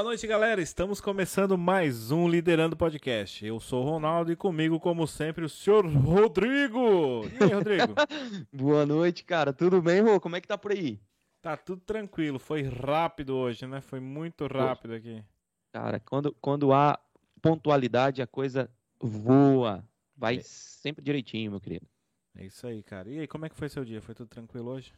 Boa 0.00 0.08
noite, 0.12 0.26
galera. 0.26 0.62
Estamos 0.62 0.98
começando 0.98 1.58
mais 1.58 2.10
um 2.10 2.26
Liderando 2.26 2.74
Podcast. 2.74 3.44
Eu 3.44 3.60
sou 3.60 3.84
o 3.84 3.86
Ronaldo 3.86 4.32
e 4.32 4.34
comigo, 4.34 4.80
como 4.80 5.06
sempre, 5.06 5.44
o 5.44 5.48
senhor 5.48 5.84
Rodrigo. 5.84 7.26
E 7.26 7.44
aí, 7.44 7.52
Rodrigo? 7.52 7.94
Boa 8.50 8.86
noite, 8.86 9.22
cara. 9.22 9.52
Tudo 9.52 9.82
bem, 9.82 10.00
Rô? 10.00 10.18
Como 10.18 10.34
é 10.36 10.40
que 10.40 10.48
tá 10.48 10.56
por 10.56 10.72
aí? 10.72 10.98
Tá 11.42 11.54
tudo 11.54 11.82
tranquilo. 11.82 12.38
Foi 12.38 12.62
rápido 12.62 13.36
hoje, 13.36 13.66
né? 13.66 13.82
Foi 13.82 14.00
muito 14.00 14.46
rápido 14.46 14.94
aqui. 14.94 15.22
Cara, 15.70 16.00
quando, 16.00 16.34
quando 16.40 16.72
há 16.72 16.98
pontualidade, 17.42 18.22
a 18.22 18.26
coisa 18.26 18.70
voa. 18.98 19.86
Vai 20.16 20.38
é. 20.38 20.40
sempre 20.42 21.04
direitinho, 21.04 21.50
meu 21.50 21.60
querido. 21.60 21.86
É 22.38 22.46
isso 22.46 22.66
aí, 22.66 22.82
cara. 22.82 23.06
E 23.10 23.18
aí, 23.18 23.28
como 23.28 23.44
é 23.44 23.50
que 23.50 23.54
foi 23.54 23.68
seu 23.68 23.84
dia? 23.84 24.00
Foi 24.00 24.14
tudo 24.14 24.28
tranquilo 24.28 24.70
hoje? 24.70 24.94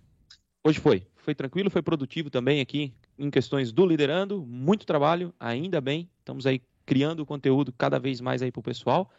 Hoje 0.64 0.78
foi. 0.78 1.06
Foi 1.16 1.34
tranquilo, 1.34 1.70
foi 1.70 1.82
produtivo 1.82 2.30
também 2.30 2.60
aqui 2.60 2.94
em 3.18 3.30
questões 3.30 3.72
do 3.72 3.86
liderando. 3.86 4.44
Muito 4.46 4.86
trabalho, 4.86 5.34
ainda 5.38 5.80
bem. 5.80 6.08
Estamos 6.18 6.46
aí 6.46 6.62
criando 6.86 7.26
conteúdo 7.26 7.72
cada 7.72 7.98
vez 7.98 8.20
mais 8.20 8.42
aí 8.42 8.52
pro 8.52 8.62
pessoal. 8.62 9.10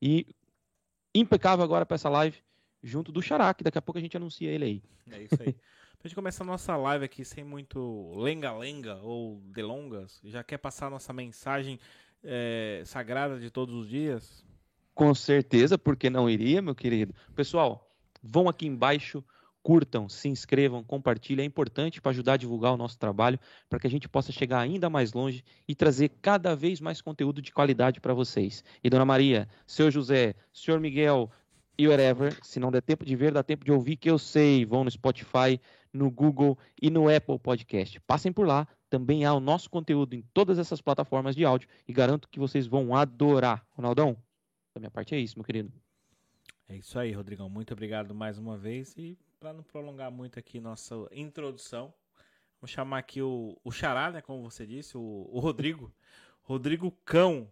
E 0.00 0.26
impecável 1.14 1.64
agora 1.64 1.86
para 1.86 1.94
essa 1.94 2.08
live 2.08 2.38
junto 2.82 3.12
do 3.12 3.22
Xará, 3.22 3.52
que 3.52 3.64
daqui 3.64 3.78
a 3.78 3.82
pouco 3.82 3.98
a 3.98 4.00
gente 4.00 4.16
anuncia 4.16 4.50
ele 4.50 4.64
aí. 4.64 4.82
É 5.10 5.22
isso 5.22 5.40
aí. 5.40 5.52
pra 5.98 6.08
gente 6.08 6.14
começar 6.14 6.44
a 6.44 6.46
nossa 6.46 6.76
live 6.76 7.04
aqui 7.04 7.24
sem 7.24 7.44
muito 7.44 8.12
lenga-lenga 8.16 8.96
ou 8.96 9.40
delongas, 9.44 10.20
já 10.24 10.42
quer 10.42 10.58
passar 10.58 10.86
a 10.86 10.90
nossa 10.90 11.12
mensagem 11.12 11.78
é, 12.22 12.82
sagrada 12.84 13.38
de 13.38 13.50
todos 13.50 13.74
os 13.74 13.88
dias? 13.88 14.44
Com 14.94 15.14
certeza, 15.14 15.78
porque 15.78 16.10
não 16.10 16.28
iria, 16.28 16.62
meu 16.62 16.74
querido. 16.74 17.14
Pessoal, 17.34 17.90
vão 18.22 18.48
aqui 18.48 18.66
embaixo, 18.66 19.24
curtam, 19.62 20.08
se 20.08 20.28
inscrevam, 20.28 20.82
compartilhem. 20.82 21.44
É 21.44 21.46
importante 21.46 22.00
para 22.00 22.10
ajudar 22.10 22.34
a 22.34 22.36
divulgar 22.36 22.72
o 22.72 22.76
nosso 22.76 22.98
trabalho, 22.98 23.38
para 23.68 23.78
que 23.78 23.86
a 23.86 23.90
gente 23.90 24.08
possa 24.08 24.32
chegar 24.32 24.60
ainda 24.60 24.88
mais 24.90 25.12
longe 25.12 25.44
e 25.66 25.74
trazer 25.74 26.10
cada 26.22 26.54
vez 26.54 26.80
mais 26.80 27.00
conteúdo 27.00 27.40
de 27.42 27.52
qualidade 27.52 28.00
para 28.00 28.14
vocês. 28.14 28.64
E 28.82 28.90
Dona 28.90 29.04
Maria, 29.04 29.48
Seu 29.66 29.90
José, 29.90 30.34
Senhor 30.52 30.80
Miguel 30.80 31.30
e 31.78 31.88
whatever, 31.88 32.36
se 32.42 32.60
não 32.60 32.70
der 32.70 32.82
tempo 32.82 33.06
de 33.06 33.16
ver, 33.16 33.32
dá 33.32 33.42
tempo 33.42 33.64
de 33.64 33.72
ouvir, 33.72 33.96
que 33.96 34.10
eu 34.10 34.18
sei, 34.18 34.66
vão 34.66 34.84
no 34.84 34.90
Spotify, 34.90 35.58
no 35.92 36.10
Google 36.10 36.58
e 36.80 36.90
no 36.90 37.08
Apple 37.08 37.38
Podcast. 37.38 37.98
Passem 38.00 38.32
por 38.32 38.46
lá, 38.46 38.68
também 38.90 39.24
há 39.24 39.32
o 39.32 39.40
nosso 39.40 39.70
conteúdo 39.70 40.14
em 40.14 40.22
todas 40.34 40.58
essas 40.58 40.82
plataformas 40.82 41.34
de 41.34 41.44
áudio 41.44 41.68
e 41.88 41.92
garanto 41.92 42.28
que 42.28 42.38
vocês 42.38 42.66
vão 42.66 42.94
adorar. 42.94 43.64
Ronaldão, 43.70 44.16
da 44.74 44.80
minha 44.80 44.90
parte 44.90 45.14
é 45.14 45.18
isso, 45.18 45.38
meu 45.38 45.44
querido. 45.44 45.72
É 46.68 46.76
isso 46.76 46.98
aí, 46.98 47.12
Rodrigão. 47.12 47.48
Muito 47.48 47.72
obrigado 47.72 48.14
mais 48.14 48.38
uma 48.38 48.56
vez. 48.56 48.94
E 48.96 49.18
para 49.40 49.54
não 49.54 49.62
prolongar 49.62 50.10
muito 50.10 50.38
aqui 50.38 50.60
nossa 50.60 50.94
introdução, 51.10 51.94
vou 52.60 52.68
chamar 52.68 52.98
aqui 52.98 53.22
o, 53.22 53.58
o 53.64 53.72
Xará, 53.72 54.10
né? 54.10 54.20
Como 54.20 54.42
você 54.42 54.66
disse, 54.66 54.98
o, 54.98 55.28
o 55.32 55.40
Rodrigo. 55.40 55.90
Rodrigo 56.44 56.90
Cão. 57.06 57.50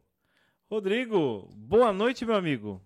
Rodrigo, 0.71 1.49
boa 1.55 1.91
noite, 1.91 2.27
meu 2.27 2.35
amigo. 2.35 2.83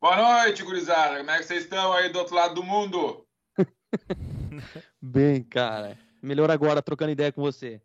Boa 0.00 0.42
noite, 0.42 0.64
gurizada. 0.64 1.18
Como 1.18 1.30
é 1.30 1.38
que 1.38 1.44
vocês 1.44 1.62
estão 1.62 1.92
aí 1.92 2.08
do 2.08 2.18
outro 2.18 2.34
lado 2.34 2.54
do 2.56 2.64
mundo? 2.64 3.24
Bem, 5.00 5.44
cara. 5.44 5.96
Melhor 6.20 6.50
agora, 6.50 6.82
trocando 6.82 7.12
ideia 7.12 7.30
com 7.30 7.40
você. 7.40 7.80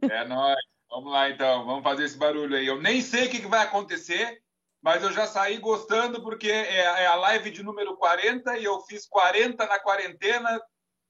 É 0.00 0.24
nóis. 0.24 0.56
Vamos 0.88 1.12
lá 1.12 1.28
então, 1.28 1.66
vamos 1.66 1.82
fazer 1.82 2.04
esse 2.04 2.16
barulho 2.16 2.56
aí. 2.56 2.66
Eu 2.66 2.80
nem 2.80 3.02
sei 3.02 3.26
o 3.26 3.30
que 3.30 3.46
vai 3.46 3.62
acontecer, 3.62 4.41
mas 4.82 5.02
eu 5.02 5.12
já 5.12 5.26
saí 5.26 5.58
gostando 5.58 6.20
porque 6.20 6.50
é, 6.50 6.80
é 6.80 7.06
a 7.06 7.14
live 7.14 7.52
de 7.52 7.62
número 7.62 7.96
40 7.96 8.58
e 8.58 8.64
eu 8.64 8.80
fiz 8.80 9.06
40 9.06 9.64
na 9.64 9.78
quarentena. 9.78 10.60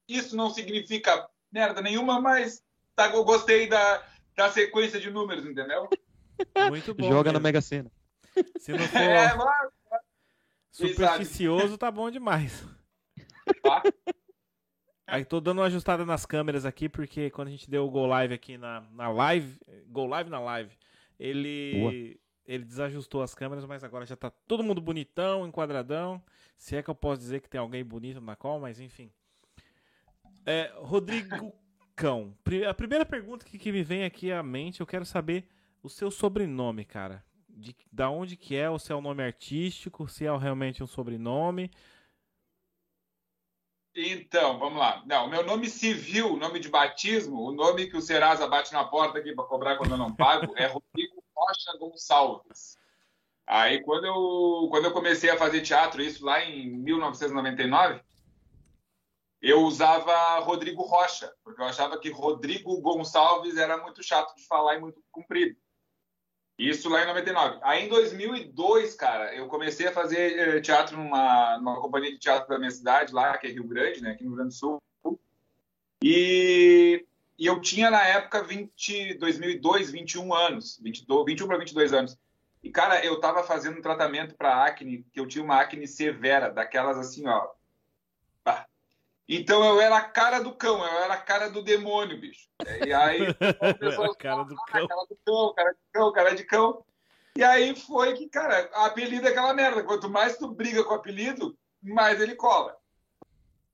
Isso 0.07 0.35
não 0.35 0.51
significa 0.51 1.27
merda 1.51 1.81
nenhuma, 1.81 2.21
mas 2.21 2.61
tá, 2.95 3.09
eu 3.09 3.23
gostei 3.23 3.67
da, 3.67 4.03
da 4.35 4.51
sequência 4.51 4.99
de 4.99 5.09
números, 5.09 5.43
entendeu? 5.43 5.89
Muito 6.69 6.93
bom. 6.93 7.07
Joga 7.07 7.31
mesmo. 7.31 7.33
na 7.33 7.39
Mega 7.39 7.61
Sena. 7.61 7.91
Se 8.59 8.71
não 8.71 8.85
for 8.87 8.97
é, 8.97 9.35
mas... 9.35 9.71
supersticioso, 10.71 11.75
tá 11.75 11.89
bom 11.89 12.11
demais. 12.11 12.63
Tá? 13.61 13.81
Aí 15.07 15.25
tô 15.25 15.41
dando 15.41 15.59
uma 15.59 15.67
ajustada 15.67 16.05
nas 16.05 16.25
câmeras 16.25 16.65
aqui, 16.65 16.87
porque 16.87 17.31
quando 17.31 17.47
a 17.47 17.51
gente 17.51 17.69
deu 17.69 17.85
o 17.85 17.89
Go 17.89 18.05
Live 18.05 18.33
aqui 18.35 18.57
na, 18.57 18.81
na 18.91 19.09
live, 19.09 19.59
Go 19.87 20.05
Live 20.05 20.29
na 20.29 20.39
live, 20.39 20.77
ele, 21.19 22.19
ele 22.45 22.65
desajustou 22.65 23.21
as 23.21 23.33
câmeras, 23.33 23.65
mas 23.65 23.83
agora 23.83 24.05
já 24.05 24.15
tá 24.15 24.29
todo 24.47 24.63
mundo 24.63 24.81
bonitão, 24.81 25.47
enquadradão. 25.47 26.21
Se 26.57 26.75
é 26.75 26.83
que 26.83 26.89
eu 26.89 26.95
posso 26.95 27.21
dizer 27.21 27.41
que 27.41 27.49
tem 27.49 27.59
alguém 27.59 27.83
bonito 27.83 28.19
na 28.19 28.35
call, 28.35 28.59
mas 28.59 28.79
enfim. 28.79 29.11
É, 30.45 30.71
Rodrigo 30.77 31.53
Cão, 31.95 32.35
a 32.67 32.73
primeira 32.73 33.05
pergunta 33.05 33.45
que, 33.45 33.57
que 33.57 33.71
me 33.71 33.83
vem 33.83 34.03
aqui 34.03 34.31
à 34.31 34.41
mente, 34.43 34.81
eu 34.81 34.87
quero 34.87 35.05
saber 35.05 35.47
o 35.81 35.89
seu 35.89 36.09
sobrenome, 36.09 36.83
cara. 36.83 37.23
De, 37.47 37.75
da 37.91 38.09
onde 38.09 38.35
que 38.35 38.55
é, 38.55 38.69
ou 38.69 38.79
se 38.79 38.91
é 38.91 38.95
um 38.95 39.01
nome 39.01 39.23
artístico, 39.23 40.07
se 40.07 40.25
é 40.25 40.37
realmente 40.37 40.83
um 40.83 40.87
sobrenome, 40.87 41.69
então, 43.95 44.57
vamos 44.57 44.79
lá. 44.79 45.03
Não, 45.05 45.29
meu 45.29 45.45
nome 45.45 45.69
civil, 45.69 46.35
nome 46.35 46.59
de 46.59 46.67
batismo, 46.67 47.47
o 47.47 47.51
nome 47.51 47.87
que 47.87 47.95
o 47.95 48.01
Serasa 48.01 48.47
bate 48.47 48.73
na 48.73 48.83
porta 48.83 49.19
aqui 49.19 49.35
para 49.35 49.45
cobrar 49.45 49.77
quando 49.77 49.91
eu 49.91 49.97
não 49.97 50.15
pago, 50.15 50.51
é 50.57 50.65
Rodrigo 50.65 51.12
Rocha 51.43 51.77
Gonçalves. 51.77 52.77
Aí, 53.45 53.81
quando 53.83 54.05
eu, 54.05 54.69
quando 54.69 54.85
eu 54.85 54.93
comecei 54.93 55.29
a 55.29 55.37
fazer 55.37 55.61
teatro, 55.61 56.01
isso 56.01 56.25
lá 56.25 56.43
em 56.43 56.69
1999, 56.77 58.01
eu 59.41 59.61
usava 59.63 60.39
Rodrigo 60.39 60.83
Rocha, 60.83 61.33
porque 61.43 61.61
eu 61.61 61.65
achava 61.65 61.99
que 61.99 62.09
Rodrigo 62.09 62.79
Gonçalves 62.81 63.57
era 63.57 63.77
muito 63.77 64.01
chato 64.01 64.33
de 64.35 64.47
falar 64.47 64.75
e 64.75 64.79
muito 64.79 65.03
comprido. 65.11 65.57
Isso 66.57 66.87
lá 66.87 67.03
em 67.03 67.07
99. 67.07 67.59
Aí 67.63 67.85
em 67.85 67.89
2002, 67.89 68.95
cara, 68.95 69.35
eu 69.35 69.47
comecei 69.47 69.87
a 69.87 69.91
fazer 69.91 70.39
eh, 70.39 70.61
teatro 70.61 70.95
numa, 70.95 71.57
numa 71.57 71.81
companhia 71.81 72.11
de 72.11 72.19
teatro 72.19 72.47
da 72.47 72.59
minha 72.59 72.71
cidade, 72.71 73.13
lá, 73.13 73.37
que 73.37 73.47
é 73.47 73.49
Rio 73.49 73.67
Grande, 73.67 74.01
né, 74.01 74.11
aqui 74.11 74.23
no 74.23 74.29
Rio 74.29 74.37
Grande 74.37 74.53
do 74.53 74.57
Sul. 74.57 74.81
E, 76.01 77.05
e 77.43 77.45
eu 77.45 77.59
tinha 77.59 77.91
na 77.91 78.01
época 78.07 78.43
20, 78.43 79.15
2002, 79.15 79.91
21 79.91 80.33
anos, 80.33 80.79
22, 80.81 81.25
21 81.25 81.47
para 81.47 81.57
22 81.57 81.93
anos. 81.93 82.17
E, 82.63 82.69
cara, 82.69 83.03
eu 83.03 83.19
tava 83.19 83.43
fazendo 83.43 83.77
um 83.77 83.81
tratamento 83.81 84.35
para 84.35 84.65
acne, 84.65 85.05
que 85.11 85.19
eu 85.19 85.27
tinha 85.27 85.43
uma 85.43 85.59
acne 85.59 85.87
severa, 85.87 86.49
daquelas 86.49 86.97
assim, 86.97 87.27
ó, 87.27 87.49
então 89.27 89.63
eu 89.63 89.79
era 89.79 89.97
a 89.97 90.01
cara 90.01 90.39
do 90.39 90.53
cão, 90.53 90.79
eu 90.79 90.99
era 90.99 91.13
a 91.13 91.17
cara 91.17 91.49
do 91.49 91.63
demônio, 91.63 92.19
bicho. 92.19 92.49
E 92.85 92.93
aí 92.93 93.33
pessoas 93.79 94.15
cara 94.17 94.43
do 94.43 94.55
cão. 94.55 94.87
cara 94.87 95.05
do 95.05 95.17
cão, 95.25 95.53
cara 95.53 95.71
de 95.71 95.79
cão, 95.91 96.11
cara 96.11 96.35
de 96.35 96.43
cão. 96.43 96.85
E 97.35 97.43
aí 97.43 97.75
foi 97.75 98.13
que, 98.13 98.29
cara, 98.29 98.69
apelido 98.73 99.27
é 99.27 99.31
aquela 99.31 99.53
merda. 99.53 99.83
Quanto 99.83 100.09
mais 100.09 100.37
tu 100.37 100.47
briga 100.47 100.83
com 100.83 100.91
o 100.91 100.97
apelido, 100.97 101.57
mais 101.81 102.19
ele 102.19 102.35
cola. 102.35 102.77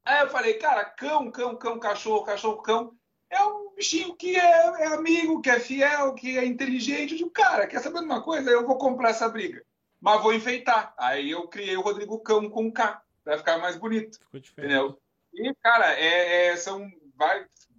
Aí 0.06 0.22
eu 0.22 0.30
falei, 0.30 0.54
cara, 0.54 0.86
cão, 0.86 1.30
cão, 1.32 1.56
cão, 1.56 1.80
cachorro, 1.80 2.24
cachorro, 2.24 2.62
cão. 2.62 2.94
É 3.30 3.44
um 3.44 3.74
bichinho 3.76 4.16
que 4.16 4.36
é, 4.36 4.84
é 4.84 4.88
amigo, 4.88 5.42
que 5.42 5.50
é 5.50 5.60
fiel, 5.60 6.14
que 6.14 6.38
é 6.38 6.46
inteligente. 6.46 7.12
Eu 7.12 7.18
digo, 7.18 7.30
cara, 7.30 7.68
quer 7.68 7.80
saber 7.80 8.00
de 8.00 8.06
uma 8.06 8.22
coisa? 8.22 8.50
Eu 8.50 8.66
vou 8.66 8.78
comprar 8.78 9.10
essa 9.10 9.30
briga. 9.30 9.64
Mas 10.02 10.22
vou 10.22 10.34
enfeitar. 10.34 10.94
Aí 10.98 11.32
eu 11.32 11.48
criei 11.48 11.78
o 11.78 11.82
Rodrigo 11.82 12.20
Cão 12.20 12.50
com 12.50 12.72
K, 12.72 13.02
pra 13.24 13.38
ficar 13.38 13.58
mais 13.58 13.76
bonito. 13.76 14.18
Ficou 14.20 14.40
diferente. 14.40 14.74
Entendeu? 14.74 15.00
E, 15.34 15.54
cara, 15.62 15.94
é, 15.94 16.48
é, 16.48 16.58
são 16.58 16.90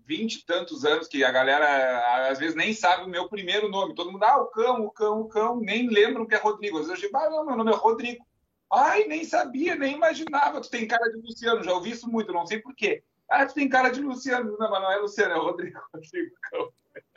vinte 0.07 0.37
e 0.37 0.45
tantos 0.45 0.85
anos 0.85 1.09
que 1.09 1.25
a 1.25 1.31
galera 1.31 2.29
às 2.29 2.39
vezes 2.39 2.55
nem 2.55 2.73
sabe 2.73 3.05
o 3.05 3.09
meu 3.09 3.29
primeiro 3.29 3.69
nome. 3.69 3.95
Todo 3.95 4.13
mundo, 4.13 4.25
ah, 4.25 4.41
o 4.43 4.47
cão, 4.47 4.85
o 4.85 4.91
cão, 4.91 5.21
o 5.21 5.29
cão, 5.29 5.61
nem 5.61 5.89
lembram 5.89 6.27
que 6.27 6.35
é 6.35 6.39
Rodrigo. 6.39 6.79
Às 6.79 6.89
vezes 6.89 7.03
eu 7.03 7.09
digo, 7.09 7.19
ah, 7.19 7.31
não, 7.31 7.47
meu 7.47 7.57
nome 7.57 7.73
é 7.73 7.77
Rodrigo. 7.77 8.25
Ai, 8.73 9.05
nem 9.05 9.25
sabia, 9.25 9.75
nem 9.75 9.95
imaginava. 9.95 10.61
Tu 10.61 10.71
tem 10.71 10.87
cara 10.87 11.11
de 11.11 11.17
Luciano, 11.21 11.63
já 11.63 11.73
ouvi 11.73 11.91
isso 11.91 12.09
muito, 12.09 12.33
não 12.33 12.47
sei 12.47 12.61
porquê. 12.61 13.03
Ah, 13.31 13.47
tu 13.47 13.55
tem 13.55 13.69
cara 13.69 13.91
de 13.91 14.01
Luciano. 14.01 14.57
Não, 14.59 14.71
mas 14.71 14.83
não 14.83 14.93
é 14.93 14.97
Luciano, 14.97 15.35
é 15.35 15.39
Rodrigo. 15.39 15.81
Rodrigo. 15.95 16.35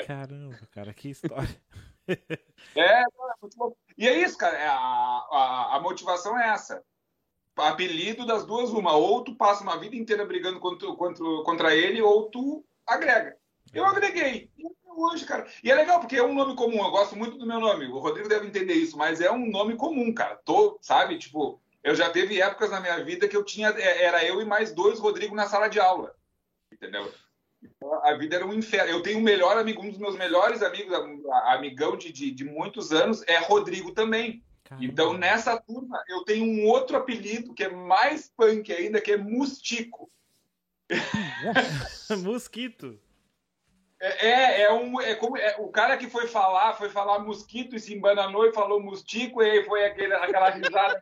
Caramba, 0.06 0.60
cara, 0.72 0.94
que 0.94 1.10
história. 1.10 1.62
é, 2.76 3.02
é 3.02 3.06
muito 3.42 3.58
bom. 3.58 3.76
E 3.98 4.08
é 4.08 4.20
isso, 4.20 4.38
cara. 4.38 4.56
É, 4.56 4.68
a, 4.68 4.76
a, 4.76 5.76
a 5.76 5.80
motivação 5.80 6.38
é 6.40 6.50
essa 6.50 6.84
apelido 7.56 8.26
das 8.26 8.46
duas, 8.46 8.72
uma. 8.72 8.94
Ou 8.94 9.24
tu 9.24 9.36
passa 9.36 9.64
uma 9.64 9.80
vida 9.80 9.96
inteira 9.96 10.26
brigando 10.26 10.60
contra, 10.60 10.88
contra, 10.94 11.26
contra 11.44 11.76
ele, 11.76 12.02
ou 12.02 12.30
tu 12.30 12.64
agrega. 12.86 13.36
Eu 13.74 13.86
agreguei. 13.86 14.52
Hoje, 14.96 15.26
cara. 15.26 15.48
E 15.64 15.72
é 15.72 15.76
legal, 15.76 16.00
porque 16.00 16.16
é 16.16 16.24
um 16.24 16.36
nome 16.36 16.56
comum. 16.56 16.84
Eu 16.84 16.92
gosto 16.92 17.16
muito 17.16 17.38
do 17.38 17.48
meu 17.48 17.60
nome. 17.60 17.88
O 17.88 17.98
Rodrigo 17.98 18.30
deve 18.30 18.46
entender 18.46 18.74
isso, 18.74 18.96
mas 18.96 19.20
é 19.20 19.32
um 19.32 19.50
nome 19.50 19.76
comum, 19.76 20.14
cara. 20.14 20.40
Tô, 20.46 20.78
sabe? 20.82 21.18
Tipo, 21.18 21.60
eu 21.84 21.96
já 21.96 22.10
teve 22.10 22.42
épocas 22.42 22.72
na 22.72 22.80
minha 22.80 23.04
vida 23.04 23.28
que 23.28 23.36
eu 23.36 23.44
tinha. 23.44 23.70
É, 23.70 24.04
era 24.04 24.24
eu 24.24 24.42
e 24.42 24.46
mais 24.46 24.72
dois 24.72 25.00
Rodrigo 25.00 25.36
na 25.36 25.48
sala 25.48 25.68
de 25.68 25.80
aula. 25.80 26.16
Entendeu? 26.72 27.12
Então, 27.62 27.94
a 28.06 28.14
vida 28.16 28.38
era 28.38 28.46
um 28.46 28.54
inferno. 28.54 28.90
Eu 28.90 29.02
tenho 29.02 29.20
um 29.20 29.24
melhor 29.24 29.58
amigo, 29.58 29.82
um 29.82 29.90
dos 29.90 30.00
meus 30.00 30.18
melhores 30.18 30.62
amigos, 30.62 30.94
amigão 31.46 31.98
de, 31.98 32.12
de, 32.12 32.32
de 32.32 32.44
muitos 32.44 32.92
anos, 32.92 33.24
é 33.28 33.38
Rodrigo 33.38 33.92
também. 33.92 34.44
Caramba. 34.64 34.86
Então, 34.86 35.14
nessa 35.14 35.60
turma, 35.60 36.02
eu 36.08 36.24
tenho 36.24 36.46
um 36.46 36.68
outro 36.68 36.96
apelido 36.96 37.54
que 37.54 37.64
é 37.64 37.70
mais 37.70 38.32
punk 38.36 38.72
ainda, 38.72 39.02
que 39.02 39.12
é 39.12 39.18
Mustico. 39.18 40.10
Mosquito. 42.24 43.00
É, 44.00 44.28
é, 44.28 44.62
é, 44.64 44.74
um, 44.74 45.00
é 45.00 45.16
como 45.16 45.38
é, 45.38 45.56
o 45.60 45.70
cara 45.70 45.96
que 45.96 46.10
foi 46.10 46.28
falar, 46.28 46.74
foi 46.74 46.90
falar 46.90 47.20
mosquito 47.20 47.74
e 47.74 47.80
se 47.80 47.94
embananou 47.94 48.46
e 48.46 48.52
falou 48.52 48.82
mustico, 48.82 49.42
e 49.42 49.50
aí 49.50 49.64
foi 49.64 49.86
aquele, 49.86 50.14
aquela 50.14 50.50
risada 50.50 51.02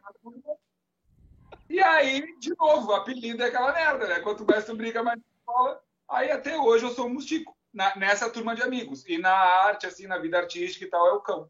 E 1.82 1.84
aí, 1.84 2.38
de 2.38 2.56
novo, 2.60 2.92
o 2.92 2.94
apelido 2.94 3.42
é 3.42 3.48
aquela 3.48 3.74
merda, 3.74 4.08
né? 4.08 4.20
Quanto 4.20 4.46
mais 4.46 4.64
tu 4.64 4.76
briga, 4.76 5.02
mais 5.02 5.20
tu 5.20 5.26
fala. 5.44 5.82
Aí 6.08 6.30
até 6.30 6.56
hoje 6.56 6.86
eu 6.86 6.92
sou 6.92 7.08
um 7.08 7.14
mustico, 7.14 7.58
na, 7.74 7.96
nessa 7.96 8.30
turma 8.30 8.56
de 8.56 8.62
amigos. 8.62 9.04
E 9.08 9.18
na 9.18 9.32
arte, 9.32 9.88
assim, 9.88 10.06
na 10.06 10.20
vida 10.20 10.38
artística 10.38 10.86
e 10.86 10.88
tal, 10.88 11.08
é 11.08 11.14
o 11.14 11.22
cão. 11.22 11.50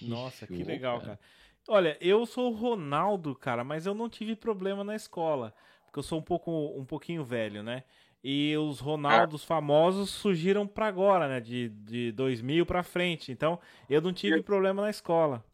Nossa, 0.00 0.46
que 0.46 0.64
legal, 0.64 1.02
cara. 1.02 1.20
Olha, 1.68 1.98
eu 2.00 2.24
sou 2.24 2.50
o 2.50 2.56
Ronaldo, 2.56 3.34
cara, 3.34 3.62
mas 3.62 3.84
eu 3.84 3.92
não 3.92 4.08
tive 4.08 4.34
problema 4.34 4.82
na 4.82 4.96
escola. 4.96 5.54
Porque 5.84 5.98
eu 5.98 6.02
sou 6.02 6.18
um 6.18 6.22
pouco 6.22 6.50
um 6.74 6.86
pouquinho 6.86 7.22
velho, 7.22 7.62
né? 7.62 7.84
E 8.24 8.56
os 8.56 8.80
Ronaldos 8.80 9.44
famosos 9.44 10.08
surgiram 10.08 10.66
para 10.66 10.86
agora, 10.86 11.28
né? 11.28 11.40
De, 11.40 11.68
de 11.68 12.10
2000 12.12 12.64
para 12.64 12.82
frente. 12.82 13.30
Então, 13.30 13.60
eu 13.86 14.00
não 14.00 14.14
tive 14.14 14.42
problema 14.42 14.80
na 14.80 14.88
escola. 14.88 15.44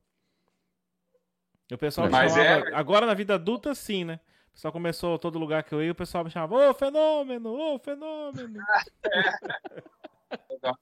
O 1.72 1.78
pessoal 1.78 2.08
Mas 2.08 2.32
chamava... 2.32 2.68
é... 2.68 2.74
Agora 2.74 3.06
na 3.06 3.14
vida 3.14 3.34
adulta, 3.34 3.74
sim, 3.74 4.04
né? 4.04 4.20
O 4.50 4.52
pessoal 4.52 4.72
começou, 4.72 5.18
todo 5.18 5.38
lugar 5.38 5.64
que 5.64 5.74
eu 5.74 5.82
ia, 5.82 5.92
o 5.92 5.94
pessoal 5.94 6.24
me 6.24 6.30
chamava, 6.30 6.70
ô 6.70 6.74
fenômeno, 6.74 7.52
ô 7.52 7.78
fenômeno. 7.78 8.58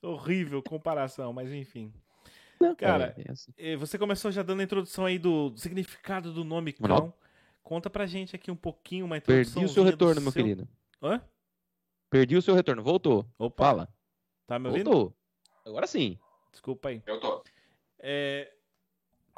Horrível 0.00 0.62
comparação, 0.62 1.32
mas 1.32 1.52
enfim. 1.52 1.92
Cara, 2.76 3.14
é, 3.16 3.30
assim. 3.30 3.52
Eh, 3.56 3.76
você 3.76 3.98
começou 3.98 4.30
já 4.30 4.42
dando 4.42 4.60
a 4.60 4.64
introdução 4.64 5.06
aí 5.06 5.18
do 5.18 5.52
significado 5.56 6.32
do 6.32 6.44
nome 6.44 6.72
cão. 6.72 7.12
Conta 7.62 7.90
pra 7.90 8.06
gente 8.06 8.34
aqui 8.34 8.50
um 8.50 8.56
pouquinho, 8.56 9.06
uma 9.06 9.16
introdução. 9.16 9.54
Perdi 9.54 9.70
o 9.70 9.74
seu 9.74 9.84
retorno, 9.84 10.20
meu 10.20 10.32
seu... 10.32 10.42
querido. 10.42 10.68
Hã? 11.02 11.20
Perdi 12.10 12.36
o 12.36 12.42
seu 12.42 12.54
retorno. 12.54 12.82
Voltou. 12.82 13.26
Opa. 13.38 13.64
Fala. 13.64 13.88
Tá 14.46 14.58
me 14.58 14.68
ouvindo? 14.68 14.90
Voltou. 14.90 15.16
Agora 15.66 15.86
sim. 15.86 16.18
Desculpa 16.50 16.88
aí. 16.88 17.02
Eu 17.06 17.20
tô. 17.20 17.44
É... 17.98 18.52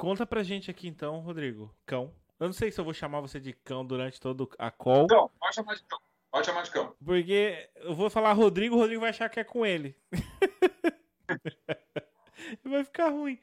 Conta 0.01 0.25
pra 0.25 0.41
gente 0.41 0.71
aqui 0.71 0.87
então, 0.87 1.19
Rodrigo. 1.19 1.71
Cão. 1.85 2.11
Eu 2.39 2.47
não 2.47 2.53
sei 2.53 2.71
se 2.71 2.81
eu 2.81 2.83
vou 2.83 2.91
chamar 2.91 3.21
você 3.21 3.39
de 3.39 3.53
cão 3.53 3.85
durante 3.85 4.19
todo 4.19 4.49
a 4.57 4.71
call. 4.71 5.05
Não, 5.07 5.29
pode 5.39 5.53
chamar 5.53 5.75
de 5.75 5.83
cão. 5.83 5.99
Pode 6.31 6.45
chamar 6.47 6.63
de 6.63 6.71
cão. 6.71 6.95
Porque 7.05 7.69
eu 7.75 7.93
vou 7.93 8.09
falar 8.09 8.33
Rodrigo, 8.33 8.75
o 8.75 8.79
Rodrigo 8.79 9.01
vai 9.01 9.11
achar 9.11 9.29
que 9.29 9.39
é 9.39 9.43
com 9.43 9.63
ele. 9.63 9.95
vai 12.65 12.83
ficar 12.83 13.09
ruim. 13.09 13.39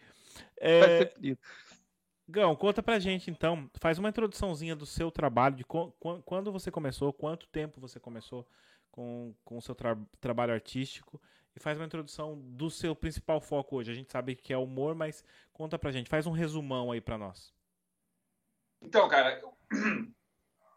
É... 0.57 0.81
Vai 0.81 0.99
ser 0.99 1.13
feliz. 1.13 1.39
Gão, 2.29 2.57
conta 2.57 2.83
pra 2.83 2.99
gente 2.99 3.31
então, 3.31 3.71
faz 3.81 4.01
uma 4.01 4.09
introduçãozinha 4.09 4.75
do 4.75 4.85
seu 4.85 5.13
trabalho, 5.13 5.55
de 5.55 5.65
quando 5.65 6.51
você 6.51 6.73
começou, 6.73 7.13
quanto 7.13 7.47
tempo 7.47 7.81
você 7.81 8.01
começou 8.01 8.45
com, 8.91 9.33
com 9.45 9.59
o 9.59 9.63
seu 9.63 9.77
tra 9.77 9.97
trabalho 10.21 10.55
artístico 10.55 11.23
e 11.59 11.61
faz 11.61 11.77
uma 11.77 11.85
introdução 11.85 12.41
do 12.41 12.71
seu 12.71 12.95
principal 12.95 13.41
foco 13.41 13.77
hoje. 13.77 13.91
A 13.91 13.95
gente 13.95 14.13
sabe 14.13 14.37
que 14.37 14.53
é 14.53 14.57
humor, 14.57 14.95
mas 14.95 15.25
conta 15.53 15.77
pra 15.77 15.91
gente, 15.91 16.09
faz 16.09 16.25
um 16.25 16.31
resumão 16.31 16.93
aí 16.93 17.01
pra 17.01 17.19
nós. 17.19 17.53
Então, 18.81 19.09
cara, 19.09 19.43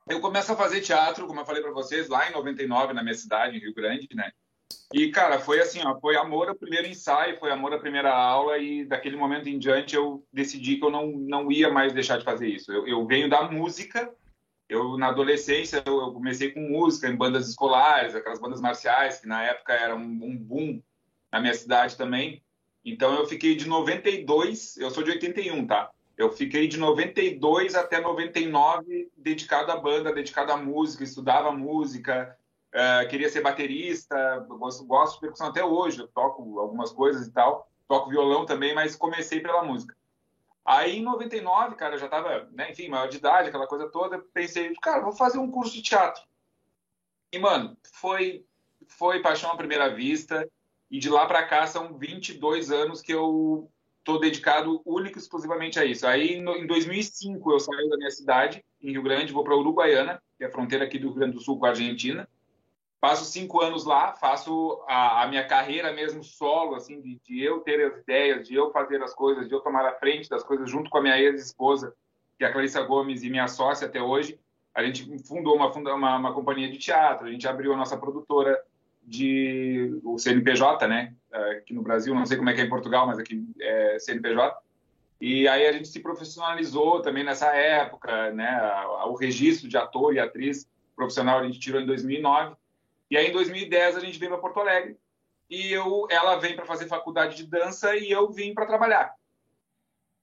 eu 0.09 0.19
começo 0.19 0.51
a 0.51 0.55
fazer 0.55 0.81
teatro, 0.81 1.27
como 1.27 1.39
eu 1.39 1.45
falei 1.45 1.61
para 1.61 1.71
vocês, 1.71 2.09
lá 2.09 2.27
em 2.27 2.33
99, 2.33 2.93
na 2.93 3.03
minha 3.03 3.13
cidade, 3.13 3.55
em 3.55 3.59
Rio 3.59 3.75
Grande, 3.75 4.07
né? 4.15 4.31
E, 4.91 5.11
cara, 5.11 5.39
foi 5.39 5.61
assim, 5.61 5.85
ó, 5.85 5.99
foi 5.99 6.17
amor 6.17 6.49
ao 6.49 6.55
primeiro 6.55 6.87
ensaio, 6.87 7.37
foi 7.37 7.51
amor 7.51 7.73
à 7.73 7.79
primeira 7.79 8.11
aula 8.11 8.57
e 8.57 8.83
daquele 8.83 9.15
momento 9.15 9.47
em 9.47 9.59
diante 9.59 9.95
eu 9.95 10.25
decidi 10.33 10.77
que 10.77 10.85
eu 10.85 10.89
não, 10.89 11.11
não 11.11 11.51
ia 11.51 11.69
mais 11.69 11.93
deixar 11.93 12.17
de 12.17 12.25
fazer 12.25 12.47
isso. 12.47 12.71
Eu, 12.71 12.87
eu 12.87 13.05
venho 13.05 13.29
da 13.29 13.43
música, 13.43 14.11
eu 14.71 14.97
na 14.97 15.07
adolescência 15.07 15.83
eu, 15.85 16.13
comecei 16.13 16.51
com 16.51 16.61
música 16.61 17.09
em 17.09 17.15
bandas 17.15 17.49
escolares, 17.49 18.15
aquelas 18.15 18.39
bandas 18.39 18.61
marciais, 18.61 19.19
que 19.19 19.27
na 19.27 19.43
época 19.43 19.73
era 19.73 19.93
um 19.93 20.37
boom 20.37 20.81
na 21.29 21.41
minha 21.41 21.53
cidade 21.53 21.97
também. 21.97 22.41
Então 22.83 23.13
eu 23.13 23.27
fiquei 23.27 23.53
de 23.55 23.67
92, 23.67 24.77
eu 24.77 24.89
sou 24.89 25.03
de 25.03 25.11
81, 25.11 25.67
tá? 25.67 25.91
Eu 26.17 26.31
fiquei 26.31 26.67
de 26.69 26.77
92 26.77 27.75
até 27.75 27.99
99 27.99 29.11
dedicado 29.17 29.71
à 29.71 29.75
banda, 29.75 30.13
dedicado 30.13 30.53
à 30.53 30.57
música, 30.57 31.03
estudava 31.03 31.51
música, 31.51 32.37
Uh, 32.73 33.05
queria 33.09 33.27
ser 33.27 33.41
baterista, 33.41 34.45
gosto, 34.47 34.85
gosto 34.85 35.15
de 35.15 35.19
percussão 35.19 35.47
até 35.47 35.61
hoje, 35.61 35.99
eu 35.99 36.07
toco 36.07 36.57
algumas 36.57 36.89
coisas 36.89 37.27
e 37.27 37.31
tal, 37.33 37.69
toco 37.85 38.09
violão 38.09 38.45
também, 38.45 38.73
mas 38.73 38.95
comecei 38.95 39.41
pela 39.41 39.61
música. 39.61 39.93
Aí 40.63 40.99
em 40.99 41.03
99, 41.03 41.75
cara, 41.75 41.95
eu 41.95 41.99
já 41.99 42.07
tava, 42.07 42.47
né, 42.51 42.71
enfim, 42.71 42.87
maior 42.87 43.07
de 43.07 43.17
idade, 43.17 43.49
aquela 43.49 43.67
coisa 43.67 43.89
toda, 43.89 44.19
pensei, 44.33 44.73
cara, 44.75 45.01
vou 45.01 45.11
fazer 45.11 45.39
um 45.39 45.49
curso 45.49 45.73
de 45.73 45.81
teatro. 45.81 46.21
E, 47.31 47.39
mano, 47.39 47.75
foi, 47.93 48.45
foi 48.87 49.21
paixão 49.21 49.51
à 49.51 49.57
primeira 49.57 49.93
vista, 49.93 50.47
e 50.89 50.99
de 50.99 51.09
lá 51.09 51.25
para 51.25 51.47
cá 51.47 51.65
são 51.65 51.97
22 51.97 52.71
anos 52.71 53.01
que 53.01 53.13
eu 53.13 53.71
tô 54.03 54.17
dedicado 54.17 54.81
único 54.85 55.17
e 55.17 55.21
exclusivamente 55.21 55.79
a 55.79 55.85
isso. 55.85 56.05
Aí 56.05 56.39
no, 56.39 56.57
em 56.57 56.67
2005 56.67 57.51
eu 57.51 57.59
saí 57.59 57.89
da 57.89 57.97
minha 57.97 58.11
cidade, 58.11 58.63
em 58.81 58.91
Rio 58.91 59.03
Grande, 59.03 59.31
vou 59.31 59.43
para 59.43 59.55
Uruguaiana, 59.55 60.21
que 60.37 60.43
é 60.43 60.47
a 60.47 60.51
fronteira 60.51 60.85
aqui 60.85 60.99
do 60.99 61.07
Rio 61.07 61.15
Grande 61.15 61.33
do 61.33 61.41
Sul 61.41 61.57
com 61.57 61.65
a 61.65 61.69
Argentina, 61.69 62.27
Passo 63.01 63.25
cinco 63.25 63.59
anos 63.61 63.83
lá, 63.83 64.13
faço 64.13 64.79
a, 64.87 65.23
a 65.23 65.27
minha 65.27 65.43
carreira 65.43 65.91
mesmo 65.91 66.23
solo, 66.23 66.75
assim, 66.75 67.01
de, 67.01 67.19
de, 67.25 67.41
eu 67.41 67.61
ter 67.61 67.83
as 67.83 67.97
ideias, 67.97 68.47
de 68.47 68.53
eu 68.53 68.71
fazer 68.71 69.01
as 69.01 69.11
coisas, 69.11 69.47
de 69.47 69.55
eu 69.55 69.59
tomar 69.59 69.83
a 69.87 69.95
frente 69.95 70.29
das 70.29 70.43
coisas 70.43 70.69
junto 70.69 70.87
com 70.87 70.99
a 70.99 71.01
minha 71.01 71.19
ex-esposa, 71.19 71.95
que 72.37 72.45
é 72.45 72.47
a 72.47 72.51
Clarissa 72.53 72.79
Gomes 72.83 73.23
e 73.23 73.29
minha 73.31 73.47
sócia 73.47 73.87
até 73.87 73.99
hoje. 73.99 74.39
A 74.75 74.83
gente 74.83 75.17
fundou 75.27 75.55
uma, 75.55 75.71
uma, 75.71 76.15
uma 76.17 76.33
companhia 76.33 76.69
de 76.69 76.77
teatro, 76.77 77.25
a 77.25 77.31
gente 77.31 77.47
abriu 77.47 77.73
a 77.73 77.75
nossa 77.75 77.97
produtora 77.97 78.63
de 79.01 79.99
o 80.03 80.19
CNPJ, 80.19 80.87
né? 80.87 81.15
Aqui 81.57 81.73
no 81.73 81.81
Brasil, 81.81 82.13
não 82.13 82.27
sei 82.27 82.37
como 82.37 82.51
é 82.51 82.53
que 82.53 82.61
é 82.61 82.65
em 82.65 82.69
Portugal, 82.69 83.07
mas 83.07 83.17
aqui 83.17 83.43
é 83.59 83.97
CNPJ. 83.97 84.55
E 85.19 85.47
aí 85.47 85.65
a 85.65 85.71
gente 85.71 85.87
se 85.87 85.99
profissionalizou 86.01 87.01
também 87.01 87.23
nessa 87.23 87.47
época, 87.47 88.31
né? 88.31 88.85
O 89.07 89.15
registro 89.15 89.67
de 89.67 89.75
ator 89.75 90.13
e 90.13 90.19
atriz 90.19 90.69
profissional 90.95 91.39
a 91.39 91.43
gente 91.43 91.59
tirou 91.59 91.81
em 91.81 91.85
2009 91.87 92.60
e 93.11 93.17
aí, 93.17 93.27
em 93.27 93.33
2010, 93.33 93.97
a 93.97 93.99
gente 93.99 94.17
veio 94.17 94.31
para 94.31 94.39
Porto 94.39 94.61
Alegre 94.61 94.97
e 95.49 95.69
eu, 95.69 96.07
ela 96.09 96.37
vem 96.37 96.55
para 96.55 96.65
fazer 96.65 96.87
faculdade 96.87 97.35
de 97.35 97.45
dança 97.45 97.93
e 97.93 98.09
eu 98.09 98.31
vim 98.31 98.53
para 98.53 98.65
trabalhar. 98.65 99.13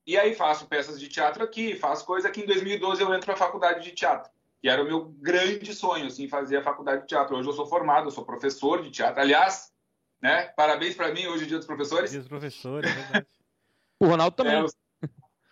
E 0.07 0.17
aí 0.17 0.35
faço 0.35 0.67
peças 0.67 0.99
de 0.99 1.07
teatro 1.07 1.45
aqui, 1.45 1.77
faço 1.77 2.07
coisa 2.07 2.31
que 2.31 2.41
em 2.41 2.47
2012 2.47 3.03
eu 3.03 3.13
entro 3.13 3.27
para 3.27 3.35
a 3.35 3.37
faculdade 3.37 3.85
de 3.85 3.93
teatro, 3.93 4.33
que 4.59 4.71
era 4.71 4.83
o 4.83 4.87
meu 4.87 5.05
grande 5.05 5.75
sonho, 5.75 6.07
assim, 6.07 6.27
fazer 6.29 6.57
a 6.57 6.63
faculdade 6.63 7.03
de 7.03 7.09
teatro. 7.09 7.37
Hoje 7.37 7.47
eu 7.47 7.53
sou 7.53 7.67
formado, 7.67 8.07
eu 8.07 8.11
sou 8.11 8.25
professor 8.25 8.83
de 8.83 8.91
teatro. 8.91 9.21
Aliás, 9.21 9.71
né, 10.19 10.47
parabéns 10.57 10.95
para 10.95 11.13
mim, 11.13 11.27
hoje 11.27 11.45
é 11.45 11.47
dia 11.47 11.59
dos 11.59 11.67
professores. 11.67 12.11
Dia 12.11 12.21
dos 12.21 12.29
professores, 12.29 12.91
é 12.91 12.95
verdade. 12.95 13.27
o 14.01 14.07
Ronaldo 14.07 14.35
também. 14.35 14.65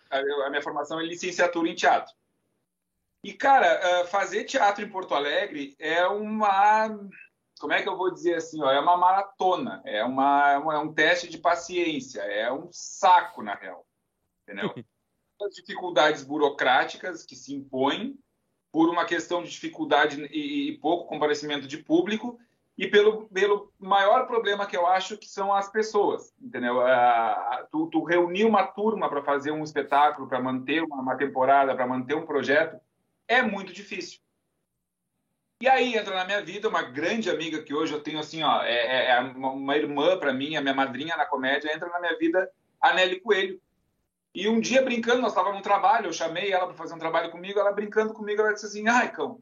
É, 0.09 0.19
a 0.43 0.49
minha 0.49 0.63
formação 0.63 0.99
é 0.99 1.05
licenciatura 1.05 1.69
em 1.69 1.75
teatro. 1.75 2.15
E, 3.23 3.31
cara, 3.31 4.05
fazer 4.07 4.45
teatro 4.45 4.83
em 4.83 4.89
Porto 4.89 5.13
Alegre 5.13 5.75
é 5.77 6.07
uma 6.07 6.89
como 7.57 7.73
é 7.73 7.81
que 7.81 7.89
eu 7.89 7.97
vou 7.97 8.13
dizer 8.13 8.35
assim, 8.35 8.61
ó, 8.61 8.71
é 8.71 8.79
uma 8.79 8.97
maratona, 8.97 9.81
é, 9.85 10.03
uma, 10.03 10.51
é 10.51 10.77
um 10.77 10.93
teste 10.93 11.29
de 11.29 11.37
paciência, 11.37 12.21
é 12.21 12.51
um 12.51 12.69
saco, 12.71 13.41
na 13.41 13.55
real, 13.55 13.85
entendeu? 14.43 14.73
As 15.41 15.53
dificuldades 15.53 16.23
burocráticas 16.23 17.23
que 17.23 17.35
se 17.35 17.53
impõem 17.53 18.17
por 18.71 18.89
uma 18.89 19.05
questão 19.05 19.43
de 19.43 19.49
dificuldade 19.49 20.21
e, 20.31 20.69
e 20.69 20.77
pouco 20.79 21.07
comparecimento 21.07 21.67
de 21.67 21.77
público 21.77 22.39
e 22.77 22.87
pelo, 22.87 23.27
pelo 23.29 23.73
maior 23.79 24.27
problema 24.27 24.67
que 24.67 24.77
eu 24.77 24.85
acho 24.85 25.17
que 25.17 25.27
são 25.27 25.51
as 25.51 25.69
pessoas, 25.69 26.33
entendeu? 26.39 26.77
tu, 27.71 27.87
tu 27.87 28.03
reunir 28.03 28.45
uma 28.45 28.67
turma 28.67 29.09
para 29.09 29.23
fazer 29.23 29.51
um 29.51 29.63
espetáculo, 29.63 30.27
para 30.27 30.39
manter 30.39 30.83
uma, 30.83 31.01
uma 31.01 31.17
temporada, 31.17 31.75
para 31.75 31.87
manter 31.87 32.15
um 32.15 32.25
projeto, 32.25 32.79
é 33.27 33.41
muito 33.41 33.73
difícil. 33.73 34.19
E 35.59 35.67
aí 35.67 35.95
entra 35.95 36.15
na 36.15 36.23
minha 36.23 36.43
vida 36.43 36.69
uma 36.69 36.83
grande 36.83 37.31
amiga 37.31 37.63
que 37.63 37.73
hoje 37.73 37.91
eu 37.91 38.01
tenho 38.01 38.19
assim, 38.19 38.43
ó, 38.43 38.61
é, 38.61 38.75
é, 38.75 39.09
é 39.09 39.19
uma 39.19 39.75
irmã 39.75 40.15
para 40.17 40.31
mim, 40.31 40.55
a 40.55 40.61
minha 40.61 40.73
madrinha 40.73 41.17
na 41.17 41.25
comédia, 41.25 41.73
entra 41.73 41.89
na 41.89 41.99
minha 41.99 42.15
vida 42.15 42.51
a 42.79 42.93
Nelly 42.93 43.19
Coelho. 43.21 43.59
E 44.35 44.47
um 44.47 44.59
dia 44.59 44.83
brincando, 44.83 45.21
nós 45.21 45.31
estávamos 45.31 45.57
no 45.57 45.63
trabalho, 45.63 46.07
eu 46.07 46.13
chamei 46.13 46.51
ela 46.51 46.67
para 46.67 46.75
fazer 46.75 46.93
um 46.93 46.99
trabalho 46.99 47.31
comigo, 47.31 47.59
ela 47.59 47.71
brincando 47.71 48.13
comigo, 48.13 48.39
ela 48.39 48.53
disse 48.53 48.67
assim: 48.67 48.87
"Ai, 48.87 49.11
cão, 49.11 49.41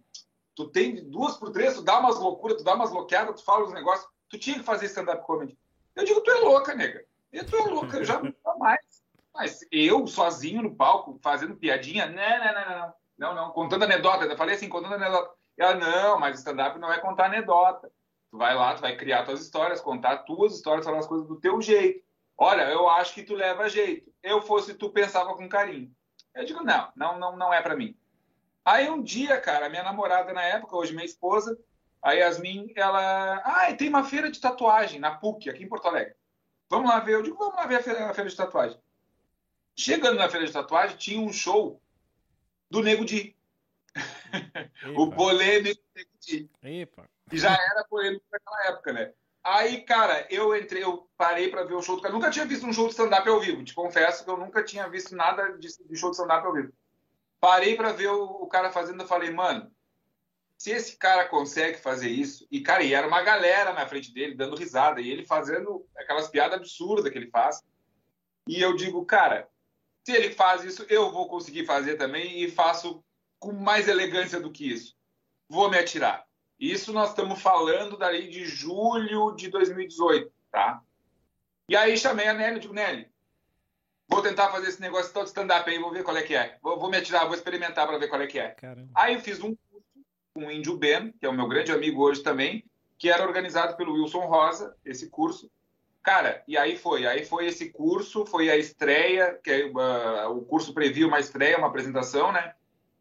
tu 0.55 0.69
tem 0.69 0.95
duas 1.09 1.35
por 1.35 1.51
três, 1.51 1.73
tu 1.73 1.81
dá 1.81 1.99
umas 1.99 2.17
loucuras, 2.17 2.57
tu 2.57 2.63
dá 2.63 2.75
umas 2.75 2.91
bloqueadas, 2.91 3.41
tu 3.41 3.43
fala 3.43 3.65
os 3.65 3.73
negócios, 3.73 4.09
tu 4.29 4.39
tinha 4.39 4.57
que 4.57 4.63
fazer 4.63 4.85
stand-up 4.85 5.21
comedy". 5.25 5.57
Eu 5.97 6.05
digo: 6.05 6.21
"Tu 6.21 6.31
é 6.31 6.39
louca, 6.39 6.73
nega. 6.73 7.03
Eu 7.33 7.45
tu 7.45 7.57
é 7.57 7.63
louca, 7.63 7.97
eu 7.97 8.05
já 8.05 8.21
não 8.21 8.57
mais". 8.57 9.03
Mas 9.33 9.59
eu 9.69 10.07
sozinho 10.07 10.61
no 10.61 10.73
palco 10.73 11.19
fazendo 11.21 11.57
piadinha, 11.57 12.05
não, 12.05 12.15
não, 12.15 12.53
não, 12.53 12.77
não, 12.77 12.93
não, 13.17 13.35
não, 13.35 13.51
contando 13.51 13.83
anedota, 13.83 14.23
eu 14.23 14.37
falei 14.37 14.55
assim, 14.55 14.69
contando 14.69 14.95
anedota 14.95 15.35
ela, 15.57 15.75
não, 15.75 16.19
mas 16.19 16.39
stand-up 16.39 16.77
não 16.79 16.91
é 16.91 16.99
contar 16.99 17.25
anedota. 17.25 17.91
Tu 18.29 18.37
vai 18.37 18.53
lá, 18.55 18.75
tu 18.75 18.81
vai 18.81 18.95
criar 18.97 19.23
tuas 19.23 19.41
histórias, 19.41 19.79
contar 19.79 20.19
tuas 20.19 20.53
histórias, 20.53 20.85
falar 20.85 20.99
as 20.99 21.07
coisas 21.07 21.27
do 21.27 21.39
teu 21.39 21.61
jeito. 21.61 22.03
Olha, 22.37 22.69
eu 22.69 22.89
acho 22.89 23.13
que 23.13 23.23
tu 23.23 23.33
leva 23.33 23.69
jeito. 23.69 24.11
Eu 24.21 24.41
fosse 24.41 24.73
tu, 24.73 24.89
pensava 24.89 25.35
com 25.35 25.47
carinho. 25.47 25.89
Eu 26.33 26.43
digo, 26.43 26.61
não, 26.63 26.91
não, 26.95 27.17
não, 27.17 27.37
não 27.37 27.53
é 27.53 27.61
para 27.61 27.75
mim. 27.75 27.97
Aí 28.65 28.89
um 28.89 29.01
dia, 29.01 29.39
cara, 29.39 29.69
minha 29.69 29.83
namorada 29.83 30.33
na 30.33 30.43
época, 30.43 30.75
hoje 30.75 30.91
minha 30.91 31.05
esposa, 31.05 31.57
A 32.01 32.13
Yasmin, 32.13 32.73
ela. 32.75 33.35
Ah, 33.45 33.73
tem 33.73 33.87
uma 33.87 34.03
feira 34.03 34.29
de 34.29 34.41
tatuagem 34.41 34.99
na 34.99 35.15
PUC, 35.15 35.49
aqui 35.49 35.63
em 35.63 35.69
Porto 35.69 35.87
Alegre. 35.87 36.15
Vamos 36.69 36.89
lá 36.89 36.99
ver. 36.99 37.13
Eu 37.13 37.21
digo, 37.21 37.37
vamos 37.37 37.55
lá 37.55 37.65
ver 37.65 37.75
a 37.75 37.83
feira, 37.83 38.09
a 38.09 38.13
feira 38.13 38.29
de 38.29 38.35
tatuagem. 38.35 38.79
Chegando 39.77 40.17
na 40.17 40.29
feira 40.29 40.45
de 40.45 40.51
tatuagem, 40.51 40.97
tinha 40.97 41.21
um 41.21 41.31
show 41.31 41.81
do 42.69 42.81
Nego 42.81 43.05
Di. 43.05 43.34
O 44.95 45.09
polêmico. 45.11 45.81
Epa. 46.63 47.07
Já 47.31 47.53
era 47.53 47.83
polêmico 47.85 48.25
naquela 48.31 48.67
época, 48.67 48.93
né? 48.93 49.13
Aí, 49.45 49.81
cara, 49.81 50.25
eu 50.31 50.57
entrei, 50.57 50.83
eu 50.83 51.07
parei 51.15 51.49
para 51.49 51.63
ver 51.63 51.75
o 51.75 51.81
show 51.81 51.95
do 51.95 52.01
cara. 52.01 52.13
Nunca 52.13 52.31
tinha 52.31 52.45
visto 52.45 52.65
um 52.65 52.73
show 52.73 52.87
de 52.87 52.93
stand-up 52.93 53.29
ao 53.29 53.39
vivo. 53.39 53.63
Te 53.63 53.75
confesso 53.75 54.23
que 54.23 54.29
eu 54.29 54.37
nunca 54.37 54.63
tinha 54.63 54.89
visto 54.89 55.15
nada 55.15 55.49
de, 55.57 55.67
de 55.67 55.95
show 55.95 56.09
de 56.09 56.15
stand-up 56.15 56.47
ao 56.47 56.53
vivo. 56.53 56.73
Parei 57.39 57.75
para 57.75 57.93
ver 57.93 58.07
o, 58.07 58.23
o, 58.23 58.47
cara 58.47 58.71
fazendo, 58.71 59.03
eu 59.03 59.07
falei, 59.07 59.29
mano, 59.29 59.71
se 60.57 60.71
esse 60.71 60.97
cara 60.97 61.27
consegue 61.27 61.77
fazer 61.77 62.09
isso, 62.09 62.47
e 62.49 62.59
cara, 62.61 62.81
e 62.81 62.91
era 62.91 63.07
uma 63.07 63.21
galera 63.21 63.71
na 63.71 63.85
frente 63.87 64.11
dele 64.11 64.33
dando 64.33 64.55
risada, 64.55 64.99
e 64.99 65.11
ele 65.11 65.23
fazendo 65.23 65.85
aquelas 65.95 66.27
piadas 66.27 66.57
absurdas 66.57 67.11
que 67.11 67.17
ele 67.19 67.29
faz. 67.29 67.61
E 68.47 68.59
eu 68.59 68.75
digo, 68.75 69.05
cara, 69.05 69.47
se 70.03 70.11
ele 70.11 70.31
faz 70.31 70.63
isso, 70.63 70.87
eu 70.89 71.11
vou 71.11 71.29
conseguir 71.29 71.67
fazer 71.67 71.97
também 71.97 72.41
e 72.41 72.49
faço 72.49 73.04
com 73.45 73.53
mais 73.53 73.87
elegância 73.87 74.39
do 74.39 74.51
que 74.51 74.67
isso. 74.67 74.95
Vou 75.47 75.69
me 75.69 75.77
atirar. 75.77 76.25
Isso 76.59 76.91
nós 76.91 77.09
estamos 77.09 77.39
falando 77.39 77.95
dali 77.95 78.27
de 78.27 78.43
julho 78.45 79.35
de 79.35 79.49
2018, 79.49 80.31
tá? 80.51 80.81
E 81.69 81.75
aí 81.75 81.95
chamei 81.95 82.27
a 82.27 82.33
Nelly, 82.33 82.59
digo, 82.59 82.73
Nelly, 82.73 83.07
vou 84.07 84.23
tentar 84.23 84.49
fazer 84.49 84.69
esse 84.69 84.81
negócio 84.81 85.13
todo 85.13 85.27
stand-up 85.27 85.69
aí, 85.69 85.77
vou 85.77 85.91
ver 85.91 86.03
qual 86.03 86.17
é 86.17 86.23
que 86.23 86.35
é. 86.35 86.57
Vou, 86.59 86.79
vou 86.79 86.89
me 86.89 86.97
atirar, 86.97 87.25
vou 87.25 87.35
experimentar 87.35 87.85
para 87.85 87.99
ver 87.99 88.07
qual 88.07 88.21
é 88.21 88.25
que 88.25 88.39
é. 88.39 88.49
Caramba. 88.49 88.89
Aí 88.95 89.13
eu 89.13 89.19
fiz 89.19 89.39
um 89.43 89.55
com 90.33 90.47
o 90.47 90.51
Índio 90.51 90.75
Ben, 90.75 91.11
que 91.11 91.25
é 91.25 91.29
o 91.29 91.33
meu 91.33 91.47
grande 91.47 91.71
amigo 91.71 92.01
hoje 92.01 92.23
também, 92.23 92.65
que 92.97 93.09
era 93.09 93.23
organizado 93.23 93.77
pelo 93.77 93.93
Wilson 93.93 94.25
Rosa, 94.25 94.75
esse 94.83 95.09
curso. 95.09 95.51
Cara, 96.01 96.43
e 96.47 96.57
aí 96.57 96.77
foi, 96.77 97.05
aí 97.05 97.25
foi 97.25 97.45
esse 97.45 97.69
curso, 97.69 98.25
foi 98.25 98.49
a 98.49 98.57
estreia, 98.57 99.39
que 99.43 99.51
é, 99.51 99.65
uh, 99.65 100.31
o 100.35 100.45
curso 100.45 100.73
previa 100.73 101.07
uma 101.07 101.19
estreia, 101.19 101.57
uma 101.57 101.67
apresentação, 101.67 102.31
né? 102.31 102.53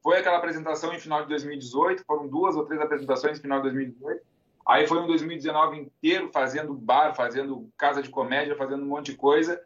Foi 0.04 0.18
aquela 0.18 0.37
apresentação 0.37 0.92
em 0.92 1.00
final 1.00 1.23
de 1.23 1.28
2018, 1.28 2.04
foram 2.04 2.28
duas 2.28 2.54
ou 2.54 2.66
três 2.66 2.78
apresentações 2.78 3.38
em 3.38 3.40
final 3.40 3.62
de 3.62 3.70
2018. 3.70 4.23
Aí 4.68 4.87
foi 4.87 4.99
um 4.99 5.06
2019 5.06 5.78
inteiro 5.78 6.28
fazendo 6.30 6.75
bar, 6.75 7.14
fazendo 7.14 7.73
casa 7.75 8.02
de 8.02 8.11
comédia, 8.11 8.54
fazendo 8.54 8.82
um 8.82 8.87
monte 8.87 9.12
de 9.12 9.16
coisa. 9.16 9.64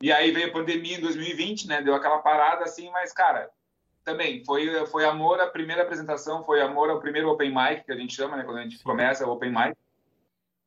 E 0.00 0.10
aí 0.10 0.30
veio 0.30 0.48
a 0.48 0.52
pandemia 0.52 0.96
em 0.96 1.02
2020, 1.02 1.68
né? 1.68 1.82
Deu 1.82 1.94
aquela 1.94 2.18
parada 2.20 2.64
assim, 2.64 2.90
mas 2.92 3.12
cara, 3.12 3.50
também 4.02 4.42
foi 4.46 4.86
foi 4.86 5.04
amor 5.04 5.38
a 5.38 5.48
primeira 5.48 5.82
apresentação, 5.82 6.42
foi 6.42 6.62
amor 6.62 6.88
ao 6.88 6.98
primeiro 6.98 7.28
open 7.28 7.50
mic 7.50 7.84
que 7.84 7.92
a 7.92 7.96
gente 7.96 8.14
chama, 8.14 8.38
né, 8.38 8.42
quando 8.42 8.58
a 8.58 8.62
gente 8.62 8.82
começa 8.82 9.26
o 9.26 9.32
open 9.32 9.50
mic. 9.50 9.76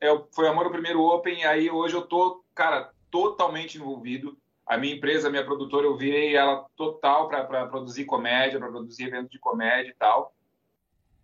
É, 0.00 0.06
foi 0.30 0.46
amor 0.46 0.66
ao 0.66 0.72
primeiro 0.72 1.02
open 1.02 1.40
e 1.40 1.44
aí 1.44 1.68
hoje 1.68 1.96
eu 1.96 2.02
tô, 2.02 2.44
cara, 2.54 2.92
totalmente 3.10 3.78
envolvido. 3.78 4.38
A 4.68 4.76
minha 4.76 4.94
empresa, 4.94 5.28
a 5.28 5.30
minha 5.30 5.44
produtora, 5.44 5.86
eu 5.86 5.96
virei 5.96 6.36
ela 6.36 6.66
total 6.76 7.28
para 7.28 7.66
produzir 7.66 8.04
comédia, 8.04 8.58
para 8.58 8.68
produzir 8.68 9.04
eventos 9.04 9.30
de 9.30 9.38
comédia 9.38 9.90
e 9.90 9.94
tal. 9.94 10.34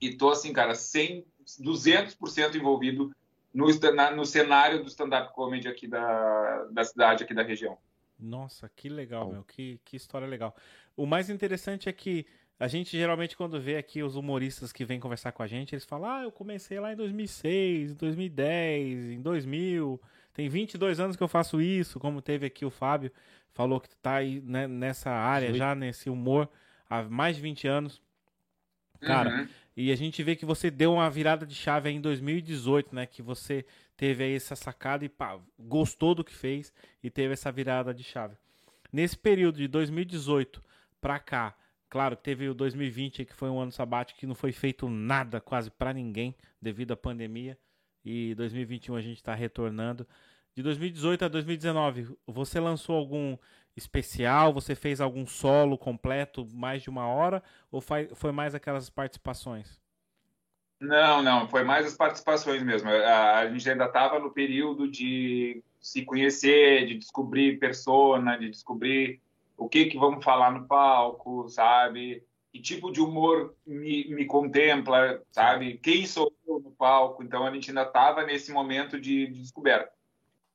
E 0.00 0.14
tô 0.16 0.30
assim, 0.30 0.50
cara, 0.50 0.74
100, 0.74 1.26
200% 1.60 2.54
envolvido 2.54 3.14
no, 3.52 3.66
na, 3.94 4.10
no 4.10 4.24
cenário 4.24 4.82
do 4.82 4.88
stand-up 4.88 5.32
comedy 5.34 5.68
aqui 5.68 5.86
da, 5.86 6.64
da 6.70 6.84
cidade, 6.84 7.22
aqui 7.22 7.34
da 7.34 7.42
região. 7.42 7.76
Nossa, 8.18 8.70
que 8.74 8.88
legal, 8.88 9.30
meu. 9.30 9.44
Que, 9.44 9.78
que 9.84 9.96
história 9.96 10.26
legal. 10.26 10.56
O 10.96 11.04
mais 11.04 11.28
interessante 11.28 11.88
é 11.88 11.92
que 11.92 12.26
a 12.58 12.66
gente 12.66 12.96
geralmente, 12.96 13.36
quando 13.36 13.60
vê 13.60 13.76
aqui 13.76 14.02
os 14.02 14.16
humoristas 14.16 14.72
que 14.72 14.84
vêm 14.84 15.00
conversar 15.00 15.32
com 15.32 15.42
a 15.42 15.46
gente, 15.46 15.74
eles 15.74 15.84
falam: 15.84 16.08
Ah, 16.08 16.22
eu 16.22 16.32
comecei 16.32 16.80
lá 16.80 16.92
em 16.92 16.96
2006, 16.96 17.90
em 17.90 17.94
2010, 17.94 19.04
em 19.10 19.20
2000. 19.20 20.00
Tem 20.34 20.48
22 20.48 20.98
anos 20.98 21.16
que 21.16 21.22
eu 21.22 21.28
faço 21.28 21.62
isso, 21.62 22.00
como 22.00 22.20
teve 22.20 22.44
aqui 22.44 22.64
o 22.64 22.70
Fábio, 22.70 23.12
falou 23.52 23.80
que 23.80 23.88
tá 23.96 24.16
aí 24.16 24.40
né, 24.40 24.66
nessa 24.66 25.10
área 25.10 25.52
Sim. 25.52 25.58
já, 25.58 25.74
nesse 25.76 26.10
humor, 26.10 26.50
há 26.90 27.04
mais 27.04 27.36
de 27.36 27.42
20 27.42 27.68
anos. 27.68 28.02
Cara, 29.00 29.30
uhum. 29.30 29.48
e 29.76 29.92
a 29.92 29.96
gente 29.96 30.20
vê 30.24 30.34
que 30.34 30.44
você 30.44 30.72
deu 30.72 30.94
uma 30.94 31.08
virada 31.08 31.46
de 31.46 31.54
chave 31.54 31.88
aí 31.88 31.94
em 31.94 32.00
2018, 32.00 32.92
né? 32.92 33.06
Que 33.06 33.22
você 33.22 33.64
teve 33.96 34.24
aí 34.24 34.34
essa 34.34 34.56
sacada 34.56 35.04
e 35.04 35.08
pá, 35.08 35.38
gostou 35.56 36.16
do 36.16 36.24
que 36.24 36.34
fez 36.34 36.72
e 37.00 37.08
teve 37.10 37.34
essa 37.34 37.52
virada 37.52 37.94
de 37.94 38.02
chave. 38.02 38.34
Nesse 38.92 39.16
período 39.16 39.58
de 39.58 39.68
2018 39.68 40.60
para 41.00 41.20
cá, 41.20 41.54
claro 41.88 42.16
que 42.16 42.24
teve 42.24 42.48
o 42.48 42.54
2020 42.54 43.24
que 43.24 43.34
foi 43.34 43.50
um 43.50 43.60
ano 43.60 43.70
sabático 43.70 44.18
que 44.18 44.26
não 44.26 44.34
foi 44.34 44.50
feito 44.50 44.88
nada 44.88 45.40
quase 45.40 45.70
para 45.70 45.92
ninguém 45.92 46.34
devido 46.60 46.92
à 46.92 46.96
pandemia 46.96 47.56
e 48.04 48.34
2021 48.34 48.96
a 48.96 49.00
gente 49.00 49.16
está 49.16 49.34
retornando. 49.34 50.06
De 50.54 50.62
2018 50.62 51.24
a 51.24 51.28
2019, 51.28 52.16
você 52.26 52.60
lançou 52.60 52.96
algum 52.96 53.36
especial? 53.76 54.52
Você 54.52 54.74
fez 54.74 55.00
algum 55.00 55.26
solo 55.26 55.76
completo, 55.76 56.46
mais 56.52 56.82
de 56.82 56.90
uma 56.90 57.06
hora? 57.06 57.42
Ou 57.70 57.80
foi 57.80 58.32
mais 58.32 58.54
aquelas 58.54 58.88
participações? 58.88 59.80
Não, 60.80 61.22
não, 61.22 61.48
foi 61.48 61.64
mais 61.64 61.86
as 61.86 61.96
participações 61.96 62.62
mesmo. 62.62 62.88
A, 62.90 63.48
gente 63.48 63.68
ainda 63.68 63.86
estava 63.86 64.18
no 64.18 64.30
período 64.30 64.88
de 64.88 65.62
se 65.80 66.02
conhecer, 66.02 66.86
de 66.86 66.96
descobrir 66.96 67.58
persona, 67.58 68.36
de 68.36 68.50
descobrir 68.50 69.20
o 69.56 69.68
que 69.68 69.86
que 69.86 69.98
vamos 69.98 70.24
falar 70.24 70.52
no 70.52 70.66
palco, 70.66 71.48
sabe? 71.48 72.22
Que 72.54 72.60
tipo 72.60 72.92
de 72.92 73.00
humor 73.00 73.56
me, 73.66 74.06
me 74.14 74.26
contempla, 74.26 75.20
sabe? 75.32 75.76
Quem 75.78 76.06
sou 76.06 76.32
eu 76.46 76.60
no 76.60 76.70
palco? 76.70 77.20
Então 77.20 77.44
a 77.44 77.50
gente 77.50 77.68
ainda 77.68 77.82
estava 77.82 78.22
nesse 78.22 78.52
momento 78.52 79.00
de, 79.00 79.26
de 79.26 79.40
descoberta. 79.40 79.90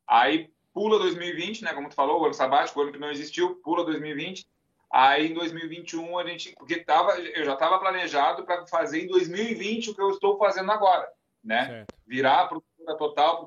Aí 0.08 0.50
pula 0.74 0.98
2020, 0.98 1.66
né? 1.66 1.74
Como 1.74 1.90
tu 1.90 1.96
falou, 1.96 2.22
o 2.22 2.24
ano 2.24 2.34
sabático, 2.34 2.80
o 2.80 2.84
ano 2.84 2.94
que 2.94 2.98
não 2.98 3.12
existiu, 3.12 3.56
pula 3.56 3.84
2020. 3.84 4.48
Aí 4.90 5.30
em 5.30 5.34
2021 5.34 6.18
a 6.18 6.26
gente, 6.26 6.56
porque 6.58 6.78
tava, 6.78 7.20
eu 7.20 7.44
já 7.44 7.52
estava 7.52 7.78
planejado 7.78 8.46
para 8.46 8.66
fazer 8.66 9.04
em 9.04 9.08
2020 9.08 9.90
o 9.90 9.94
que 9.94 10.02
eu 10.02 10.12
estou 10.12 10.38
fazendo 10.38 10.72
agora, 10.72 11.06
né? 11.44 11.66
Certo. 11.66 11.96
Virar 12.08 12.48
produtora 12.48 12.98
total 12.98 13.46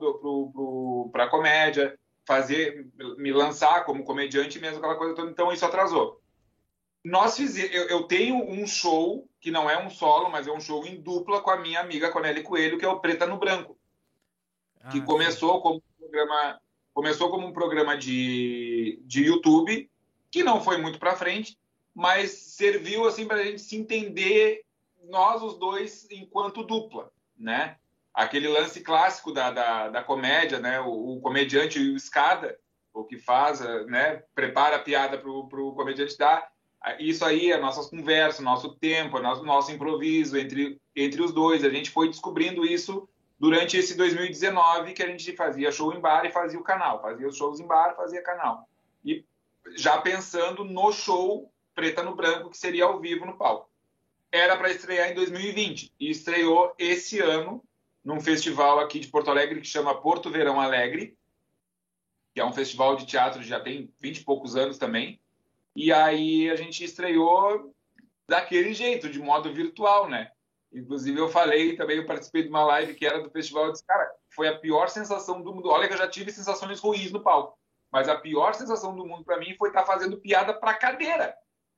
para 1.11 1.29
comédia, 1.29 1.99
fazer, 2.27 2.87
me 3.17 3.33
lançar 3.33 3.87
como 3.87 4.05
comediante 4.05 4.61
mesmo, 4.61 4.77
aquela 4.77 4.97
coisa 4.97 5.15
toda. 5.15 5.31
Então 5.31 5.51
isso 5.51 5.65
atrasou. 5.65 6.22
Nós 7.05 7.37
fizemos, 7.37 7.75
eu, 7.75 7.89
eu, 7.89 8.03
tenho 8.05 8.37
um 8.37 8.67
show 8.67 9.29
que 9.41 9.51
não 9.51 9.69
é 9.69 9.85
um 9.85 9.91
solo, 9.91 10.31
mas 10.31 10.47
é 10.47 10.53
um 10.53 10.61
show 10.61 10.87
em 10.87 11.01
dupla 11.01 11.41
com 11.41 11.51
a 11.51 11.57
minha 11.57 11.81
amiga 11.81 12.13
Conelli 12.13 12.43
Coelho, 12.43 12.79
que 12.79 12.85
é 12.85 12.89
o 12.89 13.01
Preta 13.01 13.27
no 13.27 13.39
Branco, 13.39 13.77
ah, 14.81 14.89
que 14.91 15.01
começou 15.01 15.61
como 15.61 15.77
um 15.77 15.99
programa, 15.99 16.61
começou 16.95 17.29
como 17.29 17.47
um 17.47 17.53
programa 17.53 17.97
de, 17.97 19.01
de 19.05 19.25
YouTube 19.25 19.91
que 20.31 20.43
não 20.43 20.63
foi 20.63 20.79
muito 20.79 20.99
para 20.99 21.17
frente, 21.17 21.59
mas 21.95 22.31
serviu 22.31 23.07
assim 23.07 23.27
para 23.27 23.37
a 23.37 23.45
gente 23.45 23.61
se 23.61 23.77
entender 23.77 24.65
nós 25.05 25.43
os 25.43 25.59
dois 25.59 26.09
enquanto 26.11 26.65
dupla, 26.65 27.13
né? 27.37 27.77
Aquele 28.15 28.49
lance 28.49 28.81
clássico 28.81 29.33
da, 29.33 29.51
da, 29.51 29.89
da 29.89 30.03
comédia, 30.03 30.59
né? 30.59 30.81
O, 30.81 31.17
o, 31.17 31.21
comediante 31.21 31.79
e 31.79 31.91
o 31.91 31.97
escada, 31.97 32.59
o 32.95 33.05
que 33.05 33.19
faz, 33.19 33.61
né? 33.87 34.23
Prepara 34.35 34.77
a 34.77 34.83
piada 34.83 35.19
para 35.19 35.31
o 35.31 35.75
comediante 35.75 36.17
dar. 36.17 36.51
Isso 36.99 37.25
aí 37.25 37.53
é 37.53 37.61
nossas 37.61 37.89
conversas, 37.89 38.41
nosso 38.41 38.75
tempo, 38.75 39.21
nosso, 39.21 39.45
nosso 39.45 39.71
improviso 39.71 40.37
entre, 40.37 40.81
entre 40.97 41.23
os 41.23 41.33
dois. 41.33 41.65
A 41.65 41.71
gente 41.71 41.91
foi 41.91 42.09
descobrindo 42.09 42.65
isso 42.65 43.09
durante 43.39 43.77
esse 43.77 43.97
2019 43.97 44.93
que 44.93 45.03
a 45.03 45.07
gente 45.07 45.35
fazia 45.37 45.71
show 45.71 45.93
em 45.93 46.01
bar 46.01 46.25
e 46.25 46.33
fazia 46.33 46.59
o 46.59 46.65
canal. 46.65 47.01
Fazia 47.01 47.29
os 47.29 47.37
shows 47.37 47.61
em 47.61 47.67
bar, 47.67 47.95
fazia 47.95 48.23
canal. 48.23 48.69
E 49.05 49.25
já 49.77 50.01
pensando 50.01 50.65
no 50.65 50.93
show 50.93 51.53
Preta 51.75 52.03
no 52.03 52.15
Branco, 52.15 52.51
que 52.51 52.59
seria 52.59 52.85
ao 52.85 53.01
vivo 53.01 53.25
no 53.25 53.37
palco. 53.37 53.71
Era 54.31 54.57
para 54.57 54.71
estrear 54.71 55.11
em 55.11 55.15
2020 55.15 55.93
e 55.99 56.11
estreou 56.11 56.75
esse 56.79 57.21
ano 57.21 57.63
num 58.05 58.21
festival 58.21 58.81
aqui 58.81 58.99
de 58.99 59.09
Porto 59.09 59.31
Alegre 59.31 59.61
que 59.61 59.67
chama 59.67 60.01
Porto 60.01 60.31
Verão 60.31 60.61
Alegre, 60.61 61.17
que 62.35 62.41
é 62.41 62.45
um 62.45 62.53
festival 62.53 62.97
de 62.97 63.07
teatro 63.07 63.43
já 63.43 63.61
tem 63.61 63.93
20 64.01 64.19
e 64.19 64.25
poucos 64.25 64.57
anos 64.57 64.79
também. 64.79 65.21
E 65.75 65.93
aí 65.93 66.51
a 66.51 66.57
gente 66.57 66.85
estreou 66.85 67.75
daquele 68.29 68.73
jeito, 68.75 69.09
de 69.09 69.19
modo 69.19 69.53
virtual, 69.53 70.09
né? 70.09 70.31
Inclusive 70.73 71.19
eu 71.19 71.29
falei 71.29 71.77
também, 71.77 71.99
eu 71.99 72.07
participei 72.07 72.43
de 72.43 72.49
uma 72.49 72.65
live 72.65 72.95
que 72.95 73.07
era 73.07 73.21
do 73.21 73.31
festival, 73.31 73.67
eu 73.67 73.73
disse, 73.73 73.85
cara, 73.85 74.11
foi 74.35 74.49
a 74.49 74.59
pior 74.59 74.89
sensação 74.89 75.43
do 75.43 75.55
mundo. 75.55 75.69
Olha 75.69 75.87
que 75.87 75.95
eu 75.95 75.99
já 75.99 76.09
tive 76.09 76.33
sensações 76.33 76.81
ruins 76.81 77.13
no 77.13 77.23
palco. 77.23 77.59
Mas 77.91 78.09
a 78.09 78.17
pior 78.17 78.55
sensação 78.55 78.97
do 78.97 79.07
mundo 79.07 79.25
para 79.25 79.39
mim 79.39 79.55
foi 79.59 79.69
estar 79.69 79.83
tá 79.83 79.87
fazendo 79.87 80.17
piada 80.19 80.55
para 80.55 80.75
cadeira. 80.75 81.35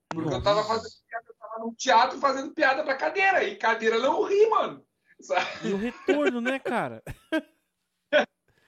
Porque 0.08 0.30
Nossa. 0.30 0.38
eu 0.38 0.42
tava 0.42 0.62
fazendo 0.62 0.92
piada, 1.08 1.26
eu 1.28 1.34
tava 1.34 1.64
num 1.64 1.74
teatro 1.74 2.18
fazendo 2.20 2.54
piada 2.54 2.84
para 2.84 2.96
cadeira. 2.96 3.42
E 3.42 3.56
cadeira 3.56 3.98
não 3.98 4.22
ri, 4.22 4.48
mano. 4.48 4.86
Sabe? 5.20 5.68
E 5.68 5.72
o 5.72 5.76
retorno, 5.76 6.40
né, 6.40 6.60
cara? 6.60 7.02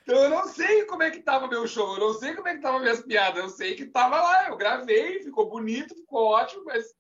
Então 0.07 0.23
eu 0.23 0.31
não 0.31 0.47
sei 0.47 0.85
como 0.85 1.03
é 1.03 1.11
que 1.11 1.19
tava 1.19 1.49
meu 1.49 1.67
show, 1.67 1.95
eu 1.95 2.01
não 2.01 2.15
sei 2.15 2.33
como 2.37 2.47
é 2.47 2.55
que 2.55 2.63
tava 2.63 2.79
minhas 2.79 3.03
piadas, 3.03 3.43
eu 3.43 3.49
sei 3.49 3.75
que 3.75 3.87
tava 3.87 4.23
lá, 4.23 4.49
eu 4.49 4.57
gravei, 4.57 5.21
ficou 5.21 5.51
bonito, 5.51 5.97
ficou 5.97 6.27
ótimo, 6.27 6.65
mas 6.65 6.95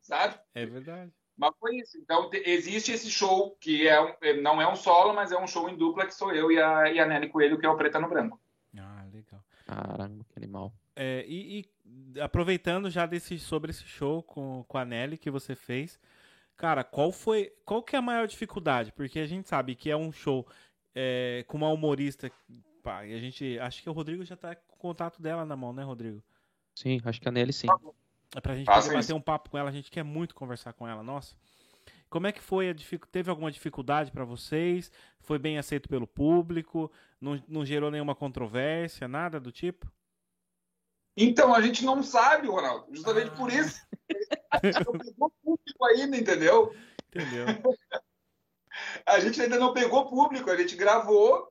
sabe? 0.00 0.34
É 0.52 0.66
verdade. 0.66 1.12
Mas 1.36 1.54
foi 1.60 1.76
isso. 1.76 1.96
Então, 1.98 2.28
existe 2.32 2.90
esse 2.90 3.08
show 3.08 3.56
que 3.60 3.86
é 3.86 4.00
um, 4.00 4.12
é, 4.20 4.40
não 4.40 4.60
é 4.60 4.68
um 4.68 4.74
solo, 4.74 5.14
mas 5.14 5.30
é 5.30 5.38
um 5.38 5.46
show 5.46 5.68
em 5.68 5.76
dupla 5.76 6.04
que 6.04 6.12
sou 6.12 6.34
eu 6.34 6.50
e 6.50 6.60
a, 6.60 6.90
e 6.90 6.98
a 6.98 7.06
Nelly 7.06 7.28
Coelho, 7.28 7.58
que 7.58 7.64
é 7.64 7.68
o 7.68 7.76
Preta 7.76 8.00
no 8.00 8.08
Branco. 8.08 8.40
Ah, 8.76 9.06
legal. 9.12 9.40
Caramba, 9.64 10.24
que 10.28 10.36
animal. 10.36 10.72
É, 10.96 11.24
e, 11.28 11.60
e, 11.60 12.20
aproveitando 12.20 12.90
já 12.90 13.06
desse, 13.06 13.38
sobre 13.38 13.70
esse 13.70 13.84
show 13.84 14.20
com, 14.20 14.64
com 14.66 14.78
a 14.78 14.84
Nelly 14.84 15.16
que 15.16 15.30
você 15.30 15.54
fez, 15.54 15.98
cara, 16.56 16.82
qual 16.82 17.12
foi. 17.12 17.52
Qual 17.64 17.84
que 17.84 17.94
é 17.94 18.00
a 18.00 18.02
maior 18.02 18.26
dificuldade? 18.26 18.90
Porque 18.90 19.20
a 19.20 19.26
gente 19.26 19.48
sabe 19.48 19.76
que 19.76 19.88
é 19.90 19.96
um 19.96 20.10
show 20.10 20.44
é, 20.94 21.44
com 21.46 21.56
uma 21.56 21.68
humorista. 21.68 22.30
Pá, 22.82 23.04
e 23.06 23.14
a 23.14 23.18
gente. 23.18 23.58
Acho 23.58 23.82
que 23.82 23.88
o 23.88 23.92
Rodrigo 23.92 24.24
já 24.24 24.36
tá 24.36 24.54
com 24.54 24.74
o 24.74 24.78
contato 24.78 25.20
dela 25.20 25.44
na 25.44 25.56
mão, 25.56 25.72
né, 25.72 25.82
Rodrigo? 25.82 26.22
Sim, 26.74 27.00
acho 27.04 27.20
que 27.20 27.28
a 27.28 27.32
Nelly 27.32 27.52
sim. 27.52 27.66
É 28.34 28.40
pra 28.40 28.54
gente 28.54 28.66
poder 28.66 28.94
bater 28.94 29.12
um 29.12 29.20
papo 29.20 29.50
com 29.50 29.58
ela, 29.58 29.68
a 29.68 29.72
gente 29.72 29.90
quer 29.90 30.04
muito 30.04 30.34
conversar 30.34 30.72
com 30.72 30.86
ela, 30.86 31.02
nossa. 31.02 31.34
Como 32.08 32.26
é 32.26 32.32
que 32.32 32.40
foi? 32.40 32.68
A 32.68 32.72
dific... 32.72 33.06
Teve 33.08 33.30
alguma 33.30 33.50
dificuldade 33.50 34.10
para 34.10 34.24
vocês? 34.24 34.90
Foi 35.20 35.38
bem 35.38 35.58
aceito 35.58 35.88
pelo 35.88 36.06
público? 36.06 36.90
Não, 37.20 37.40
não 37.46 37.64
gerou 37.64 37.90
nenhuma 37.90 38.14
controvérsia, 38.14 39.06
nada 39.06 39.38
do 39.38 39.52
tipo? 39.52 39.90
Então, 41.16 41.54
a 41.54 41.60
gente 41.60 41.84
não 41.84 42.02
sabe, 42.02 42.48
Ronaldo. 42.48 42.86
Justamente 42.92 43.30
ah. 43.30 43.36
por 43.36 43.52
isso. 43.52 43.80
A 44.50 44.58
gente 44.64 44.84
não 44.84 44.98
pegou 44.98 45.32
público 45.44 45.84
ainda, 45.84 46.16
entendeu? 46.16 46.74
Entendeu. 47.08 47.46
A 49.06 49.20
gente 49.20 49.40
ainda 49.40 49.58
não 49.58 49.72
pegou 49.72 50.08
público. 50.08 50.50
A 50.50 50.56
gente 50.56 50.76
gravou, 50.76 51.50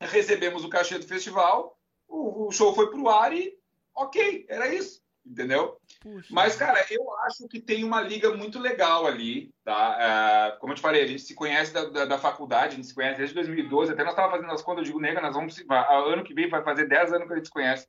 recebemos 0.00 0.64
o 0.64 0.68
cachê 0.68 0.98
do 0.98 1.06
festival, 1.06 1.78
o, 2.08 2.46
o 2.46 2.52
show 2.52 2.74
foi 2.74 2.90
pro 2.90 3.08
ar 3.08 3.32
e 3.32 3.56
ok, 3.94 4.46
era 4.48 4.72
isso 4.74 5.04
entendeu? 5.24 5.80
Puxa. 6.00 6.28
Mas, 6.30 6.54
cara, 6.54 6.84
eu 6.90 7.16
acho 7.20 7.48
que 7.48 7.58
tem 7.58 7.82
uma 7.82 8.00
liga 8.00 8.34
muito 8.34 8.58
legal 8.58 9.06
ali, 9.06 9.52
tá? 9.64 10.54
Uh, 10.56 10.60
como 10.60 10.72
eu 10.72 10.76
te 10.76 10.82
falei, 10.82 11.02
a 11.02 11.06
gente 11.06 11.22
se 11.22 11.34
conhece 11.34 11.72
da, 11.72 11.84
da, 11.86 12.04
da, 12.04 12.18
faculdade, 12.18 12.74
a 12.74 12.76
gente 12.76 12.88
se 12.88 12.94
conhece 12.94 13.18
desde 13.18 13.34
2012, 13.34 13.92
até 13.92 14.02
nós 14.02 14.12
estávamos 14.12 14.36
fazendo 14.36 14.54
as 14.54 14.62
contas, 14.62 14.80
eu 14.80 14.86
digo, 14.86 15.00
nega, 15.00 15.20
nós 15.20 15.34
vamos, 15.34 15.64
ano 15.68 16.24
que 16.24 16.34
vem 16.34 16.48
vai 16.48 16.62
fazer 16.62 16.86
10 16.86 17.14
anos 17.14 17.26
que 17.26 17.32
a 17.32 17.36
gente 17.36 17.46
se 17.46 17.52
conhece. 17.52 17.88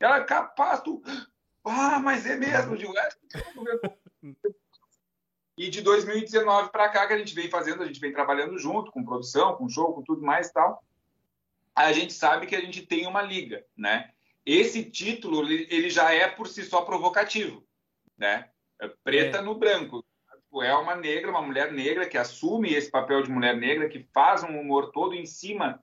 Ela, 0.00 0.18
é 0.18 0.24
capaz, 0.24 0.80
tu... 0.80 1.00
Ah, 1.64 2.00
mas 2.00 2.26
é 2.26 2.34
mesmo, 2.34 2.72
eu 2.72 2.76
digo, 2.76 2.98
é. 2.98 3.08
E 5.62 5.70
de 5.70 5.80
2019 5.80 6.70
para 6.70 6.88
cá 6.88 7.06
que 7.06 7.12
a 7.12 7.18
gente 7.18 7.34
vem 7.34 7.48
fazendo, 7.48 7.82
a 7.82 7.86
gente 7.86 8.00
vem 8.00 8.12
trabalhando 8.12 8.58
junto, 8.58 8.90
com 8.90 9.04
produção, 9.04 9.56
com 9.56 9.68
show, 9.68 9.94
com 9.94 10.02
tudo 10.02 10.22
mais 10.22 10.48
e 10.48 10.52
tal. 10.52 10.82
A 11.74 11.92
gente 11.92 12.12
sabe 12.12 12.46
que 12.46 12.56
a 12.56 12.60
gente 12.60 12.84
tem 12.84 13.06
uma 13.06 13.22
liga, 13.22 13.64
né? 13.76 14.10
esse 14.44 14.84
título 14.84 15.48
ele 15.48 15.88
já 15.88 16.12
é 16.12 16.28
por 16.28 16.48
si 16.48 16.64
só 16.64 16.82
provocativo, 16.82 17.64
né? 18.18 18.48
É 18.80 18.88
preta 19.04 19.38
é. 19.38 19.40
no 19.40 19.54
branco. 19.54 20.04
Tipo, 20.36 20.62
é 20.62 20.74
uma 20.74 20.96
negra, 20.96 21.30
uma 21.30 21.42
mulher 21.42 21.72
negra 21.72 22.08
que 22.08 22.18
assume 22.18 22.74
esse 22.74 22.90
papel 22.90 23.22
de 23.22 23.30
mulher 23.30 23.56
negra, 23.56 23.88
que 23.88 24.06
faz 24.12 24.42
um 24.42 24.60
humor 24.60 24.90
todo 24.90 25.14
em 25.14 25.24
cima 25.24 25.80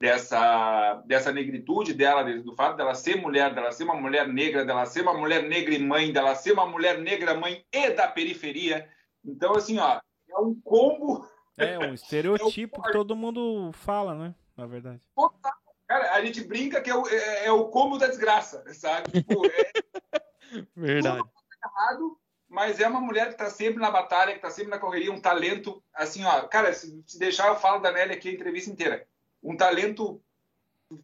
dessa, 0.00 1.02
dessa 1.06 1.32
negritude 1.32 1.94
dela, 1.94 2.24
do 2.24 2.54
fato 2.54 2.76
dela 2.76 2.94
ser 2.94 3.16
mulher, 3.16 3.54
dela 3.54 3.70
ser 3.70 3.84
uma 3.84 3.94
mulher 3.94 4.26
negra, 4.26 4.64
dela 4.64 4.84
ser 4.86 5.02
uma 5.02 5.14
mulher 5.14 5.44
negra 5.44 5.74
e 5.74 5.78
mãe, 5.78 6.12
dela 6.12 6.34
ser 6.34 6.52
uma 6.52 6.66
mulher 6.66 6.98
negra 6.98 7.34
mãe 7.34 7.64
e 7.72 7.90
da 7.90 8.08
periferia. 8.08 8.88
Então, 9.24 9.54
assim, 9.54 9.78
ó, 9.78 10.00
é 10.28 10.38
um 10.38 10.58
combo. 10.60 11.28
É 11.56 11.78
um 11.78 11.92
estereotipo 11.94 12.80
é 12.80 12.82
que 12.84 12.92
todo 12.92 13.16
mundo 13.16 13.70
fala, 13.72 14.14
né? 14.14 14.34
Na 14.56 14.66
verdade. 14.66 15.00
Total 15.14 15.60
Cara, 15.90 16.14
a 16.14 16.24
gente 16.24 16.44
brinca 16.44 16.80
que 16.80 16.88
é 16.88 16.94
o, 16.94 17.04
é, 17.08 17.46
é 17.46 17.52
o 17.52 17.64
combo 17.64 17.98
da 17.98 18.06
desgraça, 18.06 18.62
sabe? 18.74 19.10
Tipo, 19.10 19.44
é, 19.44 19.72
Verdade. 20.76 21.20
Errado, 21.64 22.16
mas 22.48 22.78
é 22.78 22.86
uma 22.86 23.00
mulher 23.00 23.26
que 23.26 23.32
está 23.32 23.50
sempre 23.50 23.80
na 23.82 23.90
batalha, 23.90 24.30
que 24.30 24.38
está 24.38 24.50
sempre 24.50 24.70
na 24.70 24.78
correria, 24.78 25.10
um 25.10 25.20
talento, 25.20 25.82
assim, 25.92 26.24
ó, 26.24 26.42
cara, 26.42 26.72
se, 26.72 27.02
se 27.04 27.18
deixar 27.18 27.48
eu 27.48 27.56
falo 27.56 27.80
da 27.80 27.90
Nelly 27.90 28.12
aqui 28.12 28.28
a 28.28 28.32
entrevista 28.32 28.70
inteira, 28.70 29.04
um 29.42 29.56
talento 29.56 30.22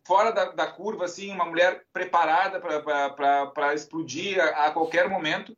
fora 0.05 0.31
da, 0.31 0.53
da 0.53 0.69
curva, 0.69 1.07
assim, 1.07 1.33
uma 1.33 1.47
mulher 1.47 1.85
preparada 1.93 2.61
para 2.61 3.75
explodir 3.75 4.41
a, 4.41 4.67
a, 4.67 4.71
qualquer 4.71 5.11
momento, 5.11 5.57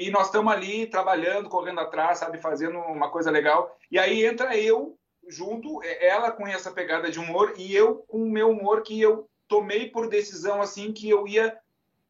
e 0.00 0.10
nós 0.10 0.28
estamos 0.28 0.50
ali 0.50 0.86
trabalhando, 0.86 1.50
correndo 1.50 1.80
atrás, 1.80 2.18
sabe, 2.18 2.38
fazendo 2.38 2.78
uma 2.78 3.10
coisa 3.10 3.30
legal, 3.30 3.76
e 3.90 3.98
aí 3.98 4.24
entra 4.24 4.56
eu 4.56 4.98
junto, 5.28 5.82
é, 5.82 6.06
ela 6.06 6.30
com 6.30 6.46
essa 6.46 6.70
pegada 6.70 7.10
de 7.10 7.18
humor 7.18 7.52
e 7.58 7.76
eu 7.76 7.96
com 7.96 8.22
o 8.22 8.30
meu 8.30 8.50
humor 8.50 8.82
que 8.82 8.98
eu 8.98 9.28
tomei 9.46 9.90
por 9.90 10.08
decisão 10.08 10.62
assim 10.62 10.90
que 10.90 11.10
eu 11.10 11.28
ia 11.28 11.54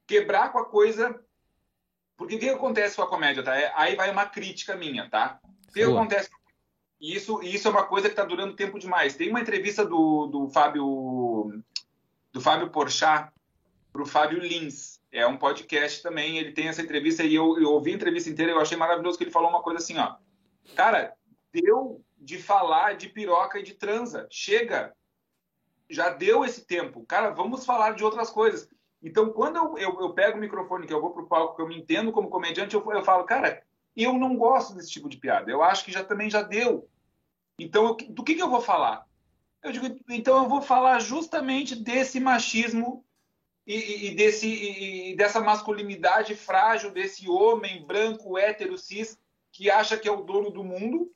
quebrar 0.07 0.53
com 0.53 0.61
a 0.61 0.64
coisa. 0.64 1.20
Porque 2.16 2.37
o 2.37 2.38
que 2.38 2.48
acontece 2.48 2.94
com 2.94 3.03
a 3.03 3.09
comédia, 3.09 3.42
tá? 3.42 3.59
É, 3.59 3.72
aí 3.74 3.96
vai 3.96 4.09
uma 4.09 4.26
crítica 4.26 4.76
minha, 4.76 5.11
tá? 5.11 5.40
O 5.68 5.72
que 5.72 5.83
acontece? 5.83 6.31
Isso, 7.00 7.42
isso 7.42 7.66
é 7.66 7.70
uma 7.72 7.87
coisa 7.87 8.09
que 8.09 8.12
está 8.12 8.24
durando 8.24 8.55
tempo 8.55 8.79
demais. 8.79 9.16
Tem 9.16 9.31
uma 9.31 9.40
entrevista 9.40 9.85
do, 9.85 10.29
do 10.29 10.48
Fábio 10.48 11.61
do 12.33 12.40
Fábio 12.40 12.70
Porchat 12.70 13.33
para 13.92 14.03
o 14.03 14.07
Fábio 14.07 14.38
Lins. 14.38 14.99
É 15.12 15.27
um 15.27 15.37
podcast 15.37 16.03
também. 16.03 16.38
Ele 16.38 16.53
tem 16.53 16.68
essa 16.68 16.83
entrevista 16.83 17.23
e 17.25 17.35
eu, 17.35 17.59
eu 17.61 17.70
ouvi 17.70 17.92
a 17.92 17.94
entrevista 17.94 18.31
inteira. 18.31 18.53
Eu 18.53 18.61
achei 18.61 18.77
maravilhoso 18.77 19.18
que 19.18 19.25
ele 19.25 19.31
falou 19.31 19.51
uma 19.51 19.62
coisa 19.62 19.79
assim, 19.79 19.99
ó. 19.99 20.16
Cara, 20.75 21.14
deu 21.53 22.05
de 22.16 22.38
falar 22.38 22.94
de 22.96 23.09
piroca 23.09 23.59
e 23.59 23.62
de 23.62 23.75
transa. 23.75 24.27
Chega. 24.31 24.94
Já 25.88 26.11
deu 26.11 26.44
esse 26.44 26.64
tempo. 26.64 27.05
Cara, 27.07 27.31
vamos 27.31 27.66
falar 27.66 27.94
de 27.94 28.05
outras 28.05 28.31
coisas. 28.31 28.68
Então, 29.03 29.31
quando 29.31 29.57
eu, 29.57 29.79
eu, 29.79 30.01
eu 30.01 30.12
pego 30.12 30.37
o 30.37 30.40
microfone, 30.40 30.87
que 30.87 30.92
eu 30.92 31.01
vou 31.01 31.12
pro 31.12 31.27
palco, 31.27 31.57
que 31.57 31.62
eu 31.62 31.68
me 31.68 31.77
entendo 31.77 32.12
como 32.12 32.29
comediante, 32.29 32.75
eu, 32.75 32.92
eu 32.92 33.03
falo, 33.03 33.25
cara, 33.25 33.62
eu 33.96 34.12
não 34.12 34.37
gosto 34.37 34.75
desse 34.75 34.90
tipo 34.90 35.09
de 35.09 35.16
piada. 35.16 35.51
Eu 35.51 35.62
acho 35.62 35.85
que 35.85 35.92
já 35.92 36.05
também 36.05 36.31
já 36.31 36.42
deu. 36.42 36.88
Então, 37.59 37.87
eu, 37.87 37.96
do 38.11 38.23
que, 38.23 38.35
que 38.35 38.42
eu 38.42 38.51
vou 38.51 38.61
falar? 38.61 39.07
Eu 39.62 39.73
digo, 39.73 39.87
então 40.09 40.44
eu 40.44 40.49
vou 40.49 40.62
falar 40.62 41.01
justamente 41.01 41.75
desse 41.75 42.20
machismo 42.20 43.05
e, 43.70 44.06
e 44.09 44.14
desse, 44.16 44.48
e, 44.48 45.16
dessa 45.16 45.40
masculinidade 45.40 46.35
frágil 46.35 46.90
desse 46.90 47.30
homem 47.30 47.87
branco, 47.87 48.37
hétero, 48.37 48.76
cis, 48.76 49.16
que 49.52 49.70
acha 49.70 49.96
que 49.96 50.09
é 50.09 50.12
o 50.12 50.24
dono 50.24 50.50
do 50.50 50.64
mundo 50.64 51.12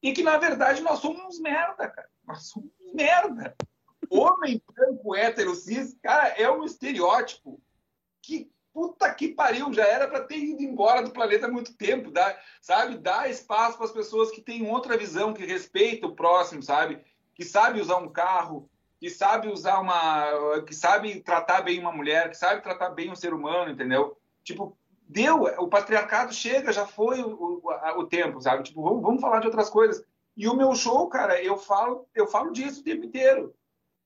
e 0.00 0.12
que, 0.12 0.22
na 0.22 0.38
verdade, 0.38 0.80
nós 0.82 1.00
somos 1.00 1.40
merda, 1.40 1.88
cara. 1.88 2.08
Nós 2.24 2.46
somos 2.46 2.70
merda. 2.94 3.56
Homem 4.08 4.62
branco, 4.72 5.16
hétero, 5.16 5.52
cis, 5.56 5.96
cara, 6.00 6.28
é 6.28 6.48
um 6.48 6.64
estereótipo 6.64 7.60
que, 8.22 8.48
puta 8.72 9.12
que 9.12 9.34
pariu, 9.34 9.72
já 9.72 9.84
era 9.84 10.06
para 10.06 10.22
ter 10.22 10.38
ido 10.38 10.62
embora 10.62 11.02
do 11.02 11.10
planeta 11.10 11.46
há 11.46 11.50
muito 11.50 11.76
tempo, 11.76 12.12
dá, 12.12 12.38
sabe? 12.60 12.96
Dá 12.96 13.28
espaço 13.28 13.76
para 13.76 13.86
as 13.86 13.92
pessoas 13.92 14.30
que 14.30 14.40
têm 14.40 14.70
outra 14.70 14.96
visão, 14.96 15.34
que 15.34 15.44
respeitam 15.44 16.10
o 16.10 16.14
próximo, 16.14 16.62
sabe? 16.62 17.04
Que 17.34 17.44
sabe 17.44 17.80
usar 17.80 17.96
um 17.96 18.08
carro, 18.08 18.69
que 19.00 19.08
sabe 19.08 19.48
usar 19.48 19.80
uma. 19.80 20.62
que 20.66 20.74
sabe 20.74 21.20
tratar 21.20 21.62
bem 21.62 21.80
uma 21.80 21.90
mulher, 21.90 22.28
que 22.28 22.36
sabe 22.36 22.62
tratar 22.62 22.90
bem 22.90 23.10
um 23.10 23.16
ser 23.16 23.32
humano, 23.32 23.70
entendeu? 23.70 24.18
Tipo, 24.44 24.76
deu, 25.08 25.44
o 25.58 25.68
patriarcado 25.68 26.34
chega, 26.34 26.70
já 26.70 26.86
foi 26.86 27.22
o, 27.22 27.62
o, 27.64 28.00
o 28.00 28.06
tempo, 28.06 28.38
sabe? 28.42 28.62
Tipo, 28.62 28.82
vamos, 28.82 29.02
vamos, 29.02 29.20
falar 29.22 29.40
de 29.40 29.46
outras 29.46 29.70
coisas. 29.70 30.04
E 30.36 30.46
o 30.46 30.54
meu 30.54 30.74
show, 30.74 31.08
cara, 31.08 31.42
eu 31.42 31.56
falo, 31.56 32.06
eu 32.14 32.26
falo 32.26 32.52
disso 32.52 32.82
o 32.82 32.84
tempo 32.84 33.06
inteiro. 33.06 33.54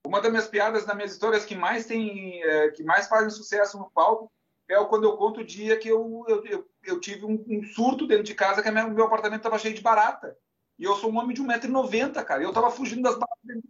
Uma 0.06 0.20
das 0.20 0.30
minhas 0.30 0.46
piadas, 0.46 0.84
das 0.84 0.94
minhas 0.94 1.12
histórias 1.12 1.44
que 1.44 1.56
mais 1.56 1.86
tem, 1.86 2.40
é, 2.44 2.68
que 2.70 2.84
mais 2.84 3.08
fazem 3.08 3.30
sucesso 3.30 3.76
no 3.76 3.90
palco 3.90 4.30
é 4.68 4.82
quando 4.84 5.04
eu 5.04 5.16
conto 5.16 5.40
o 5.40 5.44
dia 5.44 5.76
que 5.76 5.88
eu, 5.88 6.24
eu, 6.28 6.46
eu, 6.46 6.68
eu 6.84 7.00
tive 7.00 7.26
um, 7.26 7.44
um, 7.48 7.62
surto 7.64 8.06
dentro 8.06 8.24
de 8.24 8.34
casa, 8.34 8.62
que 8.62 8.68
o 8.68 8.90
meu 8.90 9.04
apartamento 9.04 9.40
estava 9.40 9.58
cheio 9.58 9.74
de 9.74 9.82
barata. 9.82 10.36
E 10.78 10.84
eu 10.84 10.94
sou 10.96 11.10
um 11.10 11.18
homem 11.18 11.34
de 11.34 11.42
1,90m, 11.42 12.24
cara. 12.24 12.42
E 12.42 12.44
eu 12.44 12.50
estava 12.50 12.70
fugindo 12.70 13.02
das 13.02 13.14
baratas 13.14 13.44
dentro. 13.44 13.63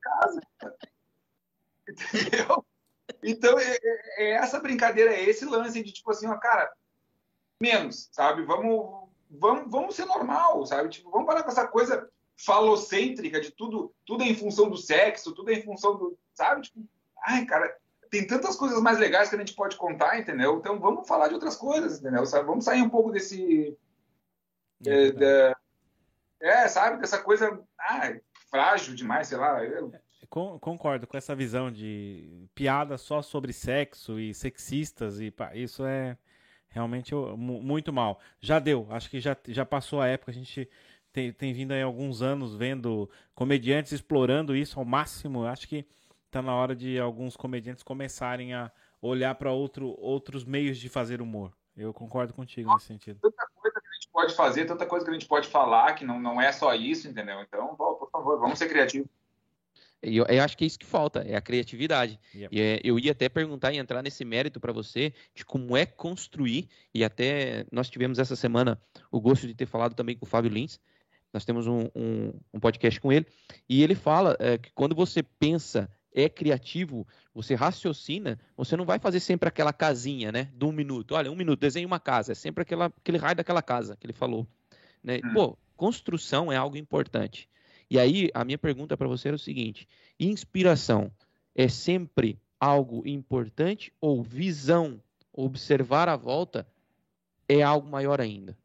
Entendeu? 2.15 2.65
Então, 3.23 3.59
é, 3.59 3.77
é, 3.83 4.03
é, 4.19 4.31
essa 4.33 4.61
brincadeira, 4.61 5.13
é 5.13 5.23
esse 5.25 5.45
lance 5.45 5.83
de 5.83 5.93
tipo 5.93 6.11
assim, 6.11 6.27
ó, 6.27 6.37
cara, 6.37 6.73
menos, 7.61 8.09
sabe? 8.13 8.43
Vamos, 8.43 9.09
vamos, 9.31 9.71
vamos 9.71 9.95
ser 9.95 10.05
normal, 10.05 10.65
sabe? 10.67 10.89
Tipo, 10.89 11.11
vamos 11.11 11.27
parar 11.27 11.43
com 11.43 11.51
essa 11.51 11.67
coisa 11.67 12.09
falocêntrica 12.37 13.41
de 13.41 13.51
tudo, 13.51 13.95
tudo 14.05 14.25
é 14.25 14.27
em 14.27 14.35
função 14.35 14.69
do 14.69 14.77
sexo, 14.77 15.35
tudo 15.35 15.51
é 15.51 15.55
em 15.55 15.63
função 15.63 15.97
do, 15.97 16.19
sabe? 16.35 16.63
Tipo, 16.63 16.85
ai, 17.25 17.45
cara, 17.47 17.77
tem 18.11 18.27
tantas 18.27 18.57
coisas 18.57 18.81
mais 18.81 18.99
legais 18.99 19.29
que 19.29 19.37
a 19.37 19.39
gente 19.39 19.55
pode 19.55 19.77
contar, 19.77 20.19
entendeu? 20.19 20.59
Então 20.59 20.79
vamos 20.79 21.07
falar 21.07 21.29
de 21.29 21.35
outras 21.35 21.57
coisas, 21.57 22.01
entendeu? 22.01 22.27
Sabe? 22.27 22.47
Vamos 22.47 22.65
sair 22.65 22.83
um 22.83 22.91
pouco 22.91 23.11
desse 23.11 23.77
é, 24.87 25.07
é, 25.09 25.55
é 26.41 26.69
sabe, 26.69 27.01
dessa 27.01 27.19
coisa 27.19 27.61
ai, 27.79 28.21
frágil 28.51 28.95
demais, 28.95 29.29
sei 29.29 29.39
lá. 29.39 29.65
Eu... 29.65 29.93
Concordo 30.29 31.07
com 31.07 31.17
essa 31.17 31.35
visão 31.35 31.71
de 31.71 32.49
piada 32.55 32.97
só 32.99 33.23
sobre 33.23 33.53
sexo 33.53 34.19
e 34.19 34.35
sexistas 34.35 35.21
e 35.21 35.31
pá, 35.31 35.55
isso 35.55 35.85
é 35.85 36.17
Realmente 36.75 37.15
muito 37.15 37.93
mal. 37.93 38.19
Já 38.41 38.59
deu, 38.59 38.89
acho 38.91 39.09
que 39.09 39.21
já, 39.21 39.37
já 39.47 39.65
passou 39.65 40.01
a 40.01 40.09
época. 40.09 40.33
A 40.33 40.35
gente 40.35 40.69
tem, 41.13 41.33
tem 41.33 41.53
vindo 41.53 41.71
aí 41.71 41.81
alguns 41.81 42.21
anos 42.21 42.57
vendo 42.57 43.09
comediantes 43.33 43.93
explorando 43.93 44.57
isso 44.57 44.81
ao 44.81 44.85
máximo. 44.85 45.47
Acho 45.47 45.69
que 45.69 45.87
está 46.27 46.43
na 46.43 46.53
hora 46.53 46.75
de 46.75 46.99
alguns 46.99 47.37
comediantes 47.37 47.85
começarem 47.85 48.55
a 48.55 48.73
olhar 49.01 49.37
para 49.37 49.53
outro, 49.53 49.95
outros 50.01 50.45
meios 50.45 50.77
de 50.77 50.89
fazer 50.89 51.23
humor. 51.23 51.53
Eu 51.77 51.95
concordo 51.95 52.35
contigo 52.35 52.75
nesse 52.75 52.87
sentido. 52.87 53.21
Tanta 53.23 53.47
coisa 53.55 53.81
que 53.81 53.89
a 53.89 53.95
gente 53.95 54.09
pode 54.13 54.35
fazer, 54.35 54.65
tanta 54.65 54.85
coisa 54.85 55.05
que 55.05 55.11
a 55.13 55.15
gente 55.15 55.29
pode 55.29 55.47
falar, 55.47 55.95
que 55.95 56.05
não, 56.05 56.19
não 56.21 56.43
é 56.43 56.51
só 56.51 56.75
isso, 56.75 57.07
entendeu? 57.07 57.41
Então, 57.41 57.77
por 57.77 58.11
favor, 58.11 58.41
vamos 58.41 58.59
ser 58.59 58.69
criativos. 58.69 59.09
Eu, 60.05 60.25
eu, 60.27 60.43
acho 60.43 60.57
que 60.57 60.65
é 60.65 60.67
isso 60.67 60.79
que 60.79 60.87
falta, 60.87 61.21
é 61.21 61.35
a 61.35 61.41
criatividade. 61.41 62.19
Yep. 62.35 62.55
E, 62.55 62.61
é, 62.61 62.81
eu 62.85 62.99
ia 62.99 63.13
até 63.13 63.29
perguntar 63.29 63.73
e 63.73 63.79
entrar 63.79 64.03
nesse 64.03 64.25
mérito 64.25 64.61
para 64.61 64.73
você 64.73 65.13
de 65.35 65.45
como 65.45 65.77
é 65.77 65.87
construir, 65.87 66.69
e 66.93 67.03
até 67.03 67.65
nós 67.73 67.89
tivemos 67.89 68.19
essa 68.19 68.37
semana 68.37 68.81
o 69.11 69.21
gosto 69.21 69.47
de 69.47 69.55
ter 69.55 69.67
falado 69.67 69.95
também 69.95 70.17
com 70.17 70.27
o 70.27 70.29
Fábio 70.29 70.51
Lins, 70.51 70.79
nós 71.33 71.45
temos 71.45 71.67
um, 71.67 71.89
um, 71.97 72.33
um 72.53 72.61
podcast 72.61 73.01
com 73.01 73.13
ele, 73.13 73.27
e 73.69 73.83
ele 73.83 73.95
fala 73.95 74.37
é, 74.39 74.57
que 74.57 74.71
quando 74.73 74.95
você 74.95 75.23
pensa, 75.23 75.91
é 76.15 76.29
criativo, 76.29 77.07
você 77.35 77.57
raciocina, 77.57 78.39
você 78.57 78.77
não 78.77 78.85
vai 78.85 79.01
fazer 79.01 79.19
sempre 79.19 79.49
aquela 79.49 79.73
casinha, 79.73 80.31
né, 80.31 80.49
de 80.55 80.65
um 80.65 80.71
minuto. 80.71 81.17
Olha, 81.17 81.31
um 81.31 81.35
minuto, 81.35 81.59
desenhe 81.59 81.85
uma 81.85 81.99
casa, 81.99 82.33
é 82.33 82.35
sempre 82.35 82.63
aquela, 82.63 82.87
aquele 82.87 83.19
raio 83.19 83.35
daquela 83.35 83.61
casa 83.61 83.97
que 83.97 84.07
ele 84.07 84.13
falou. 84.13 84.47
Né? 85.03 85.19
Hum. 85.25 85.35
Pô, 85.35 85.59
construção 85.77 86.53
é 86.53 86.57
algo 86.57 86.77
importante. 86.77 87.49
E 87.91 87.99
aí, 87.99 88.31
a 88.35 88.45
minha 88.45 88.59
pergunta 88.59 88.97
para 88.97 89.09
você 89.09 89.29
é 89.29 89.33
o 89.33 89.39
seguinte: 89.39 89.89
inspiração 90.19 91.11
é 91.55 91.69
sempre 91.69 92.39
algo 92.59 93.07
importante 93.07 93.93
ou 94.01 94.23
visão, 94.23 95.01
observar 95.33 96.09
a 96.09 96.17
volta, 96.17 96.67
é 97.49 97.63
algo 97.63 97.89
maior 97.89 98.21
ainda? 98.21 98.57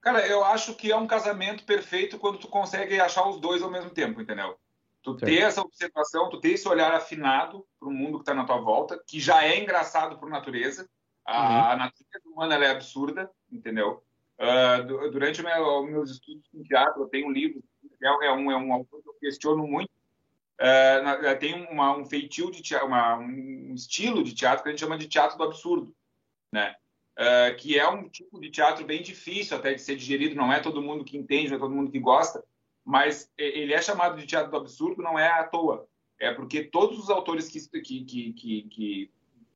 Cara, 0.00 0.26
eu 0.26 0.44
acho 0.44 0.74
que 0.74 0.92
é 0.92 0.96
um 0.96 1.06
casamento 1.06 1.64
perfeito 1.64 2.18
quando 2.18 2.38
tu 2.38 2.48
consegue 2.48 3.00
achar 3.00 3.28
os 3.28 3.40
dois 3.40 3.62
ao 3.62 3.70
mesmo 3.70 3.90
tempo, 3.90 4.20
entendeu? 4.20 4.56
Tu 5.02 5.12
certo. 5.18 5.24
ter 5.24 5.38
essa 5.42 5.60
observação, 5.60 6.28
tu 6.28 6.40
ter 6.40 6.50
esse 6.50 6.68
olhar 6.68 6.92
afinado 6.92 7.66
para 7.78 7.88
o 7.88 7.92
mundo 7.92 8.18
que 8.18 8.22
está 8.22 8.34
na 8.34 8.44
tua 8.44 8.58
volta, 8.58 9.00
que 9.06 9.20
já 9.20 9.44
é 9.44 9.60
engraçado 9.60 10.18
por 10.18 10.28
natureza. 10.28 10.88
A, 11.24 11.72
uhum. 11.72 11.78
natureza 11.78 12.28
humana 12.28 12.54
é 12.64 12.70
absurda, 12.70 13.30
entendeu? 13.50 14.02
Uh, 14.38 15.10
durante 15.10 15.40
os 15.40 15.90
meus 15.90 16.10
estudos 16.10 16.44
em 16.54 16.62
teatro, 16.62 17.02
eu 17.02 17.08
tenho 17.08 17.28
um 17.28 17.32
é, 18.02 18.26
é, 18.26 18.32
um, 18.32 18.50
é 18.50 18.56
um 18.56 18.72
autor 18.72 19.02
que 19.02 19.08
eu 19.08 19.14
questiono 19.14 19.66
muito. 19.66 19.90
É, 20.58 21.34
tem 21.34 21.66
uma, 21.70 21.96
um 21.96 22.04
feitio 22.06 22.50
de 22.50 22.62
teatro, 22.62 22.88
uma, 22.88 23.16
um 23.18 23.74
estilo 23.74 24.24
de 24.24 24.34
teatro 24.34 24.62
que 24.62 24.68
a 24.68 24.72
gente 24.72 24.80
chama 24.80 24.96
de 24.96 25.06
teatro 25.06 25.36
do 25.36 25.44
absurdo, 25.44 25.94
né? 26.50 26.74
É, 27.18 27.52
que 27.52 27.78
é 27.78 27.88
um 27.88 28.08
tipo 28.08 28.38
de 28.40 28.50
teatro 28.50 28.84
bem 28.84 29.02
difícil 29.02 29.56
até 29.56 29.72
de 29.72 29.80
ser 29.80 29.96
digerido, 29.96 30.34
não 30.34 30.52
é 30.52 30.60
todo 30.60 30.82
mundo 30.82 31.04
que 31.04 31.16
entende, 31.16 31.48
não 31.48 31.56
é 31.56 31.60
todo 31.60 31.74
mundo 31.74 31.90
que 31.90 31.98
gosta, 31.98 32.44
mas 32.84 33.30
ele 33.38 33.72
é 33.72 33.80
chamado 33.80 34.18
de 34.18 34.26
teatro 34.26 34.50
do 34.50 34.56
absurdo 34.58 35.02
não 35.02 35.18
é 35.18 35.26
à 35.26 35.44
toa, 35.44 35.88
é 36.18 36.32
porque 36.32 36.64
todos 36.64 36.98
os 36.98 37.10
autores 37.10 37.48
que, 37.48 37.80
que, 37.80 38.04
que, 38.04 38.62
que 38.62 39.10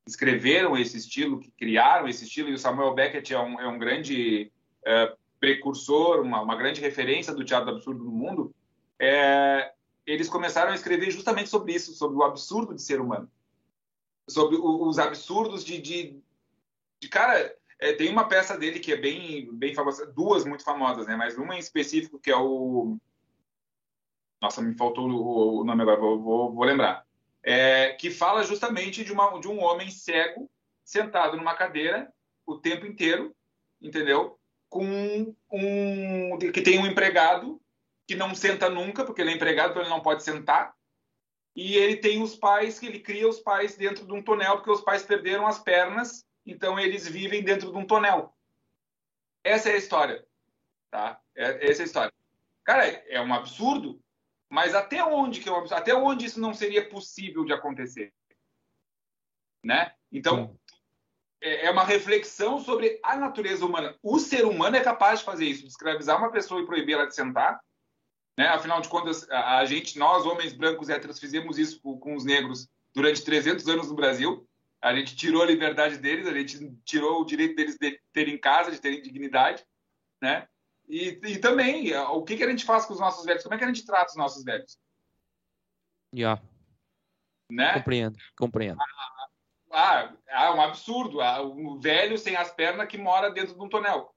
escreveram 0.06 0.76
esse 0.76 0.96
estilo, 0.96 1.38
que 1.38 1.50
criaram 1.50 2.08
esse 2.08 2.24
estilo, 2.24 2.48
e 2.48 2.54
o 2.54 2.58
Samuel 2.58 2.94
Beckett 2.94 3.32
é 3.32 3.38
um, 3.38 3.60
é 3.60 3.68
um 3.68 3.78
grande 3.78 4.50
é, 4.84 5.14
precursor, 5.40 6.20
uma, 6.20 6.40
uma 6.42 6.54
grande 6.54 6.80
referência 6.80 7.34
do 7.34 7.44
teatro 7.44 7.70
do 7.70 7.76
absurdo 7.76 8.04
no 8.04 8.10
mundo, 8.10 8.54
é, 8.98 9.72
eles 10.06 10.28
começaram 10.28 10.70
a 10.70 10.74
escrever 10.74 11.10
justamente 11.10 11.48
sobre 11.48 11.72
isso, 11.72 11.94
sobre 11.94 12.18
o 12.18 12.22
absurdo 12.22 12.74
de 12.74 12.82
ser 12.82 13.00
humano, 13.00 13.28
sobre 14.28 14.56
o, 14.56 14.86
os 14.86 14.98
absurdos 14.98 15.64
de, 15.64 15.80
de, 15.80 16.20
de 17.00 17.08
cara. 17.08 17.56
É, 17.78 17.94
tem 17.94 18.10
uma 18.10 18.28
peça 18.28 18.58
dele 18.58 18.78
que 18.78 18.92
é 18.92 18.96
bem, 18.96 19.50
bem 19.54 19.74
famosa, 19.74 20.06
duas 20.06 20.44
muito 20.44 20.62
famosas, 20.62 21.06
né? 21.06 21.16
Mas 21.16 21.38
uma 21.38 21.56
em 21.56 21.58
específico 21.58 22.18
que 22.18 22.30
é 22.30 22.36
o, 22.36 22.98
nossa, 24.40 24.62
me 24.62 24.74
faltou 24.74 25.08
o, 25.08 25.60
o 25.60 25.64
nome 25.64 25.82
agora, 25.82 26.00
vou, 26.00 26.20
vou, 26.20 26.52
vou 26.52 26.64
lembrar, 26.64 27.06
é, 27.42 27.92
que 27.92 28.10
fala 28.10 28.42
justamente 28.42 29.04
de, 29.04 29.12
uma, 29.12 29.38
de 29.38 29.48
um 29.48 29.62
homem 29.62 29.90
cego 29.90 30.50
sentado 30.84 31.36
numa 31.36 31.54
cadeira 31.54 32.12
o 32.46 32.58
tempo 32.58 32.86
inteiro, 32.86 33.34
entendeu? 33.80 34.39
Com 34.70 35.34
um 35.50 36.38
que 36.38 36.62
tem 36.62 36.78
um 36.78 36.86
empregado 36.86 37.60
que 38.06 38.14
não 38.14 38.34
senta 38.34 38.70
nunca, 38.70 39.04
porque 39.04 39.20
ele 39.20 39.32
é 39.32 39.34
empregado, 39.34 39.70
então 39.70 39.82
ele 39.82 39.90
não 39.90 40.00
pode 40.00 40.22
sentar. 40.22 40.74
E 41.54 41.76
ele 41.76 41.96
tem 41.96 42.22
os 42.22 42.36
pais 42.36 42.78
que 42.78 42.86
ele 42.86 43.00
cria 43.00 43.28
os 43.28 43.40
pais 43.40 43.76
dentro 43.76 44.06
de 44.06 44.12
um 44.12 44.22
tonel, 44.22 44.56
porque 44.56 44.70
os 44.70 44.80
pais 44.80 45.02
perderam 45.02 45.46
as 45.46 45.58
pernas, 45.58 46.24
então 46.46 46.78
eles 46.78 47.06
vivem 47.06 47.42
dentro 47.42 47.70
de 47.70 47.76
um 47.76 47.84
tonel. 47.84 48.34
Essa 49.42 49.70
é 49.70 49.74
a 49.74 49.78
história, 49.78 50.24
tá? 50.90 51.20
É, 51.34 51.68
essa 51.68 51.82
é 51.82 51.84
a 51.84 51.86
história. 51.86 52.12
Cara, 52.64 52.86
é 52.86 53.20
um 53.20 53.34
absurdo, 53.34 54.00
mas 54.48 54.74
até 54.74 55.04
onde 55.04 55.40
que 55.40 55.48
é 55.48 55.52
um 55.52 55.56
absurdo? 55.56 55.80
Até 55.80 55.94
onde 55.94 56.26
isso 56.26 56.40
não 56.40 56.54
seria 56.54 56.88
possível 56.88 57.44
de 57.44 57.52
acontecer, 57.52 58.12
né? 59.62 59.94
Então, 60.12 60.58
é, 61.40 61.66
é 61.66 61.70
uma 61.70 61.84
reflexão 61.84 62.58
sobre 62.58 63.00
a 63.02 63.16
natureza 63.16 63.64
humana. 63.64 63.96
O 64.02 64.18
ser 64.18 64.44
humano 64.44 64.76
é 64.76 64.80
capaz 64.80 65.20
de 65.20 65.24
fazer 65.24 65.46
isso, 65.46 65.62
de 65.62 65.68
escravizar 65.68 66.18
uma 66.18 66.30
pessoa 66.30 66.60
e 66.60 66.66
proibir 66.66 66.94
ela 66.94 67.06
de 67.06 67.14
sentar. 67.14 67.60
Né? 68.38 68.46
Afinal 68.48 68.80
de 68.80 68.88
contas, 68.88 69.28
a, 69.30 69.64
gente, 69.64 69.98
nós, 69.98 70.24
homens 70.26 70.52
brancos 70.52 70.88
héteros, 70.88 71.18
fizemos 71.18 71.58
isso 71.58 71.80
com, 71.80 72.14
os 72.14 72.24
negros 72.24 72.68
durante 72.94 73.24
300 73.24 73.66
anos 73.68 73.88
no 73.88 73.94
Brasil. 73.94 74.46
A 74.82 74.94
gente 74.94 75.14
tirou 75.14 75.42
a 75.42 75.46
liberdade 75.46 75.98
deles, 75.98 76.26
a 76.26 76.32
gente 76.32 76.74
tirou 76.84 77.20
o 77.20 77.24
direito 77.24 77.54
deles 77.54 77.76
de 77.78 78.00
terem 78.12 78.38
casa, 78.38 78.70
de 78.70 78.80
terem 78.80 79.02
dignidade, 79.02 79.64
né? 80.22 80.48
E, 80.88 81.20
e 81.22 81.38
também, 81.38 81.94
o 81.94 82.22
que, 82.24 82.36
que 82.36 82.42
a 82.42 82.48
gente 82.48 82.64
faz 82.64 82.84
com 82.84 82.94
os 82.94 82.98
nossos 82.98 83.24
velhos? 83.24 83.42
Como 83.42 83.54
é 83.54 83.58
que 83.58 83.64
a 83.64 83.66
gente 83.66 83.84
trata 83.84 84.10
os 84.10 84.16
nossos 84.16 84.42
velhos? 84.42 84.78
Já. 86.12 86.18
Yeah. 86.18 86.42
Né? 87.50 87.74
Compreendo, 87.74 88.18
compreendo. 88.36 88.80
A, 88.80 89.19
ah, 89.70 90.12
é 90.26 90.50
um 90.50 90.60
absurdo. 90.60 91.20
Ah, 91.20 91.42
um 91.42 91.78
velho 91.78 92.18
sem 92.18 92.36
as 92.36 92.50
pernas 92.50 92.88
que 92.88 92.98
mora 92.98 93.30
dentro 93.30 93.54
de 93.54 93.60
um 93.60 93.68
tonel. 93.68 94.14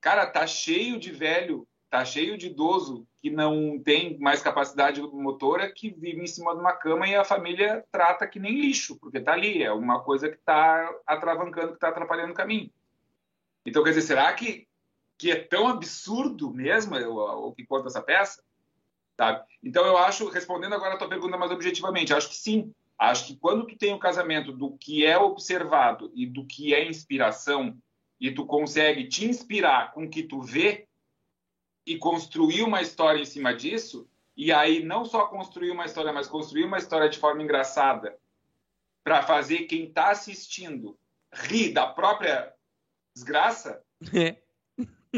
Cara, 0.00 0.26
tá 0.26 0.46
cheio 0.46 0.98
de 0.98 1.10
velho, 1.10 1.66
tá 1.90 2.04
cheio 2.04 2.38
de 2.38 2.46
idoso 2.46 3.06
que 3.20 3.30
não 3.30 3.80
tem 3.82 4.18
mais 4.18 4.40
capacidade 4.40 5.02
motora, 5.02 5.70
que 5.72 5.90
vive 5.90 6.22
em 6.22 6.26
cima 6.26 6.54
de 6.54 6.60
uma 6.60 6.72
cama 6.72 7.06
e 7.06 7.16
a 7.16 7.24
família 7.24 7.84
trata 7.90 8.26
que 8.26 8.38
nem 8.38 8.60
lixo, 8.60 8.98
porque 8.98 9.20
tá 9.20 9.32
ali, 9.32 9.62
é 9.62 9.72
uma 9.72 10.00
coisa 10.02 10.30
que 10.30 10.38
tá 10.38 10.88
atravancando, 11.06 11.72
que 11.72 11.78
tá 11.80 11.88
atrapalhando 11.88 12.32
o 12.32 12.36
caminho. 12.36 12.70
Então, 13.66 13.82
quer 13.82 13.90
dizer, 13.90 14.02
será 14.02 14.32
que, 14.32 14.68
que 15.18 15.32
é 15.32 15.36
tão 15.36 15.66
absurdo 15.66 16.50
mesmo 16.52 16.96
o, 16.96 17.48
o 17.48 17.52
que 17.52 17.66
conta 17.66 17.88
essa 17.88 18.00
peça? 18.00 18.42
Sabe? 19.16 19.44
Então, 19.64 19.84
eu 19.84 19.98
acho, 19.98 20.28
respondendo 20.28 20.74
agora 20.74 20.94
a 20.94 20.96
tua 20.96 21.08
pergunta 21.08 21.36
mais 21.36 21.50
objetivamente, 21.50 22.14
acho 22.14 22.28
que 22.28 22.36
sim, 22.36 22.72
Acho 22.98 23.28
que 23.28 23.36
quando 23.36 23.66
tu 23.66 23.76
tem 23.76 23.92
o 23.92 23.96
um 23.96 24.00
casamento 24.00 24.52
do 24.52 24.76
que 24.76 25.06
é 25.06 25.16
observado 25.16 26.10
e 26.14 26.26
do 26.26 26.44
que 26.44 26.74
é 26.74 26.84
inspiração, 26.84 27.78
e 28.20 28.32
tu 28.32 28.44
consegue 28.44 29.06
te 29.06 29.24
inspirar 29.24 29.92
com 29.92 30.04
o 30.04 30.10
que 30.10 30.24
tu 30.24 30.40
vê 30.40 30.88
e 31.86 31.96
construir 31.96 32.62
uma 32.62 32.82
história 32.82 33.20
em 33.20 33.24
cima 33.24 33.54
disso, 33.54 34.10
e 34.36 34.52
aí 34.52 34.84
não 34.84 35.04
só 35.04 35.26
construir 35.26 35.70
uma 35.70 35.84
história, 35.84 36.12
mas 36.12 36.26
construir 36.26 36.64
uma 36.64 36.78
história 36.78 37.08
de 37.08 37.18
forma 37.18 37.42
engraçada, 37.42 38.18
para 39.04 39.22
fazer 39.22 39.64
quem 39.64 39.84
está 39.84 40.10
assistindo 40.10 40.98
rir 41.32 41.72
da 41.72 41.86
própria 41.86 42.52
desgraça, 43.14 43.82
é. 44.14 44.36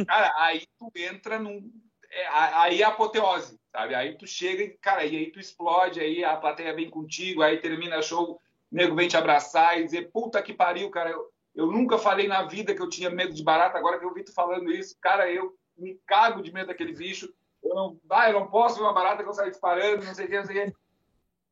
cara, 0.05 0.33
aí 0.37 0.66
tu 0.79 0.93
entra 0.95 1.38
num. 1.38 1.73
É, 2.11 2.27
aí 2.29 2.83
é 2.83 2.85
apoteose 2.85 3.60
sabe? 3.73 3.95
Aí 3.95 4.17
tu 4.17 4.27
chega 4.27 4.63
e, 4.63 4.71
cara, 4.71 5.05
e 5.05 5.17
aí 5.17 5.31
tu 5.31 5.39
explode, 5.39 6.01
aí 6.01 6.25
a 6.25 6.37
plateia 6.37 6.75
vem 6.75 6.91
contigo, 6.91 7.43
aí 7.43 7.59
termina 7.59 8.03
show, 8.03 8.33
o 8.33 8.41
nego 8.71 8.95
vem 8.95 9.09
te 9.09 9.17
abraçar 9.17 9.79
e 9.79 9.85
dizer, 9.85 10.11
puta 10.11 10.43
que 10.43 10.53
pariu, 10.53 10.91
cara, 10.91 11.11
eu, 11.11 11.31
eu 11.55 11.67
nunca 11.67 11.99
falei 11.99 12.29
na 12.29 12.43
vida 12.43 12.75
que 12.75 12.83
eu 12.83 12.89
tinha 12.89 13.11
medo 13.11 13.35
de 13.35 13.43
barata, 13.43 13.79
agora 13.79 13.99
que 13.99 14.05
eu 14.05 14.15
vi 14.15 14.25
tu 14.25 14.33
falando 14.33 14.71
isso, 14.71 14.97
cara, 15.01 15.31
eu 15.31 15.57
me 15.77 15.99
cago 16.07 16.43
de 16.43 16.53
medo 16.53 16.69
daquele 16.69 16.93
bicho, 16.93 17.33
eu 17.63 17.75
não, 17.75 18.01
ah, 18.11 18.31
eu 18.31 18.41
não 18.41 18.47
posso 18.49 18.77
ver 18.77 18.83
uma 18.83 18.93
barata 18.93 19.23
que 19.23 19.29
eu 19.29 19.35
saio 19.35 19.51
disparando, 19.51 20.05
não 20.05 20.15
sei 20.15 20.27
o 20.27 20.29
que, 20.29 20.37
não 20.37 20.47
sei 20.47 20.63
o 20.63 20.67
que. 20.67 20.77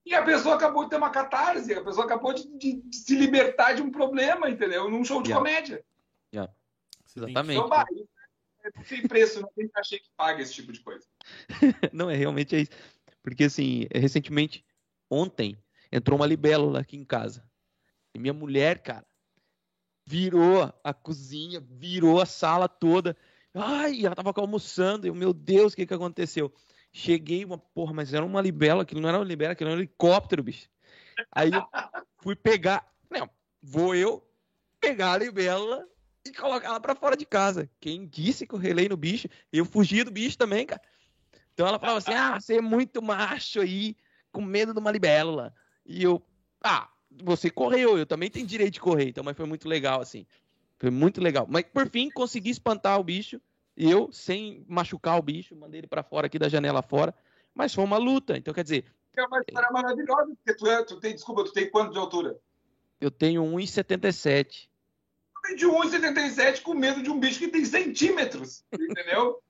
E 0.07 0.15
a 0.15 0.23
pessoa 0.23 0.55
acabou 0.55 0.85
de 0.85 0.91
ter 0.91 0.97
uma 0.97 1.11
catarse, 1.11 1.75
a 1.75 1.85
pessoa 1.85 2.07
acabou 2.07 2.33
de, 2.33 2.49
de, 2.57 2.81
de 2.81 2.97
se 2.97 3.15
libertar 3.15 3.75
de 3.75 3.83
um 3.83 3.91
problema, 3.91 4.49
entendeu? 4.49 4.89
Num 4.89 5.05
show 5.05 5.21
de 5.21 5.31
yeah. 5.31 5.39
comédia. 5.39 5.85
Yeah. 6.33 6.51
Exatamente. 7.15 7.59
Então, 7.59 7.69
bah, 7.69 7.85
não 8.75 8.85
tem 8.85 9.07
preço, 9.07 9.43
não 9.43 9.51
tem 9.51 9.69
cachê 9.69 9.99
que 9.99 10.09
paga 10.17 10.43
esse 10.43 10.55
tipo 10.55 10.73
de 10.73 10.81
coisa. 10.81 11.07
não, 11.93 12.11
é 12.11 12.17
realmente 12.17 12.57
é 12.57 12.61
isso. 12.61 12.71
Porque, 13.23 13.45
assim, 13.45 13.87
recentemente, 13.95 14.65
ontem, 15.11 15.57
entrou 15.91 16.19
uma 16.19 16.27
libélula 16.27 16.81
aqui 16.81 16.97
em 16.97 17.05
casa. 17.05 17.49
E 18.15 18.19
minha 18.19 18.33
mulher, 18.33 18.79
cara, 18.81 19.07
virou 20.07 20.73
a 20.83 20.95
cozinha, 20.95 21.61
virou 21.61 22.21
a 22.21 22.27
sala 22.27 22.69
toda. 22.69 23.17
Ai, 23.55 24.05
ela 24.05 24.15
tava 24.15 24.33
almoçando. 24.37 25.07
Eu, 25.07 25.15
meu 25.15 25.33
Deus, 25.33 25.73
o 25.73 25.77
que 25.77 25.87
que 25.87 25.95
aconteceu? 25.95 26.53
Cheguei, 26.93 27.45
uma 27.45 27.59
porra, 27.59 27.93
mas 27.93 28.15
era 28.15 28.25
uma 28.25 28.41
libela, 28.41 28.83
aquilo 28.83 29.01
não 29.01 29.09
era 29.09 29.19
uma 29.19 29.25
libela, 29.25 29.53
aquilo 29.53 29.71
era 29.71 29.79
um 29.79 29.81
helicóptero, 29.81 30.43
bicho. 30.43 30.69
Aí 31.31 31.51
eu 31.53 31.67
fui 32.23 32.35
pegar. 32.35 32.91
Não, 33.11 33.29
vou 33.63 33.95
eu 33.95 34.27
pegar 34.81 35.13
a 35.13 35.19
libela 35.19 35.87
e 36.27 36.33
colocar 36.33 36.69
ela 36.69 36.81
pra 36.81 36.95
fora 36.95 37.17
de 37.17 37.27
casa. 37.27 37.71
Quem 37.81 38.07
disse 38.07 38.47
que 38.47 38.55
eu 38.55 38.59
relei 38.59 38.89
no 38.89 38.97
bicho? 38.97 39.29
Eu 39.53 39.65
fugi 39.65 40.05
do 40.05 40.11
bicho 40.11 40.39
também, 40.39 40.67
cara. 40.67 40.81
Então 41.59 41.67
ela 41.67 41.81
falava 41.81 41.99
assim: 41.99 42.15
ah, 42.15 42.39
você 42.39 42.59
é 42.59 42.61
muito 42.61 43.03
macho 43.03 43.61
aí, 43.61 43.97
com 44.31 44.41
medo 44.41 44.73
de 44.73 44.79
uma 44.79 44.93
libélula. 44.93 45.53
E 45.85 46.05
eu, 46.05 46.23
ah, 46.63 46.89
você 47.11 47.51
correu, 47.51 47.99
eu 47.99 48.07
também 48.07 48.31
tenho 48.31 48.47
direito 48.47 48.75
de 48.75 48.81
correr, 48.81 49.09
então, 49.09 49.25
mas 49.25 49.37
foi 49.37 49.45
muito 49.45 49.69
legal, 49.69 50.01
assim. 50.01 50.25
Foi 50.79 50.89
muito 50.89 51.21
legal. 51.21 51.49
Mas 51.51 51.65
por 51.65 51.91
fim 51.91 52.11
consegui 52.11 52.51
espantar 52.51 53.01
o 53.01 53.03
bicho. 53.03 53.41
E 53.77 53.91
eu, 53.91 54.09
sem 54.13 54.65
machucar 54.69 55.19
o 55.19 55.23
bicho, 55.23 55.57
mandei 55.57 55.81
ele 55.81 55.89
para 55.89 56.05
fora 56.05 56.29
aqui 56.29 56.39
da 56.39 56.49
janela 56.49 56.81
fora. 56.81 57.13
Mas 57.53 57.75
foi 57.75 57.83
uma 57.83 57.97
luta. 57.97 58.37
Então, 58.37 58.55
quer 58.55 58.63
dizer. 58.63 58.85
É 59.17 59.25
uma 59.25 59.41
história 59.41 59.69
maravilhosa, 59.73 60.33
porque 60.37 60.55
tu, 60.55 60.69
é, 60.69 60.85
tu 60.85 61.01
tem, 61.01 61.13
desculpa, 61.13 61.43
tu 61.43 61.53
tem 61.53 61.69
quanto 61.69 61.93
de 61.93 61.99
altura? 61.99 62.39
Eu 63.01 63.11
tenho 63.11 63.43
1,77. 63.43 64.69
De 65.57 65.67
1,77 65.67 66.63
com 66.63 66.75
medo 66.75 67.03
de 67.03 67.11
um 67.11 67.19
bicho 67.19 67.41
que 67.41 67.49
tem 67.49 67.65
centímetros, 67.65 68.65
entendeu? 68.73 69.43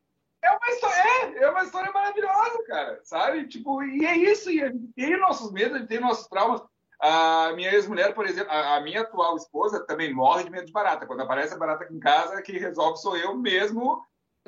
É 0.43 0.51
uma 0.51 0.69
história, 0.69 1.03
é, 1.03 1.43
é 1.43 1.51
uma 1.51 1.65
história 1.65 1.93
maravilhosa, 1.93 2.65
cara, 2.67 3.01
sabe? 3.03 3.49
Tipo, 3.49 3.83
e 3.83 4.07
é 4.07 4.17
isso, 4.17 4.51
e 4.51 4.63
a 4.63 4.71
gente 4.71 4.93
tem 4.95 5.19
nossos 5.19 5.51
medos, 5.53 5.77
a 5.77 5.79
gente 5.79 5.89
tem 5.89 6.01
nossos 6.01 6.29
traumas. 6.29 6.63
A 7.01 7.53
minha 7.55 7.73
ex-mulher, 7.73 8.13
por 8.15 8.27
exemplo, 8.27 8.51
a, 8.51 8.77
a, 8.77 8.81
minha 8.81 9.03
atual 9.03 9.37
esposa 9.37 9.85
também 9.87 10.13
morre 10.13 10.45
de 10.45 10.51
medo 10.51 10.67
de 10.67 10.73
barata. 10.73 11.07
Quando 11.07 11.23
aparece 11.23 11.55
a 11.55 11.59
barata 11.59 11.85
aqui 11.85 11.95
em 11.95 12.01
casa, 12.01 12.43
quem 12.43 12.59
resolve 12.59 12.99
sou 12.99 13.17
eu 13.17 13.37
mesmo, 13.37 14.03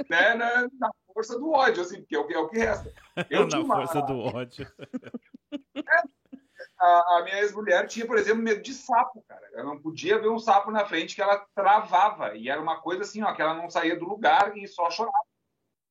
né, 0.09 0.35
na, 0.35 0.63
na 0.79 0.91
força 1.13 1.39
do 1.39 1.53
ódio, 1.53 1.83
assim, 1.83 2.01
porque 2.01 2.17
é 2.17 2.19
o 2.19 2.27
que, 2.27 2.35
é 2.35 2.39
o 2.39 2.49
que 2.49 2.59
resta. 2.59 2.93
Eu 3.31 3.47
na 3.47 3.61
uma, 3.61 3.77
força 3.77 4.03
do 4.03 4.19
ódio. 4.19 4.67
É, 5.77 6.03
a, 6.81 7.19
a, 7.19 7.23
minha 7.25 7.41
ex-mulher 7.41 7.87
tinha, 7.87 8.07
por 8.07 8.17
exemplo, 8.17 8.43
medo 8.43 8.63
de 8.63 8.73
sapo, 8.73 9.23
cara. 9.29 9.47
Ela 9.53 9.65
não 9.65 9.81
podia 9.81 10.19
ver 10.19 10.29
um 10.29 10.39
sapo 10.39 10.71
na 10.71 10.85
frente 10.85 11.15
que 11.15 11.23
ela 11.23 11.45
travava. 11.55 12.35
E 12.35 12.49
era 12.49 12.61
uma 12.61 12.81
coisa 12.81 13.03
assim, 13.03 13.23
ó, 13.23 13.33
que 13.33 13.43
ela 13.43 13.55
não 13.55 13.69
saía 13.69 13.99
do 13.99 14.09
lugar 14.09 14.57
e 14.57 14.67
só 14.67 14.91
chorava. 14.91 15.30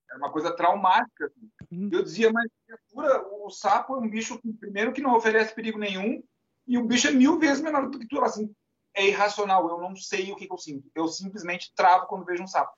Era 0.10 0.18
uma 0.18 0.32
coisa 0.32 0.56
traumática. 0.56 1.26
Assim. 1.26 1.52
Uhum. 1.72 1.90
Eu 1.92 2.04
dizia, 2.04 2.32
mas 2.32 2.50
criatura, 2.66 3.28
o 3.44 3.50
sapo 3.50 3.96
é 3.96 4.00
um 4.00 4.10
bicho, 4.10 4.40
que, 4.40 4.52
primeiro, 4.54 4.92
que 4.92 5.02
não 5.02 5.16
oferece 5.16 5.54
perigo 5.54 5.78
nenhum, 5.78 6.24
e 6.68 6.78
o 6.78 6.86
bicho 6.86 7.08
é 7.08 7.12
mil 7.12 7.40
vezes 7.40 7.62
menor 7.62 7.90
do 7.90 8.00
que 8.00 8.08
tu. 8.08 8.22
Assim, 8.22 8.54
é 8.94 9.08
irracional, 9.08 9.68
eu 9.70 9.80
não 9.80 9.96
sei 9.96 10.32
o 10.32 10.36
que, 10.36 10.48
que 10.48 10.54
eu 10.54 10.58
sinto. 10.58 10.90
Eu 10.96 11.08
simplesmente 11.08 11.74
travo 11.76 12.08
quando 12.08 12.26
vejo 12.26 12.44
um 12.44 12.48
sapo. 12.48 12.78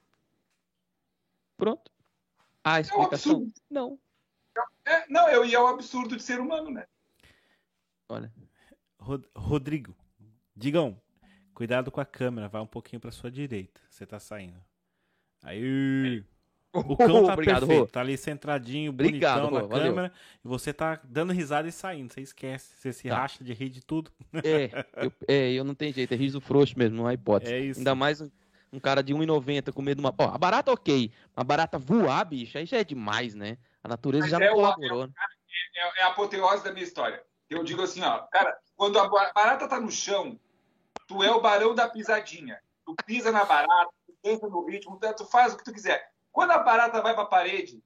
Pronto. 1.58 1.92
Ah, 2.64 2.80
explicação? 2.80 3.34
É 3.34 3.36
um 3.38 3.52
não. 3.70 4.00
É, 4.86 5.06
não, 5.10 5.30
eu, 5.30 5.46
e 5.46 5.56
é 5.56 5.60
o 5.60 5.68
absurdo 5.68 6.16
de 6.16 6.24
ser 6.24 6.40
humano, 6.40 6.70
né? 6.70 6.86
Olha. 8.10 8.32
Rod 9.00 9.24
Rodrigo, 9.36 9.96
digam, 10.56 11.02
cuidado 11.54 11.92
com 11.92 12.00
a 12.00 12.06
câmera, 12.06 12.48
vai 12.48 12.62
um 12.62 12.68
pouquinho 12.68 13.00
para 13.00 13.12
sua 13.12 13.32
direita. 13.32 13.82
Você 13.90 14.06
tá 14.06 14.20
saindo. 14.20 14.64
Aí. 15.42 16.24
O 16.74 16.96
cão 16.96 17.26
tá 17.26 17.34
Obrigado, 17.34 17.60
perfeito, 17.68 17.82
Rô. 17.82 17.88
tá 17.88 18.00
ali 18.00 18.18
centradinho, 18.18 18.92
Obrigado, 18.92 19.42
bonitão 19.42 19.60
Rô, 19.60 19.68
na 19.68 19.74
câmera, 19.74 19.94
valeu. 19.94 20.12
e 20.44 20.48
você 20.48 20.74
tá 20.74 21.00
dando 21.04 21.34
risada 21.34 21.68
e 21.68 21.72
saindo, 21.72 22.14
você 22.14 22.22
esquece, 22.22 22.76
você 22.78 22.94
se 22.94 23.10
tá. 23.10 23.18
racha 23.18 23.44
de 23.44 23.54
rir 23.54 23.70
de 23.70 23.82
tudo. 23.82 24.12
É, 24.34 24.86
eu, 25.06 25.14
é, 25.28 25.52
eu 25.52 25.64
não 25.64 25.76
tenho 25.76 25.94
jeito, 25.94 26.14
é 26.14 26.18
riso 26.18 26.40
frouxo 26.40 26.78
mesmo, 26.78 26.98
não 26.98 27.08
há 27.08 27.14
hipótese. 27.14 27.54
É 27.54 27.60
isso. 27.60 27.80
Ainda 27.80 27.94
mais 27.94 28.22
um, 28.22 28.30
um 28.72 28.80
cara 28.80 29.02
de 29.02 29.14
1,90 29.14 29.74
com 29.74 29.82
medo 29.82 30.02
de 30.02 30.06
uma... 30.08 30.16
Ó, 30.18 30.34
a 30.34 30.38
barata 30.38 30.72
ok, 30.72 31.12
a 31.36 31.44
barata 31.44 31.78
voar, 31.78 32.24
bicho, 32.26 32.58
aí 32.58 32.66
já 32.66 32.78
é 32.78 32.84
demais, 32.84 33.36
né? 33.36 33.58
A 33.84 33.90
natureza 33.90 34.24
Mas 34.24 34.32
já 34.32 34.38
é 34.38 34.48
não 34.48 34.56
colaborou. 34.56 35.08
Né? 35.08 35.14
É, 35.76 36.02
é, 36.02 36.04
a 36.04 36.08
apoteose 36.08 36.64
da 36.64 36.72
minha 36.72 36.84
história. 36.84 37.22
Eu 37.50 37.64
digo 37.64 37.82
assim, 37.82 38.02
ó, 38.02 38.20
cara, 38.28 38.58
quando 38.78 38.98
a 38.98 39.10
barata 39.34 39.68
tá 39.68 39.80
no 39.80 39.92
chão, 39.92 40.40
tu 41.08 41.22
é 41.22 41.32
o 41.32 41.42
barão 41.42 41.76
da 41.76 41.90
pisadinha. 41.90 42.60
Tu 42.86 42.96
pisa 43.06 43.32
na 43.32 43.44
barata, 43.44 43.92
tu 44.06 44.16
dança 44.24 44.48
no 44.48 44.66
ritmo, 44.66 45.00
tu 45.18 45.26
faz 45.26 45.54
o 45.54 45.58
que 45.58 45.64
tu 45.64 45.74
quiser. 45.74 46.11
Quando 46.32 46.52
a 46.52 46.60
barata 46.60 47.02
vai 47.02 47.14
para 47.14 47.24
a 47.24 47.28
parede, 47.28 47.84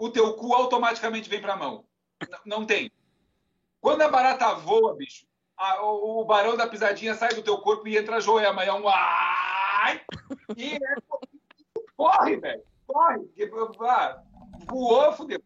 o 0.00 0.08
teu 0.08 0.34
cu 0.34 0.54
automaticamente 0.54 1.28
vem 1.28 1.40
para 1.40 1.54
a 1.54 1.56
mão. 1.56 1.84
Não 2.44 2.64
tem. 2.64 2.90
Quando 3.80 4.02
a 4.02 4.08
barata 4.08 4.54
voa, 4.54 4.96
bicho, 4.96 5.26
a, 5.56 5.82
o, 5.82 6.20
o, 6.20 6.24
barão 6.24 6.56
da 6.56 6.66
pisadinha 6.66 7.14
sai 7.14 7.34
do 7.34 7.42
teu 7.42 7.58
corpo 7.58 7.86
e 7.86 7.96
entra 7.96 8.16
a 8.16 8.20
joema. 8.20 8.64
É 8.64 8.72
um 8.72 8.88
ai! 8.88 10.00
E 10.56 10.74
é, 10.74 10.78
corre, 11.96 12.36
velho. 12.36 12.62
Corre. 12.86 13.28
Ah, 13.82 14.22
voou, 14.66 15.12
fudeu. 15.12 15.42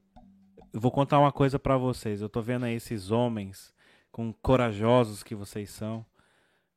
Eu 0.72 0.80
vou 0.80 0.90
contar 0.90 1.18
uma 1.18 1.32
coisa 1.32 1.58
para 1.58 1.76
vocês. 1.76 2.20
Eu 2.20 2.28
tô 2.28 2.40
vendo 2.40 2.64
aí 2.64 2.74
esses 2.74 3.10
homens 3.10 3.74
com 4.10 4.32
corajosos 4.32 5.22
que 5.22 5.34
vocês 5.34 5.70
são. 5.70 6.04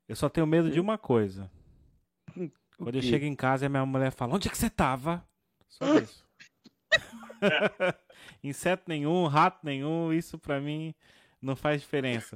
Eu 0.07 0.15
só 0.15 0.29
tenho 0.29 0.47
medo 0.47 0.69
de 0.69 0.79
uma 0.79 0.97
coisa. 0.97 1.49
Quando 2.77 2.95
eu 2.95 3.01
chego 3.01 3.25
em 3.25 3.35
casa 3.35 3.65
e 3.65 3.67
a 3.67 3.69
minha 3.69 3.85
mulher 3.85 4.11
fala: 4.11 4.35
Onde 4.35 4.47
é 4.47 4.51
que 4.51 4.57
você 4.57 4.69
tava? 4.69 5.25
Só 5.67 5.97
isso. 5.99 6.25
Inseto 8.43 8.83
nenhum, 8.87 9.27
rato 9.27 9.59
nenhum, 9.63 10.13
isso 10.13 10.37
pra 10.37 10.59
mim 10.59 10.93
não 11.41 11.55
faz 11.55 11.81
diferença. 11.81 12.35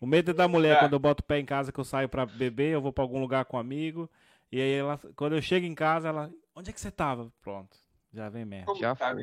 O 0.00 0.06
medo 0.06 0.30
é 0.30 0.34
da 0.34 0.48
mulher 0.48 0.78
quando 0.78 0.94
eu 0.94 0.98
boto 0.98 1.22
o 1.22 1.26
pé 1.26 1.38
em 1.38 1.44
casa 1.44 1.70
que 1.70 1.78
eu 1.78 1.84
saio 1.84 2.08
pra 2.08 2.24
beber, 2.24 2.72
eu 2.72 2.80
vou 2.80 2.92
pra 2.92 3.04
algum 3.04 3.20
lugar 3.20 3.44
com 3.44 3.56
um 3.56 3.60
amigo. 3.60 4.10
E 4.50 4.60
aí 4.60 4.72
ela, 4.72 4.98
quando 5.14 5.36
eu 5.36 5.42
chego 5.42 5.66
em 5.66 5.74
casa, 5.74 6.08
ela. 6.08 6.30
Onde 6.54 6.70
é 6.70 6.72
que 6.72 6.80
você 6.80 6.90
tava? 6.90 7.30
Pronto. 7.40 7.76
Já 8.12 8.28
vem 8.28 8.44
merda. 8.44 8.74
Já 8.74 8.96
tá 8.96 9.12
foi. 9.12 9.22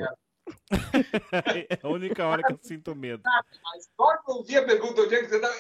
é 1.70 1.80
a 1.84 1.90
única 1.90 2.26
hora 2.26 2.42
que 2.42 2.54
eu 2.54 2.60
sinto 2.62 2.96
medo. 2.96 3.22
Mas 3.26 3.90
só 3.96 4.18
que 4.18 4.32
eu 4.32 4.44
vi 4.44 4.58
a 4.58 4.66
pergunta 4.66 5.02
onde 5.02 5.16
é 5.16 5.20
que 5.24 5.30
você 5.30 5.42
tava. 5.42 5.54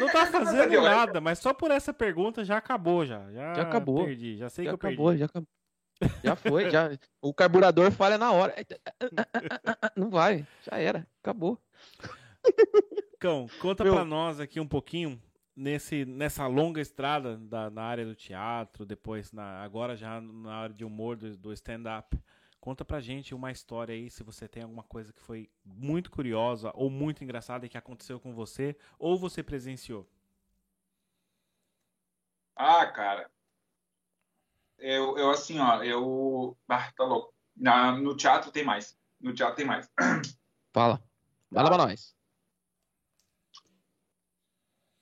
Não 0.00 0.08
tá 0.08 0.26
fazendo 0.26 0.82
nada, 0.82 1.20
mas 1.20 1.38
só 1.38 1.54
por 1.54 1.70
essa 1.70 1.92
pergunta 1.92 2.44
já 2.44 2.56
acabou, 2.56 3.06
já. 3.06 3.30
Já, 3.30 3.54
já 3.54 3.62
acabou. 3.62 4.04
Perdi, 4.04 4.36
já 4.36 4.48
sei 4.48 4.64
já 4.64 4.70
que 4.70 4.74
eu 4.74 4.88
acabou, 4.88 5.06
perdi. 5.08 5.20
Já 5.20 5.26
acabou. 5.26 5.48
Já 6.22 6.36
foi, 6.36 6.70
já. 6.70 6.90
O 7.20 7.32
carburador 7.32 7.90
falha 7.90 8.18
na 8.18 8.32
hora. 8.32 8.54
Não 9.96 10.10
vai, 10.10 10.46
já 10.62 10.78
era, 10.78 11.06
acabou. 11.22 11.58
Cão, 13.18 13.46
conta 13.60 13.82
Meu... 13.82 13.94
pra 13.94 14.04
nós 14.04 14.38
aqui 14.40 14.60
um 14.60 14.68
pouquinho 14.68 15.20
nesse, 15.54 16.04
nessa 16.04 16.46
longa 16.46 16.80
estrada 16.80 17.36
da, 17.38 17.70
na 17.70 17.82
área 17.82 18.04
do 18.04 18.14
teatro, 18.14 18.84
depois 18.84 19.32
na, 19.32 19.62
agora 19.62 19.96
já 19.96 20.20
na 20.20 20.54
área 20.54 20.74
de 20.74 20.84
humor 20.84 21.16
do, 21.16 21.36
do 21.36 21.52
stand-up. 21.52 22.20
Conta 22.60 22.84
pra 22.84 23.00
gente 23.00 23.34
uma 23.34 23.52
história 23.52 23.94
aí, 23.94 24.10
se 24.10 24.22
você 24.22 24.48
tem 24.48 24.64
alguma 24.64 24.82
coisa 24.82 25.12
que 25.12 25.20
foi 25.20 25.48
muito 25.64 26.10
curiosa 26.10 26.72
ou 26.74 26.90
muito 26.90 27.22
engraçada 27.22 27.64
e 27.64 27.68
que 27.68 27.78
aconteceu 27.78 28.18
com 28.18 28.34
você, 28.34 28.76
ou 28.98 29.16
você 29.16 29.42
presenciou. 29.42 30.06
Ah, 32.56 32.86
cara, 32.86 33.30
eu, 34.78 35.16
eu 35.18 35.30
assim, 35.30 35.58
ó, 35.58 35.82
eu. 35.82 36.56
Ah, 36.68 36.92
tá 36.96 37.04
louco. 37.04 37.34
Na, 37.56 37.92
no 37.92 38.16
teatro 38.16 38.50
tem 38.50 38.64
mais. 38.64 38.96
No 39.20 39.34
teatro 39.34 39.56
tem 39.56 39.64
mais. 39.64 39.90
Fala. 40.72 41.02
Fala 41.52 41.68
pra 41.68 41.78
nós. 41.78 42.14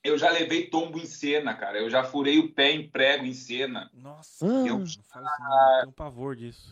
Eu 0.05 0.19
já 0.19 0.31
levei 0.31 0.69
tombo 0.69 0.99
em 0.99 1.07
cena, 1.07 1.55
cara. 1.55 1.79
Eu 1.79 1.89
já 1.89 2.05
furei 2.05 2.39
o 2.39 2.53
pé 2.53 2.73
em 2.73 2.89
prego 2.89 3.25
em 3.25 3.33
cena. 3.33 3.91
Nossa, 3.95 4.47
ah, 4.47 4.67
eu 4.67 4.79
não 4.79 4.83
assim, 4.83 5.01
não. 5.15 5.81
tenho 5.81 5.93
pavor 5.93 6.37
disso. 6.37 6.71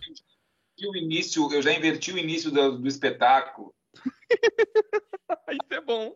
E 0.76 0.86
o 0.86 0.94
início, 0.94 1.50
eu 1.50 1.62
já 1.62 1.72
inverti 1.72 2.12
o 2.12 2.18
início 2.18 2.50
do, 2.50 2.78
do 2.78 2.86
espetáculo. 2.86 3.74
Isso 5.50 5.72
é 5.72 5.80
bom. 5.80 6.14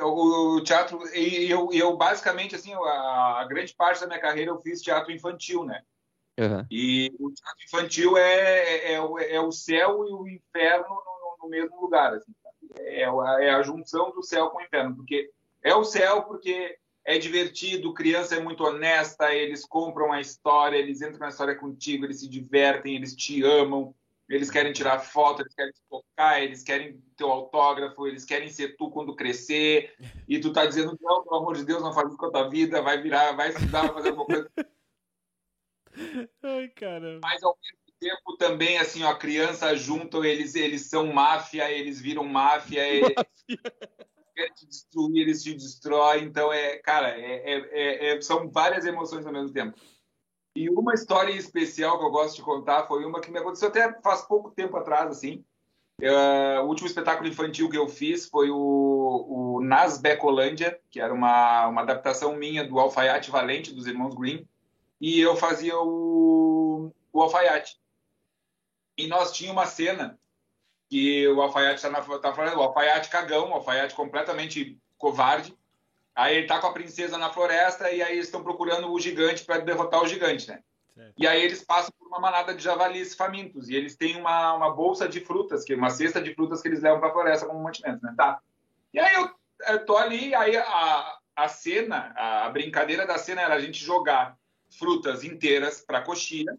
O, 0.00 0.60
teatro, 0.62 1.00
e 1.14 1.48
eu, 1.48 1.68
eu 1.72 1.96
basicamente, 1.96 2.56
assim, 2.56 2.74
a, 2.74 3.40
a, 3.40 3.46
grande 3.48 3.74
parte 3.74 4.00
da 4.00 4.06
minha 4.06 4.20
carreira 4.20 4.50
eu 4.50 4.60
fiz 4.60 4.82
teatro 4.82 5.12
infantil, 5.12 5.64
né? 5.64 5.82
Uhum. 6.38 6.66
E 6.68 7.12
o 7.20 7.30
teatro 7.30 7.64
infantil 7.64 8.18
é, 8.18 8.92
é, 8.92 8.94
é, 8.94 9.40
o 9.40 9.52
céu 9.52 10.04
e 10.04 10.12
o 10.12 10.26
inferno 10.26 10.88
no, 10.88 11.44
no 11.44 11.48
mesmo 11.48 11.80
lugar, 11.80 12.12
assim, 12.14 12.32
é, 12.78 13.02
é 13.02 13.50
a 13.50 13.62
junção 13.62 14.10
do 14.10 14.22
céu 14.22 14.50
com 14.50 14.58
o 14.58 14.62
inferno, 14.62 14.96
porque 14.96 15.30
é 15.62 15.74
o 15.74 15.84
céu 15.84 16.22
porque 16.22 16.76
é 17.04 17.18
divertido, 17.18 17.92
criança 17.92 18.34
é 18.34 18.40
muito 18.40 18.64
honesta, 18.64 19.32
eles 19.32 19.64
compram 19.64 20.12
a 20.12 20.20
história, 20.20 20.76
eles 20.76 21.02
entram 21.02 21.20
na 21.20 21.28
história 21.28 21.54
contigo, 21.54 22.04
eles 22.04 22.20
se 22.20 22.28
divertem, 22.28 22.96
eles 22.96 23.14
te 23.14 23.42
amam, 23.44 23.94
eles 24.28 24.50
querem 24.50 24.72
tirar 24.72 24.98
foto, 24.98 25.42
eles 25.42 25.54
querem 25.54 25.72
te 25.72 25.80
tocar, 25.88 26.42
eles 26.42 26.62
querem 26.62 27.02
teu 27.16 27.30
autógrafo, 27.30 28.06
eles 28.06 28.24
querem 28.24 28.48
ser 28.48 28.76
tu 28.76 28.90
quando 28.90 29.14
crescer, 29.14 29.94
e 30.26 30.38
tu 30.40 30.52
tá 30.52 30.64
dizendo, 30.64 30.98
não, 31.00 31.22
pelo 31.22 31.36
amor 31.36 31.56
de 31.56 31.64
Deus, 31.64 31.82
não 31.82 31.92
faz 31.92 32.08
isso 32.08 32.16
com 32.16 32.26
a 32.26 32.30
tua 32.30 32.48
vida, 32.48 32.82
vai 32.82 33.00
virar, 33.00 33.32
vai 33.32 33.50
estudar, 33.50 33.82
vai 33.82 33.94
fazer 33.94 34.08
alguma 34.10 34.26
coisa. 34.26 34.50
Ai, 36.42 36.68
caramba. 36.68 37.20
Mas 37.22 37.42
ao 37.42 37.56
mesmo 37.62 37.84
tempo 38.00 38.36
também, 38.36 38.78
assim, 38.78 39.02
ó, 39.04 39.10
a 39.10 39.18
criança 39.18 39.76
juntam, 39.76 40.24
eles, 40.24 40.54
eles 40.54 40.86
são 40.86 41.12
máfia, 41.12 41.70
eles 41.70 42.00
viram 42.00 42.24
máfia, 42.24 42.86
eles 42.86 43.14
querem 44.34 44.52
te 44.54 44.66
destruir, 44.66 45.22
eles 45.22 45.42
te 45.42 45.54
destroem, 45.54 46.24
então 46.24 46.52
é, 46.52 46.78
cara, 46.78 47.10
é, 47.18 47.42
é, 47.44 48.16
é, 48.16 48.20
são 48.20 48.50
várias 48.50 48.84
emoções 48.84 49.24
ao 49.24 49.32
mesmo 49.32 49.52
tempo. 49.52 49.78
E 50.54 50.70
uma 50.70 50.94
história 50.94 51.32
especial 51.32 51.98
que 51.98 52.04
eu 52.04 52.10
gosto 52.10 52.36
de 52.36 52.42
contar 52.42 52.86
foi 52.86 53.04
uma 53.04 53.20
que 53.20 53.30
me 53.30 53.38
aconteceu 53.38 53.68
até 53.68 53.92
faz 54.00 54.22
pouco 54.22 54.50
tempo 54.50 54.76
atrás, 54.76 55.10
assim. 55.10 55.44
Uh, 56.00 56.62
o 56.62 56.66
último 56.66 56.88
espetáculo 56.88 57.28
infantil 57.28 57.68
que 57.68 57.78
eu 57.78 57.88
fiz 57.88 58.28
foi 58.28 58.50
o, 58.50 58.56
o 58.56 59.60
Nas 59.60 59.98
Becolândia, 59.98 60.80
que 60.90 61.00
era 61.00 61.12
uma, 61.12 61.68
uma 61.68 61.82
adaptação 61.82 62.36
minha 62.36 62.66
do 62.66 62.78
Alfaiate 62.78 63.30
Valente, 63.30 63.72
dos 63.72 63.86
Irmãos 63.86 64.14
Green. 64.14 64.46
E 65.00 65.20
eu 65.20 65.36
fazia 65.36 65.76
o, 65.78 66.92
o 67.12 67.22
alfaiate. 67.22 67.78
E 68.96 69.06
nós 69.06 69.32
tínhamos 69.32 69.62
uma 69.62 69.66
cena 69.66 70.18
que 70.88 71.26
o 71.28 71.40
alfaiate 71.42 71.84
está 71.84 71.90
tá 72.18 72.32
falando, 72.32 72.58
o 72.58 72.62
alfaiate 72.62 73.08
cagão, 73.08 73.50
o 73.50 73.54
alfaiate 73.54 73.94
completamente 73.94 74.78
covarde, 74.96 75.56
Aí 76.14 76.36
ele 76.36 76.46
tá 76.46 76.60
com 76.60 76.68
a 76.68 76.72
princesa 76.72 77.18
na 77.18 77.30
floresta 77.30 77.90
e 77.90 78.02
aí 78.02 78.12
eles 78.12 78.26
estão 78.26 78.42
procurando 78.42 78.90
o 78.90 79.00
gigante 79.00 79.44
para 79.44 79.58
derrotar 79.58 80.02
o 80.02 80.06
gigante, 80.06 80.48
né? 80.48 80.60
Certo. 80.94 81.14
E 81.18 81.26
aí 81.26 81.42
eles 81.42 81.64
passam 81.64 81.92
por 81.98 82.06
uma 82.06 82.20
manada 82.20 82.54
de 82.54 82.62
javalis 82.62 83.14
famintos 83.16 83.68
e 83.68 83.74
eles 83.74 83.96
têm 83.96 84.16
uma, 84.16 84.54
uma 84.54 84.70
bolsa 84.70 85.08
de 85.08 85.20
frutas, 85.20 85.64
que 85.64 85.74
uma 85.74 85.90
cesta 85.90 86.22
de 86.22 86.32
frutas 86.34 86.62
que 86.62 86.68
eles 86.68 86.82
levam 86.82 87.00
para 87.00 87.08
a 87.08 87.12
floresta 87.12 87.46
como 87.46 87.62
mantimento, 87.62 88.04
né? 88.04 88.14
Tá. 88.16 88.38
E 88.92 89.00
aí 89.00 89.14
eu, 89.14 89.30
eu 89.68 89.84
tô 89.84 89.96
ali, 89.96 90.32
aí 90.36 90.56
a, 90.56 91.18
a 91.34 91.48
cena, 91.48 92.12
a, 92.16 92.46
a 92.46 92.50
brincadeira 92.50 93.04
da 93.04 93.18
cena 93.18 93.42
era 93.42 93.54
a 93.54 93.60
gente 93.60 93.84
jogar 93.84 94.38
frutas 94.78 95.24
inteiras 95.24 95.80
para 95.80 96.02
coxinha 96.02 96.56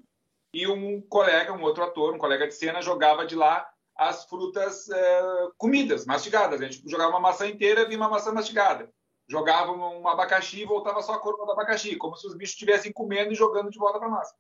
e 0.54 0.68
um 0.68 1.02
colega, 1.02 1.54
um 1.54 1.62
outro 1.62 1.84
ator, 1.84 2.14
um 2.14 2.18
colega 2.18 2.48
de 2.48 2.54
cena 2.54 2.82
jogava 2.82 3.26
de 3.26 3.36
lá 3.36 3.70
as 3.96 4.26
frutas 4.26 4.90
é, 4.90 5.22
comidas, 5.58 6.06
mastigadas. 6.06 6.62
A 6.62 6.66
gente 6.66 6.82
jogava 6.90 7.12
uma 7.12 7.20
maçã 7.22 7.48
inteira 7.48 7.82
e 7.82 7.86
vinha 7.86 8.00
uma 8.00 8.10
maçã 8.10 8.34
mastigada. 8.34 8.90
Jogava 9.28 9.72
um 9.72 10.08
abacaxi 10.08 10.62
e 10.62 10.66
voltava 10.66 11.02
só 11.02 11.14
a 11.14 11.20
coroa 11.20 11.46
do 11.46 11.52
abacaxi, 11.52 11.96
como 11.96 12.16
se 12.16 12.28
os 12.28 12.36
bichos 12.36 12.54
estivessem 12.54 12.92
comendo 12.92 13.32
e 13.32 13.36
jogando 13.36 13.72
de 13.72 13.80
volta 13.80 13.98
para 13.98 14.10
massa. 14.10 14.36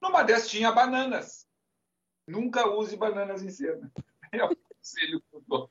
Numa 0.00 0.22
dessas 0.22 0.50
tinha 0.50 0.72
bananas. 0.72 1.46
Nunca 2.26 2.68
use 2.68 2.96
bananas 2.96 3.42
em 3.42 3.50
cena. 3.50 3.90
É 4.34 4.42
o 4.42 4.56
conselho 4.56 5.20
que 5.20 5.36
eu 5.36 5.44
dou. 5.46 5.70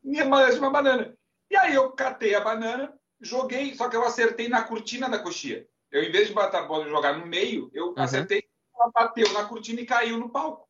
Minha 0.00 0.24
mãe 0.24 0.56
uma 0.56 0.70
banana. 0.70 1.18
E 1.50 1.56
aí 1.56 1.74
eu 1.74 1.90
catei 1.90 2.32
a 2.32 2.40
banana, 2.40 2.96
joguei, 3.20 3.74
só 3.74 3.88
que 3.88 3.96
eu 3.96 4.04
acertei 4.04 4.48
na 4.48 4.62
cortina 4.62 5.08
da 5.08 5.18
coxinha. 5.18 5.66
Eu, 5.90 6.04
em 6.04 6.12
vez 6.12 6.28
de 6.28 6.32
bater 6.32 6.58
a 6.58 6.62
bola 6.62 6.86
e 6.86 6.90
jogar 6.90 7.18
no 7.18 7.26
meio, 7.26 7.68
eu 7.74 7.88
uhum. 7.88 7.94
acertei, 7.98 8.48
ela 8.72 8.90
bateu 8.92 9.32
na 9.32 9.46
cortina 9.46 9.80
e 9.80 9.86
caiu 9.86 10.16
no 10.16 10.30
palco. 10.30 10.68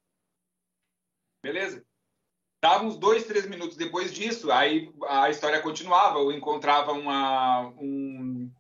Beleza? 1.43 1.85
Dava 2.63 2.85
uns 2.85 2.97
dois, 2.97 3.25
três 3.25 3.47
minutos 3.47 3.77
depois 3.77 4.13
disso, 4.13 4.51
aí 4.51 4.93
a 5.09 5.31
história 5.31 5.61
continuava. 5.61 6.19
Eu 6.19 6.33
encontrava 6.33 6.93
uma, 6.93 7.69
um, 7.79 8.51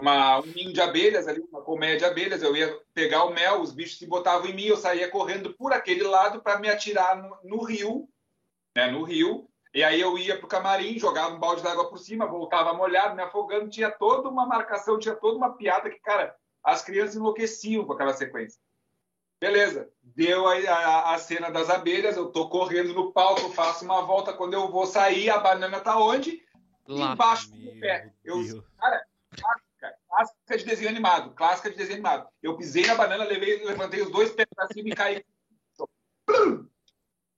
uma, 0.00 0.40
um 0.40 0.46
ninho 0.46 0.72
de 0.72 0.80
abelhas 0.80 1.26
ali, 1.26 1.40
uma 1.40 1.62
colmeia 1.62 1.96
de 1.96 2.04
abelhas. 2.04 2.42
Eu 2.42 2.54
ia 2.54 2.78
pegar 2.92 3.24
o 3.24 3.32
mel, 3.32 3.60
os 3.60 3.72
bichos 3.72 3.98
se 3.98 4.06
botavam 4.06 4.46
em 4.46 4.54
mim, 4.54 4.66
eu 4.66 4.76
saía 4.76 5.10
correndo 5.10 5.54
por 5.54 5.72
aquele 5.72 6.04
lado 6.04 6.42
para 6.42 6.58
me 6.58 6.68
atirar 6.68 7.16
no, 7.16 7.36
no 7.44 7.64
rio, 7.64 8.08
né, 8.76 8.90
no 8.90 9.02
rio. 9.02 9.48
E 9.74 9.82
aí 9.82 10.00
eu 10.00 10.16
ia 10.16 10.36
para 10.36 10.46
o 10.46 10.48
camarim, 10.48 10.98
jogava 10.98 11.34
um 11.34 11.38
balde 11.38 11.62
d'água 11.62 11.88
por 11.88 11.98
cima, 11.98 12.26
voltava 12.26 12.72
molhado, 12.72 13.14
me 13.14 13.22
afogando. 13.22 13.68
Tinha 13.68 13.90
toda 13.90 14.28
uma 14.28 14.46
marcação, 14.46 14.98
tinha 14.98 15.14
toda 15.14 15.36
uma 15.36 15.54
piada 15.54 15.90
que, 15.90 16.00
cara, 16.00 16.34
as 16.62 16.82
crianças 16.82 17.16
enlouqueciam 17.16 17.84
com 17.84 17.92
aquela 17.92 18.14
sequência. 18.14 18.60
Beleza, 19.38 19.90
deu 20.02 20.46
a, 20.46 20.54
a, 20.54 21.14
a, 21.14 21.18
cena 21.18 21.50
das 21.50 21.68
abelhas, 21.68 22.16
eu 22.16 22.30
tô 22.30 22.48
correndo 22.48 22.94
no 22.94 23.12
palco, 23.12 23.52
faço 23.52 23.84
uma 23.84 24.00
volta, 24.00 24.32
quando 24.32 24.54
eu 24.54 24.70
vou 24.70 24.86
sair, 24.86 25.28
a 25.28 25.38
banana 25.38 25.78
tá 25.80 25.98
onde? 25.98 26.42
Lá, 26.88 27.12
Embaixo 27.12 27.50
do 27.50 27.78
pé. 27.78 28.14
Eu, 28.24 28.38
cara, 28.78 29.04
clássica, 29.30 29.98
clássica 30.08 30.56
de 30.56 30.64
desenho 30.64 30.88
animado, 30.88 31.34
clássica 31.34 31.70
de 31.70 31.76
desenho 31.76 31.96
animado. 31.96 32.28
Eu 32.42 32.56
pisei 32.56 32.86
na 32.86 32.94
banana, 32.94 33.24
levei, 33.24 33.62
levantei 33.62 34.00
os 34.00 34.10
dois 34.10 34.30
pés 34.30 34.46
pra 34.54 34.68
cima 34.68 34.88
e 34.88 34.94
caí. 34.94 35.24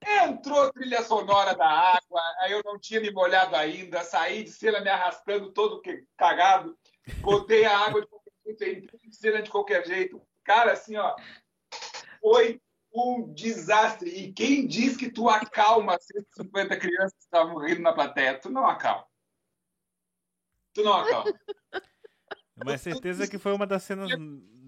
Entrou 0.06 0.72
trilha 0.72 1.02
sonora 1.02 1.54
da 1.56 1.68
água, 1.68 2.22
aí 2.40 2.52
eu 2.52 2.62
não 2.64 2.78
tinha 2.78 3.00
me 3.00 3.10
molhado 3.10 3.56
ainda, 3.56 4.04
saí 4.04 4.44
de 4.44 4.50
cena 4.50 4.80
me 4.80 4.88
arrastando 4.88 5.50
todo 5.50 5.82
cagado, 6.16 6.78
botei 7.20 7.64
a 7.64 7.76
água 7.76 8.00
de 8.00 8.06
qualquer 8.06 8.32
jeito, 8.46 8.84
entrei 8.84 9.10
de 9.10 9.16
cena 9.16 9.42
de 9.42 9.50
qualquer 9.50 9.84
jeito. 9.84 10.22
Cara, 10.44 10.72
assim, 10.72 10.96
ó, 10.96 11.14
foi 12.20 12.60
um 12.92 13.32
desastre. 13.32 14.10
E 14.10 14.32
quem 14.32 14.66
diz 14.66 14.96
que 14.96 15.10
tu 15.10 15.28
acalma 15.28 15.98
150 16.00 16.76
crianças 16.76 17.14
que 17.14 17.24
estavam 17.24 17.58
rindo 17.58 17.82
na 17.82 17.92
plateia? 17.92 18.38
Tu 18.38 18.50
não 18.50 18.66
acalma. 18.66 19.06
Tu 20.74 20.82
não 20.82 20.94
acalma. 20.94 21.32
Mas 22.64 22.80
certeza 22.80 23.28
que 23.28 23.38
foi 23.38 23.52
uma 23.52 23.66
das 23.66 23.82
cenas 23.82 24.10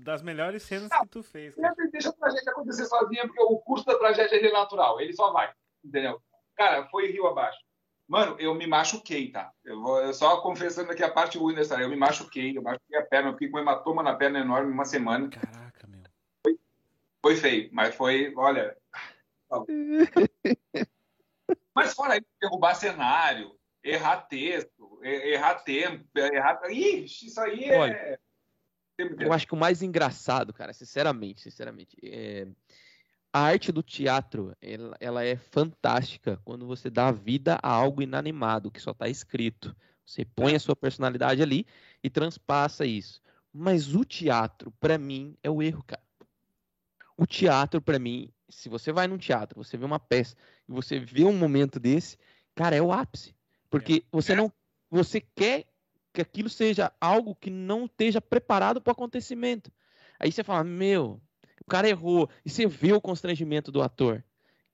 das 0.04 0.22
melhores 0.22 0.62
cenas 0.62 0.88
não, 0.90 1.00
que 1.02 1.08
tu 1.08 1.22
fez. 1.22 1.54
Cara. 1.54 1.74
Deixa 1.92 2.08
a 2.08 2.12
tragédia 2.12 2.52
acontecer 2.52 2.86
sozinha, 2.86 3.26
porque 3.26 3.42
o 3.42 3.58
curso 3.58 3.84
da 3.84 3.98
tragédia 3.98 4.48
é 4.48 4.52
natural. 4.52 5.00
Ele 5.00 5.12
só 5.12 5.32
vai. 5.32 5.52
Entendeu? 5.84 6.20
Cara, 6.56 6.86
foi 6.88 7.10
rio 7.10 7.26
abaixo. 7.26 7.58
Mano, 8.08 8.34
eu 8.40 8.52
me 8.54 8.66
machuquei, 8.66 9.30
tá? 9.30 9.52
Eu 9.64 9.80
vou 9.80 10.00
eu 10.00 10.12
só 10.12 10.40
confessando 10.40 10.90
aqui 10.90 11.02
a 11.02 11.10
parte 11.10 11.38
ruim 11.38 11.54
dessa. 11.54 11.80
Eu 11.80 11.88
me 11.88 11.96
machuquei, 11.96 12.56
eu 12.56 12.62
machuquei 12.62 12.98
a 12.98 13.06
perna, 13.06 13.28
eu 13.28 13.32
fiquei 13.34 13.50
com 13.50 13.58
um 13.58 13.60
hematoma 13.60 14.02
na 14.02 14.16
perna 14.16 14.40
enorme 14.40 14.72
uma 14.72 14.84
semana. 14.84 15.28
Caraca. 15.28 15.69
Foi 17.22 17.37
feio, 17.37 17.68
mas 17.72 17.94
foi, 17.94 18.33
olha. 18.35 18.76
mas 21.74 21.92
fora 21.92 22.16
isso, 22.16 22.26
derrubar 22.40 22.74
cenário, 22.74 23.54
errar 23.83 24.22
texto, 24.22 25.00
errar 25.02 25.56
tempo, 25.56 26.06
errar. 26.14 26.61
Ixi, 26.70 27.26
isso 27.26 27.40
aí 27.40 27.64
é. 27.64 27.78
Olha, 27.78 28.20
eu 29.18 29.32
acho 29.32 29.47
que 29.47 29.55
o 29.55 29.59
mais 29.59 29.82
engraçado, 29.82 30.53
cara, 30.53 30.72
sinceramente, 30.72 31.42
sinceramente, 31.42 31.97
é... 32.03 32.47
a 33.32 33.40
arte 33.40 33.72
do 33.72 33.82
teatro, 33.82 34.57
ela, 34.61 34.97
ela, 35.01 35.24
é 35.24 35.36
fantástica 35.36 36.40
quando 36.44 36.66
você 36.66 36.88
dá 36.88 37.11
vida 37.11 37.59
a 37.62 37.70
algo 37.70 38.03
inanimado, 38.03 38.70
que 38.70 38.80
só 38.80 38.92
está 38.92 39.09
escrito. 39.09 39.76
Você 40.07 40.24
põe 40.24 40.55
a 40.55 40.61
sua 40.61 40.74
personalidade 40.74 41.42
ali 41.42 41.66
e 42.03 42.11
transpassa 42.11 42.84
isso. 42.84 43.22
Mas 43.53 43.94
o 43.94 44.05
teatro, 44.05 44.72
para 44.80 44.99
mim, 44.99 45.36
é 45.42 45.51
o 45.51 45.62
erro, 45.62 45.82
cara 45.84 46.03
o 47.20 47.26
teatro, 47.26 47.82
para 47.82 47.98
mim, 47.98 48.32
se 48.48 48.70
você 48.70 48.90
vai 48.90 49.06
num 49.06 49.18
teatro, 49.18 49.62
você 49.62 49.76
vê 49.76 49.84
uma 49.84 50.00
peça 50.00 50.34
e 50.66 50.72
você 50.72 50.98
vê 50.98 51.22
um 51.24 51.36
momento 51.36 51.78
desse, 51.78 52.16
cara, 52.54 52.74
é 52.74 52.80
o 52.80 52.90
ápice. 52.90 53.34
Porque 53.68 53.96
é. 53.96 54.02
você 54.10 54.34
não. 54.34 54.50
Você 54.90 55.20
quer 55.20 55.66
que 56.14 56.22
aquilo 56.22 56.48
seja 56.48 56.90
algo 56.98 57.34
que 57.34 57.50
não 57.50 57.84
esteja 57.84 58.22
preparado 58.22 58.80
para 58.80 58.90
o 58.90 58.92
acontecimento. 58.92 59.70
Aí 60.18 60.32
você 60.32 60.42
fala, 60.42 60.64
meu, 60.64 61.20
o 61.60 61.70
cara 61.70 61.86
errou. 61.90 62.28
E 62.42 62.48
você 62.48 62.66
vê 62.66 62.94
o 62.94 63.02
constrangimento 63.02 63.70
do 63.70 63.82
ator. 63.82 64.24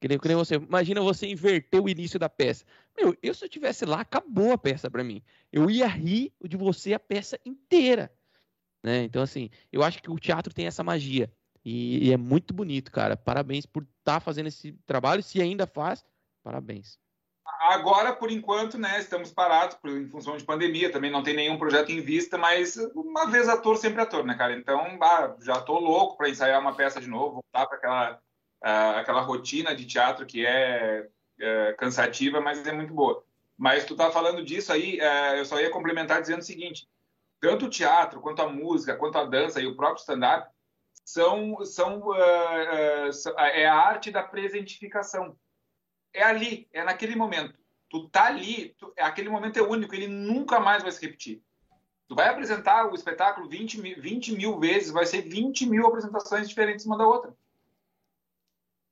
Que 0.01 0.07
nem, 0.07 0.17
que 0.17 0.29
nem 0.29 0.37
você, 0.37 0.55
imagina 0.55 1.01
você 1.01 1.27
inverter 1.27 1.83
o 1.83 1.89
início 1.89 2.17
da 2.17 2.29
peça. 2.29 2.65
Meu, 2.97 3.17
eu 3.21 3.35
se 3.35 3.45
eu 3.45 3.47
estivesse 3.47 3.85
lá, 3.85 4.03
acabou 4.03 4.53
a 4.53 4.59
peça 4.59 4.89
para 4.89 5.03
mim. 5.03 5.21
Eu 5.53 5.69
ia 5.69 5.89
rir 5.89 6.33
de 6.45 6.57
você 6.57 6.95
a 6.95 7.01
peça 7.01 7.41
inteira. 7.45 8.13
Né? 8.85 9.03
Então, 9.03 9.21
assim, 9.21 9.51
eu 9.73 9.83
acho 9.83 10.01
que 10.01 10.11
o 10.11 10.19
teatro 10.19 10.55
tem 10.55 10.67
essa 10.67 10.85
magia. 10.85 11.29
E, 11.67 12.07
e 12.07 12.13
é 12.13 12.17
muito 12.17 12.55
bonito, 12.55 12.93
cara. 12.93 13.17
Parabéns 13.17 13.67
por 13.67 13.83
estar 13.83 14.15
tá 14.15 14.21
fazendo 14.21 14.47
esse 14.47 14.71
trabalho. 14.87 15.21
Se 15.21 15.43
ainda 15.43 15.67
faz, 15.67 16.05
parabéns. 16.41 16.97
Agora, 17.61 18.13
por 18.13 18.31
enquanto, 18.31 18.79
né, 18.79 19.01
estamos 19.01 19.33
parados 19.33 19.77
por, 19.77 19.91
em 19.91 20.09
função 20.09 20.37
de 20.37 20.45
pandemia, 20.45 20.93
também 20.93 21.11
não 21.11 21.25
tem 21.25 21.35
nenhum 21.35 21.59
projeto 21.59 21.91
em 21.91 22.01
vista, 22.01 22.39
mas 22.39 22.77
uma 22.95 23.27
vez 23.27 23.49
ator, 23.49 23.77
sempre 23.77 24.01
ator, 24.01 24.25
né, 24.25 24.37
cara? 24.37 24.53
Então, 24.53 24.97
bah, 24.97 25.35
já 25.41 25.61
tô 25.61 25.81
louco 25.81 26.17
para 26.17 26.29
ensaiar 26.29 26.61
uma 26.61 26.73
peça 26.73 27.01
de 27.01 27.09
novo, 27.09 27.43
voltar 27.43 27.67
para 27.67 27.79
aquela, 27.79 28.13
uh, 28.15 28.99
aquela 28.99 29.21
rotina 29.23 29.75
de 29.75 29.87
teatro 29.87 30.25
que 30.25 30.47
é 30.47 31.09
uh, 31.41 31.77
cansativa, 31.79 32.41
mas 32.41 32.65
é 32.65 32.73
muito 32.73 32.95
boa. 32.95 33.25
Mas 33.59 33.85
tu 33.85 33.97
tá 33.97 34.09
falando 34.13 34.45
disso 34.45 34.73
aí, 34.73 35.01
uh, 35.01 35.37
eu 35.37 35.45
só 35.45 35.61
ia 35.61 35.71
complementar 35.71 36.21
dizendo 36.21 36.41
o 36.41 36.45
seguinte: 36.45 36.87
tanto 37.41 37.67
o 37.67 37.71
teatro, 37.71 38.21
quanto 38.21 38.43
a 38.43 38.49
música, 38.49 38.97
quanto 38.97 39.19
a 39.19 39.25
dança 39.25 39.61
e 39.61 39.67
o 39.67 39.75
próprio 39.75 40.01
stand-up 40.01 40.49
são, 41.07 41.65
são, 41.65 42.01
uh, 42.01 42.11
uh, 42.11 43.39
é 43.39 43.65
a 43.65 43.75
arte 43.75 44.11
da 44.11 44.25
presentificação. 44.25 45.39
É 46.13 46.25
ali, 46.25 46.69
é 46.73 46.83
naquele 46.83 47.15
momento. 47.15 47.57
Tu 47.89 48.09
tá 48.09 48.25
ali, 48.25 48.75
tu, 48.77 48.93
aquele 48.99 49.29
momento 49.29 49.57
é 49.57 49.63
único, 49.63 49.95
ele 49.95 50.09
nunca 50.09 50.59
mais 50.59 50.83
vai 50.83 50.91
se 50.91 51.01
repetir. 51.01 51.41
Tu 52.09 52.15
vai 52.17 52.29
apresentar 52.29 52.91
o 52.91 52.95
espetáculo 52.97 53.49
20 53.49 53.81
mil, 53.81 54.03
20 54.03 54.33
mil 54.33 54.59
vezes, 54.59 54.91
vai 54.91 55.07
ser 55.07 55.23
20 55.23 55.67
mil 55.67 55.87
apresentações 55.87 56.49
diferentes 56.49 56.85
uma 56.85 56.99
da 56.99 57.07
outra. 57.07 57.33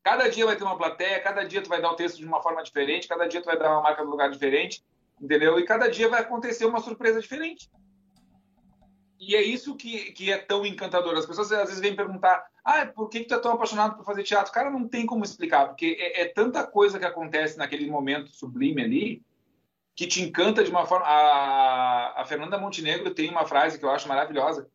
Cada 0.04 0.28
dia 0.28 0.46
vai 0.46 0.56
ter 0.56 0.62
uma 0.62 0.78
plateia, 0.78 1.20
cada 1.20 1.42
dia 1.42 1.62
tu 1.62 1.68
vai 1.68 1.82
dar 1.82 1.90
o 1.90 1.96
texto 1.96 2.18
de 2.18 2.26
uma 2.26 2.40
forma 2.40 2.62
diferente, 2.62 3.08
cada 3.08 3.26
dia 3.26 3.42
tu 3.42 3.46
vai 3.46 3.58
dar 3.58 3.72
uma 3.72 3.82
marca 3.82 4.04
no 4.04 4.10
lugar 4.10 4.30
diferente, 4.30 4.84
entendeu? 5.20 5.58
E 5.58 5.64
cada 5.64 5.90
dia 5.90 6.08
vai 6.08 6.20
acontecer 6.20 6.64
uma 6.64 6.80
surpresa 6.80 7.20
diferente. 7.20 7.68
E 9.26 9.34
é 9.34 9.42
isso 9.42 9.74
que, 9.74 10.12
que 10.12 10.30
é 10.30 10.36
tão 10.36 10.66
encantador. 10.66 11.16
As 11.16 11.26
pessoas 11.26 11.50
às 11.50 11.68
vezes 11.68 11.80
vêm 11.80 11.96
perguntar: 11.96 12.44
ah, 12.62 12.84
por 12.86 13.08
que, 13.08 13.20
que 13.20 13.26
tu 13.26 13.34
é 13.34 13.38
tão 13.38 13.52
apaixonado 13.52 13.96
por 13.96 14.04
fazer 14.04 14.22
teatro? 14.22 14.52
Cara, 14.52 14.70
não 14.70 14.86
tem 14.86 15.06
como 15.06 15.24
explicar, 15.24 15.68
porque 15.68 15.96
é, 15.98 16.22
é, 16.22 16.24
tanta 16.26 16.66
coisa 16.66 16.98
que 16.98 17.04
acontece 17.04 17.56
naquele 17.56 17.90
momento 17.90 18.30
sublime 18.30 18.82
ali 18.82 19.22
que 19.94 20.06
te 20.06 20.20
encanta 20.22 20.62
de 20.62 20.70
uma 20.70 20.86
forma. 20.86 21.06
A, 21.06 22.20
a 22.20 22.24
Fernanda 22.26 22.58
Montenegro 22.58 23.14
tem 23.14 23.30
uma 23.30 23.46
frase 23.46 23.78
que 23.78 23.84
eu 23.84 23.90
acho 23.90 24.08
maravilhosa, 24.08 24.68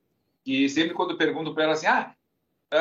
que 0.43 0.68
sempre 0.70 0.93
quando 0.93 1.18
pergunto 1.18 1.54
para 1.54 1.66
ela 1.66 1.74
assim: 1.74 1.88
ah, 1.88 2.16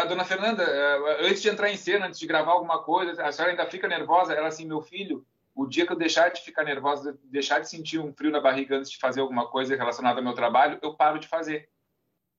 dona 0.08 0.24
Fernanda, 0.24 0.62
eh, 0.62 1.28
antes 1.28 1.42
de 1.42 1.48
entrar 1.48 1.70
em 1.70 1.76
cena, 1.76 2.06
antes 2.06 2.18
de 2.18 2.26
gravar 2.26 2.52
alguma 2.52 2.82
coisa, 2.82 3.22
a 3.22 3.32
senhora 3.32 3.52
ainda 3.52 3.66
fica 3.66 3.88
nervosa? 3.88 4.32
Ela 4.32 4.48
assim: 4.48 4.66
meu 4.66 4.80
filho 4.80 5.26
o 5.58 5.66
dia 5.66 5.84
que 5.84 5.92
eu 5.92 5.96
deixar 5.96 6.28
de 6.28 6.40
ficar 6.40 6.62
nervosa, 6.62 7.18
deixar 7.24 7.58
de 7.58 7.68
sentir 7.68 7.98
um 7.98 8.12
frio 8.12 8.30
na 8.30 8.40
barriga 8.40 8.76
antes 8.76 8.92
de 8.92 8.96
fazer 8.96 9.20
alguma 9.20 9.50
coisa 9.50 9.74
relacionada 9.74 10.20
ao 10.20 10.24
meu 10.24 10.32
trabalho, 10.32 10.78
eu 10.80 10.94
paro 10.94 11.18
de 11.18 11.26
fazer. 11.26 11.68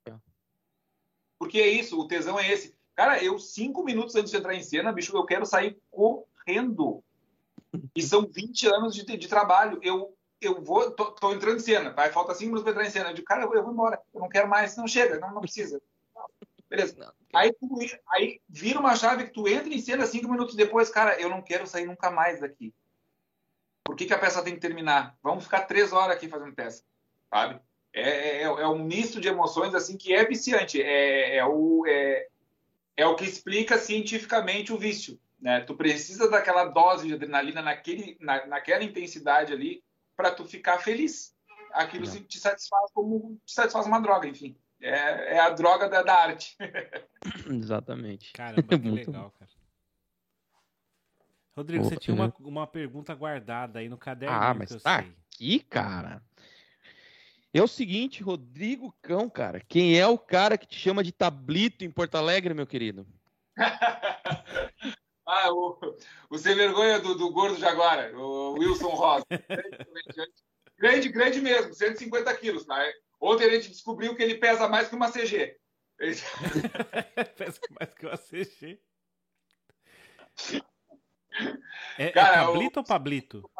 É. 0.07 0.13
Porque 1.37 1.59
é 1.59 1.67
isso, 1.67 1.99
o 1.99 2.07
tesão 2.07 2.39
é 2.39 2.49
esse. 2.49 2.73
Cara, 2.95 3.21
eu 3.21 3.37
cinco 3.37 3.83
minutos 3.83 4.15
antes 4.15 4.31
de 4.31 4.37
entrar 4.37 4.55
em 4.55 4.63
cena, 4.63 4.93
bicho, 4.93 5.15
eu 5.17 5.25
quero 5.25 5.45
sair 5.45 5.77
correndo. 5.91 7.03
E 7.93 8.01
são 8.01 8.25
20 8.25 8.67
anos 8.67 8.95
de, 8.95 9.03
de 9.03 9.27
trabalho. 9.27 9.79
Eu 9.83 10.15
eu 10.41 10.63
vou, 10.63 10.89
tô, 10.91 11.11
tô, 11.11 11.33
entrando 11.33 11.57
em 11.57 11.59
cena, 11.59 11.91
vai, 11.91 12.09
falta 12.13 12.33
cinco 12.33 12.51
minutos 12.51 12.63
para 12.63 12.71
entrar 12.71 12.85
em 12.85 12.89
cena. 12.89 13.09
Eu 13.09 13.13
digo, 13.13 13.27
cara, 13.27 13.43
eu, 13.43 13.53
eu, 13.53 13.61
vou 13.61 13.73
embora, 13.73 14.01
eu 14.13 14.21
não 14.21 14.29
quero 14.29 14.47
mais, 14.47 14.77
não 14.77 14.87
chega, 14.87 15.19
não, 15.19 15.33
não 15.33 15.41
precisa. 15.41 15.81
Beleza. 16.69 16.95
Não, 16.97 17.11
aí, 17.35 17.51
tu, 17.51 17.67
aí 18.07 18.39
vira 18.47 18.79
uma 18.79 18.95
chave 18.95 19.25
que 19.25 19.33
tu 19.33 19.45
entra 19.45 19.73
em 19.73 19.81
cena 19.81 20.05
cinco 20.05 20.31
minutos 20.31 20.55
depois, 20.55 20.89
cara, 20.89 21.19
eu 21.19 21.29
não 21.29 21.41
quero 21.41 21.67
sair 21.67 21.85
nunca 21.85 22.09
mais 22.09 22.39
daqui. 22.39 22.73
Por 23.83 23.95
que, 23.95 24.05
que 24.05 24.13
a 24.13 24.19
peça 24.19 24.43
tem 24.43 24.53
que 24.53 24.59
terminar? 24.59 25.17
Vamos 25.23 25.43
ficar 25.43 25.61
três 25.61 25.91
horas 25.91 26.15
aqui 26.15 26.27
fazendo 26.27 26.53
peça, 26.53 26.83
sabe? 27.29 27.59
É, 27.93 28.41
é, 28.41 28.43
é 28.43 28.67
um 28.67 28.83
misto 28.83 29.19
de 29.19 29.27
emoções 29.27 29.73
assim 29.73 29.97
que 29.97 30.13
é 30.13 30.25
viciante. 30.25 30.81
É, 30.81 31.37
é, 31.37 31.45
o, 31.45 31.85
é, 31.87 32.27
é 32.95 33.05
o 33.05 33.15
que 33.15 33.25
explica 33.25 33.77
cientificamente 33.77 34.71
o 34.71 34.77
vício. 34.77 35.19
Né? 35.41 35.61
Tu 35.61 35.75
precisa 35.75 36.29
daquela 36.29 36.65
dose 36.65 37.07
de 37.07 37.13
adrenalina 37.13 37.61
naquele, 37.61 38.17
na, 38.19 38.45
naquela 38.45 38.83
intensidade 38.83 39.53
ali 39.53 39.83
para 40.15 40.31
tu 40.31 40.45
ficar 40.45 40.79
feliz. 40.79 41.33
Aquilo 41.71 42.07
é. 42.07 42.21
te 42.21 42.39
satisfaz 42.39 42.91
como 42.93 43.39
te 43.45 43.53
satisfaz 43.53 43.85
uma 43.85 43.99
droga, 43.99 44.27
enfim. 44.27 44.55
É, 44.81 45.35
é 45.35 45.39
a 45.39 45.49
droga 45.49 45.89
da, 45.89 46.03
da 46.03 46.13
arte. 46.13 46.57
Exatamente. 47.49 48.31
Caramba, 48.33 48.63
que 48.63 48.75
legal, 48.89 49.33
cara. 49.37 49.48
Rodrigo, 51.59 51.85
Opa, 51.85 51.93
você 51.93 51.99
tinha 51.99 52.15
uma, 52.15 52.33
uma 52.39 52.65
pergunta 52.65 53.13
guardada 53.13 53.79
aí 53.79 53.89
no 53.89 53.97
caderno. 53.97 54.33
Ah, 54.33 54.53
mas 54.53 54.69
tá 54.81 55.01
sei. 55.01 55.13
aqui, 55.33 55.59
cara. 55.59 56.23
É 57.53 57.61
o 57.61 57.67
seguinte, 57.67 58.23
Rodrigo 58.23 58.95
Cão, 59.01 59.29
cara. 59.29 59.59
Quem 59.59 59.99
é 59.99 60.07
o 60.07 60.17
cara 60.17 60.57
que 60.57 60.65
te 60.65 60.79
chama 60.79 61.03
de 61.03 61.11
tablito 61.11 61.83
em 61.83 61.91
Porto 61.91 62.15
Alegre, 62.15 62.53
meu 62.53 62.65
querido? 62.65 63.05
Ah, 65.31 65.53
o, 65.53 65.77
o 66.31 66.39
sem 66.39 66.55
vergonha 66.55 66.99
do, 66.99 67.13
do 67.13 67.31
gordo 67.31 67.55
Jaguara, 67.59 68.17
o 68.17 68.53
Wilson 68.53 68.87
Rosa. 68.87 69.23
grande, 70.75 71.09
grande 71.09 71.39
mesmo, 71.39 71.71
150 71.71 72.35
quilos. 72.37 72.65
Né? 72.65 72.91
Ontem 73.21 73.45
a 73.45 73.49
gente 73.51 73.69
descobriu 73.69 74.15
que 74.15 74.23
ele 74.23 74.39
pesa 74.39 74.67
mais 74.67 74.89
que 74.89 74.95
uma 74.95 75.11
CG. 75.11 75.55
pesa 77.37 77.59
mais 77.79 77.93
que 77.93 78.07
uma 78.07 78.17
CG. 78.17 78.81
É, 81.97 82.05
é 82.05 82.11
Cara, 82.11 82.41
é 82.41 82.45
tablito 82.45 82.79
o... 82.79 82.81
ou 82.81 82.87
pablito? 82.87 83.51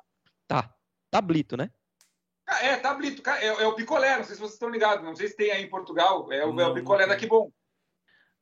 Tá, 0.47 0.73
tablito, 1.09 1.57
né? 1.57 1.71
É, 2.61 2.77
tablito. 2.77 3.27
É, 3.29 3.45
é 3.45 3.67
o 3.67 3.75
picolé, 3.75 4.17
não 4.17 4.23
sei 4.23 4.35
se 4.35 4.41
vocês 4.41 4.53
estão 4.53 4.69
ligados. 4.69 5.05
Não 5.05 5.15
sei 5.15 5.27
se 5.27 5.35
tem 5.35 5.51
aí 5.51 5.63
em 5.63 5.69
Portugal. 5.69 6.31
É 6.31 6.45
o, 6.45 6.51
não, 6.51 6.63
é 6.63 6.67
o 6.67 6.73
picolé 6.73 7.05
daqui 7.05 7.27
bom. 7.27 7.51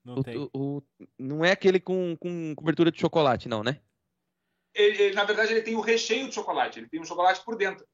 Não, 0.03 0.15
o, 0.53 0.77
o, 0.77 0.83
não 1.19 1.43
é 1.43 1.51
aquele 1.51 1.79
com, 1.79 2.15
com 2.15 2.55
cobertura 2.55 2.89
de 2.89 2.99
chocolate, 2.99 3.49
não, 3.49 3.63
né? 3.63 3.81
Ele, 4.73 5.01
ele, 5.01 5.15
na 5.15 5.25
verdade, 5.25 5.51
ele 5.51 5.61
tem 5.61 5.75
o 5.75 5.81
recheio 5.81 6.29
de 6.29 6.35
chocolate. 6.35 6.79
Ele 6.79 6.88
tem 6.88 7.01
um 7.01 7.05
chocolate 7.05 7.43
por 7.43 7.57
dentro. 7.57 7.85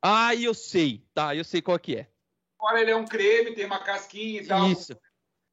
Ah, 0.00 0.34
eu 0.34 0.54
sei. 0.54 1.04
Tá, 1.12 1.36
eu 1.36 1.44
sei 1.44 1.60
qual 1.60 1.78
que 1.78 1.96
é. 1.96 2.10
Agora 2.58 2.80
ele 2.80 2.90
é 2.90 2.96
um 2.96 3.06
creme, 3.06 3.54
tem 3.54 3.66
uma 3.66 3.82
casquinha 3.82 4.40
e 4.40 4.46
tal. 4.46 4.70
Isso. 4.70 4.98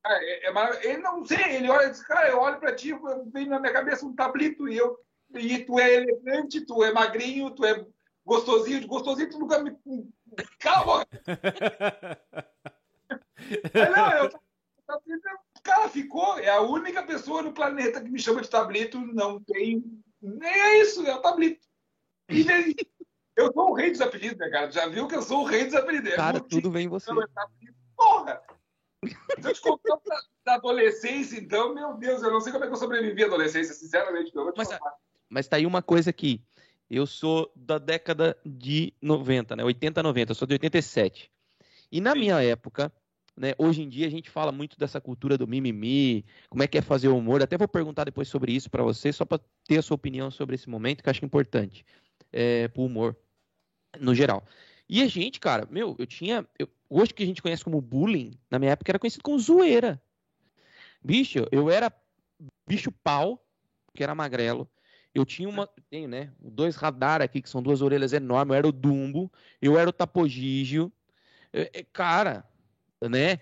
É, 0.05 0.47
é, 0.47 0.85
ele 0.87 0.99
não 0.99 1.25
sei, 1.25 1.55
ele 1.55 1.69
olha 1.69 1.87
e 1.87 1.89
diz, 1.89 2.03
cara, 2.03 2.29
eu 2.29 2.39
olho 2.39 2.59
pra 2.59 2.75
ti, 2.75 2.93
vem 3.33 3.47
na 3.47 3.59
minha 3.59 3.73
cabeça 3.73 4.05
um 4.05 4.15
tablito 4.15 4.67
e 4.67 4.77
eu. 4.77 4.99
E 5.33 5.59
tu 5.59 5.79
é 5.79 5.95
elegante, 5.95 6.65
tu 6.65 6.83
é 6.83 6.93
magrinho, 6.93 7.51
tu 7.51 7.65
é 7.65 7.85
gostosinho, 8.25 8.87
gostosinho, 8.87 9.29
tu 9.29 9.39
nunca 9.39 9.61
me. 9.61 9.75
Calma! 10.59 11.05
não, 13.95 14.11
eu. 14.11 14.29
Cara, 15.63 15.89
ficou. 15.89 16.37
É 16.39 16.49
a 16.49 16.61
única 16.61 17.03
pessoa 17.03 17.41
no 17.41 17.53
planeta 17.53 18.01
que 18.01 18.09
me 18.09 18.19
chama 18.19 18.41
de 18.41 18.49
tablito. 18.49 18.99
Não 18.99 19.39
tem. 19.43 19.83
Nem 20.21 20.49
é 20.49 20.81
isso, 20.81 21.05
é 21.05 21.15
o 21.15 21.21
tablito. 21.21 21.65
E 22.29 22.45
eu 23.35 23.51
sou 23.51 23.71
o 23.71 23.73
rei 23.73 23.91
dos 23.91 24.01
apelidos, 24.01 24.37
né, 24.37 24.49
cara? 24.49 24.71
Já 24.71 24.87
viu 24.87 25.07
que 25.07 25.15
eu 25.15 25.21
sou 25.21 25.41
o 25.41 25.45
rei 25.45 25.65
dos 25.65 25.75
apelidos. 25.75 26.11
É 26.11 26.15
cara, 26.15 26.39
tudo 26.39 26.71
vem 26.71 26.85
em 26.85 26.89
você. 26.89 27.11
Porra! 27.95 28.41
Se 29.05 29.49
eu 29.49 29.53
te 29.53 29.61
contar 29.61 29.99
da 30.43 30.55
adolescência, 30.55 31.37
então, 31.37 31.73
meu 31.73 31.93
Deus, 31.95 32.23
eu 32.23 32.31
não 32.31 32.41
sei 32.41 32.51
como 32.51 32.63
é 32.63 32.67
que 32.67 32.73
eu 32.73 32.77
sobrevivi 32.77 33.23
à 33.23 33.27
adolescência, 33.27 33.73
sinceramente. 33.73 34.31
mas, 34.55 34.69
mas 35.35 35.49
tá 35.49 35.57
aí 35.57 35.65
uma 35.65 35.81
coisa 35.81 36.11
aqui. 36.11 36.41
Eu 36.89 37.05
sou 37.05 37.51
da 37.53 37.77
década 37.77 38.37
de 38.45 38.93
90, 39.01 39.57
né? 39.57 39.65
80, 39.65 40.01
90. 40.01 40.31
Eu 40.31 40.35
sou 40.35 40.47
de 40.47 40.53
87. 40.53 41.29
E 41.91 41.99
na 41.99 42.13
Sim. 42.13 42.19
minha 42.19 42.41
época, 42.41 42.89
né? 43.35 43.53
Hoje 43.57 43.81
em 43.81 43.89
dia 43.89 44.07
a 44.07 44.09
gente 44.09 44.29
fala 44.29 44.49
muito 44.53 44.79
dessa 44.79 45.01
cultura 45.01 45.37
do 45.37 45.45
mimimi, 45.45 46.23
como 46.49 46.63
é 46.63 46.67
que 46.67 46.77
é 46.77 46.81
fazer 46.81 47.09
o 47.09 47.17
humor. 47.17 47.43
Até 47.43 47.57
vou 47.57 47.67
perguntar 47.67 48.05
depois 48.05 48.29
sobre 48.29 48.53
isso 48.53 48.69
para 48.69 48.81
você, 48.81 49.11
só 49.11 49.25
para 49.25 49.41
ter 49.67 49.77
a 49.77 49.81
sua 49.81 49.95
opinião 49.95 50.31
sobre 50.31 50.55
esse 50.55 50.69
momento, 50.69 51.03
que 51.03 51.09
eu 51.09 51.11
acho 51.11 51.25
importante 51.25 51.85
é, 52.31 52.69
para 52.69 52.81
o 52.81 52.85
humor 52.85 53.13
no 53.99 54.15
geral. 54.15 54.41
E 54.87 55.01
a 55.01 55.07
gente, 55.07 55.37
cara, 55.37 55.67
meu, 55.69 55.97
eu 55.99 56.05
tinha. 56.07 56.47
Eu, 56.57 56.69
hoje 56.89 57.13
que 57.13 57.23
a 57.23 57.25
gente 57.25 57.41
conhece 57.41 57.61
como 57.61 57.81
bullying, 57.81 58.39
na 58.49 58.57
minha 58.57 58.71
época 58.71 58.89
era 58.89 58.99
conhecido 58.99 59.23
como 59.23 59.37
zoeira. 59.37 60.01
Bicho, 61.03 61.45
eu 61.51 61.69
era 61.69 61.91
bicho 62.65 62.89
pau, 62.89 63.45
que 63.93 64.01
era 64.01 64.15
magrelo. 64.15 64.69
Eu 65.15 65.25
tinha 65.25 65.47
uma. 65.47 65.67
Tenho, 65.89 66.09
né? 66.09 66.29
Dois 66.39 66.75
radar 66.75 67.21
aqui, 67.21 67.41
que 67.41 67.49
são 67.49 67.63
duas 67.63 67.81
orelhas 67.81 68.11
enormes. 68.11 68.51
Eu 68.51 68.57
era 68.57 68.67
o 68.67 68.71
Dumbo, 68.73 69.31
eu 69.61 69.79
era 69.79 69.89
o 69.89 69.93
Tapogígio. 69.93 70.91
É, 71.53 71.71
é, 71.73 71.83
cara, 71.83 72.45
né? 73.01 73.39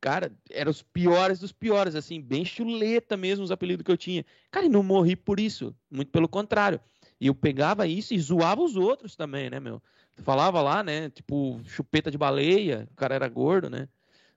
Cara, 0.00 0.32
eram 0.50 0.72
os 0.72 0.82
piores 0.82 1.38
dos 1.38 1.52
piores, 1.52 1.94
assim, 1.94 2.20
bem 2.20 2.44
chuleta 2.44 3.16
mesmo 3.16 3.44
os 3.44 3.52
apelidos 3.52 3.84
que 3.84 3.92
eu 3.92 3.96
tinha. 3.96 4.26
Cara, 4.50 4.66
e 4.66 4.68
não 4.68 4.82
morri 4.82 5.14
por 5.14 5.38
isso, 5.38 5.72
muito 5.88 6.10
pelo 6.10 6.28
contrário. 6.28 6.80
E 7.20 7.28
eu 7.28 7.34
pegava 7.36 7.86
isso 7.86 8.12
e 8.12 8.18
zoava 8.18 8.60
os 8.60 8.74
outros 8.74 9.14
também, 9.14 9.48
né, 9.48 9.60
meu? 9.60 9.80
Falava 10.24 10.60
lá, 10.60 10.82
né, 10.82 11.08
tipo, 11.10 11.60
chupeta 11.66 12.10
de 12.10 12.18
baleia, 12.18 12.88
o 12.90 12.96
cara 12.96 13.14
era 13.14 13.28
gordo, 13.28 13.70
né? 13.70 13.88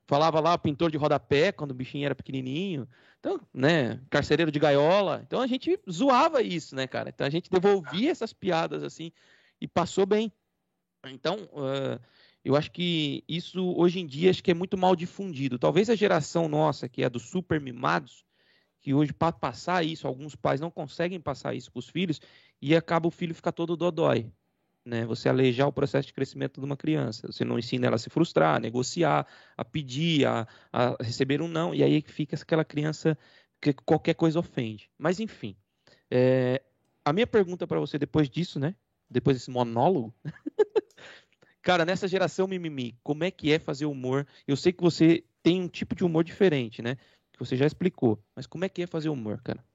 Falava 0.08 0.40
lá, 0.40 0.58
pintor 0.58 0.92
de 0.92 0.98
rodapé, 0.98 1.52
quando 1.52 1.72
o 1.72 1.76
bichinho 1.76 2.06
era 2.06 2.14
pequenininho. 2.14 2.88
Então, 3.20 3.40
né, 3.54 4.00
carcereiro 4.10 4.52
de 4.52 4.60
gaiola. 4.60 5.22
Então 5.26 5.42
a 5.42 5.48
gente 5.48 5.80
zoava 5.90 6.44
isso, 6.44 6.76
né, 6.76 6.86
cara? 6.86 7.10
Então 7.10 7.26
a 7.26 7.30
gente 7.30 7.50
devolvia 7.50 8.12
essas 8.12 8.32
piadas, 8.32 8.84
assim, 8.84 9.12
e 9.60 9.68
passou 9.68 10.06
bem. 10.06 10.32
Então, 11.08 11.38
uh, 11.54 12.00
eu 12.44 12.56
acho 12.56 12.72
que 12.72 13.24
isso 13.28 13.74
hoje 13.76 14.00
em 14.00 14.06
dia 14.06 14.30
acho 14.30 14.44
que 14.44 14.52
é 14.52 14.54
muito 14.54 14.78
mal 14.78 14.96
difundido. 14.96 15.58
Talvez 15.58 15.90
a 15.90 15.96
geração 15.96 16.48
nossa, 16.48 16.88
que 16.88 17.04
é 17.04 17.10
dos 17.10 17.24
super 17.24 17.60
mimados, 17.60 18.24
que 18.80 18.94
hoje 18.94 19.12
para 19.12 19.34
passar 19.34 19.84
isso, 19.84 20.08
alguns 20.08 20.36
pais 20.36 20.62
não 20.62 20.70
conseguem 20.70 21.20
passar 21.20 21.56
isso 21.56 21.72
para 21.72 21.80
os 21.80 21.90
filhos 21.90 22.22
e 22.62 22.76
acaba 22.76 23.08
o 23.08 23.12
filho 23.12 23.34
ficar 23.34 23.52
todo 23.52 23.76
dodói. 23.76 24.32
Né? 24.86 25.06
Você 25.06 25.28
alejar 25.28 25.68
o 25.68 25.74
processo 25.74 26.08
de 26.08 26.14
crescimento 26.14 26.60
de 26.60 26.66
uma 26.66 26.78
criança. 26.78 27.28
Você 27.32 27.44
não 27.44 27.58
ensina 27.58 27.88
ela 27.88 27.96
a 27.96 28.00
se 28.00 28.10
frustrar, 28.10 28.56
a 28.56 28.60
negociar, 28.60 29.26
a 29.58 29.66
pedir, 29.66 30.26
a, 30.28 30.48
a 30.72 30.96
receber 31.02 31.42
um 31.42 31.48
não, 31.48 31.74
e 31.74 31.84
aí 31.84 32.02
fica 32.02 32.36
aquela 32.36 32.64
criança 32.64 33.18
que 33.60 33.74
qualquer 33.74 34.14
coisa 34.14 34.40
ofende. 34.40 34.90
Mas 34.98 35.20
enfim, 35.20 35.56
é, 36.12 36.62
a 37.04 37.12
minha 37.12 37.26
pergunta 37.26 37.66
para 37.66 37.80
você 37.80 37.98
depois 37.98 38.30
disso, 38.30 38.60
né? 38.60 38.76
Depois 39.10 39.38
desse 39.38 39.50
monólogo, 39.50 40.14
Cara, 41.66 41.84
nessa 41.84 42.08
geração 42.08 42.48
mimimi, 42.48 42.96
como 43.02 43.24
é 43.24 43.32
que 43.32 43.52
é 43.52 43.58
fazer 43.58 43.88
humor? 43.88 44.28
Eu 44.48 44.56
sei 44.56 44.72
que 44.72 44.84
você 44.84 45.24
tem 45.42 45.64
um 45.64 45.68
tipo 45.68 45.96
de 45.96 46.04
humor 46.04 46.24
diferente, 46.24 46.80
né? 46.80 46.96
Que 47.34 47.40
você 47.40 47.58
já 47.58 47.66
explicou. 47.66 48.24
Mas 48.36 48.46
como 48.46 48.64
é 48.66 48.70
que 48.70 48.84
é 48.84 48.88
fazer 48.88 49.10
humor, 49.10 49.42
cara? 49.42 49.66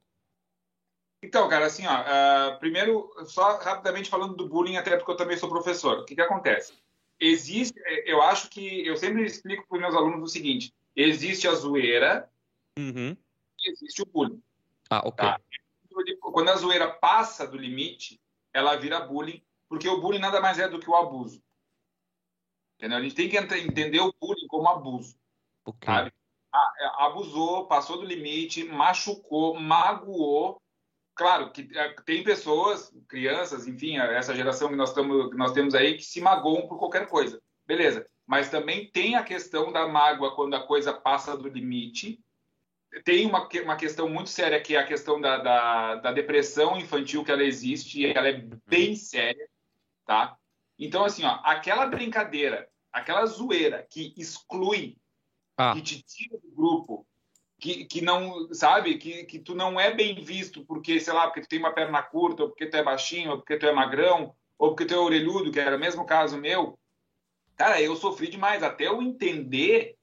Então, 1.23 1.49
cara, 1.49 1.67
assim, 1.67 1.85
ó, 1.87 2.01
uh, 2.01 2.59
primeiro, 2.59 3.13
só 3.27 3.59
rapidamente 3.59 4.09
falando 4.09 4.35
do 4.35 4.49
bullying, 4.49 4.77
até 4.77 4.97
porque 4.97 5.11
eu 5.11 5.17
também 5.17 5.37
sou 5.37 5.51
professor. 5.51 5.99
O 5.99 6.05
que, 6.05 6.15
que 6.15 6.21
acontece? 6.21 6.73
Existe, 7.19 7.79
é, 7.85 8.11
eu 8.11 8.23
acho 8.23 8.49
que, 8.49 8.87
eu 8.87 8.97
sempre 8.97 9.25
explico 9.25 9.67
para 9.69 9.77
os 9.77 9.83
meus 9.83 9.95
alunos 9.95 10.23
o 10.23 10.33
seguinte: 10.33 10.75
existe 10.97 11.47
a 11.47 11.55
zoeira 11.55 12.31
uhum. 12.79 13.15
e 13.59 13.71
existe 13.71 14.03
o 14.03 14.07
bullying. 14.07 14.43
Ah, 14.89 15.03
ok. 15.05 15.27
Tá? 15.27 15.41
Quando 16.21 16.49
a 16.49 16.57
zoeira 16.57 16.89
passa 16.89 17.47
do 17.47 17.59
limite, 17.59 18.19
ela 18.53 18.77
vira 18.77 19.01
bullying, 19.01 19.43
porque 19.69 19.89
o 19.89 20.01
bullying 20.01 20.19
nada 20.19 20.41
mais 20.41 20.59
é 20.59 20.69
do 20.69 20.81
que 20.81 20.89
o 20.89 20.97
abuso. 20.97 21.43
Entendeu? 22.79 22.97
A 22.97 23.03
gente 23.03 23.15
tem 23.15 23.29
que 23.29 23.37
entender 23.37 24.01
o 24.01 24.15
bullying 24.19 24.47
como 24.47 24.69
abuso. 24.69 25.15
Okay. 25.67 25.87
Sabe? 25.87 26.13
É, 26.81 27.05
abusou, 27.05 27.67
passou 27.67 27.99
do 27.99 28.07
limite, 28.07 28.65
machucou, 28.65 29.61
magoou. 29.61 30.61
Claro 31.15 31.53
que 31.53 31.69
é, 31.77 31.95
tem 32.05 32.25
pessoas, 32.25 32.93
crianças, 33.09 33.67
enfim, 33.67 33.99
essa 33.99 34.35
geração 34.35 34.69
que 34.69 34.77
nós, 34.77 34.93
tamo, 34.93 35.31
que 35.31 35.37
nós 35.37 35.53
temos 35.53 35.75
aí, 35.75 35.97
que 35.97 36.03
se 36.03 36.21
magoam 36.21 36.67
por 36.67 36.79
qualquer 36.79 37.07
coisa. 37.07 37.41
Beleza. 37.67 38.07
Mas 38.27 38.49
também 38.49 38.91
tem 38.91 39.17
a 39.17 39.23
questão 39.23 39.73
da 39.73 39.87
mágoa 39.87 40.35
quando 40.35 40.55
a 40.55 40.67
coisa 40.67 40.93
passa 40.93 41.37
do 41.37 41.49
limite. 41.49 42.21
Tem 43.05 43.27
uma, 43.27 43.49
uma 43.63 43.77
questão 43.77 44.09
muito 44.09 44.31
séria 44.31 44.61
que 44.61 44.75
é 44.75 44.79
a 44.79 44.87
questão 44.87 45.21
da, 45.21 45.39
da, 45.39 45.95
da 45.97 46.13
depressão 46.13 46.79
infantil, 46.79 47.25
que 47.25 47.31
ela 47.31 47.45
existe 47.45 48.01
e 48.01 48.07
ela 48.07 48.29
é 48.29 48.45
bem 48.67 48.97
séria, 48.97 49.49
tá? 50.05 50.37
Então, 50.79 51.05
assim, 51.05 51.25
ó, 51.25 51.41
aquela 51.45 51.87
brincadeira, 51.87 52.69
aquela 52.93 53.27
zoeira 53.27 53.87
que 53.91 54.15
exclui, 54.17 54.97
ah. 55.57 55.75
que 55.75 55.83
te 55.83 56.03
tira 56.03 56.39
do 56.39 56.51
grupo, 56.53 57.07
que, 57.61 57.85
que 57.85 58.01
não, 58.01 58.53
sabe, 58.53 58.97
que, 58.97 59.25
que 59.25 59.39
tu 59.39 59.55
não 59.55 59.79
é 59.79 59.93
bem 59.95 60.15
visto 60.25 60.65
porque, 60.65 60.99
sei 60.99 61.13
lá, 61.13 61.27
porque 61.27 61.43
tu 61.43 61.49
tem 61.49 61.59
uma 61.59 61.73
perna 61.73 62.03
curta, 62.03 62.43
ou 62.43 62.49
porque 62.49 62.67
tu 62.67 62.77
é 62.77 62.83
baixinho, 62.83 63.33
ou 63.33 63.37
porque 63.37 63.59
tu 63.59 63.67
é 63.67 63.73
magrão, 63.73 64.35
ou 64.59 64.71
porque 64.71 64.87
tu 64.87 64.95
é 64.95 64.99
orelhudo, 64.99 65.53
que 65.53 65.61
era 65.61 65.77
o 65.77 65.81
mesmo 65.81 66.05
caso 66.07 66.39
meu. 66.39 66.79
Cara, 67.57 67.81
eu 67.81 67.95
sofri 67.95 68.29
demais. 68.29 68.63
Até 68.63 68.87
eu 68.87 69.03
entender, 69.03 69.97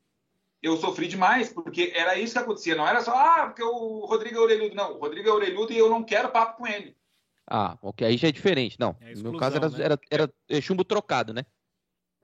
eu 0.61 0.77
sofri 0.77 1.07
demais, 1.07 1.51
porque 1.51 1.91
era 1.95 2.17
isso 2.17 2.33
que 2.33 2.39
acontecia. 2.39 2.75
Não 2.75 2.87
era 2.87 3.01
só, 3.01 3.11
ah, 3.11 3.47
porque 3.47 3.63
o 3.63 4.05
Rodrigo 4.05 4.37
é 4.37 4.41
orelhudo. 4.41 4.75
Não, 4.75 4.93
o 4.93 4.99
Rodrigo 4.99 5.27
é 5.27 5.31
orelhudo 5.31 5.73
e 5.73 5.77
eu 5.77 5.89
não 5.89 6.03
quero 6.03 6.29
papo 6.29 6.57
com 6.57 6.67
ele. 6.67 6.95
Ah, 7.49 7.77
ok. 7.81 8.05
Aí 8.05 8.17
já 8.17 8.27
é 8.27 8.31
diferente. 8.31 8.79
Não, 8.79 8.95
é 9.01 9.11
exclusão, 9.11 9.23
no 9.23 9.31
meu 9.31 9.39
caso 9.39 9.57
era, 9.57 9.69
né? 9.69 9.83
era, 9.83 9.99
era, 10.11 10.33
era 10.47 10.61
chumbo 10.61 10.83
trocado, 10.83 11.33
né? 11.33 11.43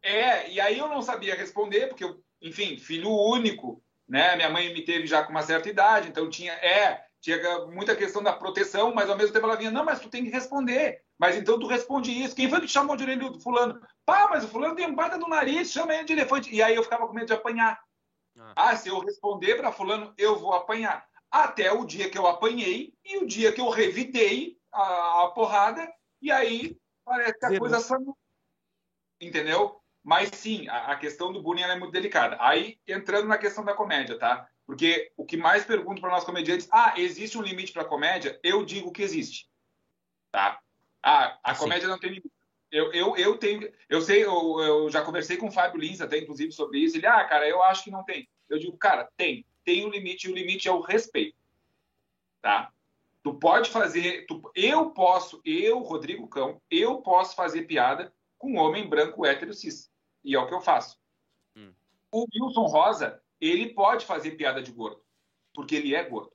É, 0.04 0.52
e 0.52 0.60
aí 0.60 0.78
eu 0.78 0.88
não 0.88 1.02
sabia 1.02 1.34
responder, 1.34 1.88
porque 1.88 2.04
eu, 2.04 2.22
enfim, 2.42 2.78
filho 2.78 3.10
único, 3.10 3.82
né? 4.08 4.36
Minha 4.36 4.50
mãe 4.50 4.74
me 4.74 4.84
teve 4.84 5.08
já 5.08 5.24
com 5.24 5.32
uma 5.32 5.42
certa 5.42 5.70
idade, 5.70 6.10
então 6.10 6.30
tinha, 6.30 6.54
é, 6.54 7.04
tinha 7.22 7.66
muita 7.68 7.96
questão 7.96 8.22
da 8.22 8.34
proteção, 8.34 8.94
mas 8.94 9.10
ao 9.10 9.18
mesmo 9.18 9.34
tempo 9.34 9.46
ela 9.46 9.56
vinha, 9.56 9.72
não, 9.72 9.86
mas 9.86 10.00
tu 10.00 10.10
tem 10.10 10.24
que 10.24 10.30
responder. 10.30 11.02
Mas 11.18 11.38
então 11.38 11.60
tu 11.60 11.68
responde 11.68 12.12
isso. 12.12 12.36
Quem 12.36 12.50
foi 12.50 12.60
que 12.60 12.68
chamou 12.68 12.98
de 12.98 13.04
orelhudo? 13.04 13.40
Fulano. 13.40 13.80
Pá, 14.06 14.28
mas 14.30 14.44
o 14.44 14.48
fulano 14.48 14.76
tem 14.76 14.88
um 14.88 14.96
baita 14.96 15.18
do 15.18 15.28
nariz, 15.28 15.72
chama 15.72 15.94
ele 15.94 16.04
de 16.04 16.14
elefante. 16.14 16.54
E 16.54 16.62
aí 16.62 16.76
eu 16.76 16.84
ficava 16.84 17.08
com 17.08 17.14
medo 17.14 17.28
de 17.28 17.34
apanhar. 17.34 17.80
Ah, 18.38 18.54
ah 18.56 18.76
se 18.76 18.90
eu 18.90 19.00
responder 19.00 19.56
para 19.56 19.72
fulano, 19.72 20.14
eu 20.18 20.38
vou 20.38 20.54
apanhar. 20.54 21.08
Até 21.32 21.72
o 21.72 21.86
dia 21.86 22.10
que 22.10 22.18
eu 22.18 22.28
apanhei 22.28 22.94
e 23.06 23.18
o 23.18 23.26
dia 23.26 23.52
que 23.52 23.62
eu 23.62 23.70
revidei 23.70 24.58
a, 24.72 25.24
a 25.24 25.32
porrada, 25.32 25.92
e 26.22 26.32
aí 26.32 26.78
parece 27.06 27.40
que 27.40 27.46
a 27.46 27.60
coisa 27.60 27.80
sanou. 27.80 28.18
Entendeu? 29.22 29.83
Mas 30.04 30.30
sim, 30.34 30.68
a, 30.68 30.92
a 30.92 30.96
questão 30.98 31.32
do 31.32 31.42
bullying 31.42 31.62
é 31.62 31.80
muito 31.80 31.94
delicada. 31.94 32.38
Aí, 32.40 32.78
entrando 32.88 33.28
na 33.28 33.38
questão 33.38 33.64
da 33.64 33.74
comédia, 33.74 34.20
tá? 34.20 34.48
Porque 34.66 35.12
o 35.16 35.26
que 35.26 35.38
mais 35.38 35.64
pergunto 35.64 36.02
para 36.02 36.12
nós 36.12 36.24
comediantes, 36.24 36.68
ah, 36.72 36.94
existe 36.98 37.38
um 37.38 37.42
limite 37.42 37.72
para 37.72 37.86
comédia? 37.86 38.40
Eu 38.44 38.66
digo 38.66 38.92
que 38.92 39.02
existe. 39.02 39.50
Tá? 40.32 40.60
Ah, 41.02 41.38
a 41.44 41.56
comédia 41.56 41.88
não 41.88 42.00
tem 42.00 42.10
limite. 42.10 42.32
Eu, 42.72 42.92
eu, 42.92 43.16
eu 43.16 43.38
tenho, 43.38 43.72
eu 43.88 44.02
sei, 44.02 44.26
eu, 44.26 44.60
eu 44.60 44.90
já 44.90 45.04
conversei 45.04 45.38
com 45.38 45.48
o 45.48 45.52
Fábio 45.52 45.80
Lins 45.80 46.02
até, 46.02 46.18
inclusive, 46.18 46.52
sobre 46.52 46.80
isso. 46.80 46.98
Ele, 46.98 47.06
ah, 47.06 47.24
cara, 47.26 47.48
eu 47.48 47.62
acho 47.62 47.84
que 47.84 47.92
não 47.92 48.04
tem. 48.04 48.28
Eu 48.50 48.58
digo, 48.58 48.76
cara, 48.78 49.08
tem. 49.16 49.46
Tem 49.64 49.86
um 49.86 49.90
limite, 49.90 50.28
e 50.28 50.32
o 50.32 50.36
limite 50.36 50.68
é 50.68 50.72
o 50.72 50.82
respeito. 50.82 51.38
Tá? 52.42 52.72
Tu 53.22 53.34
pode 53.36 53.70
fazer, 53.70 54.26
tu, 54.26 54.42
eu 54.56 54.90
posso, 54.90 55.40
eu, 55.46 55.80
Rodrigo 55.80 56.28
Cão, 56.28 56.62
eu 56.70 57.02
posso 57.02 57.36
fazer 57.36 57.64
piada 57.64 58.14
com 58.38 58.52
um 58.52 58.58
homem 58.58 58.90
branco 58.90 59.26
hétero 59.26 59.54
cis. 59.54 59.93
E 60.24 60.36
é 60.36 60.40
o 60.40 60.48
que 60.48 60.54
eu 60.54 60.62
faço. 60.62 61.00
Hum. 61.56 61.74
O 62.12 62.26
Wilson 62.34 62.66
Rosa, 62.66 63.22
ele 63.40 63.74
pode 63.74 64.06
fazer 64.06 64.32
piada 64.32 64.62
de 64.62 64.72
gordo, 64.72 65.04
porque 65.54 65.76
ele 65.76 65.96
é 65.96 66.04
gordo. 66.04 66.34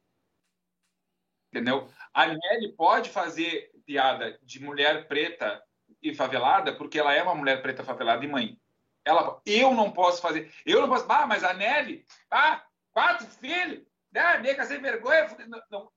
Entendeu? 1.50 1.88
A 2.12 2.26
Nelly 2.26 2.72
pode 2.72 3.08
fazer 3.08 3.70
piada 3.86 4.38
de 4.42 4.62
mulher 4.62 5.08
preta 5.08 5.64
e 6.02 6.14
favelada, 6.14 6.74
porque 6.76 6.98
ela 6.98 7.14
é 7.14 7.22
uma 7.22 7.34
mulher 7.34 7.62
preta 7.62 7.82
favelada 7.82 8.24
e 8.24 8.28
mãe. 8.28 8.60
Ela, 9.04 9.40
eu 9.46 9.72
não 9.72 9.90
posso 9.90 10.20
fazer. 10.20 10.52
Eu 10.66 10.82
não 10.82 10.88
posso. 10.88 11.06
Ah, 11.08 11.26
mas 11.26 11.42
a 11.42 11.54
Nelly, 11.54 12.04
ah, 12.30 12.62
quatro 12.92 13.26
filhos, 13.26 13.82
né? 14.12 14.38
Nega 14.38 14.66
sem 14.66 14.80
vergonha. 14.80 15.34
Não, 15.48 15.62
não, 15.70 15.92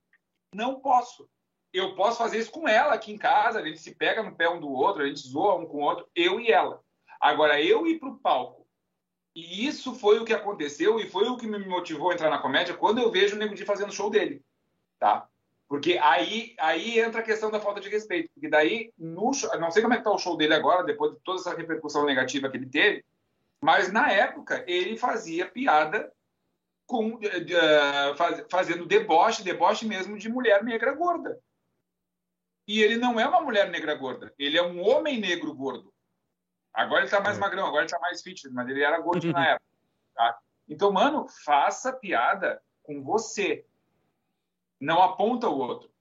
não 0.54 0.80
posso. 0.80 1.30
Eu 1.74 1.96
posso 1.96 2.18
fazer 2.18 2.40
isso 2.40 2.52
com 2.52 2.68
ela 2.68 2.94
aqui 2.94 3.12
em 3.12 3.18
casa, 3.18 3.60
a 3.60 3.66
gente 3.66 3.80
se 3.80 3.96
pega 3.96 4.22
no 4.22 4.36
pé 4.36 4.50
um 4.50 4.60
do 4.60 4.70
outro, 4.70 5.04
a 5.04 5.08
gente 5.08 5.22
zoa 5.22 5.56
um 5.56 5.66
com 5.66 5.78
o 5.78 5.82
outro, 5.82 6.10
eu 6.14 6.40
e 6.40 6.52
ela. 6.52 6.84
Agora, 7.22 7.62
eu 7.62 7.86
ir 7.86 8.00
para 8.00 8.10
o 8.10 8.18
palco, 8.18 8.66
e 9.36 9.66
isso 9.66 9.94
foi 9.94 10.20
o 10.20 10.26
que 10.26 10.34
aconteceu 10.34 11.00
e 11.00 11.08
foi 11.08 11.30
o 11.30 11.38
que 11.38 11.46
me 11.46 11.60
motivou 11.60 12.10
a 12.10 12.14
entrar 12.16 12.32
na 12.32 12.40
comédia 12.40 12.76
quando 12.76 13.00
eu 13.00 13.12
vejo 13.12 13.36
o 13.36 13.40
Nego 13.40 13.54
Di 13.54 13.64
fazendo 13.64 13.94
show 13.94 14.10
dele, 14.10 14.44
tá? 15.00 15.28
Porque 15.68 15.98
aí, 16.02 16.54
aí 16.60 17.00
entra 17.00 17.22
a 17.22 17.24
questão 17.24 17.50
da 17.50 17.62
falta 17.62 17.80
de 17.80 17.88
respeito. 17.88 18.30
Porque 18.34 18.50
daí, 18.50 18.92
no 18.98 19.32
não 19.58 19.72
sei 19.72 19.82
como 19.82 19.94
é 19.94 19.98
que 19.98 20.04
tá 20.04 20.12
o 20.12 20.18
show 20.18 20.36
dele 20.36 20.54
agora, 20.54 20.84
depois 20.84 21.14
de 21.14 21.20
toda 21.24 21.40
essa 21.40 21.56
repercussão 21.56 22.06
negativa 22.06 22.50
que 22.50 22.58
ele 22.58 22.66
teve, 22.66 23.06
mas 23.62 23.90
na 23.90 24.12
época 24.12 24.66
ele 24.68 24.98
fazia 24.98 25.48
piada 25.48 26.12
com, 26.86 27.14
uh, 27.14 28.18
faz, 28.18 28.44
fazendo 28.52 28.86
deboche, 28.86 29.44
deboche 29.44 29.88
mesmo 29.88 30.18
de 30.18 30.28
mulher 30.28 30.62
negra 30.62 30.92
gorda. 30.92 31.40
E 32.68 32.82
ele 32.82 32.98
não 32.98 33.18
é 33.18 33.26
uma 33.26 33.40
mulher 33.40 33.70
negra 33.70 33.96
gorda, 33.96 34.34
ele 34.38 34.58
é 34.58 34.64
um 34.64 34.86
homem 34.86 35.22
negro 35.22 35.54
gordo. 35.54 35.94
Agora 36.74 37.02
ele 37.02 37.12
tá 37.12 37.20
mais 37.20 37.38
é. 37.38 37.40
magrão, 37.40 37.68
agora 37.68 37.84
ele 37.84 37.92
tá 37.92 38.00
mais 38.00 38.22
fitness, 38.22 38.54
mas 38.54 38.68
ele 38.68 38.84
era 38.84 39.00
gordo 39.00 39.32
na 39.32 39.50
época. 39.50 39.66
Tá? 40.16 40.40
Então, 40.68 40.92
mano, 40.92 41.28
faça 41.44 41.92
piada 41.92 42.62
com 42.84 43.04
você. 43.04 43.66
Não 44.80 45.02
aponta 45.02 45.50
o 45.50 45.58
outro. 45.58 45.92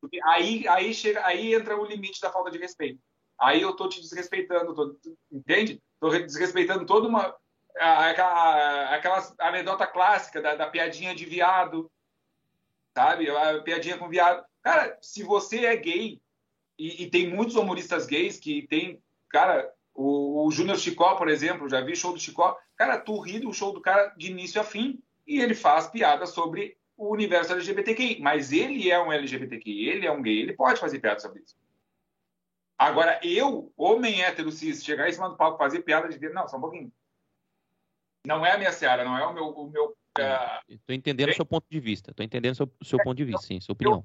Porque 0.00 0.20
aí, 0.22 0.68
aí, 0.68 0.92
chega, 0.92 1.24
aí 1.24 1.54
entra 1.54 1.76
o 1.76 1.86
limite 1.86 2.20
da 2.20 2.30
falta 2.30 2.50
de 2.50 2.58
respeito. 2.58 3.00
Aí 3.38 3.62
eu 3.62 3.74
tô 3.74 3.88
te 3.88 4.00
desrespeitando, 4.00 4.74
tô, 4.74 4.96
entende? 5.32 5.82
Tô 5.98 6.10
desrespeitando 6.10 6.86
toda 6.86 7.08
uma, 7.08 7.34
aquela, 7.76 8.94
aquela 8.94 9.34
anedota 9.38 9.86
clássica 9.86 10.40
da, 10.40 10.54
da, 10.54 10.68
piadinha 10.68 11.14
de 11.14 11.24
viado, 11.24 11.90
sabe? 12.94 13.28
A 13.30 13.62
piadinha 13.62 13.98
com 13.98 14.08
viado. 14.08 14.44
Cara, 14.62 14.96
se 15.00 15.22
você 15.22 15.64
é 15.64 15.76
gay, 15.76 16.20
e, 16.78 17.04
e 17.04 17.10
tem 17.10 17.28
muitos 17.28 17.56
humoristas 17.56 18.06
gays 18.06 18.38
que 18.38 18.66
tem, 18.68 19.02
cara, 19.28 19.72
o, 19.94 20.46
o 20.46 20.50
Júnior 20.50 20.78
Chicó, 20.78 21.14
por 21.14 21.28
exemplo, 21.28 21.68
já 21.68 21.80
vi 21.80 21.94
show 21.94 22.12
do 22.12 22.20
Chicó, 22.20 22.58
cara, 22.76 22.98
tu 22.98 23.18
ri 23.20 23.38
do 23.38 23.52
show 23.52 23.72
do 23.72 23.80
cara 23.80 24.08
de 24.16 24.30
início 24.30 24.60
a 24.60 24.64
fim, 24.64 25.02
e 25.26 25.40
ele 25.40 25.54
faz 25.54 25.86
piada 25.86 26.26
sobre 26.26 26.76
o 26.96 27.12
universo 27.12 27.52
LGBTQI, 27.52 28.20
mas 28.20 28.52
ele 28.52 28.90
é 28.90 29.00
um 29.00 29.12
LGBTQI, 29.12 29.88
ele 29.88 30.06
é 30.06 30.12
um 30.12 30.22
gay, 30.22 30.40
ele 30.40 30.52
pode 30.52 30.78
fazer 30.80 30.98
piada 30.98 31.20
sobre 31.20 31.40
isso. 31.42 31.56
Agora, 32.76 33.20
eu, 33.22 33.72
homem 33.76 34.22
hétero 34.22 34.50
cis, 34.50 34.84
chegar 34.84 35.08
em 35.08 35.12
cima 35.12 35.30
do 35.30 35.36
palco 35.36 35.58
fazer 35.58 35.82
piada 35.82 36.08
de 36.08 36.28
não, 36.28 36.48
só 36.48 36.56
um 36.56 36.60
pouquinho 36.60 36.92
não 38.26 38.44
é 38.44 38.52
a 38.52 38.58
minha 38.58 38.72
seara, 38.72 39.04
não 39.04 39.16
é 39.16 39.26
o 39.26 39.32
meu. 39.32 39.48
O 39.48 39.70
meu 39.70 39.96
uh... 40.18 40.62
Estou 40.68 40.94
entendendo 40.94 41.30
o 41.30 41.34
seu 41.34 41.44
ponto 41.44 41.66
de 41.70 41.78
vista. 41.78 42.10
Estou 42.10 42.24
entendendo 42.24 42.52
o 42.52 42.56
seu, 42.56 42.72
seu 42.82 42.98
ponto 43.02 43.16
de 43.16 43.24
vista, 43.24 43.46
sim, 43.46 43.60
sua 43.60 43.74
opinião. 43.74 44.04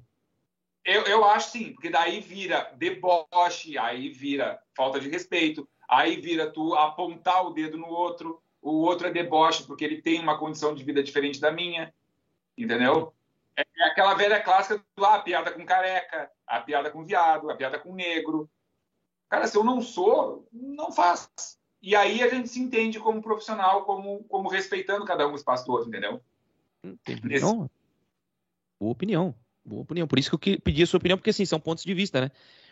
Eu, 0.84 1.02
eu, 1.04 1.24
acho 1.24 1.50
sim, 1.50 1.72
porque 1.72 1.90
daí 1.90 2.20
vira 2.20 2.72
deboche, 2.76 3.76
aí 3.76 4.08
vira 4.08 4.62
falta 4.74 4.98
de 4.98 5.10
respeito, 5.10 5.68
aí 5.90 6.20
vira 6.20 6.50
tu 6.50 6.74
apontar 6.74 7.44
o 7.44 7.50
dedo 7.50 7.76
no 7.76 7.88
outro, 7.88 8.40
o 8.62 8.82
outro 8.82 9.08
é 9.08 9.10
deboche 9.10 9.64
porque 9.64 9.84
ele 9.84 10.00
tem 10.00 10.20
uma 10.20 10.38
condição 10.38 10.74
de 10.74 10.84
vida 10.84 11.02
diferente 11.02 11.40
da 11.40 11.50
minha, 11.50 11.92
entendeu? 12.56 13.12
É, 13.56 13.62
é 13.62 13.84
aquela 13.88 14.14
velha 14.14 14.40
clássica 14.40 14.82
do 14.96 15.04
ah, 15.04 15.16
a 15.16 15.18
piada 15.20 15.50
com 15.50 15.66
careca, 15.66 16.30
a 16.46 16.60
piada 16.60 16.90
com 16.90 17.04
viado, 17.04 17.50
a 17.50 17.56
piada 17.56 17.78
com 17.78 17.92
negro. 17.92 18.48
Cara, 19.28 19.48
se 19.48 19.56
eu 19.56 19.64
não 19.64 19.80
sou, 19.80 20.46
não 20.52 20.92
faz. 20.92 21.28
E 21.82 21.96
aí 21.96 22.22
a 22.22 22.28
gente 22.28 22.48
se 22.48 22.60
entende 22.60 23.00
como 23.00 23.22
profissional, 23.22 23.84
como, 23.84 24.22
como 24.24 24.48
respeitando 24.48 25.04
cada 25.04 25.26
um 25.26 25.32
o 25.32 25.36
espaço 25.36 25.66
do 25.66 25.72
outro, 25.72 25.88
entendeu? 25.88 26.20
Nesse... 27.24 27.44
Boa 27.44 28.92
opinião. 28.92 29.34
Boa 29.64 29.82
opinião. 29.82 30.06
Por 30.06 30.18
isso 30.18 30.38
que 30.38 30.52
eu 30.52 30.60
pedi 30.60 30.82
a 30.82 30.86
sua 30.86 30.98
opinião, 30.98 31.18
porque 31.18 31.30
assim, 31.30 31.44
são 31.44 31.58
pontos 31.58 31.84
de 31.84 31.94
vista, 31.94 32.20
né? 32.20 32.30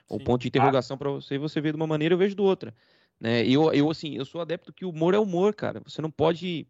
O 0.08 0.18
ponto 0.18 0.42
de 0.42 0.48
interrogação 0.48 0.94
ah. 0.94 0.98
para 0.98 1.10
você, 1.10 1.36
você 1.36 1.60
vê 1.60 1.70
de 1.70 1.76
uma 1.76 1.86
maneira, 1.86 2.14
eu 2.14 2.18
vejo 2.18 2.34
de 2.34 2.40
outra. 2.40 2.74
Né? 3.20 3.46
Eu, 3.46 3.72
eu, 3.72 3.90
assim, 3.90 4.14
eu 4.14 4.24
sou 4.24 4.40
adepto 4.40 4.72
que 4.72 4.84
o 4.84 4.90
humor 4.90 5.14
é 5.14 5.18
humor, 5.18 5.54
cara. 5.54 5.80
Você 5.84 6.00
não 6.00 6.10
pode 6.10 6.66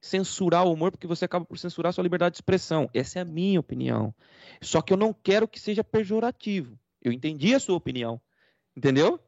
censurar 0.00 0.64
o 0.66 0.72
humor 0.72 0.90
porque 0.90 1.06
você 1.06 1.24
acaba 1.24 1.44
por 1.44 1.58
censurar 1.58 1.90
a 1.90 1.92
sua 1.92 2.02
liberdade 2.02 2.34
de 2.34 2.36
expressão. 2.38 2.88
Essa 2.92 3.18
é 3.18 3.22
a 3.22 3.24
minha 3.24 3.60
opinião. 3.60 4.14
Só 4.60 4.80
que 4.80 4.92
eu 4.92 4.96
não 4.96 5.12
quero 5.12 5.48
que 5.48 5.60
seja 5.60 5.82
pejorativo. 5.82 6.78
Eu 7.02 7.12
entendi 7.12 7.54
a 7.54 7.60
sua 7.60 7.76
opinião. 7.76 8.20
Entendeu? 8.76 9.20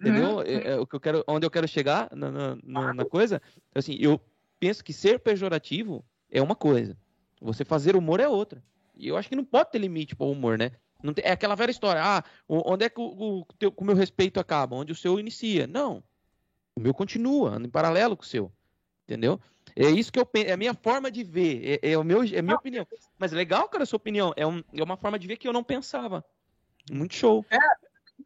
Entendeu? 0.00 0.36
Uhum. 0.36 0.42
É, 0.42 0.72
é, 0.72 0.78
o 0.78 0.86
que 0.86 0.96
eu 0.96 1.00
quero, 1.00 1.24
onde 1.26 1.46
eu 1.46 1.50
quero 1.50 1.66
chegar 1.68 2.08
na, 2.14 2.30
na, 2.30 2.58
na, 2.62 2.94
na 2.94 3.04
coisa, 3.04 3.40
assim, 3.74 3.96
eu 4.00 4.20
penso 4.58 4.84
que 4.84 4.92
ser 4.92 5.20
pejorativo 5.20 6.04
é 6.30 6.42
uma 6.42 6.56
coisa, 6.56 6.96
você 7.40 7.64
fazer 7.64 7.96
humor 7.96 8.20
é 8.20 8.28
outra. 8.28 8.62
E 8.96 9.08
eu 9.08 9.16
acho 9.16 9.28
que 9.28 9.36
não 9.36 9.44
pode 9.44 9.70
ter 9.70 9.78
limite 9.78 10.14
para 10.14 10.26
o 10.26 10.32
humor, 10.32 10.58
né? 10.58 10.72
Não 11.04 11.12
tem, 11.12 11.22
é 11.24 11.32
aquela 11.32 11.54
velha 11.54 11.70
história, 11.70 12.00
ah, 12.02 12.24
onde 12.48 12.86
é 12.86 12.88
que 12.88 12.98
o, 12.98 13.40
o, 13.42 13.46
teu, 13.58 13.72
o 13.76 13.84
meu 13.84 13.94
respeito 13.94 14.40
acaba? 14.40 14.74
Onde 14.74 14.90
o 14.90 14.96
seu 14.96 15.20
inicia? 15.20 15.66
Não. 15.66 16.02
O 16.74 16.80
meu 16.80 16.94
continua, 16.94 17.50
anda 17.50 17.66
em 17.66 17.70
paralelo 17.70 18.16
com 18.16 18.22
o 18.22 18.26
seu. 18.26 18.50
Entendeu? 19.04 19.38
É 19.76 19.90
isso 19.90 20.10
que 20.10 20.18
eu 20.18 20.24
penso, 20.24 20.48
é 20.48 20.52
a 20.52 20.56
minha 20.56 20.72
forma 20.72 21.10
de 21.10 21.22
ver, 21.22 21.80
é, 21.82 21.92
é 21.92 21.98
o 21.98 22.02
meu, 22.02 22.22
é 22.22 22.38
a 22.38 22.42
minha 22.42 22.56
opinião. 22.56 22.86
Mas 23.18 23.34
é 23.34 23.36
legal, 23.36 23.68
cara, 23.68 23.82
a 23.82 23.86
sua 23.86 23.98
opinião. 23.98 24.32
É, 24.34 24.46
um, 24.46 24.64
é 24.72 24.82
uma 24.82 24.96
forma 24.96 25.18
de 25.18 25.26
ver 25.26 25.36
que 25.36 25.46
eu 25.46 25.52
não 25.52 25.62
pensava. 25.62 26.24
Muito 26.90 27.14
show. 27.14 27.44
É, 27.50 27.58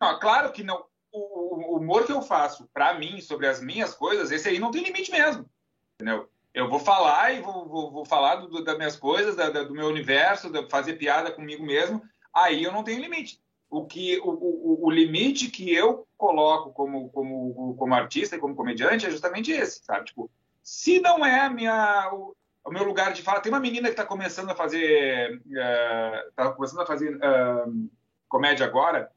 não, 0.00 0.16
claro 0.20 0.52
que 0.52 0.62
não 0.62 0.84
o, 1.12 1.74
o 1.74 1.78
humor 1.78 2.06
que 2.06 2.12
eu 2.12 2.22
faço 2.22 2.68
para 2.72 2.94
mim, 2.94 3.20
sobre 3.20 3.48
as 3.48 3.60
minhas 3.60 3.92
coisas, 3.92 4.30
esse 4.30 4.48
aí 4.48 4.58
não 4.60 4.70
tem 4.70 4.84
limite 4.84 5.10
mesmo. 5.10 5.50
Entendeu? 5.96 6.30
Eu 6.54 6.68
vou 6.68 6.78
falar 6.78 7.32
e 7.32 7.40
vou, 7.40 7.68
vou, 7.68 7.90
vou 7.90 8.04
falar 8.04 8.36
do, 8.36 8.62
das 8.62 8.76
minhas 8.76 8.96
coisas, 8.96 9.34
da, 9.34 9.50
da, 9.50 9.64
do 9.64 9.74
meu 9.74 9.88
universo, 9.88 10.50
fazer 10.70 10.94
piada 10.94 11.32
comigo 11.32 11.64
mesmo. 11.64 12.02
Aí 12.34 12.62
eu 12.62 12.72
não 12.72 12.84
tenho 12.84 13.00
limite. 13.00 13.40
O, 13.70 13.84
que, 13.84 14.18
o, 14.20 14.30
o, 14.30 14.86
o 14.86 14.90
limite 14.90 15.50
que 15.50 15.72
eu 15.72 16.06
coloco 16.16 16.72
como, 16.72 17.10
como, 17.10 17.74
como 17.76 17.94
artista 17.94 18.36
e 18.36 18.38
como 18.38 18.56
comediante 18.56 19.06
é 19.06 19.10
justamente 19.10 19.52
esse, 19.52 19.84
sabe? 19.84 20.06
Tipo, 20.06 20.30
se 20.62 21.00
não 21.00 21.24
é 21.24 21.40
a 21.40 21.50
minha, 21.50 22.10
o, 22.12 22.34
o 22.64 22.70
meu 22.70 22.84
lugar 22.84 23.12
de 23.12 23.22
fala. 23.22 23.40
Tem 23.40 23.52
uma 23.52 23.60
menina 23.60 23.88
que 23.88 23.92
está 23.92 24.06
começando 24.06 24.50
a 24.50 24.54
fazer. 24.54 25.36
Uh, 25.46 26.32
tá 26.34 26.50
começando 26.52 26.80
a 26.80 26.86
fazer 26.86 27.14
uh, 27.16 27.90
comédia 28.28 28.64
agora 28.64 29.10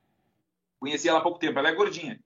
Conheci 0.82 1.08
ela 1.08 1.20
há 1.20 1.22
pouco 1.22 1.38
tempo, 1.38 1.60
ela 1.60 1.70
é 1.70 1.76
gordinha. 1.76 2.20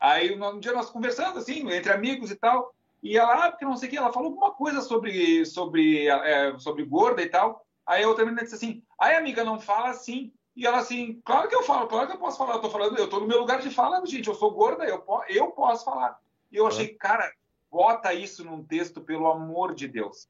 Aí 0.00 0.36
um 0.36 0.58
dia 0.58 0.72
nós 0.72 0.90
conversando, 0.90 1.38
assim, 1.38 1.70
entre 1.70 1.92
amigos 1.92 2.32
e 2.32 2.34
tal, 2.34 2.74
e 3.00 3.16
ela, 3.16 3.46
ah, 3.46 3.50
porque 3.50 3.64
não 3.64 3.76
sei 3.76 3.86
o 3.86 3.90
que, 3.92 3.96
ela 3.96 4.12
falou 4.12 4.30
alguma 4.30 4.50
coisa 4.50 4.80
sobre, 4.80 5.46
sobre, 5.46 6.08
é, 6.08 6.58
sobre 6.58 6.84
gorda 6.84 7.22
e 7.22 7.28
tal. 7.28 7.64
Aí 7.90 8.04
eu 8.04 8.14
também 8.14 8.36
disse 8.36 8.54
assim, 8.54 8.84
ai 9.00 9.16
amiga, 9.16 9.42
não 9.42 9.58
fala 9.58 9.90
assim. 9.90 10.32
E 10.54 10.64
ela 10.64 10.78
assim, 10.78 11.20
claro 11.24 11.48
que 11.48 11.56
eu 11.56 11.64
falo, 11.64 11.88
claro 11.88 12.06
que 12.06 12.12
eu 12.12 12.20
posso 12.20 12.38
falar, 12.38 12.54
eu 12.54 12.60
tô 12.60 12.70
falando, 12.70 12.96
eu 12.96 13.10
tô 13.10 13.18
no 13.18 13.26
meu 13.26 13.40
lugar 13.40 13.60
de 13.60 13.68
fala, 13.68 14.06
gente, 14.06 14.28
eu 14.28 14.34
sou 14.36 14.52
gorda, 14.52 14.84
eu, 14.84 15.04
eu 15.28 15.50
posso 15.50 15.84
falar. 15.84 16.16
E 16.52 16.56
eu 16.56 16.68
achei, 16.68 16.94
cara, 16.94 17.28
bota 17.68 18.14
isso 18.14 18.44
num 18.44 18.62
texto, 18.62 19.00
pelo 19.00 19.26
amor 19.26 19.74
de 19.74 19.88
Deus. 19.88 20.28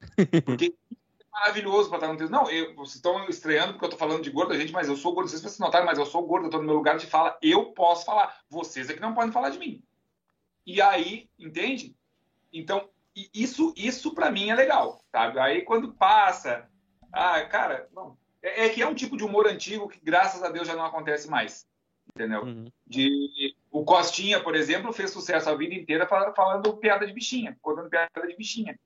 Porque 0.46 0.72
é 0.92 1.24
maravilhoso 1.32 1.88
para 1.88 1.98
estar 1.98 2.12
no 2.12 2.16
texto. 2.16 2.30
Não, 2.30 2.48
eu, 2.48 2.76
vocês 2.76 2.94
estão 2.94 3.28
estreando 3.28 3.72
porque 3.72 3.86
eu 3.86 3.90
tô 3.90 3.96
falando 3.96 4.22
de 4.22 4.30
gorda, 4.30 4.56
gente, 4.56 4.72
mas 4.72 4.86
eu 4.86 4.96
sou 4.96 5.12
gorda, 5.12 5.30
vocês 5.30 5.42
vocês 5.42 5.58
notaram, 5.58 5.86
mas 5.86 5.98
eu 5.98 6.06
sou 6.06 6.24
gorda, 6.24 6.46
eu 6.46 6.50
tô 6.50 6.58
no 6.58 6.64
meu 6.64 6.76
lugar 6.76 6.96
de 6.96 7.08
fala, 7.08 7.36
eu 7.42 7.72
posso 7.72 8.04
falar. 8.04 8.38
Vocês 8.48 8.88
é 8.88 8.94
que 8.94 9.00
não 9.00 9.14
podem 9.14 9.32
falar 9.32 9.50
de 9.50 9.58
mim. 9.58 9.82
E 10.64 10.80
aí, 10.80 11.28
entende? 11.36 11.92
Então, 12.52 12.88
isso, 13.34 13.74
isso 13.76 14.14
para 14.14 14.30
mim 14.30 14.48
é 14.48 14.54
legal, 14.54 15.02
sabe? 15.10 15.40
Aí 15.40 15.62
quando 15.62 15.92
passa, 15.92 16.70
ah, 17.12 17.40
cara, 17.44 17.88
não, 17.92 18.16
é, 18.42 18.66
é, 18.66 18.68
que 18.68 18.82
é 18.82 18.86
um 18.86 18.94
tipo 18.94 19.16
de 19.16 19.24
humor 19.24 19.46
antigo 19.46 19.88
que 19.88 20.00
graças 20.02 20.42
a 20.42 20.50
Deus 20.50 20.66
já 20.66 20.74
não 20.74 20.84
acontece 20.84 21.28
mais, 21.28 21.66
entendeu? 22.14 22.42
Uhum. 22.42 22.66
De 22.86 23.54
o 23.70 23.84
Costinha, 23.84 24.40
por 24.42 24.54
exemplo, 24.54 24.92
fez 24.92 25.10
sucesso 25.10 25.48
a 25.48 25.54
vida 25.54 25.74
inteira 25.74 26.06
falando 26.06 26.76
piada 26.76 27.06
de 27.06 27.12
bichinha, 27.12 27.56
contando 27.62 27.88
piada 27.88 28.26
de 28.26 28.36
bichinha. 28.36 28.78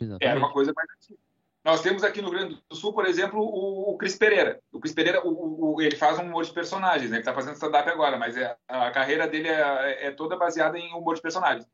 Exatamente. 0.00 0.24
Era 0.24 0.38
uma 0.38 0.52
coisa 0.52 0.72
mais 0.74 0.88
antiga. 0.90 1.18
Nós 1.64 1.80
temos 1.80 2.02
aqui 2.02 2.20
no 2.20 2.28
Rio 2.28 2.38
Grande 2.40 2.62
do 2.68 2.74
Sul, 2.74 2.92
por 2.92 3.06
exemplo, 3.06 3.40
o, 3.40 3.92
o 3.92 3.96
Cris 3.96 4.16
Pereira. 4.16 4.60
O 4.72 4.80
Cris 4.80 4.92
Pereira, 4.92 5.24
o, 5.24 5.74
o, 5.74 5.80
ele 5.80 5.94
faz 5.94 6.18
um 6.18 6.22
humor 6.22 6.44
de 6.44 6.52
personagens, 6.52 7.08
né? 7.08 7.18
Ele 7.18 7.20
está 7.20 7.32
fazendo 7.32 7.54
stand-up 7.54 7.88
agora, 7.88 8.18
mas 8.18 8.36
é, 8.36 8.56
a 8.66 8.90
carreira 8.90 9.28
dele 9.28 9.46
é, 9.46 10.08
é, 10.08 10.10
toda 10.10 10.36
baseada 10.36 10.76
em 10.76 10.92
humor 10.92 11.14
de 11.14 11.22
personagens. 11.22 11.64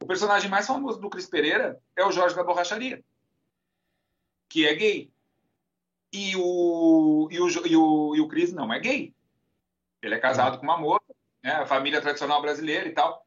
O 0.00 0.06
personagem 0.06 0.48
mais 0.48 0.66
famoso 0.66 1.00
do 1.00 1.10
Cris 1.10 1.26
Pereira 1.26 1.80
é 1.96 2.04
o 2.04 2.12
Jorge 2.12 2.36
da 2.36 2.44
Borracharia, 2.44 3.02
que 4.52 4.66
é 4.66 4.74
gay. 4.74 5.10
E 6.12 6.36
o, 6.36 7.26
e 7.30 7.40
o, 7.40 7.48
e 7.48 7.76
o, 7.76 8.16
e 8.16 8.20
o 8.20 8.28
Cris 8.28 8.52
não 8.52 8.70
é 8.70 8.78
gay. 8.78 9.14
Ele 10.02 10.14
é 10.14 10.18
casado 10.18 10.58
com 10.58 10.64
uma 10.64 10.76
moça, 10.76 11.06
né? 11.42 11.64
Família 11.64 12.02
tradicional 12.02 12.42
brasileira 12.42 12.86
e 12.86 12.92
tal. 12.92 13.26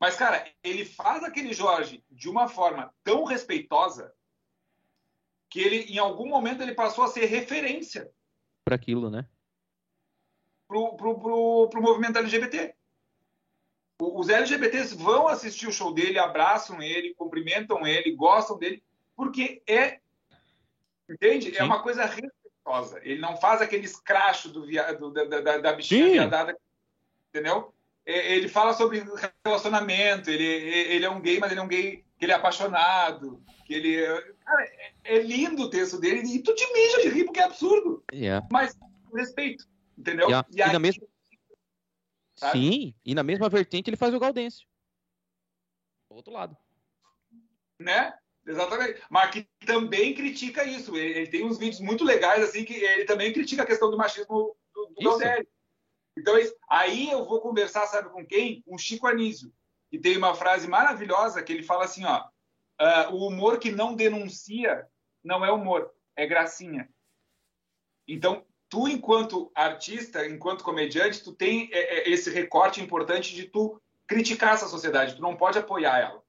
Mas, 0.00 0.16
cara, 0.16 0.44
ele 0.64 0.84
faz 0.84 1.22
aquele 1.22 1.52
Jorge 1.52 2.02
de 2.10 2.28
uma 2.28 2.48
forma 2.48 2.92
tão 3.04 3.22
respeitosa 3.22 4.12
que 5.48 5.60
ele, 5.60 5.92
em 5.94 5.98
algum 5.98 6.28
momento, 6.28 6.60
ele 6.60 6.74
passou 6.74 7.04
a 7.04 7.08
ser 7.08 7.26
referência. 7.26 8.10
Para 8.64 8.74
aquilo, 8.74 9.08
né? 9.08 9.28
Pro, 10.66 10.96
pro, 10.96 11.20
pro, 11.20 11.68
pro 11.68 11.82
movimento 11.82 12.18
LGBT. 12.18 12.74
Os 14.00 14.28
LGBTs 14.28 14.96
vão 14.96 15.28
assistir 15.28 15.68
o 15.68 15.72
show 15.72 15.94
dele, 15.94 16.18
abraçam 16.18 16.82
ele, 16.82 17.14
cumprimentam 17.14 17.86
ele, 17.86 18.16
gostam 18.16 18.58
dele, 18.58 18.82
porque 19.14 19.62
é. 19.68 20.00
Entende? 21.08 21.48
É 21.48 21.52
Sim. 21.52 21.58
É 21.58 21.64
uma 21.64 21.82
coisa 21.82 22.04
respeitosa. 22.04 23.00
Ele 23.02 23.20
não 23.20 23.36
faz 23.36 23.60
aquele 23.60 23.84
escracho 23.84 24.48
do 24.48 24.64
via, 24.64 24.92
do, 24.92 25.10
da, 25.10 25.24
da, 25.24 25.58
da 25.58 25.72
bichinha 25.72 26.06
Sim. 26.06 26.12
viadada. 26.12 26.58
Entendeu? 27.28 27.74
Ele 28.06 28.48
fala 28.48 28.74
sobre 28.74 29.04
relacionamento. 29.44 30.30
Ele, 30.30 30.44
ele 30.44 31.04
é 31.04 31.10
um 31.10 31.20
gay, 31.20 31.38
mas 31.38 31.50
ele 31.50 31.60
é 31.60 31.62
um 31.62 31.68
gay 31.68 32.04
que 32.18 32.24
ele 32.24 32.32
é 32.32 32.34
apaixonado. 32.34 33.42
Que 33.66 33.74
ele. 33.74 34.06
Cara, 34.44 34.70
é 35.04 35.18
lindo 35.18 35.62
o 35.62 35.70
texto 35.70 35.98
dele 35.98 36.20
e 36.20 36.42
tu 36.42 36.54
te 36.54 36.70
mija 36.72 37.02
de 37.02 37.08
rir 37.08 37.24
porque 37.24 37.40
é 37.40 37.44
absurdo. 37.44 38.04
Yeah. 38.12 38.46
Mas 38.50 38.76
respeito, 39.14 39.66
entendeu? 39.96 40.26
Yeah. 40.26 40.48
E, 40.50 40.62
aí, 40.62 40.70
e 40.70 40.72
na 40.72 40.78
mesma... 40.78 41.06
Sim, 42.36 42.94
e 43.04 43.14
na 43.14 43.22
mesma 43.22 43.48
vertente 43.48 43.88
ele 43.88 43.96
faz 43.96 44.12
o 44.12 44.18
Gaudêncio. 44.18 44.66
Outro 46.10 46.32
lado. 46.32 46.56
Né? 47.78 48.12
Exatamente. 48.46 49.02
Mas 49.08 49.30
que 49.30 49.48
também 49.64 50.14
critica 50.14 50.64
isso. 50.64 50.96
Ele, 50.96 51.18
ele, 51.18 51.26
tem 51.28 51.44
uns 51.44 51.58
vídeos 51.58 51.80
muito 51.80 52.04
legais, 52.04 52.42
assim, 52.42 52.64
que 52.64 52.74
ele 52.74 53.04
também 53.04 53.32
critica 53.32 53.62
a 53.62 53.66
questão 53.66 53.90
do 53.90 53.96
machismo 53.96 54.56
do, 54.74 54.86
do 54.94 55.04
Gaudério. 55.04 55.46
Então, 56.16 56.34
aí 56.68 57.10
eu 57.10 57.24
vou 57.24 57.40
conversar, 57.40 57.86
sabe 57.86 58.08
com 58.10 58.24
quem? 58.24 58.62
Com 58.62 58.78
Chico 58.78 59.06
Anísio. 59.06 59.52
E 59.90 59.98
tem 59.98 60.16
uma 60.16 60.34
frase 60.34 60.68
maravilhosa 60.68 61.42
que 61.42 61.52
ele 61.52 61.62
fala 61.62 61.84
assim, 61.84 62.04
ó. 62.04 62.24
Uh, 62.80 63.14
o 63.14 63.28
humor 63.28 63.58
que 63.58 63.70
não 63.70 63.94
denuncia 63.94 64.86
não 65.22 65.44
é 65.44 65.50
humor, 65.50 65.92
é 66.16 66.26
gracinha. 66.26 66.88
Então, 68.06 68.44
tu, 68.68 68.88
enquanto 68.88 69.50
artista, 69.54 70.26
enquanto 70.26 70.64
comediante, 70.64 71.22
tu 71.22 71.32
tem 71.32 71.70
é, 71.72 71.78
é, 71.78 72.10
esse 72.10 72.30
recorte 72.30 72.80
importante 72.80 73.34
de 73.34 73.44
tu 73.44 73.80
criticar 74.06 74.54
essa 74.54 74.68
sociedade. 74.68 75.14
Tu 75.14 75.22
não 75.22 75.36
pode 75.36 75.58
apoiar 75.58 75.98
ela. 75.98 76.22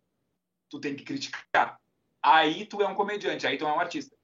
Tu 0.70 0.80
tem 0.80 0.96
que 0.96 1.04
criticar. 1.04 1.80
Aí 2.26 2.66
tu 2.66 2.82
é 2.82 2.88
um 2.88 2.96
comediante, 2.96 3.46
aí 3.46 3.58
tu 3.58 3.66
é 3.66 3.72
um 3.72 3.80
artista. 3.80 4.16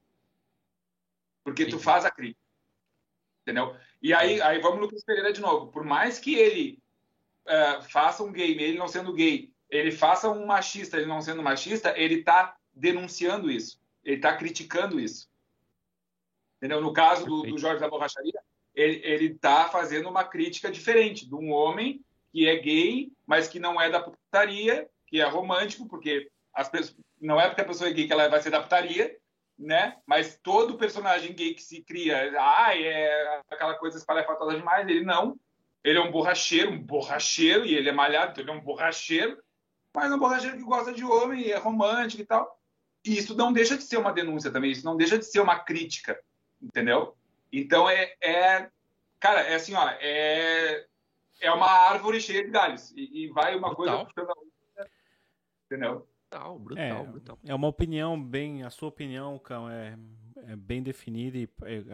Porque 1.44 1.66
tu 1.66 1.78
faz 1.78 2.04
a 2.04 2.10
crítica. 2.10 2.40
Entendeu? 3.42 3.76
E 4.00 4.12
aí, 4.12 4.40
aí 4.40 4.60
vamos 4.60 4.80
no 4.80 4.88
Cris 4.88 5.04
Pereira 5.04 5.32
de 5.32 5.40
novo. 5.40 5.70
Por 5.70 5.84
mais 5.84 6.18
que 6.18 6.34
ele 6.34 6.82
uh, 7.46 7.82
faça 7.82 8.22
um 8.22 8.32
game, 8.32 8.62
ele 8.62 8.78
não 8.78 8.88
sendo 8.88 9.12
gay, 9.12 9.52
ele 9.68 9.92
faça 9.92 10.28
um 10.28 10.46
machista, 10.46 10.96
ele 10.96 11.06
não 11.06 11.20
sendo 11.20 11.42
machista, 11.42 11.96
ele 11.96 12.16
está 12.16 12.56
denunciando 12.74 13.50
isso 13.50 13.82
ele 14.04 14.16
está 14.16 14.36
criticando 14.36 15.00
isso. 15.00 15.28
Entendeu? 16.56 16.80
No 16.80 16.92
caso 16.92 17.24
do, 17.24 17.42
do 17.42 17.58
Jorge 17.58 17.80
da 17.80 17.88
Borracharia, 17.88 18.40
ele 18.74 19.26
está 19.26 19.68
fazendo 19.68 20.08
uma 20.08 20.24
crítica 20.24 20.70
diferente 20.70 21.26
de 21.26 21.34
um 21.34 21.50
homem 21.50 22.04
que 22.32 22.46
é 22.48 22.56
gay, 22.56 23.12
mas 23.26 23.48
que 23.48 23.58
não 23.58 23.80
é 23.80 23.90
da 23.90 24.00
putaria, 24.00 24.88
que 25.06 25.20
é 25.20 25.28
romântico, 25.28 25.86
porque 25.86 26.30
as 26.54 26.68
pessoas, 26.68 26.96
não 27.20 27.40
é 27.40 27.48
porque 27.48 27.60
a 27.60 27.66
pessoa 27.66 27.88
é 27.88 27.92
gay 27.92 28.06
que 28.06 28.12
ela 28.12 28.28
vai 28.28 28.40
ser 28.40 28.50
da 28.50 28.62
putaria, 28.62 29.16
né? 29.58 29.96
Mas 30.06 30.38
todo 30.42 30.76
personagem 30.76 31.34
gay 31.34 31.54
que 31.54 31.62
se 31.62 31.82
cria, 31.82 32.32
ah, 32.38 32.76
é 32.76 33.40
aquela 33.50 33.74
coisa 33.74 33.98
espalhafatosa 33.98 34.56
demais, 34.56 34.88
ele 34.88 35.04
não. 35.04 35.38
Ele 35.84 35.98
é 35.98 36.00
um 36.00 36.10
borracheiro, 36.10 36.70
um 36.70 36.78
borracheiro, 36.78 37.64
e 37.64 37.74
ele 37.74 37.88
é 37.88 37.92
malhado, 37.92 38.32
então 38.32 38.44
ele 38.44 38.50
é 38.50 38.54
um 38.54 38.64
borracheiro, 38.64 39.42
mas 39.94 40.10
é 40.10 40.14
um 40.14 40.18
borracheiro 40.18 40.56
que 40.56 40.62
gosta 40.62 40.92
de 40.92 41.04
homem, 41.04 41.50
é 41.50 41.56
romântico 41.56 42.22
e 42.22 42.26
tal. 42.26 42.58
E 43.04 43.18
isso 43.18 43.36
não 43.36 43.52
deixa 43.52 43.76
de 43.76 43.82
ser 43.82 43.96
uma 43.96 44.12
denúncia 44.12 44.50
também, 44.50 44.70
isso 44.70 44.84
não 44.84 44.96
deixa 44.96 45.18
de 45.18 45.24
ser 45.24 45.40
uma 45.40 45.58
crítica, 45.58 46.18
entendeu? 46.60 47.16
Então 47.52 47.88
é, 47.88 48.14
é 48.22 48.70
cara, 49.18 49.40
é 49.40 49.54
assim, 49.54 49.74
ó, 49.74 49.88
é, 50.00 50.86
é 51.40 51.50
uma 51.52 51.68
árvore 51.68 52.20
cheia 52.20 52.44
de 52.44 52.50
galhos 52.50 52.92
e, 52.92 53.24
e 53.24 53.28
vai 53.28 53.56
uma 53.56 53.74
brutal. 53.74 54.06
coisa 54.06 54.06
puxando 54.06 54.30
a 54.30 54.38
outra, 54.38 54.90
entendeu? 55.66 56.08
Brutal, 56.32 56.58
brutal, 56.58 56.84
é, 56.84 57.04
brutal. 57.04 57.38
É 57.46 57.54
uma 57.54 57.68
opinião 57.68 58.22
bem, 58.22 58.62
a 58.62 58.70
sua 58.70 58.88
opinião, 58.88 59.38
Cão, 59.38 59.68
é, 59.68 59.98
é 60.46 60.56
bem 60.56 60.82
definida 60.82 61.36
e 61.36 61.48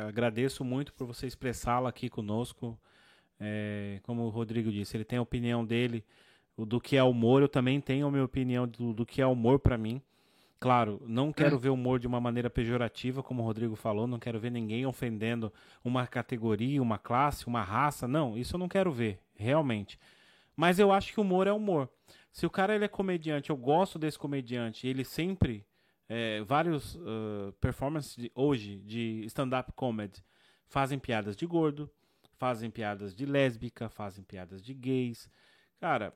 agradeço 0.07 0.65
muito 0.65 0.95
por 0.95 1.07
você 1.07 1.27
expressá-la 1.27 1.89
aqui 1.89 2.09
conosco. 2.09 2.79
É, 3.41 4.01
como 4.05 4.23
o 4.23 4.29
Rodrigo 4.29 4.71
disse, 4.71 4.97
ele 4.97 5.05
tem 5.05 5.19
a 5.19 5.23
opinião 5.23 5.65
dele 5.65 6.05
do 6.57 6.81
que 6.81 6.97
é 6.97 7.03
humor, 7.03 7.43
eu 7.43 7.49
também 7.49 7.81
tenho 7.81 8.07
a 8.07 8.11
minha 8.11 8.25
opinião 8.25 8.67
do, 8.67 8.93
do 8.93 9.07
que 9.07 9.21
é 9.21 9.27
humor 9.27 9.59
para 9.59 9.79
mim. 9.79 10.01
Claro, 10.61 11.01
não 11.07 11.33
quero 11.33 11.55
é. 11.55 11.59
ver 11.59 11.69
humor 11.69 12.01
de 12.01 12.09
uma 12.09 12.21
maneira 12.21 12.51
pejorativa, 12.51 13.23
como 13.23 13.43
o 13.43 13.47
Rodrigo 13.47 13.77
falou, 13.77 14.09
não 14.09 14.19
quero 14.19 14.41
ver 14.41 14.51
ninguém 14.51 14.85
ofendendo 14.87 15.53
uma 15.85 16.05
categoria, 16.05 16.83
uma 16.83 16.99
classe, 16.99 17.47
uma 17.47 17.63
raça. 17.63 18.09
Não, 18.09 18.37
isso 18.37 18.57
eu 18.57 18.59
não 18.59 18.69
quero 18.69 18.91
ver, 18.91 19.21
realmente. 19.37 19.99
Mas 20.57 20.81
eu 20.81 20.91
acho 20.91 21.13
que 21.13 21.21
humor 21.21 21.47
é 21.47 21.53
humor. 21.53 21.89
Se 22.33 22.47
o 22.47 22.51
cara 22.51 22.75
ele 22.75 22.85
é 22.85 22.89
comediante, 22.89 23.51
eu 23.51 23.57
gosto 23.57 23.99
desse 23.99 24.19
comediante, 24.19 24.87
ele 24.87 25.05
sempre. 25.05 25.67
É, 26.11 26.41
vários 26.43 26.95
uh, 26.95 27.53
performances 27.61 28.17
de, 28.17 28.33
hoje 28.35 28.81
de 28.81 29.25
stand-up 29.27 29.71
comedy 29.73 30.25
fazem 30.67 30.99
piadas 30.99 31.37
de 31.37 31.45
gordo, 31.45 31.91
fazem 32.39 32.71
piadas 32.71 33.15
de 33.15 33.27
lésbica, 33.27 33.91
fazem 33.91 34.25
piadas 34.25 34.63
de 34.63 34.73
gays. 34.73 35.29
Cara, 35.79 36.15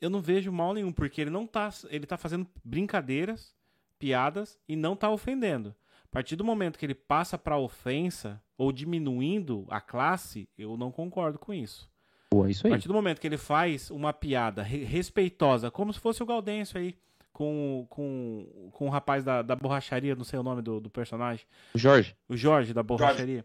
eu 0.00 0.08
não 0.08 0.22
vejo 0.22 0.50
mal 0.50 0.72
nenhum, 0.72 0.92
porque 0.92 1.20
ele 1.20 1.30
não 1.30 1.46
tá. 1.46 1.68
Ele 1.90 2.06
tá 2.06 2.16
fazendo 2.16 2.48
brincadeiras 2.64 3.54
piadas 3.98 4.58
e 4.68 4.76
não 4.76 4.94
está 4.94 5.10
ofendendo. 5.10 5.74
A 6.04 6.08
partir 6.10 6.36
do 6.36 6.44
momento 6.44 6.78
que 6.78 6.86
ele 6.86 6.94
passa 6.94 7.36
para 7.36 7.58
ofensa 7.58 8.42
ou 8.56 8.72
diminuindo 8.72 9.66
a 9.68 9.80
classe, 9.80 10.48
eu 10.56 10.76
não 10.76 10.90
concordo 10.90 11.38
com 11.38 11.52
isso. 11.52 11.90
Pô, 12.30 12.46
isso 12.46 12.66
aí. 12.66 12.72
A 12.72 12.74
partir 12.74 12.88
do 12.88 12.94
momento 12.94 13.20
que 13.20 13.26
ele 13.26 13.38
faz 13.38 13.90
uma 13.90 14.12
piada 14.12 14.62
re 14.62 14.84
respeitosa, 14.84 15.70
como 15.70 15.92
se 15.92 16.00
fosse 16.00 16.22
o 16.22 16.26
Gaudêncio 16.26 16.78
aí, 16.78 16.96
com, 17.32 17.86
com, 17.88 18.70
com 18.72 18.86
o 18.86 18.90
rapaz 18.90 19.24
da, 19.24 19.42
da 19.42 19.54
borracharia, 19.54 20.14
não 20.14 20.24
sei 20.24 20.38
o 20.38 20.42
nome 20.42 20.62
do, 20.62 20.80
do 20.80 20.90
personagem. 20.90 21.46
O 21.74 21.78
Jorge. 21.78 22.16
O 22.28 22.36
Jorge 22.36 22.74
da 22.74 22.82
borracharia. 22.82 23.36
Jorge. 23.36 23.44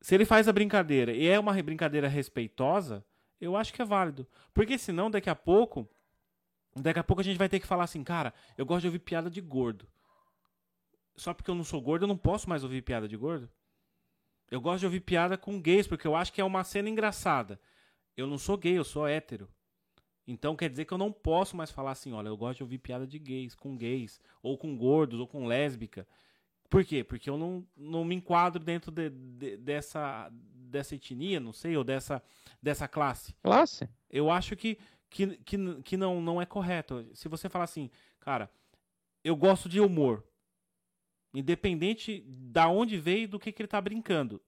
Se 0.00 0.14
ele 0.14 0.24
faz 0.24 0.48
a 0.48 0.52
brincadeira 0.52 1.12
e 1.12 1.26
é 1.26 1.38
uma 1.38 1.52
brincadeira 1.62 2.08
respeitosa, 2.08 3.04
eu 3.40 3.56
acho 3.56 3.72
que 3.72 3.82
é 3.82 3.84
válido. 3.84 4.26
Porque 4.54 4.78
senão, 4.78 5.10
daqui 5.10 5.28
a 5.28 5.34
pouco, 5.34 5.86
Daqui 6.76 7.00
a 7.00 7.04
pouco 7.04 7.20
a 7.20 7.24
gente 7.24 7.38
vai 7.38 7.48
ter 7.48 7.58
que 7.58 7.66
falar 7.66 7.84
assim, 7.84 8.04
cara, 8.04 8.32
eu 8.56 8.64
gosto 8.64 8.82
de 8.82 8.86
ouvir 8.86 9.00
piada 9.00 9.28
de 9.28 9.40
gordo. 9.40 9.88
Só 11.16 11.34
porque 11.34 11.50
eu 11.50 11.54
não 11.54 11.64
sou 11.64 11.80
gordo, 11.80 12.04
eu 12.04 12.08
não 12.08 12.16
posso 12.16 12.48
mais 12.48 12.62
ouvir 12.62 12.82
piada 12.82 13.08
de 13.08 13.16
gordo. 13.16 13.50
Eu 14.50 14.60
gosto 14.60 14.80
de 14.80 14.86
ouvir 14.86 15.00
piada 15.00 15.36
com 15.36 15.60
gays, 15.60 15.86
porque 15.86 16.06
eu 16.06 16.14
acho 16.14 16.32
que 16.32 16.40
é 16.40 16.44
uma 16.44 16.64
cena 16.64 16.88
engraçada. 16.88 17.60
Eu 18.20 18.26
não 18.26 18.38
sou 18.38 18.56
gay, 18.56 18.76
eu 18.76 18.84
sou 18.84 19.06
hétero. 19.06 19.48
Então 20.26 20.54
quer 20.54 20.70
dizer 20.70 20.84
que 20.84 20.92
eu 20.92 20.98
não 20.98 21.10
posso 21.10 21.56
mais 21.56 21.70
falar 21.70 21.92
assim, 21.92 22.12
olha, 22.12 22.28
eu 22.28 22.36
gosto 22.36 22.58
de 22.58 22.62
ouvir 22.62 22.78
piada 22.78 23.06
de 23.06 23.18
gays, 23.18 23.54
com 23.54 23.76
gays, 23.76 24.20
ou 24.42 24.56
com 24.56 24.76
gordos, 24.76 25.18
ou 25.18 25.26
com 25.26 25.46
lésbica. 25.46 26.06
Por 26.68 26.84
quê? 26.84 27.02
Porque 27.02 27.28
eu 27.28 27.36
não, 27.36 27.66
não 27.76 28.04
me 28.04 28.14
enquadro 28.14 28.62
dentro 28.62 28.92
de, 28.92 29.10
de, 29.10 29.56
dessa, 29.56 30.30
dessa 30.30 30.94
etnia, 30.94 31.40
não 31.40 31.52
sei, 31.52 31.76
ou 31.76 31.82
dessa, 31.82 32.22
dessa 32.62 32.86
classe. 32.86 33.34
Classe? 33.42 33.88
Eu 34.08 34.30
acho 34.30 34.54
que, 34.54 34.78
que, 35.08 35.36
que, 35.38 35.82
que 35.82 35.96
não, 35.96 36.20
não 36.20 36.40
é 36.40 36.46
correto. 36.46 37.04
Se 37.12 37.28
você 37.28 37.48
falar 37.48 37.64
assim, 37.64 37.90
cara, 38.20 38.48
eu 39.24 39.34
gosto 39.34 39.68
de 39.68 39.80
humor. 39.80 40.24
Independente 41.34 42.24
da 42.26 42.68
onde 42.68 42.98
veio 42.98 43.24
e 43.24 43.26
do 43.26 43.38
que, 43.38 43.50
que 43.50 43.62
ele 43.62 43.66
está 43.66 43.80
brincando. 43.80 44.40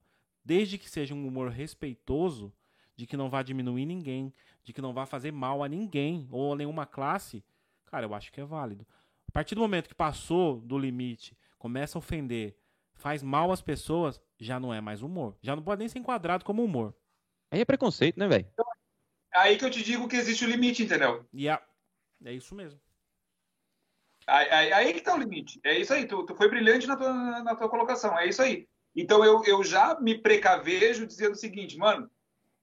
Desde 0.45 0.77
que 0.77 0.89
seja 0.89 1.13
um 1.13 1.27
humor 1.27 1.49
respeitoso, 1.49 2.53
de 2.95 3.07
que 3.07 3.17
não 3.17 3.29
vá 3.29 3.41
diminuir 3.41 3.85
ninguém, 3.85 4.33
de 4.63 4.73
que 4.73 4.81
não 4.81 4.93
vá 4.93 5.05
fazer 5.05 5.31
mal 5.31 5.63
a 5.63 5.67
ninguém 5.67 6.27
ou 6.31 6.53
a 6.53 6.55
nenhuma 6.55 6.85
classe, 6.85 7.43
cara, 7.85 8.05
eu 8.05 8.13
acho 8.13 8.31
que 8.31 8.41
é 8.41 8.45
válido. 8.45 8.85
A 9.27 9.31
partir 9.31 9.55
do 9.55 9.61
momento 9.61 9.89
que 9.89 9.95
passou 9.95 10.61
do 10.61 10.77
limite 10.77 11.37
começa 11.57 11.97
a 11.97 11.99
ofender, 11.99 12.55
faz 12.93 13.23
mal 13.23 13.51
às 13.51 13.61
pessoas, 13.61 14.21
já 14.39 14.59
não 14.59 14.73
é 14.73 14.79
mais 14.79 15.01
humor. 15.01 15.37
Já 15.41 15.55
não 15.55 15.63
pode 15.63 15.79
nem 15.79 15.89
ser 15.89 15.99
enquadrado 15.99 16.45
como 16.45 16.63
humor. 16.63 16.95
Aí 17.49 17.61
é 17.61 17.65
preconceito, 17.65 18.19
né, 18.19 18.27
velho? 18.27 18.47
Aí 19.33 19.57
que 19.57 19.65
eu 19.65 19.71
te 19.71 19.83
digo 19.83 20.07
que 20.07 20.15
existe 20.15 20.45
o 20.45 20.47
limite, 20.47 20.83
entendeu? 20.83 21.25
E 21.33 21.49
a... 21.49 21.61
é 22.25 22.33
isso 22.33 22.53
mesmo. 22.53 22.79
Aí, 24.27 24.49
aí, 24.49 24.73
aí, 24.73 24.93
que 24.93 25.01
tá 25.01 25.13
o 25.13 25.17
limite. 25.17 25.59
É 25.63 25.77
isso 25.77 25.93
aí. 25.93 26.05
Tu, 26.05 26.25
tu 26.25 26.35
foi 26.35 26.49
brilhante 26.49 26.87
na 26.87 26.95
tua, 26.95 27.43
na 27.43 27.55
tua 27.55 27.69
colocação. 27.69 28.17
É 28.17 28.27
isso 28.27 28.41
aí. 28.41 28.67
Então 28.95 29.23
eu, 29.23 29.43
eu 29.45 29.63
já 29.63 29.99
me 29.99 30.17
precavejo 30.17 31.07
dizendo 31.07 31.33
o 31.33 31.37
seguinte, 31.37 31.77
mano, 31.77 32.09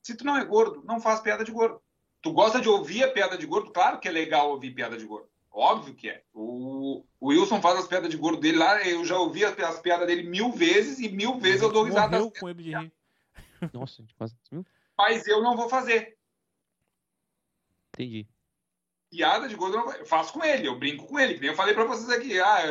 se 0.02 0.14
tu 0.14 0.24
não 0.24 0.36
é 0.36 0.44
gordo, 0.44 0.82
não 0.84 1.00
faz 1.00 1.20
piada 1.20 1.44
de 1.44 1.52
gordo. 1.52 1.80
Tu 2.22 2.32
gosta 2.32 2.60
de 2.60 2.68
ouvir 2.68 3.02
a 3.04 3.10
piada 3.10 3.36
de 3.36 3.46
gordo? 3.46 3.70
Claro 3.70 3.98
que 3.98 4.08
é 4.08 4.10
legal 4.10 4.50
ouvir 4.50 4.74
piada 4.74 4.96
de 4.96 5.04
gordo. 5.04 5.28
Óbvio 5.50 5.94
que 5.94 6.08
é. 6.08 6.22
O, 6.32 7.04
o 7.18 7.28
Wilson 7.28 7.60
faz 7.60 7.78
as 7.78 7.86
piadas 7.86 8.10
de 8.10 8.16
gordo 8.16 8.40
dele 8.40 8.58
lá, 8.58 8.86
eu 8.86 9.04
já 9.04 9.18
ouvi 9.18 9.44
as, 9.44 9.58
as 9.58 9.80
piadas 9.80 10.06
dele 10.06 10.22
mil 10.22 10.52
vezes 10.52 10.98
e 11.00 11.08
mil 11.08 11.38
vezes 11.38 11.62
eu 11.62 11.72
dou 11.72 11.84
risada. 11.84 12.18
Morreu 12.18 12.32
com 12.38 12.48
ele 12.48 12.62
de 12.62 12.76
rir. 12.76 12.92
Nossa, 13.72 14.04
quase 14.16 14.36
mil. 14.50 14.64
Mas 14.96 15.26
eu 15.26 15.42
não 15.42 15.56
vou 15.56 15.68
fazer. 15.68 16.16
Entendi. 17.94 18.28
Piada 19.10 19.48
de 19.48 19.56
gordo 19.56 19.76
eu, 19.76 19.84
não, 19.84 19.92
eu 19.92 20.06
faço 20.06 20.32
com 20.32 20.44
ele, 20.44 20.68
eu 20.68 20.78
brinco 20.78 21.06
com 21.06 21.18
ele. 21.18 21.34
Que 21.34 21.40
nem 21.40 21.50
eu 21.50 21.56
falei 21.56 21.74
pra 21.74 21.84
vocês 21.84 22.08
aqui. 22.10 22.38
Ah, 22.38 22.62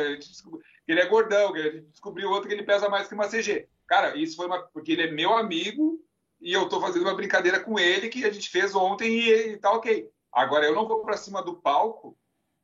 ele 0.88 1.00
é 1.00 1.06
gordão, 1.06 1.52
que 1.52 1.58
a 1.58 1.70
gente 1.70 1.86
descobriu 1.88 2.30
outro 2.30 2.48
que 2.48 2.54
ele 2.54 2.62
pesa 2.62 2.88
mais 2.88 3.06
que 3.06 3.14
uma 3.14 3.28
CG. 3.28 3.68
Cara, 3.86 4.16
isso 4.16 4.36
foi 4.36 4.46
uma. 4.46 4.62
Porque 4.62 4.92
ele 4.92 5.02
é 5.02 5.10
meu 5.10 5.34
amigo 5.34 6.00
e 6.40 6.52
eu 6.52 6.68
tô 6.68 6.80
fazendo 6.80 7.02
uma 7.02 7.14
brincadeira 7.14 7.60
com 7.60 7.78
ele 7.78 8.08
que 8.08 8.24
a 8.24 8.32
gente 8.32 8.48
fez 8.48 8.74
ontem 8.74 9.10
e, 9.10 9.52
e 9.52 9.56
tá 9.58 9.70
ok. 9.72 10.10
Agora 10.32 10.64
eu 10.64 10.74
não 10.74 10.86
vou 10.86 11.02
pra 11.02 11.16
cima 11.16 11.42
do 11.42 11.56
palco 11.56 12.16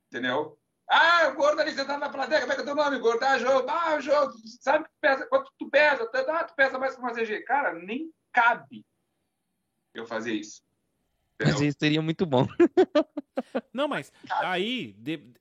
entendeu? 0.07 0.57
Ah, 0.89 1.29
o 1.29 1.35
gordo 1.35 1.59
ali 1.59 1.71
sentado 1.73 1.99
na 1.99 2.09
plateia, 2.09 2.41
como 2.41 2.53
é 2.53 2.55
que 2.55 2.61
é 2.61 2.63
o 2.63 2.67
teu 2.67 2.75
nome? 2.75 2.99
Gordo, 2.99 3.23
ah, 3.23 3.37
jogo, 3.37 3.69
ah, 3.69 3.99
jogo, 3.99 4.33
sabe 4.61 4.85
que 4.85 4.91
pesa, 5.01 5.27
quanto 5.27 5.51
tu 5.59 5.69
pesa? 5.69 6.09
Ah, 6.29 6.43
tu 6.45 6.55
pesa 6.55 6.79
mais 6.79 6.95
que 6.95 7.01
uma 7.01 7.13
CG. 7.13 7.41
Cara, 7.41 7.73
nem 7.73 8.11
cabe 8.31 8.85
eu 9.93 10.05
fazer 10.05 10.33
isso. 10.33 10.63
Entendeu? 11.35 11.55
Mas 11.55 11.61
isso 11.61 11.77
seria 11.79 12.01
muito 12.01 12.25
bom. 12.25 12.47
Não, 13.73 13.87
mas 13.87 14.11
aí, 14.29 14.95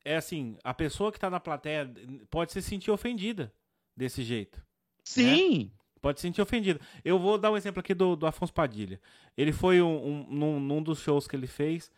é 0.04 0.16
assim, 0.16 0.58
a 0.64 0.74
pessoa 0.74 1.12
que 1.12 1.18
tá 1.18 1.30
na 1.30 1.40
plateia 1.40 1.90
pode 2.28 2.52
se 2.52 2.60
sentir 2.60 2.90
ofendida 2.90 3.52
desse 3.96 4.22
jeito. 4.22 4.62
Sim! 5.04 5.66
Né? 5.66 5.75
Pode 6.00 6.20
se 6.20 6.26
sentir 6.26 6.42
ofendida. 6.42 6.80
Eu 7.04 7.18
vou 7.18 7.38
dar 7.38 7.50
um 7.50 7.56
exemplo 7.56 7.80
aqui 7.80 7.94
do, 7.94 8.14
do 8.16 8.26
Afonso 8.26 8.52
Padilha. 8.52 9.00
Ele 9.36 9.52
foi 9.52 9.80
um, 9.80 10.06
um 10.06 10.26
num, 10.28 10.60
num 10.60 10.82
dos 10.82 11.00
shows 11.00 11.26
que 11.26 11.34
ele 11.34 11.46
fez, 11.46 11.90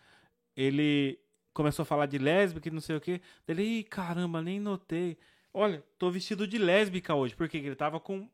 ele 0.56 1.18
começou 1.52 1.82
a 1.82 1.86
falar 1.86 2.06
de 2.06 2.18
lésbica 2.18 2.68
e 2.68 2.72
não 2.72 2.80
sei 2.80 2.96
o 2.96 3.00
que. 3.00 3.20
Ele, 3.46 3.82
caramba, 3.84 4.40
nem 4.40 4.60
notei. 4.60 5.18
Olha, 5.52 5.82
tô 5.98 6.10
vestido 6.10 6.46
de 6.46 6.58
lésbica 6.58 7.14
hoje, 7.14 7.34
porque 7.34 7.56
ele 7.56 7.74
tava 7.74 7.98
com 7.98 8.28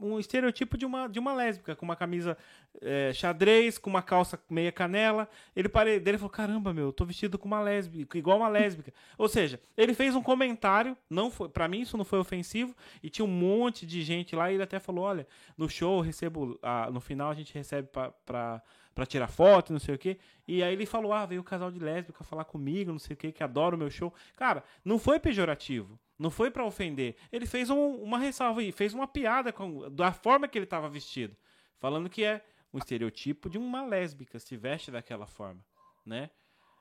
um 0.00 0.18
estereotipo 0.18 0.76
de 0.76 0.86
uma, 0.86 1.08
de 1.08 1.18
uma 1.18 1.34
lésbica, 1.34 1.74
com 1.74 1.84
uma 1.84 1.96
camisa 1.96 2.36
é, 2.80 3.12
xadrez, 3.12 3.78
com 3.78 3.90
uma 3.90 4.02
calça 4.02 4.38
meia 4.48 4.72
canela. 4.72 5.28
Ele 5.54 5.68
parei 5.68 5.98
dele 5.98 6.18
falou: 6.18 6.30
caramba, 6.30 6.72
meu, 6.72 6.92
tô 6.92 7.04
vestido 7.04 7.38
com 7.38 7.46
uma 7.46 7.60
lésbica, 7.60 8.18
igual 8.18 8.38
uma 8.38 8.48
lésbica. 8.48 8.92
Ou 9.18 9.28
seja, 9.28 9.60
ele 9.76 9.94
fez 9.94 10.14
um 10.14 10.22
comentário, 10.22 10.96
não 11.08 11.30
foi, 11.30 11.48
para 11.48 11.68
mim 11.68 11.80
isso 11.80 11.96
não 11.96 12.04
foi 12.04 12.18
ofensivo, 12.18 12.74
e 13.02 13.10
tinha 13.10 13.24
um 13.24 13.28
monte 13.28 13.86
de 13.86 14.02
gente 14.02 14.36
lá, 14.36 14.50
e 14.50 14.54
ele 14.54 14.62
até 14.62 14.78
falou: 14.78 15.04
olha, 15.04 15.26
no 15.56 15.68
show 15.68 15.98
eu 15.98 16.02
recebo, 16.02 16.58
ah, 16.62 16.90
no 16.90 17.00
final 17.00 17.30
a 17.30 17.34
gente 17.34 17.54
recebe 17.54 17.88
para 18.24 18.62
para 18.94 19.04
tirar 19.04 19.26
foto, 19.26 19.72
não 19.72 19.80
sei 19.80 19.94
o 19.96 19.98
quê. 19.98 20.18
E 20.46 20.62
aí 20.62 20.72
ele 20.72 20.86
falou: 20.86 21.12
"Ah, 21.12 21.26
veio 21.26 21.40
o 21.40 21.44
casal 21.44 21.70
de 21.70 21.80
lésbica 21.80 22.22
falar 22.22 22.44
comigo, 22.44 22.92
não 22.92 22.98
sei 22.98 23.14
o 23.14 23.16
quê, 23.16 23.32
que 23.32 23.42
adora 23.42 23.74
o 23.74 23.78
meu 23.78 23.90
show". 23.90 24.14
Cara, 24.36 24.62
não 24.84 24.98
foi 24.98 25.18
pejorativo, 25.18 25.98
não 26.18 26.30
foi 26.30 26.50
para 26.50 26.64
ofender. 26.64 27.16
Ele 27.32 27.46
fez 27.46 27.70
um, 27.70 27.96
uma 27.96 28.18
ressalva 28.18 28.62
e 28.62 28.72
fez 28.72 28.94
uma 28.94 29.06
piada 29.06 29.52
com 29.52 29.90
da 29.90 30.12
forma 30.12 30.48
que 30.48 30.56
ele 30.58 30.64
estava 30.64 30.88
vestido, 30.88 31.36
falando 31.78 32.08
que 32.08 32.24
é 32.24 32.44
um 32.72 32.78
estereotipo 32.78 33.48
de 33.48 33.58
uma 33.58 33.84
lésbica 33.84 34.38
se 34.38 34.56
veste 34.56 34.90
daquela 34.90 35.26
forma, 35.26 35.64
né? 36.04 36.30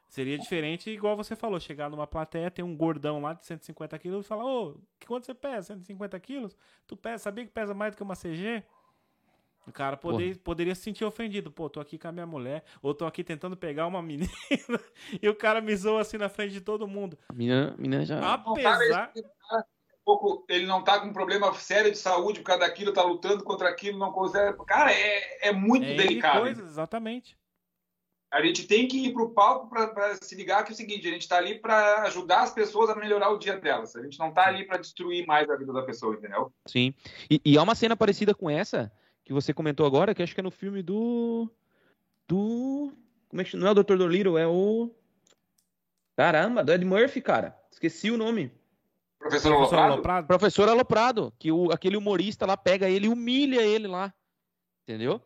Seria 0.07 0.37
diferente, 0.37 0.91
igual 0.91 1.17
você 1.17 1.35
falou, 1.35 1.59
chegar 1.59 1.89
numa 1.89 2.05
plateia, 2.05 2.51
ter 2.51 2.61
um 2.61 2.77
gordão 2.77 3.19
lá 3.19 3.33
de 3.33 3.43
150 3.45 3.97
quilos 3.97 4.25
e 4.25 4.27
falar, 4.27 4.45
ô, 4.45 4.79
quanto 5.07 5.25
você 5.25 5.33
pesa? 5.33 5.73
150 5.73 6.19
quilos? 6.19 6.55
Tu 6.85 6.95
pesa, 6.95 7.23
sabia 7.23 7.43
que 7.45 7.51
pesa 7.51 7.73
mais 7.73 7.93
do 7.93 7.97
que 7.97 8.03
uma 8.03 8.15
CG? 8.15 8.63
O 9.65 9.71
cara 9.71 9.95
poder, 9.95 10.37
poderia 10.39 10.75
se 10.75 10.81
sentir 10.81 11.05
ofendido. 11.05 11.49
Pô, 11.49 11.69
tô 11.69 11.79
aqui 11.79 11.97
com 11.97 12.07
a 12.07 12.11
minha 12.11 12.25
mulher, 12.25 12.63
ou 12.81 12.93
tô 12.93 13.05
aqui 13.05 13.23
tentando 13.23 13.55
pegar 13.55 13.87
uma 13.87 14.01
menina, 14.03 14.29
e 15.21 15.27
o 15.29 15.35
cara 15.35 15.61
me 15.61 15.75
zoa 15.75 16.01
assim 16.01 16.17
na 16.17 16.29
frente 16.29 16.51
de 16.51 16.61
todo 16.61 16.87
mundo. 16.87 17.17
A 17.29 17.33
menina, 17.33 17.75
menina 17.77 18.05
já. 18.05 18.33
Apesar. 18.33 19.11
Ele 20.49 20.65
não 20.65 20.83
tá 20.83 20.99
com 20.99 21.07
um 21.07 21.13
problema 21.13 21.53
sério 21.53 21.89
de 21.89 21.97
saúde 21.97 22.41
por 22.41 22.47
causa 22.47 22.61
daquilo, 22.61 22.91
tá 22.91 23.01
lutando 23.03 23.41
contra 23.41 23.69
aquilo, 23.69 23.97
não 23.97 24.11
consegue. 24.11 24.57
Cara, 24.65 24.91
é, 24.91 25.47
é 25.47 25.51
muito 25.53 25.85
é 25.85 25.95
delicado. 25.95 26.41
Coisa, 26.41 26.61
exatamente. 26.61 27.37
A 28.29 28.41
gente 28.41 28.65
tem 28.65 28.87
que 28.87 28.97
ir 28.97 29.13
pro 29.13 29.29
palco 29.29 29.69
para 29.69 30.15
se 30.15 30.35
ligar 30.35 30.65
que 30.65 30.71
é 30.71 30.73
o 30.73 30.75
seguinte: 30.75 31.07
a 31.07 31.11
gente 31.11 31.27
tá 31.27 31.37
ali 31.37 31.59
para 31.59 32.01
ajudar 32.01 32.41
as 32.41 32.51
pessoas 32.51 32.89
a 32.89 32.95
melhorar 32.95 33.29
o 33.29 33.37
dia 33.37 33.57
delas. 33.57 33.95
A 33.95 34.01
gente 34.01 34.17
não 34.17 34.33
tá 34.33 34.47
ali 34.47 34.65
para 34.65 34.79
destruir 34.79 35.25
mais 35.25 35.49
a 35.49 35.55
vida 35.55 35.71
da 35.71 35.83
pessoa, 35.83 36.15
entendeu? 36.15 36.51
Sim. 36.67 36.93
E, 37.29 37.39
e 37.45 37.57
há 37.57 37.61
uma 37.61 37.75
cena 37.75 37.95
parecida 37.95 38.33
com 38.33 38.49
essa 38.49 38.91
que 39.23 39.33
você 39.33 39.53
comentou 39.53 39.85
agora, 39.85 40.13
que 40.13 40.21
acho 40.21 40.33
que 40.33 40.39
é 40.39 40.43
no 40.43 40.51
filme 40.51 40.81
do. 40.81 41.49
Do. 42.27 42.93
Como 43.29 43.41
é 43.41 43.45
que 43.45 43.55
Não 43.55 43.67
é 43.67 43.71
o 43.71 43.75
Dr. 43.75 43.95
Dolittle, 43.95 44.37
é 44.37 44.47
o. 44.47 44.89
Caramba, 46.15 46.63
do 46.63 46.71
Ed 46.71 46.85
Murphy, 46.85 47.21
cara. 47.21 47.57
Esqueci 47.71 48.11
o 48.11 48.17
nome. 48.17 48.51
Professor 49.17 49.53
Aloprado? 49.53 49.93
Aloprado? 49.93 50.27
Professor 50.27 50.69
Aloprado, 50.69 51.33
que 51.39 51.51
o, 51.51 51.71
aquele 51.71 51.97
humorista 51.97 52.45
lá 52.45 52.57
pega 52.57 52.89
ele 52.89 53.07
e 53.07 53.09
humilha 53.09 53.61
ele 53.61 53.87
lá. 53.87 54.13
Entendeu? 54.83 55.21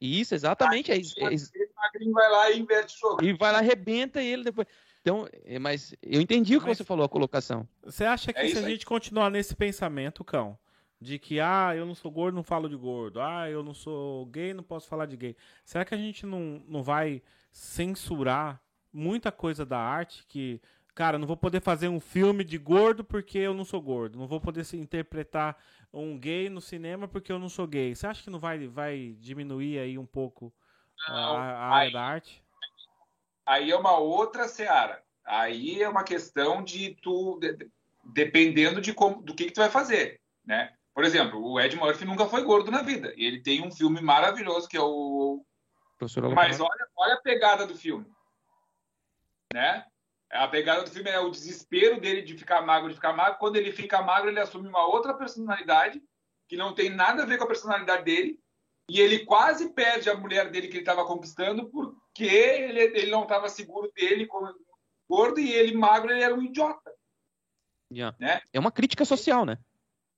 Isso, 0.00 0.34
exatamente. 0.34 0.92
Ah, 0.92 0.94
é, 0.94 0.98
é, 0.98 1.34
é, 1.34 2.10
vai 2.12 2.30
lá 2.30 2.50
e 2.52 2.60
inverte 2.60 2.94
o 2.96 2.98
jogo. 2.98 3.24
E 3.24 3.32
vai 3.32 3.52
lá, 3.52 3.58
arrebenta 3.58 4.22
ele 4.22 4.44
depois. 4.44 4.68
Então, 5.00 5.28
é, 5.44 5.58
mas 5.58 5.94
eu 6.02 6.20
entendi 6.20 6.56
o 6.56 6.60
que 6.60 6.68
mas, 6.68 6.78
você 6.78 6.84
falou, 6.84 7.04
a 7.04 7.08
colocação. 7.08 7.68
Você 7.82 8.04
acha 8.04 8.32
que 8.32 8.38
é 8.38 8.48
se 8.48 8.58
a 8.58 8.62
gente 8.62 8.86
continuar 8.86 9.30
nesse 9.30 9.56
pensamento, 9.56 10.22
Cão, 10.24 10.56
de 11.00 11.18
que, 11.18 11.38
ah, 11.40 11.74
eu 11.76 11.86
não 11.86 11.94
sou 11.94 12.10
gordo, 12.10 12.34
não 12.34 12.42
falo 12.42 12.68
de 12.68 12.76
gordo. 12.76 13.20
Ah, 13.20 13.48
eu 13.48 13.62
não 13.62 13.74
sou 13.74 14.26
gay, 14.26 14.52
não 14.52 14.64
posso 14.64 14.88
falar 14.88 15.06
de 15.06 15.16
gay. 15.16 15.36
Será 15.64 15.84
que 15.84 15.94
a 15.94 15.98
gente 15.98 16.26
não, 16.26 16.62
não 16.66 16.82
vai 16.82 17.22
censurar 17.52 18.60
muita 18.92 19.30
coisa 19.30 19.64
da 19.64 19.78
arte 19.78 20.24
que, 20.26 20.60
cara, 20.94 21.18
não 21.18 21.26
vou 21.26 21.36
poder 21.36 21.60
fazer 21.60 21.88
um 21.88 22.00
filme 22.00 22.42
de 22.42 22.58
gordo 22.58 23.04
porque 23.04 23.38
eu 23.38 23.54
não 23.54 23.64
sou 23.64 23.80
gordo. 23.80 24.18
Não 24.18 24.26
vou 24.26 24.40
poder 24.40 24.66
interpretar 24.74 25.56
um 25.92 26.18
gay 26.18 26.48
no 26.48 26.60
cinema 26.60 27.06
porque 27.06 27.30
eu 27.30 27.38
não 27.38 27.48
sou 27.48 27.66
gay. 27.66 27.94
Você 27.94 28.06
acha 28.06 28.22
que 28.22 28.30
não 28.30 28.40
vai, 28.40 28.66
vai 28.66 29.16
diminuir 29.20 29.78
aí 29.78 29.96
um 29.96 30.06
pouco 30.06 30.52
a, 31.06 31.12
a 31.12 31.74
área 31.74 31.92
da 31.92 32.02
arte? 32.02 32.42
Aí 33.46 33.70
é 33.70 33.76
uma 33.76 33.96
outra 33.96 34.48
seara. 34.48 35.02
Aí 35.24 35.82
é 35.82 35.88
uma 35.88 36.02
questão 36.02 36.62
de 36.62 36.96
tu, 37.02 37.38
de, 37.38 37.70
dependendo 38.04 38.80
de 38.80 38.92
como, 38.92 39.22
do 39.22 39.34
que, 39.34 39.44
que 39.44 39.52
tu 39.52 39.60
vai 39.60 39.70
fazer, 39.70 40.20
né? 40.44 40.74
Por 40.98 41.04
exemplo, 41.04 41.40
o 41.40 41.60
Ed 41.60 41.76
Murphy 41.76 42.04
nunca 42.04 42.26
foi 42.26 42.42
gordo 42.42 42.72
na 42.72 42.82
vida. 42.82 43.14
E 43.16 43.24
ele 43.24 43.40
tem 43.40 43.64
um 43.64 43.70
filme 43.70 44.00
maravilhoso 44.00 44.68
que 44.68 44.76
é 44.76 44.80
o. 44.80 45.46
Professor 45.96 46.28
Mas 46.34 46.58
olha, 46.58 46.88
olha 46.96 47.14
a 47.14 47.20
pegada 47.20 47.64
do 47.64 47.76
filme. 47.76 48.04
Né? 49.54 49.84
A 50.28 50.48
pegada 50.48 50.82
do 50.82 50.90
filme 50.90 51.08
é 51.08 51.20
o 51.20 51.30
desespero 51.30 52.00
dele 52.00 52.22
de 52.22 52.36
ficar 52.36 52.62
magro, 52.62 52.88
de 52.88 52.96
ficar 52.96 53.12
magro. 53.12 53.38
Quando 53.38 53.54
ele 53.54 53.70
fica 53.70 54.02
magro, 54.02 54.28
ele 54.28 54.40
assume 54.40 54.68
uma 54.68 54.88
outra 54.88 55.14
personalidade 55.14 56.02
que 56.48 56.56
não 56.56 56.74
tem 56.74 56.90
nada 56.90 57.22
a 57.22 57.26
ver 57.26 57.38
com 57.38 57.44
a 57.44 57.48
personalidade 57.48 58.02
dele. 58.02 58.40
E 58.90 59.00
ele 59.00 59.24
quase 59.24 59.72
perde 59.72 60.10
a 60.10 60.16
mulher 60.16 60.50
dele 60.50 60.66
que 60.66 60.78
ele 60.78 60.82
estava 60.82 61.06
conquistando 61.06 61.70
porque 61.70 62.24
ele, 62.24 62.80
ele 62.80 63.10
não 63.12 63.22
estava 63.22 63.48
seguro 63.48 63.88
dele 63.94 64.26
como 64.26 64.52
gordo 65.08 65.38
e 65.38 65.52
ele 65.52 65.76
magro, 65.76 66.10
ele 66.10 66.24
era 66.24 66.34
um 66.34 66.42
idiota. 66.42 66.92
Yeah. 67.92 68.16
Né? 68.18 68.40
É 68.52 68.58
uma 68.58 68.72
crítica 68.72 69.04
social, 69.04 69.46
né? 69.46 69.58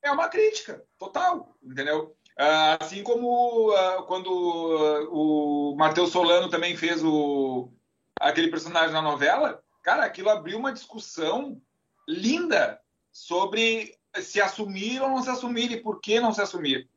É 0.03 0.11
uma 0.11 0.29
crítica 0.29 0.85
total, 0.99 1.57
entendeu? 1.63 2.17
Uh, 2.39 2.81
assim 2.81 3.03
como 3.03 3.71
uh, 3.71 4.03
quando 4.07 4.29
uh, 4.31 5.09
o 5.13 5.77
Matheus 5.77 6.11
Solano 6.11 6.49
também 6.49 6.77
fez 6.77 7.05
o, 7.05 7.71
aquele 8.19 8.49
personagem 8.49 8.93
na 8.93 9.03
novela, 9.03 9.63
cara, 9.83 10.05
aquilo 10.05 10.31
abriu 10.31 10.59
uma 10.59 10.73
discussão 10.73 11.61
linda 12.09 12.81
sobre 13.13 13.99
se 14.17 14.41
assumir 14.41 15.03
ou 15.03 15.11
não 15.11 15.23
se 15.23 15.31
assumir 15.31 15.71
e 15.71 15.83
por 15.83 16.01
que 16.01 16.19
não 16.19 16.33
se 16.33 16.41
assumir. 16.41 16.89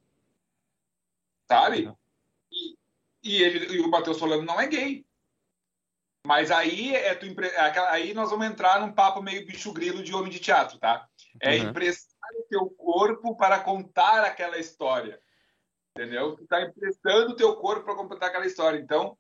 Sabe? 1.48 1.94
E, 2.52 2.78
e, 3.22 3.44
ele, 3.44 3.76
e 3.76 3.80
o 3.82 3.90
Matheus 3.90 4.18
Solano 4.18 4.44
não 4.44 4.60
é 4.60 4.68
gay. 4.68 5.06
Mas 6.26 6.52
aí, 6.52 6.96
é 6.96 7.14
tu, 7.16 7.26
aí 7.90 8.14
nós 8.14 8.30
vamos 8.30 8.46
entrar 8.48 8.80
num 8.80 8.94
papo 8.94 9.22
meio 9.22 9.46
bicho 9.46 9.74
grilo 9.74 10.02
de 10.02 10.16
homem 10.16 10.32
de 10.32 10.40
teatro, 10.40 10.80
tá? 10.80 11.06
É 11.42 11.58
uhum. 11.58 11.70
emprestar 11.70 12.13
o 12.44 12.48
teu 12.48 12.70
corpo 12.70 13.36
para 13.36 13.60
contar 13.60 14.24
aquela 14.24 14.58
história. 14.58 15.22
Entendeu? 15.96 16.36
Tu 16.36 16.44
está 16.44 16.62
emprestando 16.62 17.32
o 17.32 17.36
teu 17.36 17.56
corpo 17.56 17.86
para 17.86 17.96
contar 17.96 18.28
aquela 18.28 18.46
história. 18.46 18.80
Então, 18.80 19.18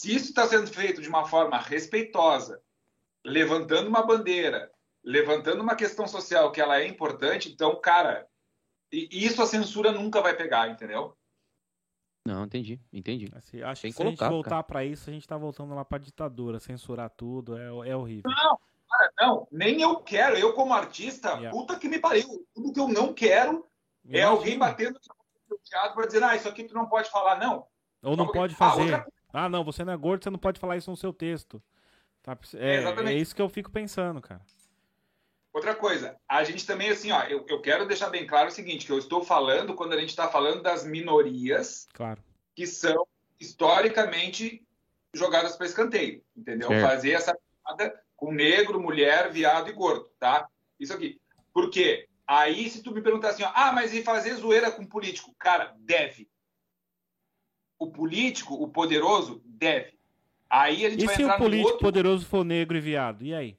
se 0.00 0.14
isso 0.14 0.30
está 0.30 0.46
sendo 0.46 0.66
feito 0.66 1.00
de 1.00 1.08
uma 1.08 1.26
forma 1.26 1.58
respeitosa, 1.58 2.60
levantando 3.24 3.88
uma 3.88 4.02
bandeira, 4.02 4.70
levantando 5.04 5.62
uma 5.62 5.76
questão 5.76 6.06
social 6.08 6.50
que 6.50 6.60
ela 6.60 6.80
é 6.80 6.86
importante, 6.86 7.50
então, 7.52 7.80
cara, 7.80 8.26
isso 8.92 9.40
a 9.42 9.46
censura 9.46 9.92
nunca 9.92 10.20
vai 10.20 10.36
pegar, 10.36 10.68
entendeu? 10.68 11.16
Não, 12.26 12.44
entendi, 12.44 12.80
entendi. 12.92 13.30
Assim, 13.34 13.62
acho 13.62 13.82
Tem 13.82 13.90
que 13.90 13.96
se 13.96 14.02
colocar, 14.02 14.26
a 14.26 14.28
gente 14.28 14.34
voltar 14.34 14.62
para 14.64 14.84
isso, 14.84 15.08
a 15.08 15.12
gente 15.12 15.26
tá 15.26 15.36
voltando 15.36 15.74
lá 15.74 15.84
para 15.84 15.98
ditadura, 15.98 16.60
censurar 16.60 17.10
tudo, 17.10 17.56
é, 17.56 17.90
é 17.90 17.96
horrível. 17.96 18.30
Não, 18.30 18.58
não, 19.20 19.46
nem 19.52 19.82
eu 19.82 19.96
quero. 19.96 20.36
Eu, 20.36 20.54
como 20.54 20.72
artista, 20.72 21.30
yeah. 21.34 21.50
puta 21.50 21.78
que 21.78 21.88
me 21.88 21.98
pariu. 21.98 22.46
Tudo 22.54 22.72
que 22.72 22.80
eu 22.80 22.88
não 22.88 23.12
quero 23.12 23.66
Imagina. 24.04 24.18
é 24.18 24.22
alguém 24.22 24.58
batendo 24.58 24.98
no 25.48 25.58
teatro 25.62 25.94
para 25.94 26.06
dizer, 26.06 26.22
ah, 26.22 26.34
isso 26.34 26.48
aqui 26.48 26.64
tu 26.64 26.74
não 26.74 26.86
pode 26.86 27.10
falar, 27.10 27.38
não. 27.38 27.66
Ou 28.02 28.16
não 28.16 28.28
pode 28.28 28.54
fazer. 28.54 28.94
Ah, 28.94 28.98
outra... 28.98 29.12
ah, 29.32 29.48
não, 29.48 29.62
você 29.62 29.84
não 29.84 29.92
é 29.92 29.96
gordo, 29.96 30.24
você 30.24 30.30
não 30.30 30.38
pode 30.38 30.58
falar 30.58 30.76
isso 30.76 30.90
no 30.90 30.96
seu 30.96 31.12
texto. 31.12 31.62
Tá? 32.22 32.36
É, 32.54 32.76
é, 32.76 33.12
é 33.12 33.14
isso 33.14 33.34
que 33.34 33.42
eu 33.42 33.48
fico 33.48 33.70
pensando, 33.70 34.20
cara. 34.20 34.40
Outra 35.52 35.74
coisa, 35.74 36.16
a 36.28 36.44
gente 36.44 36.64
também, 36.64 36.90
assim, 36.90 37.10
ó, 37.10 37.22
eu, 37.24 37.44
eu 37.48 37.60
quero 37.60 37.86
deixar 37.86 38.08
bem 38.08 38.24
claro 38.26 38.48
o 38.48 38.52
seguinte, 38.52 38.86
que 38.86 38.92
eu 38.92 38.98
estou 38.98 39.24
falando 39.24 39.74
quando 39.74 39.94
a 39.94 39.98
gente 39.98 40.10
está 40.10 40.28
falando 40.28 40.62
das 40.62 40.84
minorias 40.84 41.88
claro. 41.92 42.22
que 42.54 42.66
são 42.66 43.04
historicamente 43.38 44.64
jogadas 45.12 45.56
para 45.56 45.66
escanteio, 45.66 46.22
entendeu? 46.36 46.68
Certo. 46.68 46.86
Fazer 46.86 47.10
essa 47.12 47.36
piada 47.64 48.00
com 48.20 48.30
negro, 48.30 48.78
mulher, 48.78 49.32
viado 49.32 49.70
e 49.70 49.72
gordo, 49.72 50.10
tá? 50.18 50.46
Isso 50.78 50.92
aqui. 50.92 51.18
Por 51.54 51.70
quê? 51.70 52.06
Aí, 52.26 52.68
se 52.68 52.82
tu 52.82 52.92
me 52.92 53.00
perguntar 53.00 53.30
assim, 53.30 53.42
ó, 53.42 53.50
ah, 53.54 53.72
mas 53.72 53.94
e 53.94 54.02
fazer 54.02 54.34
zoeira 54.34 54.70
com 54.70 54.84
político? 54.84 55.34
Cara, 55.38 55.74
deve. 55.78 56.28
O 57.78 57.90
político, 57.90 58.54
o 58.54 58.68
poderoso, 58.68 59.40
deve. 59.46 59.98
Aí 60.50 60.84
a 60.84 60.90
gente 60.90 61.02
e 61.02 61.06
vai 61.06 61.16
se 61.16 61.22
entrar 61.22 61.36
o 61.36 61.38
político 61.38 61.68
outro... 61.70 61.86
poderoso 61.86 62.26
for 62.26 62.44
negro 62.44 62.76
e 62.76 62.80
viado? 62.80 63.24
E 63.24 63.34
aí? 63.34 63.58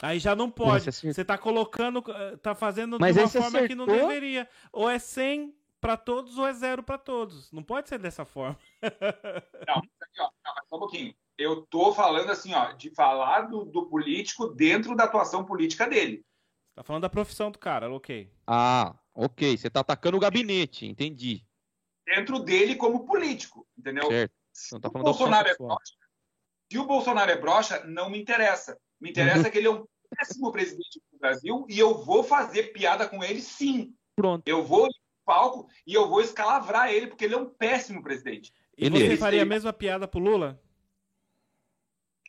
Aí 0.00 0.18
já 0.18 0.34
não 0.34 0.50
pode. 0.50 0.90
Você 0.90 1.24
tá 1.24 1.36
colocando, 1.36 2.02
eh, 2.08 2.36
tá 2.38 2.54
fazendo 2.54 2.98
Mas 2.98 3.16
de 3.16 3.20
uma 3.20 3.28
forma 3.28 3.48
acertou? 3.48 3.68
que 3.68 3.74
não 3.74 3.86
deveria. 3.86 4.48
Ou 4.72 4.88
é 4.88 4.98
100 4.98 5.54
para 5.78 5.96
todos 5.96 6.38
ou 6.38 6.46
é 6.46 6.54
zero 6.54 6.82
para 6.82 6.96
todos. 6.96 7.52
Não 7.52 7.62
pode 7.62 7.88
ser 7.88 7.98
dessa 7.98 8.24
forma. 8.24 8.58
não, 8.82 9.76
aqui, 10.00 10.20
ó, 10.20 10.30
não, 10.44 10.54
só 10.68 10.76
um 10.76 10.78
pouquinho. 10.78 11.14
Eu 11.38 11.62
tô 11.62 11.94
falando 11.94 12.30
assim, 12.30 12.52
ó, 12.52 12.72
de 12.72 12.90
falar 12.90 13.42
do, 13.42 13.64
do 13.64 13.86
político 13.86 14.48
dentro 14.48 14.96
da 14.96 15.04
atuação 15.04 15.44
política 15.44 15.86
dele. 15.86 16.16
Você 16.16 16.74
tá 16.74 16.82
falando 16.82 17.02
da 17.02 17.08
profissão 17.08 17.50
do 17.50 17.58
cara, 17.58 17.88
ok. 17.90 18.32
Ah, 18.44 18.98
ok. 19.14 19.56
Você 19.56 19.70
tá 19.70 19.80
atacando 19.80 20.16
o 20.16 20.20
gabinete, 20.20 20.84
entendi. 20.84 21.44
Dentro 22.04 22.40
dele 22.40 22.74
como 22.74 23.06
político, 23.06 23.66
entendeu? 23.78 24.08
Certo. 24.08 24.32
Não 24.72 24.80
tá 24.80 24.90
falando 24.90 25.06
o 25.06 25.10
Bolsonaro 25.10 25.48
é 25.48 25.56
broxa, 25.56 25.94
se 26.70 26.78
o 26.78 26.84
Bolsonaro 26.84 27.30
é 27.30 27.36
broxa, 27.36 27.84
não 27.84 28.10
me 28.10 28.20
interessa. 28.20 28.76
Me 29.00 29.10
interessa 29.10 29.44
uhum. 29.44 29.50
que 29.52 29.58
ele 29.58 29.68
é 29.68 29.70
um 29.70 29.86
péssimo 30.10 30.50
presidente 30.50 31.00
do 31.12 31.18
Brasil 31.18 31.66
e 31.68 31.78
eu 31.78 32.02
vou 32.02 32.24
fazer 32.24 32.72
piada 32.72 33.08
com 33.08 33.22
ele 33.22 33.40
sim. 33.40 33.94
Pronto. 34.16 34.46
Eu 34.46 34.64
vou 34.64 34.86
no 34.86 34.92
palco 35.24 35.68
e 35.86 35.94
eu 35.94 36.08
vou 36.08 36.20
escalavrar 36.20 36.90
ele 36.90 37.06
porque 37.06 37.24
ele 37.24 37.34
é 37.34 37.38
um 37.38 37.48
péssimo 37.48 38.02
presidente. 38.02 38.52
E 38.76 38.86
ele 38.86 39.08
você 39.08 39.16
faria 39.16 39.42
a 39.42 39.46
mesma 39.46 39.72
piada 39.72 40.08
pro 40.08 40.20
Lula? 40.20 40.60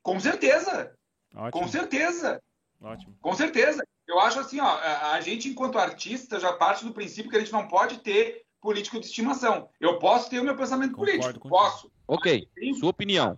Com 0.03 0.19
certeza. 0.19 0.95
Ótimo. 1.35 1.61
Com 1.61 1.67
certeza. 1.67 2.41
Ótimo. 2.81 3.15
Com 3.21 3.33
certeza. 3.35 3.83
Eu 4.07 4.19
acho 4.19 4.39
assim, 4.39 4.59
ó, 4.59 4.79
a 5.13 5.21
gente 5.21 5.49
enquanto 5.49 5.77
artista 5.77 6.39
já 6.39 6.53
parte 6.53 6.83
do 6.83 6.93
princípio 6.93 7.29
que 7.29 7.37
a 7.37 7.39
gente 7.39 7.51
não 7.51 7.67
pode 7.67 7.99
ter 7.99 8.43
político 8.59 8.99
de 8.99 9.05
estimação. 9.05 9.69
Eu 9.79 9.99
posso 9.99 10.29
ter 10.29 10.39
o 10.39 10.43
meu 10.43 10.55
pensamento 10.55 10.93
Concordo 10.95 11.19
político, 11.19 11.49
posso. 11.49 11.91
Ok. 12.07 12.49
Sua 12.79 12.89
opinião. 12.89 13.37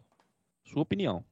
Sua 0.63 0.81
opinião 0.81 1.25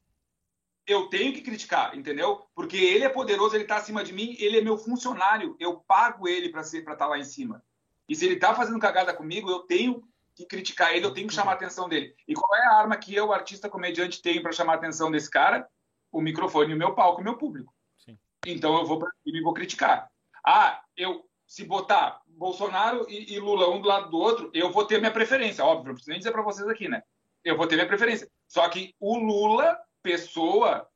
eu 0.90 1.08
tenho 1.08 1.34
que 1.34 1.42
criticar, 1.42 1.96
entendeu? 1.96 2.48
Porque 2.56 2.76
ele 2.76 3.06
é 3.06 3.10
poderoso, 3.10 3.56
ele 3.56 3.64
está 3.64 3.78
acima 3.78 4.04
de 4.04 4.12
mim, 4.12 4.36
ele 4.40 4.58
é 4.58 4.62
meu 4.62 4.78
funcionário, 4.78 5.56
eu 5.60 5.78
pago 5.78 6.28
ele 6.28 6.50
para 6.50 6.62
estar 6.62 6.96
tá 6.96 7.08
lá 7.08 7.18
em 7.18 7.24
cima. 7.24 7.64
E 8.08 8.16
se 8.16 8.26
ele 8.26 8.36
está 8.36 8.56
fazendo 8.56 8.80
cagada 8.80 9.14
comigo, 9.14 9.50
eu 9.50 9.60
tenho 9.60 10.04
que 10.40 10.46
criticar 10.46 10.96
ele, 10.96 11.06
eu 11.06 11.14
tenho 11.14 11.28
que 11.28 11.34
chamar 11.34 11.52
a 11.52 11.56
atenção 11.56 11.90
dele. 11.90 12.16
E 12.28 12.34
qual 12.34 12.60
é 12.60 12.66
a 12.66 12.76
arma 12.76 12.96
que 12.96 13.14
eu, 13.14 13.34
artista 13.34 13.70
comediante, 13.70 14.22
tenho 14.22 14.42
para 14.42 14.52
chamar 14.54 14.74
a 14.74 14.76
atenção 14.78 15.12
desse 15.12 15.30
cara? 15.30 15.68
O 16.12 16.22
microfone, 16.22 16.74
o 16.74 16.78
meu 16.78 16.96
palco, 16.96 17.22
o 17.22 17.24
meu 17.24 17.38
público. 17.38 17.74
Sim. 17.98 18.18
Então 18.46 18.78
eu 18.78 18.86
vou 18.86 18.98
para 18.98 19.12
cima 19.24 19.38
e 19.38 19.42
vou 19.42 19.54
criticar. 19.54 20.10
Ah, 20.46 20.82
eu 20.96 21.26
se 21.46 21.66
botar 21.66 22.22
Bolsonaro 22.28 23.06
e, 23.10 23.34
e, 23.34 23.40
Lula 23.40 23.70
um 23.70 23.82
do 23.82 23.88
lado 23.88 24.10
do 24.10 24.18
outro, 24.18 24.50
eu 24.54 24.72
vou 24.72 24.86
ter 24.86 25.00
minha 25.00 25.12
preferência, 25.12 25.66
óbvio, 25.66 25.88
não 25.88 25.94
preciso 25.94 26.12
nem 26.12 26.20
dizer 26.20 26.32
para 26.32 26.44
vocês 26.44 26.68
aqui, 26.68 26.88
né? 26.88 27.02
Eu 27.44 27.58
vou 27.58 27.68
ter 27.68 27.76
minha 27.76 27.88
preferência. 27.88 28.30
Só 28.48 28.68
que 28.70 28.96
o 29.00 29.18
Lula 29.18 29.78
pessoa, 30.02 30.88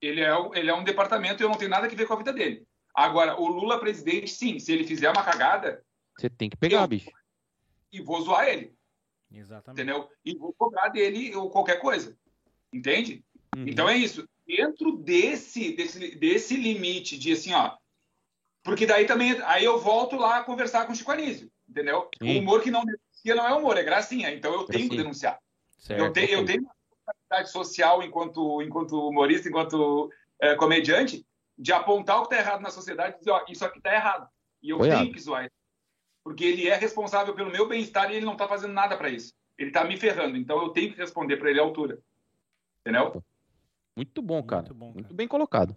ele 0.00 0.20
é, 0.20 0.30
ele 0.54 0.70
é 0.70 0.74
um 0.74 0.84
departamento 0.84 1.42
e 1.42 1.44
eu 1.44 1.48
não 1.48 1.56
tenho 1.56 1.70
nada 1.70 1.86
a 1.86 1.90
ver 1.90 2.06
com 2.06 2.12
a 2.12 2.18
vida 2.18 2.32
dele. 2.32 2.66
Agora, 2.94 3.40
o 3.40 3.48
Lula 3.48 3.80
presidente, 3.80 4.28
sim, 4.30 4.58
se 4.58 4.72
ele 4.72 4.84
fizer 4.84 5.10
uma 5.10 5.24
cagada. 5.24 5.82
Você 6.16 6.30
tem 6.30 6.48
que 6.48 6.56
pegar, 6.56 6.82
eu, 6.82 6.88
bicho. 6.88 7.10
E 7.90 8.00
vou 8.00 8.20
zoar 8.20 8.46
ele. 8.48 8.74
Exatamente. 9.34 9.82
Entendeu? 9.82 10.08
E 10.24 10.36
vou 10.36 10.52
cobrar 10.52 10.88
dele 10.88 11.34
ou 11.34 11.50
qualquer 11.50 11.80
coisa. 11.80 12.16
Entende? 12.72 13.24
Uhum. 13.56 13.66
Então 13.66 13.88
é 13.88 13.96
isso. 13.96 14.28
Dentro 14.46 14.96
desse, 14.96 15.72
desse, 15.72 16.16
desse 16.16 16.56
limite 16.56 17.18
de 17.18 17.32
assim, 17.32 17.52
ó. 17.52 17.76
Porque 18.62 18.86
daí 18.86 19.06
também. 19.06 19.40
Aí 19.44 19.64
eu 19.64 19.78
volto 19.78 20.16
lá 20.16 20.38
a 20.38 20.44
conversar 20.44 20.86
com 20.86 20.92
o 20.92 20.96
Chico 20.96 21.12
Anísio. 21.12 21.50
Entendeu? 21.68 22.08
Sim. 22.18 22.36
O 22.36 22.40
humor 22.40 22.62
que 22.62 22.70
não 22.70 22.84
denuncia 22.84 23.34
não 23.34 23.46
é 23.46 23.54
humor, 23.54 23.76
é 23.76 23.82
gracinha. 23.82 24.32
Então 24.32 24.52
eu 24.52 24.64
tenho 24.64 24.88
que 24.88 24.96
denunciar. 24.96 25.38
Certo, 25.78 26.00
eu, 26.00 26.12
te, 26.12 26.30
eu 26.30 26.44
tenho 26.44 26.62
responsabilidade 26.62 27.50
social 27.50 28.02
enquanto, 28.02 28.62
enquanto 28.62 29.08
humorista, 29.08 29.48
enquanto 29.48 30.10
é, 30.40 30.54
comediante, 30.54 31.26
de 31.56 31.72
apontar 31.72 32.18
o 32.18 32.26
que 32.26 32.34
está 32.34 32.38
errado 32.38 32.62
na 32.62 32.70
sociedade 32.70 33.16
e 33.16 33.18
dizer, 33.18 33.30
ó, 33.30 33.44
isso 33.48 33.64
aqui 33.64 33.78
está 33.78 33.94
errado. 33.94 34.28
E 34.62 34.70
eu 34.70 34.78
tenho 34.78 35.12
que 35.12 35.20
zoar 35.20 35.42
ele. 35.42 35.52
Porque 36.24 36.44
ele 36.44 36.68
é 36.68 36.74
responsável 36.74 37.34
pelo 37.34 37.52
meu 37.52 37.68
bem-estar 37.68 38.10
e 38.10 38.16
ele 38.16 38.24
não 38.24 38.32
está 38.32 38.48
fazendo 38.48 38.72
nada 38.72 38.96
para 38.96 39.10
isso. 39.10 39.34
Ele 39.58 39.68
está 39.68 39.84
me 39.84 39.96
ferrando. 39.98 40.38
Então 40.38 40.60
eu 40.62 40.70
tenho 40.70 40.90
que 40.90 40.98
responder 40.98 41.36
para 41.36 41.50
ele 41.50 41.60
à 41.60 41.62
altura. 41.62 42.00
Entendeu? 42.80 43.22
Muito 43.94 44.22
bom, 44.22 44.42
cara. 44.42 44.62
Muito, 44.62 44.74
bom, 44.74 44.86
cara. 44.86 44.94
Muito 44.94 45.14
bem 45.14 45.28
colocado. 45.28 45.76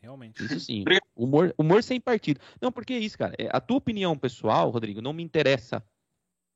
Realmente. 0.00 0.44
Isso 0.44 0.60
sim. 0.60 0.84
humor, 1.16 1.52
humor 1.58 1.82
sem 1.82 2.00
partido. 2.00 2.40
Não, 2.60 2.70
porque 2.70 2.94
é 2.94 2.98
isso, 2.98 3.18
cara. 3.18 3.34
É, 3.36 3.48
a 3.52 3.60
tua 3.60 3.78
opinião 3.78 4.16
pessoal, 4.16 4.70
Rodrigo, 4.70 5.02
não 5.02 5.12
me 5.12 5.22
interessa. 5.22 5.84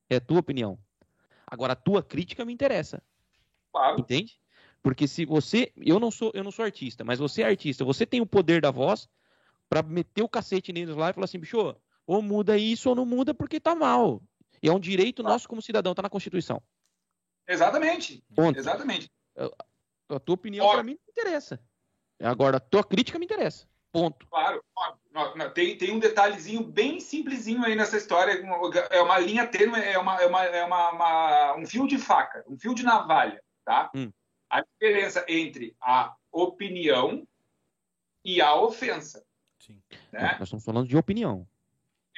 É 0.08 0.16
a 0.16 0.20
tua 0.20 0.38
opinião. 0.38 0.78
Agora, 1.46 1.72
a 1.72 1.76
tua 1.76 2.02
crítica 2.02 2.44
me 2.44 2.52
interessa. 2.52 3.02
Claro. 3.72 4.00
Entende? 4.00 4.38
Porque 4.82 5.08
se 5.08 5.24
você, 5.24 5.72
eu 5.76 5.98
não 5.98 6.10
sou, 6.10 6.30
eu 6.34 6.44
não 6.44 6.52
sou 6.52 6.64
artista, 6.64 7.04
mas 7.04 7.18
você 7.18 7.42
é 7.42 7.46
artista, 7.46 7.84
você 7.84 8.06
tem 8.06 8.20
o 8.20 8.26
poder 8.26 8.60
da 8.60 8.70
voz 8.70 9.08
para 9.68 9.82
meter 9.82 10.22
o 10.22 10.28
cacete 10.28 10.72
neles 10.72 10.96
lá 10.96 11.10
e 11.10 11.12
falar 11.12 11.24
assim, 11.24 11.38
bicho, 11.38 11.74
ou 12.08 12.22
muda 12.22 12.56
isso 12.56 12.88
ou 12.88 12.96
não 12.96 13.04
muda 13.04 13.34
porque 13.34 13.60
tá 13.60 13.74
mal. 13.74 14.20
E 14.62 14.68
é 14.68 14.72
um 14.72 14.80
direito 14.80 15.22
nosso 15.22 15.48
como 15.48 15.62
cidadão, 15.62 15.94
tá 15.94 16.02
na 16.02 16.10
Constituição. 16.10 16.60
Exatamente. 17.46 18.24
Ponto. 18.34 18.58
Exatamente. 18.58 19.10
A, 19.36 20.16
a 20.16 20.18
tua 20.18 20.34
opinião 20.34 20.68
para 20.68 20.82
mim 20.82 20.94
não 20.94 21.10
interessa. 21.10 21.60
Agora, 22.20 22.56
a 22.56 22.60
tua 22.60 22.82
crítica 22.82 23.18
me 23.18 23.26
interessa. 23.26 23.68
Ponto. 23.92 24.26
Claro. 24.26 24.64
Tem, 25.54 25.76
tem 25.76 25.92
um 25.92 25.98
detalhezinho 25.98 26.64
bem 26.64 26.98
simplesinho 26.98 27.64
aí 27.64 27.76
nessa 27.76 27.96
história. 27.96 28.32
É 28.90 29.00
uma 29.00 29.18
linha 29.18 29.46
tênue, 29.46 29.78
é, 29.80 29.98
uma, 29.98 30.20
é, 30.20 30.26
uma, 30.26 30.44
é 30.44 30.64
uma, 30.64 30.90
uma, 30.90 31.56
um 31.56 31.66
fio 31.66 31.86
de 31.86 31.98
faca, 31.98 32.44
um 32.48 32.58
fio 32.58 32.74
de 32.74 32.82
navalha 32.82 33.40
tá? 33.68 33.90
Hum. 33.94 34.10
A 34.48 34.62
diferença 34.62 35.26
entre 35.28 35.76
a 35.78 36.16
opinião 36.32 37.28
e 38.24 38.40
a 38.40 38.54
ofensa. 38.54 39.22
Sim. 39.58 39.82
Né? 40.10 40.36
Nós 40.38 40.44
estamos 40.44 40.64
falando 40.64 40.88
de 40.88 40.96
opinião. 40.96 41.46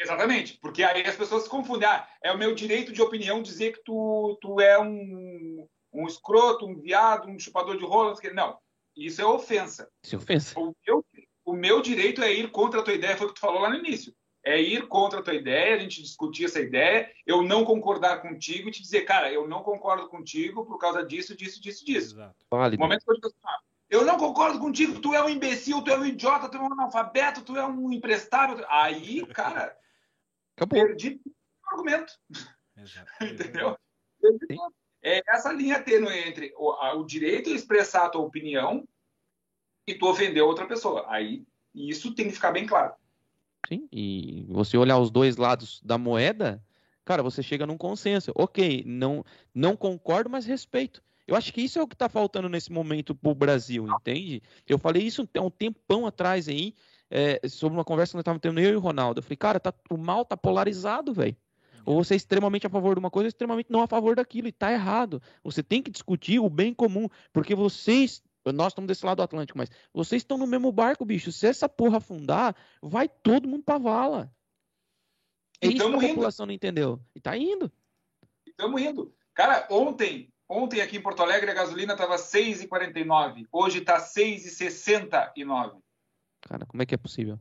Exatamente, 0.01 0.59
porque 0.63 0.83
aí 0.83 1.03
as 1.03 1.15
pessoas 1.15 1.43
se 1.43 1.49
confundem. 1.49 1.87
Ah, 1.87 2.09
é 2.25 2.33
o 2.33 2.39
meu 2.39 2.55
direito 2.55 2.91
de 2.91 3.03
opinião 3.03 3.43
dizer 3.43 3.73
que 3.73 3.83
tu, 3.85 4.39
tu 4.41 4.59
é 4.59 4.81
um, 4.81 5.67
um 5.93 6.07
escroto, 6.07 6.67
um 6.67 6.81
viado, 6.81 7.29
um 7.29 7.39
chupador 7.39 7.77
de 7.77 7.85
rolas. 7.85 8.19
Não, 8.35 8.59
isso 8.97 9.21
é 9.21 9.27
ofensa. 9.27 9.91
Isso 10.03 10.15
é 10.15 10.19
ofensa. 10.19 10.59
O 10.59 10.75
meu, 10.87 11.05
o 11.45 11.53
meu 11.53 11.83
direito 11.83 12.23
é 12.23 12.33
ir 12.33 12.51
contra 12.51 12.81
a 12.81 12.83
tua 12.83 12.95
ideia, 12.95 13.17
foi 13.17 13.27
o 13.27 13.29
que 13.29 13.35
tu 13.35 13.41
falou 13.41 13.61
lá 13.61 13.69
no 13.69 13.77
início. 13.77 14.15
É 14.43 14.59
ir 14.59 14.89
contra 14.89 15.21
a 15.21 15.23
tua 15.23 15.35
ideia, 15.35 15.77
a 15.77 15.79
gente 15.79 16.03
discutir 16.03 16.47
essa 16.47 16.61
ideia, 16.61 17.13
eu 17.27 17.43
não 17.43 17.63
concordar 17.63 18.23
contigo 18.23 18.71
e 18.71 18.73
te 18.73 18.81
dizer, 18.81 19.03
cara, 19.03 19.31
eu 19.31 19.47
não 19.47 19.63
concordo 19.63 20.09
contigo 20.09 20.65
por 20.65 20.79
causa 20.79 21.05
disso, 21.05 21.37
disso, 21.37 21.61
disso, 21.61 21.85
disso. 21.85 22.15
Exato. 22.15 22.47
No 22.51 22.79
momento 22.79 23.05
que 23.05 23.11
eu 23.11 23.15
digo 23.17 23.27
assim, 23.27 23.37
ah, 23.45 23.59
eu 23.91 24.05
não 24.05 24.17
concordo 24.17 24.59
contigo, 24.59 24.99
tu 25.01 25.13
é 25.13 25.23
um 25.23 25.29
imbecil, 25.29 25.83
tu 25.83 25.91
é 25.91 25.99
um 25.99 26.07
idiota, 26.07 26.49
tu 26.49 26.57
é 26.57 26.61
um 26.61 26.73
analfabeto, 26.73 27.43
tu 27.43 27.57
é 27.57 27.67
um 27.67 27.93
imprestável. 27.93 28.65
Aí, 28.69 29.27
cara, 29.27 29.77
Acabou. 30.61 30.87
perdi 30.87 31.19
o 31.25 31.71
argumento. 31.71 32.13
Entendeu? 33.23 33.77
É 35.03 35.23
essa 35.27 35.51
linha 35.51 35.83
tênue 35.83 36.15
entre 36.15 36.53
o, 36.59 36.73
a, 36.73 36.95
o 36.95 37.05
direito 37.05 37.49
a 37.49 37.55
expressar 37.55 38.05
a 38.05 38.09
tua 38.11 38.21
opinião 38.21 38.87
e 39.87 39.95
tu 39.95 40.07
ofender 40.07 40.43
outra 40.43 40.67
pessoa. 40.67 41.07
Aí, 41.09 41.47
isso 41.75 42.15
tem 42.15 42.27
que 42.27 42.35
ficar 42.35 42.53
bem 42.53 42.67
claro. 42.67 42.93
Sim, 43.67 43.89
e 43.91 44.47
você 44.51 44.77
olhar 44.77 44.99
os 44.99 45.11
dois 45.11 45.37
lados 45.37 45.81
da 45.83 45.97
moeda, 45.97 46.63
cara, 47.05 47.23
você 47.23 47.43
chega 47.43 47.67
num 47.67 47.79
consenso. 47.79 48.31
Ok, 48.35 48.85
não, 48.87 49.25
não 49.55 49.75
concordo, 49.75 50.29
mas 50.29 50.45
respeito. 50.45 51.03
Eu 51.27 51.37
acho 51.37 51.53
que 51.55 51.63
isso 51.63 51.79
é 51.79 51.83
o 51.83 51.89
que 51.89 51.95
está 51.95 52.09
faltando 52.09 52.49
nesse 52.49 52.71
momento 52.71 53.15
pro 53.15 53.35
Brasil, 53.35 53.87
entende? 53.89 54.43
Eu 54.69 54.79
falei 54.79 55.05
isso 55.05 55.27
há 55.35 55.41
um 55.41 55.51
tempão 55.51 56.07
atrás 56.07 56.49
aí, 56.49 56.75
é, 57.11 57.41
sobre 57.49 57.77
uma 57.77 57.85
conversa 57.85 58.13
que 58.13 58.17
nós 58.17 58.23
estávamos 58.23 58.41
tendo 58.41 58.61
eu 58.61 58.73
e 58.73 58.77
o 58.77 58.81
Ronaldo. 58.81 59.19
Eu 59.19 59.23
falei, 59.23 59.37
cara, 59.37 59.59
tá, 59.59 59.75
o 59.91 59.97
mal 59.97 60.25
tá 60.25 60.37
polarizado, 60.37 61.13
velho. 61.13 61.37
Ou 61.85 62.05
você 62.05 62.15
é 62.15 62.17
extremamente 62.17 62.67
a 62.67 62.71
favor 62.71 62.95
de 62.95 63.01
uma 63.01 63.11
coisa, 63.11 63.27
ou 63.27 63.29
extremamente 63.29 63.71
não 63.71 63.83
a 63.83 63.87
favor 63.87 64.15
daquilo, 64.15 64.49
e 64.49 64.53
tá 64.53 64.73
errado. 64.73 65.21
Você 65.43 65.63
tem 65.63 65.83
que 65.83 65.91
discutir 65.91 66.39
o 66.39 66.49
bem 66.49 66.73
comum, 66.73 67.09
porque 67.33 67.55
vocês 67.55 68.23
nós 68.47 68.69
estamos 68.69 68.89
desse 68.89 69.05
lado 69.05 69.19
do 69.19 69.23
Atlântico, 69.23 69.59
mas 69.59 69.71
vocês 69.93 70.23
estão 70.23 70.39
no 70.39 70.47
mesmo 70.47 70.73
barco, 70.73 71.05
bicho. 71.05 71.31
Se 71.31 71.47
essa 71.47 71.69
porra 71.69 71.99
afundar, 71.99 72.57
vai 72.81 73.07
todo 73.09 73.49
mundo 73.49 73.63
pra 73.63 73.77
vala. 73.77 74.33
É 75.61 75.69
isso 75.69 75.77
que 75.77 76.07
a 76.07 76.09
população 76.09 76.47
não 76.47 76.55
entendeu. 76.55 76.99
E 77.15 77.21
tá 77.21 77.37
indo. 77.37 77.71
Estamos 78.47 78.81
indo. 78.81 79.15
Cara, 79.35 79.67
ontem, 79.71 80.33
ontem 80.49 80.81
aqui 80.81 80.97
em 80.97 81.03
Porto 81.03 81.23
Alegre 81.23 81.51
a 81.51 81.55
gasolina 81.55 81.93
estava 81.93 82.17
6,49. 82.17 83.47
Hoje 83.53 83.79
está 83.79 84.01
6,69. 84.01 85.83
Cara, 86.43 86.67
como 86.67 86.83
é 86.83 86.87
que 86.87 86.95
é 86.95 86.99
possível? 86.99 87.39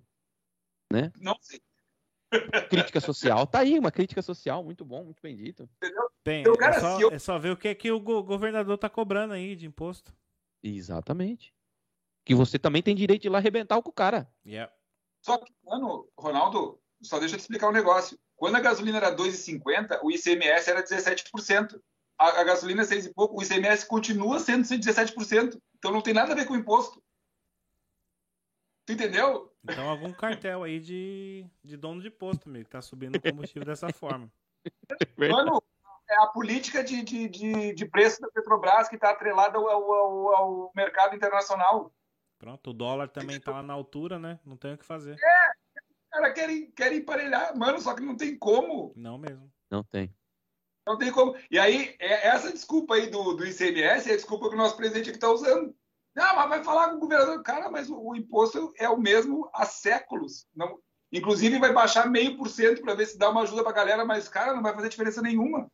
Né? 0.91 1.11
Não 1.19 1.37
sei. 1.41 1.61
Crítica 2.69 2.99
social. 2.99 3.47
Tá 3.47 3.59
aí, 3.59 3.79
uma 3.79 3.91
crítica 3.91 4.21
social. 4.21 4.63
Muito 4.63 4.85
bom, 4.85 5.03
muito 5.03 5.21
bem 5.21 5.35
dito. 5.35 5.67
Entendeu? 5.77 6.09
Tem, 6.23 6.41
então, 6.41 6.55
cara, 6.55 6.75
é, 6.75 6.79
só, 6.79 7.01
eu... 7.01 7.11
é 7.11 7.19
só 7.19 7.39
ver 7.39 7.51
o 7.51 7.57
que 7.57 7.67
é 7.67 7.75
que 7.75 7.91
o 7.91 7.99
governador 7.99 8.77
tá 8.77 8.89
cobrando 8.89 9.33
aí 9.33 9.55
de 9.55 9.65
imposto. 9.65 10.13
Exatamente. 10.63 11.53
Que 12.25 12.35
você 12.35 12.59
também 12.59 12.83
tem 12.83 12.95
direito 12.95 13.23
de 13.23 13.27
ir 13.27 13.31
lá 13.31 13.39
arrebentar 13.39 13.81
com 13.81 13.89
o 13.89 13.93
cara. 13.93 14.31
Yeah. 14.45 14.71
Só 15.21 15.37
que, 15.37 15.51
mano, 15.63 16.07
Ronaldo, 16.17 16.79
só 17.01 17.19
deixa 17.19 17.35
eu 17.35 17.39
te 17.39 17.41
explicar 17.41 17.69
um 17.69 17.73
negócio. 17.73 18.19
Quando 18.35 18.55
a 18.55 18.59
gasolina 18.59 18.97
era 18.97 19.15
2,50, 19.15 19.99
o 20.03 20.11
ICMS 20.11 20.69
era 20.69 20.83
17%. 20.83 21.79
A, 22.17 22.41
a 22.41 22.43
gasolina 22.43 22.83
é 22.83 22.85
6 22.85 23.07
e 23.07 23.13
pouco, 23.13 23.39
o 23.39 23.43
ICMS 23.43 23.87
continua 23.87 24.39
sendo 24.39 24.63
17%. 24.63 25.59
Então 25.77 25.91
não 25.91 26.01
tem 26.01 26.13
nada 26.13 26.33
a 26.33 26.35
ver 26.35 26.45
com 26.45 26.53
o 26.53 26.57
imposto. 26.57 27.01
Tu 28.89 28.93
entendeu? 28.93 29.53
Então 29.63 29.87
algum 29.87 30.11
cartel 30.11 30.63
aí 30.63 30.79
de, 30.79 31.45
de 31.63 31.77
dono 31.77 32.01
de 32.01 32.09
posto, 32.09 32.49
amigo, 32.49 32.65
que 32.65 32.71
tá 32.71 32.81
subindo 32.81 33.17
o 33.17 33.21
combustível 33.21 33.63
dessa 33.63 33.93
forma. 33.93 34.27
Mano, 35.15 35.61
é 36.09 36.15
a 36.15 36.25
política 36.25 36.83
de, 36.83 37.03
de, 37.03 37.29
de, 37.29 37.73
de 37.75 37.85
preço 37.85 38.19
da 38.19 38.31
Petrobras 38.31 38.89
que 38.89 38.95
está 38.95 39.11
atrelada 39.11 39.59
ao, 39.59 39.69
ao, 39.69 40.35
ao, 40.35 40.71
mercado 40.75 41.15
internacional. 41.15 41.93
Pronto, 42.39 42.71
o 42.71 42.73
dólar 42.73 43.09
também 43.09 43.37
está 43.37 43.51
lá 43.51 43.61
na 43.61 43.73
altura, 43.73 44.17
né? 44.17 44.39
Não 44.43 44.57
tem 44.57 44.73
o 44.73 44.77
que 44.79 44.83
fazer. 44.83 45.19
É, 45.23 45.51
cara 46.09 46.33
querem, 46.33 46.71
querem 46.71 46.97
emparelhar, 46.97 47.55
mano, 47.55 47.79
só 47.79 47.93
que 47.93 48.01
não 48.01 48.17
tem 48.17 48.35
como. 48.35 48.91
Não 48.95 49.19
mesmo. 49.19 49.53
Não 49.69 49.83
tem. 49.83 50.11
Não 50.87 50.97
tem 50.97 51.11
como. 51.11 51.35
E 51.51 51.59
aí, 51.59 51.95
é, 51.99 52.27
essa 52.27 52.51
desculpa 52.51 52.95
aí 52.95 53.11
do, 53.11 53.35
do 53.35 53.45
ICMS 53.45 54.09
é 54.09 54.13
a 54.13 54.15
desculpa 54.15 54.49
que 54.49 54.55
o 54.55 54.57
nosso 54.57 54.75
presidente 54.75 55.09
aqui 55.09 55.17
está 55.17 55.29
usando. 55.29 55.75
Ah, 56.19 56.35
mas 56.35 56.49
vai 56.49 56.63
falar 56.63 56.89
com 56.89 56.97
o 56.97 56.99
governador. 56.99 57.41
Cara, 57.43 57.69
mas 57.69 57.89
o, 57.89 57.97
o 57.97 58.15
imposto 58.15 58.73
é 58.77 58.89
o 58.89 58.97
mesmo 58.97 59.49
há 59.53 59.65
séculos. 59.65 60.47
Não, 60.55 60.79
inclusive, 61.11 61.59
vai 61.59 61.73
baixar 61.73 62.09
meio 62.09 62.37
por 62.37 62.49
cento 62.49 62.81
para 62.81 62.95
ver 62.95 63.05
se 63.05 63.17
dá 63.17 63.29
uma 63.29 63.41
ajuda 63.41 63.63
para 63.63 63.71
a 63.71 63.75
galera, 63.75 64.05
mas, 64.05 64.27
cara, 64.27 64.53
não 64.53 64.61
vai 64.61 64.73
fazer 64.73 64.89
diferença 64.89 65.21
nenhuma. 65.21 65.69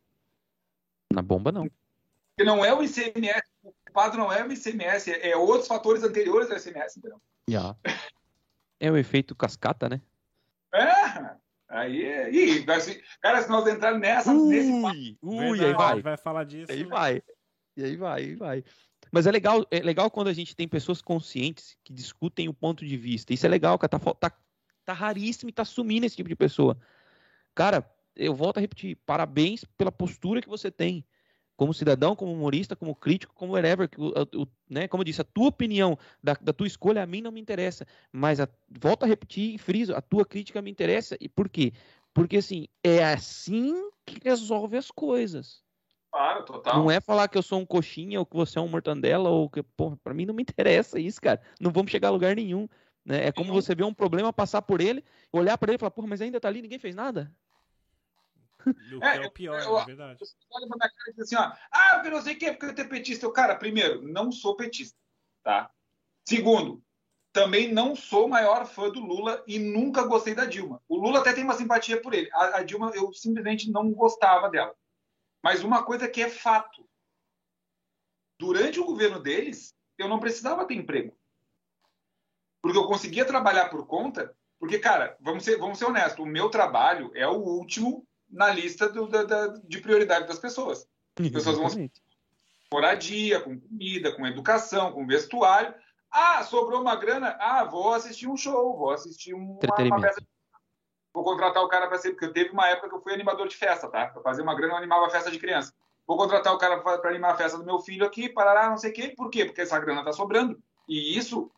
Na 1.12 1.22
bomba, 1.22 1.52
não. 1.52 1.64
Porque 1.64 2.44
não 2.44 2.64
é 2.64 2.74
o 2.74 2.84
ICMS, 2.84 3.44
o 3.64 3.74
culpado 3.86 4.18
não 4.18 4.32
é 4.32 4.46
o 4.46 4.52
ICMS, 4.52 5.12
é, 5.12 5.30
é 5.32 5.38
outros 5.38 5.68
fatores 5.68 6.04
anteriores 6.04 6.52
ao 6.52 6.58
ICMS, 6.58 7.00
entendeu? 7.00 7.22
Yeah. 7.50 7.78
É 8.80 8.92
o 8.92 8.98
efeito 8.98 9.36
cascata, 9.36 9.88
né? 9.88 10.02
É, 10.74 11.36
aí, 11.70 12.04
e, 12.30 12.66
cara, 12.66 13.42
se 13.42 13.50
nós 13.50 13.66
entrarmos 13.68 14.02
nessa, 14.02 14.34
ui, 14.34 14.54
nesse 14.54 15.18
ui, 15.22 15.58
Verdade, 15.58 15.66
aí 15.66 15.74
vai. 15.74 16.02
vai 16.02 16.18
falar 16.18 16.44
disso. 16.44 16.72
Aí 16.72 16.84
vai. 16.84 17.24
E 17.78 17.84
aí 17.84 17.96
vai, 17.96 18.22
aí 18.22 18.36
vai. 18.36 18.64
Mas 19.16 19.26
é 19.26 19.32
legal, 19.32 19.66
é 19.72 19.80
legal 19.80 20.12
quando 20.12 20.28
a 20.28 20.34
gente 20.34 20.54
tem 20.54 20.68
pessoas 20.68 21.02
conscientes 21.02 21.78
que 21.86 21.94
discutem 21.94 22.50
o 22.50 22.54
ponto 22.54 22.86
de 22.86 22.98
vista. 22.98 23.34
Isso 23.34 23.46
é 23.46 23.50
legal, 23.50 23.80
cara. 23.80 23.98
Tá, 23.98 24.14
tá, 24.14 24.38
tá 24.84 24.92
raríssimo 24.92 25.50
e 25.50 25.54
tá 25.54 25.64
sumindo 25.64 26.06
esse 26.06 26.18
tipo 26.18 26.28
de 26.28 26.36
pessoa. 26.36 26.78
Cara, 27.56 27.90
eu 28.14 28.36
volto 28.36 28.58
a 28.58 28.60
repetir, 28.60 28.98
parabéns 29.06 29.64
pela 29.78 29.90
postura 29.90 30.42
que 30.42 30.50
você 30.50 30.70
tem 30.70 31.06
como 31.56 31.74
cidadão, 31.74 32.14
como 32.14 32.34
humorista, 32.34 32.76
como 32.76 32.94
crítico, 32.94 33.34
como 33.34 33.54
whatever, 33.54 33.88
que, 33.88 33.98
né, 34.70 34.86
como 34.90 35.00
eu 35.00 35.06
disse, 35.06 35.22
a 35.22 35.24
tua 35.24 35.48
opinião 35.48 35.98
da, 36.22 36.34
da, 36.34 36.52
tua 36.52 36.68
escolha 36.68 37.02
a 37.02 37.08
mim 37.08 37.22
não 37.22 37.32
me 37.32 37.40
interessa, 37.40 37.88
mas 38.12 38.42
a, 38.42 38.50
volto 38.70 39.04
a 39.04 39.08
repetir 39.08 39.56
e 39.56 39.58
friso, 39.58 39.96
a 39.96 40.02
tua 40.02 40.26
crítica 40.26 40.62
me 40.62 40.70
interessa, 40.70 41.16
e 41.22 41.30
por 41.30 41.48
quê? 41.48 41.72
Porque, 42.14 42.36
assim, 42.36 42.68
é 42.84 43.02
assim 43.02 43.74
que 44.06 44.20
resolve 44.22 44.76
as 44.76 44.92
coisas. 44.92 45.65
Claro, 46.16 46.46
total. 46.46 46.80
Não 46.80 46.90
é 46.90 47.02
falar 47.02 47.28
que 47.28 47.38
eu 47.38 47.44
sou 47.44 47.60
um 47.60 47.66
coxinha, 47.66 48.20
ou 48.20 48.26
que 48.26 48.38
você 48.38 48.58
é 48.58 48.62
um 48.62 48.70
mortandela, 48.70 49.30
ou 49.30 49.50
que, 49.50 49.62
porra, 49.62 49.98
pra 50.02 50.14
mim 50.14 50.26
não 50.26 50.34
me 50.34 50.44
interessa 50.44 50.98
isso, 50.98 51.20
cara, 51.20 51.42
não 51.60 51.74
vamos 51.74 51.92
chegar 51.92 52.08
a 52.08 52.12
lugar 52.12 52.34
nenhum, 52.38 52.70
né, 53.04 53.28
é 53.28 53.32
como 53.34 53.52
você 53.52 53.76
ver 53.76 53.84
um 53.84 53.94
problema, 53.94 54.32
passar 54.32 54.62
por 54.62 54.80
ele, 54.80 55.04
olhar 55.30 55.58
para 55.58 55.72
ele 55.72 55.76
e 55.76 55.78
falar, 55.78 55.92
porra, 55.92 56.08
mas 56.08 56.22
ainda 56.22 56.40
tá 56.40 56.48
ali, 56.48 56.62
ninguém 56.62 56.80
fez 56.80 56.96
nada? 56.96 57.30
É, 59.04 59.18
é 59.18 59.28
o 59.28 59.30
pior, 59.30 59.62
eu, 59.62 59.78
é 59.78 59.86
verdade. 59.86 60.18
Você 60.18 60.36
olha 60.50 60.68
pra 60.68 60.78
minha 60.78 60.90
cara 60.90 61.10
e 61.10 61.14
diz 61.14 61.24
assim, 61.26 61.36
ó, 61.36 61.52
ah, 61.70 61.96
porque 61.96 62.10
não 62.10 62.22
sei 62.22 62.34
o 62.34 62.40
que, 62.40 62.52
porque 62.52 62.66
eu 62.66 62.76
tenho 62.76 62.90
petista. 62.90 63.26
Eu, 63.26 63.32
cara, 63.32 63.56
primeiro, 63.56 64.02
não 64.02 64.32
sou 64.32 64.56
petista, 64.56 64.98
tá? 65.44 65.70
Segundo, 66.28 66.82
também 67.32 67.72
não 67.72 67.96
sou 67.96 68.28
maior 68.28 68.66
fã 68.66 68.90
do 68.90 69.02
Lula 69.02 69.44
e 69.46 69.60
nunca 69.60 70.08
gostei 70.08 70.34
da 70.34 70.46
Dilma. 70.46 70.82
O 70.88 70.98
Lula 70.98 71.20
até 71.20 71.32
tem 71.34 71.44
uma 71.44 71.54
simpatia 71.54 72.02
por 72.02 72.14
ele. 72.16 72.28
A, 72.34 72.58
a 72.58 72.64
Dilma, 72.64 72.90
eu 72.96 73.14
simplesmente 73.14 73.70
não 73.70 73.92
gostava 73.92 74.50
dela. 74.50 74.74
Mas 75.46 75.64
uma 75.64 75.84
coisa 75.84 76.08
que 76.08 76.24
é 76.24 76.28
fato. 76.28 76.90
Durante 78.40 78.80
o 78.80 78.86
governo 78.86 79.20
deles, 79.20 79.76
eu 79.96 80.10
não 80.10 80.20
precisava 80.20 80.66
ter 80.66 80.74
emprego. 80.74 81.16
Porque 82.64 82.80
eu 82.80 82.88
conseguia 82.88 83.24
trabalhar 83.24 83.70
por 83.70 83.86
conta. 83.86 84.36
Porque, 84.60 84.80
cara, 84.80 85.16
vamos 85.20 85.44
ser, 85.44 85.60
vamos 85.60 85.78
ser 85.78 85.86
honestos, 85.86 86.18
o 86.18 86.26
meu 86.26 86.50
trabalho 86.50 87.12
é 87.14 87.28
o 87.28 87.36
último 87.38 88.08
na 88.28 88.50
lista 88.50 88.90
do, 88.90 89.08
da, 89.08 89.22
da, 89.24 89.48
de 89.50 89.80
prioridade 89.82 90.28
das 90.28 90.40
pessoas. 90.40 90.88
As 91.20 91.30
pessoas 91.30 91.58
vão 91.58 91.70
com 91.70 91.90
moradia, 92.74 93.40
com 93.40 93.60
comida, 93.60 94.16
com 94.16 94.26
educação, 94.26 94.94
com 94.94 95.06
vestuário. 95.06 95.76
Ah, 96.10 96.44
sobrou 96.44 96.82
uma 96.82 96.96
grana. 96.96 97.38
Ah, 97.40 97.64
vou 97.66 97.94
assistir 97.94 98.28
um 98.28 98.36
show, 98.36 98.76
vou 98.76 98.90
assistir 98.90 99.36
uma, 99.36 99.60
uma 99.62 100.02
festa. 100.02 100.26
Vou 101.16 101.24
contratar 101.24 101.64
o 101.64 101.70
cara 101.70 101.88
para 101.88 101.98
ser, 101.98 102.12
porque 102.12 102.26
eu 102.26 102.34
teve 102.34 102.50
uma 102.50 102.68
época 102.68 102.90
que 102.90 102.96
eu 102.96 103.00
fui 103.00 103.14
animador 103.14 103.48
de 103.48 103.56
festa, 103.56 103.88
tá? 103.88 104.08
Para 104.08 104.22
fazer 104.22 104.42
uma 104.42 104.54
grana 104.54 104.74
eu 104.74 104.78
animava 104.78 105.10
festa 105.10 105.32
de 105.32 105.40
criança. 105.40 105.74
Vou 106.06 106.18
contratar 106.18 106.54
o 106.54 106.58
cara 106.58 106.78
para 106.82 107.10
animar 107.10 107.32
a 107.32 107.38
festa 107.38 107.58
do 107.58 107.64
meu 107.64 107.80
filho 107.80 108.06
aqui, 108.06 108.28
parará, 108.28 108.70
não 108.70 108.78
sei 108.78 108.92
o 108.92 108.94
quê. 108.94 109.14
Por 109.16 109.30
quê? 109.30 109.46
Porque 109.46 109.62
essa 109.62 109.80
grana 109.80 110.04
tá 110.04 110.12
sobrando. 110.12 110.62
E 110.90 111.18
isso 111.18 111.50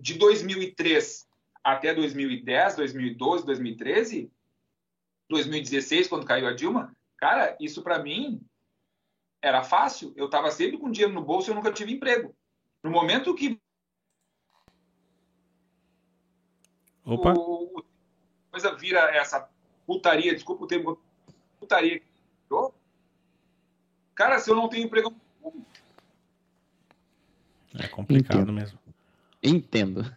de 0.00 0.14
2003 0.14 1.28
até 1.62 1.92
2010, 1.92 2.76
2012, 2.76 3.44
2013, 3.44 4.32
2016, 5.28 6.08
quando 6.08 6.24
caiu 6.24 6.48
a 6.48 6.54
Dilma, 6.54 6.96
cara, 7.18 7.54
isso 7.60 7.82
para 7.82 7.98
mim 7.98 8.40
era 9.42 9.62
fácil. 9.62 10.14
Eu 10.16 10.24
estava 10.24 10.50
sempre 10.50 10.78
com 10.78 10.90
dinheiro 10.90 11.12
no 11.12 11.20
bolso 11.20 11.50
e 11.50 11.52
eu 11.52 11.54
nunca 11.54 11.70
tive 11.70 11.92
emprego. 11.92 12.34
No 12.82 12.90
momento 12.90 13.34
que 13.34 13.60
Opa. 17.04 17.34
O, 17.34 17.55
coisa 18.56 18.74
vira 18.74 19.00
essa 19.14 19.46
putaria, 19.86 20.34
desculpa 20.34 20.64
o 20.64 20.66
termo, 20.66 20.98
putaria. 21.60 22.00
Cara, 24.14 24.38
se 24.38 24.50
eu 24.50 24.56
não 24.56 24.68
tenho 24.68 24.86
emprego. 24.86 25.14
É 27.78 27.86
complicado 27.88 28.40
Entendo. 28.40 28.52
mesmo. 28.54 28.78
Entendo. 29.42 30.16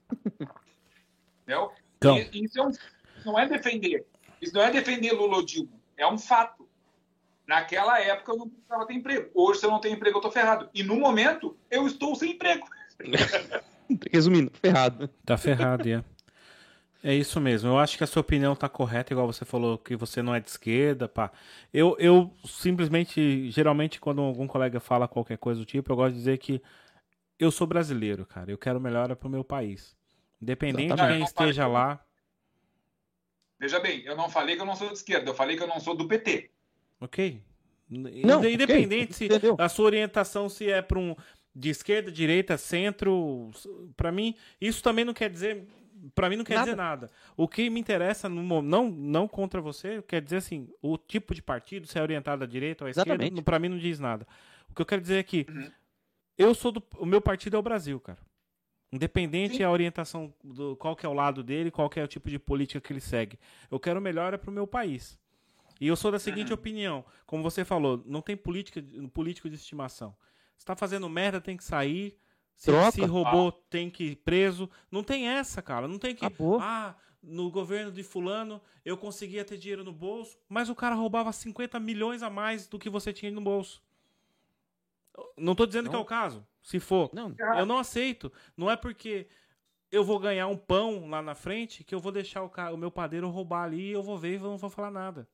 Entendeu? 1.44 1.74
Então. 1.98 2.18
Isso 2.32 2.58
é 2.58 2.66
um, 2.66 2.72
não 3.26 3.38
é 3.38 3.46
defender. 3.46 4.06
Isso 4.42 4.54
não 4.54 4.62
é 4.62 4.72
defender 4.72 5.12
Lula 5.12 5.36
ou 5.36 5.46
Dilma, 5.46 5.74
é 5.98 6.08
um 6.08 6.18
fato. 6.18 6.66
Naquela 7.46 8.00
época 8.00 8.32
eu 8.32 8.38
não 8.38 8.48
precisava 8.48 8.86
ter 8.86 8.94
emprego. 8.94 9.30
Hoje, 9.34 9.60
se 9.60 9.66
eu 9.66 9.72
não 9.72 9.82
tenho 9.82 9.96
emprego, 9.96 10.16
eu 10.16 10.20
estou 10.20 10.32
ferrado. 10.32 10.70
E 10.74 10.84
no 10.84 10.96
momento, 10.96 11.58
eu 11.70 11.86
estou 11.88 12.16
sem 12.16 12.34
emprego. 12.34 12.66
Resumindo, 14.14 14.52
ferrado. 14.62 15.10
Tá 15.26 15.36
ferrado, 15.36 15.90
é. 15.90 16.04
É 17.02 17.14
isso 17.14 17.39
mesmo. 17.39 17.70
Eu 17.70 17.80
acho 17.80 17.97
que 17.97 18.04
a 18.04 18.08
sua 18.08 18.20
opinião 18.22 18.54
está 18.54 18.68
correta, 18.68 19.14
igual 19.14 19.26
você 19.26 19.45
falou 19.45 19.78
que 19.78 19.95
você 19.95 20.22
não 20.22 20.36
é 20.36 20.39
de 20.39 20.50
esquerda, 20.50 21.08
pá. 21.08 21.32
Eu, 21.74 21.95
eu 21.97 22.34
simplesmente, 22.45 23.50
geralmente, 23.52 24.02
quando 24.02 24.22
algum 24.22 24.47
colega 24.47 24.80
fala 24.80 25.08
qualquer 25.08 25.38
coisa 25.38 25.62
do 25.62 25.66
tipo, 25.66 25.91
eu 25.91 25.95
gosto 25.95 26.14
de 26.14 26.20
dizer 26.20 26.38
que 26.38 26.62
eu 27.39 27.52
sou 27.52 27.66
brasileiro, 27.66 28.26
cara. 28.26 28.52
Eu 28.52 28.58
quero 28.58 28.82
melhora 28.82 29.16
para 29.16 29.28
o 29.28 29.32
meu 29.32 29.45
país. 29.45 29.95
Independente 30.41 30.88
Exatamente. 30.88 31.12
de 31.12 31.18
quem 31.18 31.26
esteja 31.26 31.68
lá. 31.68 32.04
Veja 33.58 33.80
bem, 33.80 34.04
eu 34.06 34.16
não 34.16 34.30
falei 34.30 34.56
que 34.56 34.62
eu 34.62 34.66
não 34.66 34.76
sou 34.76 34.88
de 34.88 34.93
esquerda, 34.95 35.30
eu 35.30 35.36
falei 35.36 35.56
que 35.56 35.64
eu 35.64 35.68
não 35.68 35.80
sou 35.80 35.95
do 35.95 36.08
PT. 36.08 36.52
Ok. 37.00 37.41
Não, 37.89 38.45
Independente 38.45 39.26
okay. 39.26 39.39
se 39.39 39.56
a 39.58 39.68
sua 39.68 39.86
orientação 39.86 40.47
se 40.47 40.70
é 40.70 40.82
para 40.82 41.00
um 41.00 41.16
de 41.56 41.70
esquerda, 41.70 42.12
direita, 42.12 42.58
centro, 42.58 43.50
para 43.97 44.12
mim, 44.12 44.36
isso 44.62 44.84
também 44.84 45.04
não 45.04 45.14
quer 45.14 45.30
dizer 45.30 45.68
para 46.16 46.30
mim 46.30 46.36
não 46.36 46.43
quer 46.43 46.56
nada. 46.56 46.66
dizer 46.66 46.78
nada. 46.78 47.10
O 47.36 47.47
que 47.47 47.70
me 47.70 47.80
interessa 47.80 48.30
no 48.30 48.62
não 48.62 48.89
não 48.89 49.28
contra 49.28 49.62
você, 49.62 50.02
quer 50.02 50.22
dizer 50.22 50.38
assim, 50.38 50.70
o 50.82 50.97
tipo 50.97 51.34
de 51.34 51.41
partido, 51.41 51.88
se 51.88 51.97
é 51.97 52.02
orientado 52.02 52.43
à 52.43 52.47
direita 52.47 52.84
ou 52.84 52.88
à 52.88 52.89
Exatamente. 52.89 53.24
esquerda, 53.24 53.41
para 53.43 53.60
mim 53.60 53.70
não 53.70 53.78
diz 53.78 54.00
nada. 54.00 54.28
O 54.70 54.76
que 54.76 54.82
eu 54.82 54.86
quero 54.86 55.02
dizer 55.02 55.18
é 55.18 55.24
que 55.24 55.45
uhum. 55.50 55.72
eu 56.38 56.56
sou 56.56 56.72
do 56.72 56.84
o 56.97 57.06
meu 57.06 57.22
partido 57.22 57.56
é 57.56 57.60
o 57.60 57.64
Brasil, 57.64 58.00
cara. 58.00 58.20
Independente 58.91 59.58
Sim. 59.58 59.64
a 59.64 59.72
orientação 59.72 60.34
do 60.43 60.76
qual 60.76 60.95
que 60.95 61.06
é 61.06 61.10
o 61.10 61.14
lado 61.14 61.43
dele, 61.43 61.70
qual 61.70 61.89
que 61.89 62.00
é 62.00 62.04
o 62.04 62.08
tipo 62.08 62.30
de 62.30 62.39
política 62.39 62.82
que 62.82 62.91
ele 62.91 63.02
segue. 63.02 63.38
Eu 63.70 63.80
quero 63.80 64.02
melhor 64.02 64.36
para 64.38 64.50
o 64.50 64.54
meu 64.54 64.66
país. 64.66 65.18
E 65.80 65.88
eu 65.88 65.95
sou 65.95 66.12
da 66.12 66.20
seguinte 66.20 66.50
uhum. 66.50 66.56
opinião, 66.56 67.06
como 67.26 67.41
você 67.41 67.64
falou, 67.64 68.04
não 68.06 68.22
tem 68.22 68.36
política, 68.36 68.84
político 69.14 69.50
de 69.50 69.56
estimação. 69.56 70.16
Se 70.58 70.66
tá 70.66 70.76
fazendo 70.76 71.08
merda, 71.08 71.39
tem 71.39 71.56
que 71.56 71.64
sair. 71.64 72.18
Se, 72.60 72.72
se 72.91 73.05
roubou, 73.05 73.47
ah. 73.47 73.64
tem 73.70 73.89
que 73.89 74.03
ir 74.03 74.16
preso. 74.18 74.70
Não 74.91 75.01
tem 75.01 75.30
essa, 75.30 75.62
cara. 75.62 75.88
Não 75.88 75.97
tem 75.97 76.14
que. 76.14 76.26
Acabou. 76.26 76.60
Ah, 76.60 76.93
no 77.24 77.49
governo 77.49 77.89
de 77.89 78.03
Fulano 78.03 78.62
eu 78.84 78.97
conseguia 78.97 79.45
ter 79.45 79.57
dinheiro 79.57 79.84
no 79.84 79.93
bolso, 79.93 80.38
mas 80.47 80.70
o 80.70 80.76
cara 80.76 80.93
roubava 80.93 81.32
50 81.32 81.80
milhões 81.80 82.22
a 82.22 82.30
mais 82.30 82.68
do 82.68 82.78
que 82.78 82.89
você 82.89 83.14
tinha 83.14 83.32
no 83.32 83.39
bolso. 83.39 83.82
Não 85.38 85.55
tô 85.55 85.66
dizendo 85.66 85.86
não. 85.86 85.91
que 85.91 85.95
é 85.95 85.99
o 85.99 86.05
caso. 86.05 86.45
Se 86.62 86.82
for, 86.82 87.10
não. 87.14 87.34
eu 87.57 87.66
não 87.66 87.78
aceito. 87.78 88.32
Não 88.57 88.70
é 88.70 88.76
porque 88.76 89.28
eu 89.89 90.03
vou 90.03 90.20
ganhar 90.20 90.47
um 90.47 90.57
pão 90.57 91.07
lá 91.10 91.22
na 91.22 91.36
frente 91.36 91.84
que 91.84 91.95
eu 91.95 91.99
vou 91.99 92.12
deixar 92.12 92.43
o, 92.43 92.49
cara, 92.49 92.74
o 92.74 92.78
meu 92.78 92.91
padeiro 92.91 93.30
roubar 93.30 93.64
ali 93.64 93.88
e 93.88 93.91
eu 93.91 94.03
vou 94.03 94.18
ver 94.18 94.36
e 94.36 94.39
não 94.39 94.57
vou 94.57 94.70
falar 94.70 94.91
nada. 94.91 95.28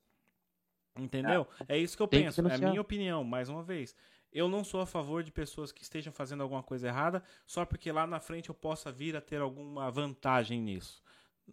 Entendeu? 0.95 1.47
É, 1.67 1.75
é 1.75 1.79
isso 1.79 1.97
que 1.97 2.03
eu 2.03 2.07
penso. 2.07 2.41
Que 2.41 2.51
é 2.51 2.55
a 2.55 2.57
minha 2.57 2.81
opinião, 2.81 3.23
mais 3.23 3.49
uma 3.49 3.63
vez. 3.63 3.95
Eu 4.35 4.49
não 4.49 4.65
sou 4.65 4.81
a 4.81 4.85
favor 4.85 5.23
de 5.23 5.31
pessoas 5.31 5.71
que 5.71 5.81
estejam 5.81 6.11
fazendo 6.11 6.43
alguma 6.43 6.61
coisa 6.61 6.89
errada 6.89 7.23
só 7.47 7.65
porque 7.65 7.89
lá 7.89 8.05
na 8.05 8.19
frente 8.19 8.49
eu 8.49 8.55
possa 8.55 8.91
vir 8.91 9.15
a 9.15 9.21
ter 9.21 9.39
alguma 9.39 9.89
vantagem 9.89 10.61
nisso. 10.61 11.01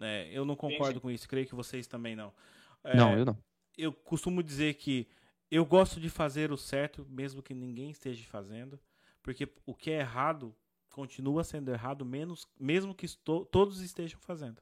É, 0.00 0.28
eu 0.32 0.44
não 0.44 0.56
concordo 0.56 1.00
com 1.00 1.08
isso, 1.08 1.28
creio 1.28 1.46
que 1.46 1.54
vocês 1.54 1.86
também 1.86 2.16
não. 2.16 2.34
É, 2.82 2.96
não, 2.96 3.16
eu 3.16 3.24
não. 3.24 3.38
Eu 3.78 3.92
costumo 3.92 4.42
dizer 4.42 4.74
que 4.74 5.06
eu 5.48 5.64
gosto 5.64 6.00
de 6.00 6.10
fazer 6.10 6.50
o 6.50 6.56
certo, 6.56 7.06
mesmo 7.08 7.40
que 7.40 7.54
ninguém 7.54 7.92
esteja 7.92 8.24
fazendo, 8.26 8.80
porque 9.22 9.48
o 9.64 9.76
que 9.76 9.92
é 9.92 10.00
errado 10.00 10.52
continua 10.90 11.44
sendo 11.44 11.70
errado, 11.70 12.04
menos, 12.04 12.48
mesmo 12.58 12.96
que 12.96 13.06
todos 13.16 13.80
estejam 13.80 14.18
fazendo. 14.18 14.60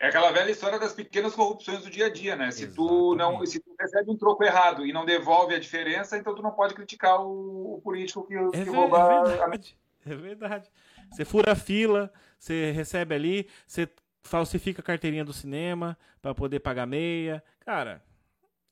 É 0.00 0.08
aquela 0.08 0.32
velha 0.32 0.50
história 0.50 0.78
das 0.78 0.94
pequenas 0.94 1.34
corrupções 1.34 1.84
do 1.84 1.90
dia 1.90 2.06
a 2.06 2.08
dia, 2.08 2.34
né? 2.34 2.50
Se 2.50 2.72
tu 2.72 3.14
não, 3.14 3.44
se 3.44 3.60
tu 3.60 3.76
recebe 3.78 4.10
um 4.10 4.16
troco 4.16 4.42
errado 4.42 4.86
e 4.86 4.94
não 4.94 5.04
devolve 5.04 5.54
a 5.54 5.60
diferença, 5.60 6.16
então 6.16 6.34
tu 6.34 6.40
não 6.40 6.52
pode 6.52 6.72
criticar 6.72 7.20
o, 7.20 7.74
o 7.74 7.80
político 7.82 8.26
que, 8.26 8.34
é, 8.34 8.50
que 8.50 8.70
rouba. 8.70 8.98
É 8.98 9.28
verdade. 9.28 9.76
A... 10.06 10.10
É 10.10 10.16
verdade. 10.16 10.70
Você 11.10 11.22
fura 11.26 11.52
a 11.52 11.54
fila, 11.54 12.10
você 12.38 12.70
recebe 12.70 13.14
ali, 13.14 13.46
você 13.66 13.86
falsifica 14.22 14.80
a 14.80 14.84
carteirinha 14.84 15.22
do 15.24 15.34
cinema 15.34 15.98
para 16.22 16.34
poder 16.34 16.60
pagar 16.60 16.86
meia. 16.86 17.44
Cara, 17.60 18.02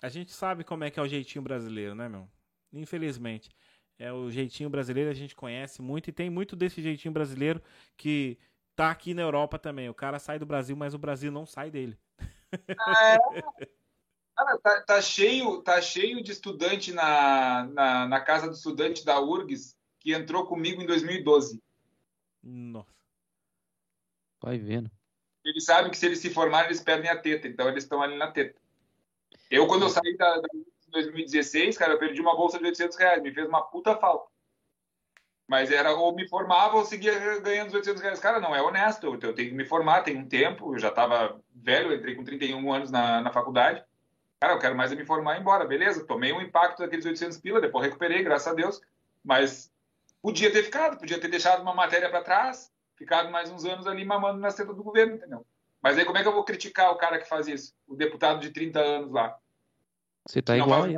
a 0.00 0.08
gente 0.08 0.32
sabe 0.32 0.64
como 0.64 0.84
é 0.84 0.90
que 0.90 0.98
é 0.98 1.02
o 1.02 1.08
jeitinho 1.08 1.42
brasileiro, 1.42 1.94
né, 1.94 2.08
meu? 2.08 2.26
Infelizmente. 2.72 3.50
É 3.98 4.10
o 4.10 4.30
jeitinho 4.30 4.70
brasileiro, 4.70 5.10
a 5.10 5.14
gente 5.14 5.34
conhece 5.34 5.82
muito 5.82 6.08
e 6.08 6.12
tem 6.12 6.30
muito 6.30 6.56
desse 6.56 6.80
jeitinho 6.80 7.12
brasileiro 7.12 7.60
que 7.96 8.38
tá 8.78 8.92
aqui 8.92 9.12
na 9.12 9.22
Europa 9.22 9.58
também. 9.58 9.88
O 9.88 9.94
cara 9.94 10.20
sai 10.20 10.38
do 10.38 10.46
Brasil, 10.46 10.76
mas 10.76 10.94
o 10.94 10.98
Brasil 10.98 11.32
não 11.32 11.44
sai 11.44 11.68
dele. 11.68 11.98
É. 12.52 13.18
Cara, 14.36 14.58
tá, 14.58 14.80
tá, 14.82 15.02
cheio, 15.02 15.60
tá 15.62 15.82
cheio 15.82 16.22
de 16.22 16.30
estudante 16.30 16.92
na, 16.92 17.64
na, 17.64 18.06
na, 18.06 18.20
casa 18.20 18.46
do 18.46 18.54
estudante 18.54 19.04
da 19.04 19.20
URGS 19.20 19.76
que 19.98 20.14
entrou 20.14 20.46
comigo 20.46 20.80
em 20.80 20.86
2012. 20.86 21.60
Nossa. 22.40 22.94
Vai 24.40 24.58
vendo. 24.58 24.88
Eles 25.44 25.64
sabem 25.64 25.90
que 25.90 25.98
se 25.98 26.06
eles 26.06 26.20
se 26.20 26.30
formarem, 26.30 26.68
eles 26.68 26.80
perdem 26.80 27.10
a 27.10 27.20
teta, 27.20 27.48
então 27.48 27.68
eles 27.68 27.82
estão 27.82 28.00
ali 28.00 28.16
na 28.16 28.30
teta. 28.30 28.60
Eu, 29.50 29.66
quando 29.66 29.82
eu 29.82 29.88
saí 29.88 30.16
da, 30.16 30.36
da 30.36 30.48
em 30.54 30.90
2016, 30.92 31.76
cara, 31.76 31.94
eu 31.94 31.98
perdi 31.98 32.20
uma 32.20 32.36
bolsa 32.36 32.58
de 32.58 32.64
800 32.64 32.96
reais, 32.96 33.22
me 33.22 33.34
fez 33.34 33.48
uma 33.48 33.62
puta 33.62 33.96
falta. 33.96 34.30
Mas 35.48 35.72
era 35.72 35.94
ou 35.94 36.14
me 36.14 36.28
formava 36.28 36.76
ou 36.76 36.84
seguia 36.84 37.40
ganhando 37.40 37.68
os 37.68 37.74
800 37.74 38.02
reais. 38.02 38.20
Cara, 38.20 38.38
não 38.38 38.54
é 38.54 38.60
honesto. 38.60 39.06
Eu, 39.06 39.12
eu 39.14 39.34
tenho 39.34 39.48
que 39.48 39.54
me 39.54 39.64
formar, 39.64 40.02
tem 40.02 40.14
um 40.14 40.28
tempo. 40.28 40.74
Eu 40.74 40.78
já 40.78 40.88
estava 40.88 41.40
velho, 41.54 41.94
entrei 41.94 42.14
com 42.14 42.22
31 42.22 42.72
anos 42.72 42.90
na, 42.90 43.22
na 43.22 43.32
faculdade. 43.32 43.82
Cara, 44.38 44.52
eu 44.52 44.58
quero 44.58 44.76
mais 44.76 44.92
é 44.92 44.94
me 44.94 45.06
formar 45.06 45.34
e 45.34 45.38
ir 45.38 45.40
embora. 45.40 45.64
Beleza, 45.64 46.04
tomei 46.04 46.34
um 46.34 46.42
impacto 46.42 46.80
daqueles 46.80 47.06
800 47.06 47.38
pila, 47.38 47.62
depois 47.62 47.86
recuperei, 47.86 48.22
graças 48.22 48.46
a 48.46 48.54
Deus. 48.54 48.78
Mas 49.24 49.72
podia 50.20 50.52
ter 50.52 50.62
ficado, 50.62 50.98
podia 50.98 51.18
ter 51.18 51.28
deixado 51.28 51.62
uma 51.62 51.74
matéria 51.74 52.10
para 52.10 52.22
trás, 52.22 52.70
ficado 52.94 53.30
mais 53.30 53.50
uns 53.50 53.64
anos 53.64 53.86
ali 53.86 54.04
mamando 54.04 54.38
na 54.38 54.50
seta 54.50 54.74
do 54.74 54.84
governo, 54.84 55.14
entendeu? 55.14 55.46
Mas 55.82 55.96
aí 55.96 56.04
como 56.04 56.18
é 56.18 56.22
que 56.22 56.28
eu 56.28 56.32
vou 56.32 56.44
criticar 56.44 56.92
o 56.92 56.96
cara 56.96 57.18
que 57.18 57.28
faz 57.28 57.48
isso? 57.48 57.74
O 57.86 57.96
deputado 57.96 58.38
de 58.38 58.50
30 58.50 58.80
anos 58.80 59.12
lá. 59.12 59.38
Você 60.26 60.42
tá 60.42 60.56
igual 60.56 60.84
aí. 60.84 60.94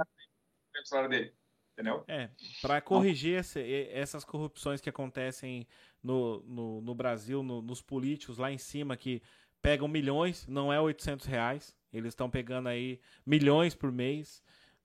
Dele 1.09 1.40
entendeu? 1.81 2.05
É, 2.07 2.31
para 2.61 2.81
corrigir 2.81 3.39
essa, 3.39 3.61
essas 3.61 4.25
corrupções 4.25 4.81
que 4.81 4.89
acontecem 4.89 5.67
no, 6.03 6.41
no, 6.43 6.81
no 6.81 6.95
Brasil, 6.95 7.43
no, 7.43 7.63
nos 7.63 7.81
políticos 7.81 8.39
lá 8.39 8.51
em 8.51 8.59
cima 8.59 8.97
que 8.97 9.23
pegam 9.63 9.89
milhões, 9.89 10.47
não 10.47 10.73
é 10.73 10.81
800 10.81 11.27
reais, 11.27 11.77
eles 11.93 12.09
estão 12.09 12.31
pegando 12.31 12.69
aí 12.69 13.01
milhões 13.25 13.75
por 13.75 13.91
mês. 13.91 14.43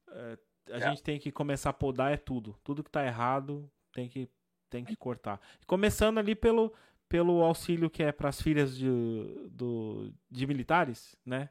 É, 0.10 0.38
a 0.72 0.78
é. 0.78 0.90
gente 0.90 1.04
tem 1.04 1.20
que 1.20 1.32
começar 1.32 1.70
a 1.70 1.74
podar 1.74 2.12
é 2.12 2.18
tudo, 2.18 2.58
tudo 2.64 2.84
que 2.84 2.90
está 2.90 3.06
errado 3.06 3.70
tem 3.94 4.10
que 4.10 4.28
tem 4.70 4.84
que 4.84 4.96
cortar. 4.96 5.40
Começando 5.66 6.18
ali 6.18 6.36
pelo 6.36 6.74
pelo 7.08 7.44
auxílio 7.44 7.90
que 7.90 8.04
é 8.04 8.12
para 8.12 8.30
as 8.30 8.42
filhas 8.42 8.76
de, 8.76 8.90
do, 9.52 10.12
de 10.30 10.48
militares, 10.48 11.16
né? 11.26 11.50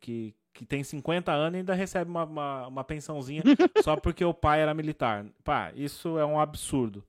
Que, 0.00 0.34
que 0.52 0.66
tem 0.66 0.84
50 0.84 1.32
anos 1.32 1.54
e 1.54 1.58
ainda 1.58 1.74
recebe 1.74 2.10
uma, 2.10 2.24
uma, 2.24 2.66
uma 2.66 2.84
pensãozinha 2.84 3.42
só 3.82 3.96
porque 3.96 4.24
o 4.24 4.34
pai 4.34 4.60
era 4.60 4.74
militar. 4.74 5.26
Pá, 5.42 5.72
isso 5.74 6.18
é 6.18 6.24
um 6.24 6.38
absurdo. 6.38 7.06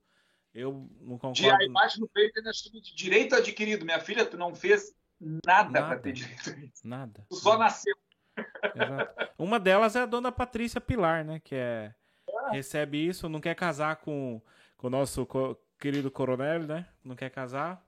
Eu 0.54 0.88
não 1.00 1.18
concordo. 1.18 1.34
De 1.34 1.50
a 1.50 1.64
imagem 1.64 2.00
no 2.00 2.08
peito 2.08 2.38
ainda 2.38 2.52
chama 2.52 2.80
de 2.80 2.94
direito 2.94 3.34
adquirido. 3.34 3.84
Minha 3.84 4.00
filha, 4.00 4.24
tu 4.24 4.36
não 4.36 4.54
fez 4.54 4.94
nada, 5.20 5.70
nada 5.70 5.86
para 5.86 5.98
ter 5.98 6.12
direito 6.12 6.50
a 6.50 6.56
isso. 6.58 6.86
Nada. 6.86 7.26
Tu 7.28 7.36
só 7.36 7.58
nasceu. 7.58 7.94
Exato. 8.74 9.32
Uma 9.38 9.58
delas 9.58 9.96
é 9.96 10.00
a 10.00 10.06
dona 10.06 10.32
Patrícia 10.32 10.80
Pilar, 10.80 11.24
né? 11.24 11.40
Que 11.40 11.54
é, 11.54 11.94
é. 12.28 12.50
recebe 12.52 13.06
isso, 13.06 13.28
não 13.28 13.40
quer 13.40 13.54
casar 13.54 13.96
com, 13.96 14.40
com 14.76 14.86
o 14.86 14.90
nosso 14.90 15.26
co 15.26 15.56
querido 15.78 16.10
coronel, 16.10 16.62
né? 16.62 16.88
Não 17.04 17.16
quer 17.16 17.28
casar 17.28 17.84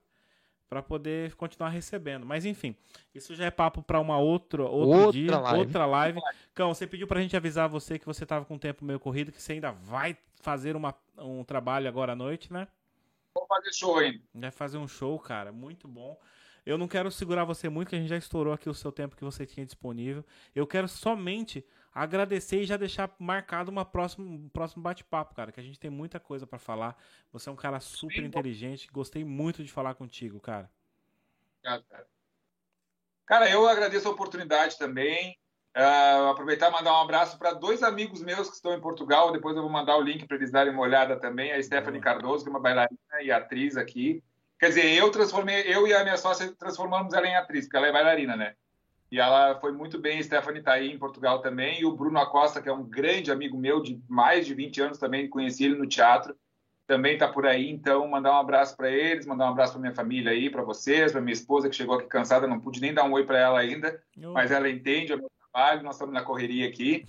para 0.69 0.81
poder 0.81 1.35
continuar 1.35 1.69
recebendo. 1.69 2.25
Mas 2.25 2.45
enfim, 2.45 2.75
isso 3.13 3.35
já 3.35 3.45
é 3.45 3.51
papo 3.51 3.81
para 3.81 3.99
uma 3.99 4.17
outra 4.17 4.63
outro 4.63 4.97
outra 4.97 5.11
dia, 5.11 5.39
live. 5.39 5.59
outra 5.59 5.85
live. 5.85 6.19
Cão, 6.53 6.73
você 6.73 6.87
pediu 6.87 7.07
para 7.07 7.19
a 7.19 7.21
gente 7.21 7.37
avisar 7.37 7.69
você 7.69 7.99
que 7.99 8.05
você 8.05 8.23
estava 8.23 8.45
com 8.45 8.55
o 8.55 8.59
tempo 8.59 8.83
meio 8.83 8.99
corrido, 8.99 9.31
que 9.31 9.41
você 9.41 9.53
ainda 9.53 9.71
vai 9.71 10.17
fazer 10.41 10.75
uma, 10.75 10.95
um 11.17 11.43
trabalho 11.43 11.87
agora 11.87 12.13
à 12.13 12.15
noite, 12.15 12.51
né? 12.51 12.67
Vou 13.33 13.45
fazer 13.47 13.73
show 13.73 13.97
ainda. 13.97 14.19
Vai 14.33 14.51
fazer 14.51 14.77
um 14.77 14.87
show, 14.87 15.19
cara, 15.19 15.51
muito 15.51 15.87
bom. 15.87 16.17
Eu 16.65 16.77
não 16.77 16.87
quero 16.87 17.11
segurar 17.11 17.43
você 17.43 17.69
muito, 17.69 17.89
que 17.89 17.95
a 17.95 17.99
gente 17.99 18.09
já 18.09 18.17
estourou 18.17 18.51
aqui 18.51 18.67
o 18.67 18.73
seu 18.73 18.91
tempo 18.91 19.15
que 19.15 19.23
você 19.23 19.45
tinha 19.45 19.65
disponível. 19.65 20.25
Eu 20.55 20.65
quero 20.65 20.87
somente 20.87 21.63
agradecer 21.95 22.61
e 22.61 22.65
já 22.65 22.75
deixar 22.75 23.09
marcado 23.17 23.71
uma 23.71 23.85
próxima, 23.85 24.25
um 24.25 24.49
próximo 24.49 24.83
bate-papo, 24.83 25.33
cara, 25.33 25.51
que 25.51 25.59
a 25.61 25.63
gente 25.63 25.79
tem 25.79 25.89
muita 25.89 26.19
coisa 26.19 26.45
para 26.45 26.59
falar. 26.59 26.97
Você 27.31 27.47
é 27.47 27.51
um 27.51 27.55
cara 27.55 27.79
super 27.79 28.17
Bem 28.17 28.25
inteligente, 28.25 28.87
bom. 28.87 28.93
gostei 28.95 29.23
muito 29.23 29.63
de 29.63 29.71
falar 29.71 29.95
contigo, 29.95 30.39
cara. 30.41 30.69
Obrigado, 31.59 31.85
cara. 31.89 32.07
Cara, 33.25 33.49
eu 33.49 33.67
agradeço 33.67 34.07
a 34.07 34.11
oportunidade 34.11 34.77
também. 34.77 35.39
Uh, 35.75 36.29
aproveitar 36.29 36.69
e 36.69 36.71
mandar 36.71 36.93
um 36.93 37.01
abraço 37.01 37.37
para 37.37 37.53
dois 37.53 37.83
amigos 37.83 38.21
meus 38.21 38.49
que 38.49 38.55
estão 38.55 38.73
em 38.73 38.81
Portugal. 38.81 39.31
Depois 39.31 39.55
eu 39.55 39.61
vou 39.61 39.71
mandar 39.71 39.97
o 39.97 40.01
link 40.01 40.25
para 40.27 40.37
eles 40.37 40.51
darem 40.51 40.71
uma 40.71 40.83
olhada 40.83 41.19
também. 41.19 41.51
A 41.51 41.61
Stephanie 41.61 42.01
Cardoso, 42.01 42.43
que 42.43 42.49
é 42.49 42.53
uma 42.53 42.61
bailarina 42.61 42.99
e 43.21 43.31
atriz 43.31 43.77
aqui. 43.77 44.23
Quer 44.59 44.69
dizer, 44.69 44.93
eu 44.93 45.11
transformei, 45.11 45.63
eu 45.63 45.87
e 45.87 45.93
a 45.93 46.03
minha 46.03 46.17
sócia 46.17 46.53
transformamos 46.55 47.13
ela 47.13 47.27
em 47.27 47.35
atriz, 47.35 47.65
porque 47.65 47.77
ela 47.77 47.87
é 47.87 47.91
bailarina, 47.91 48.37
né? 48.37 48.55
E 49.15 49.19
ela 49.19 49.57
foi 49.61 49.71
muito 49.71 49.97
bem. 49.97 50.21
Stephanie 50.21 50.59
está 50.59 50.73
aí 50.73 50.91
em 50.91 50.99
Portugal 50.99 51.39
também. 51.39 51.79
E 51.79 51.85
o 51.85 51.95
Bruno 51.95 52.19
Acosta, 52.19 52.61
que 52.61 52.67
é 52.67 52.73
um 52.73 52.83
grande 52.83 53.31
amigo 53.31 53.57
meu 53.57 53.81
de 53.81 53.97
mais 54.09 54.45
de 54.45 54.53
20 54.53 54.81
anos 54.81 54.97
também, 54.97 55.29
conheci 55.29 55.63
ele 55.63 55.77
no 55.77 55.87
teatro. 55.87 56.35
também 56.85 57.13
está 57.13 57.25
por 57.25 57.45
aí, 57.47 57.69
então 57.69 58.05
mandar 58.09 58.33
um 58.33 58.39
abraço 58.41 58.75
para 58.75 58.91
eles, 58.91 59.25
mandar 59.25 59.45
um 59.45 59.51
abraço 59.51 59.71
para 59.71 59.81
minha 59.81 59.95
família 59.95 60.33
aí, 60.33 60.49
para 60.49 60.63
vocês, 60.63 61.13
para 61.13 61.21
minha 61.21 61.33
esposa 61.33 61.69
que 61.69 61.75
chegou 61.77 61.95
aqui 61.95 62.07
cansada, 62.07 62.45
não 62.45 62.59
pude 62.59 62.81
nem 62.81 62.93
dar 62.93 63.05
um 63.05 63.13
oi 63.13 63.25
para 63.25 63.39
ela 63.39 63.57
ainda, 63.57 64.03
oh. 64.17 64.33
mas 64.33 64.51
ela 64.51 64.69
entende 64.69 65.13
o 65.13 65.17
meu 65.17 65.31
trabalho, 65.39 65.81
nós 65.81 65.95
estamos 65.95 66.13
na 66.13 66.21
correria 66.21 66.67
aqui. 66.67 67.05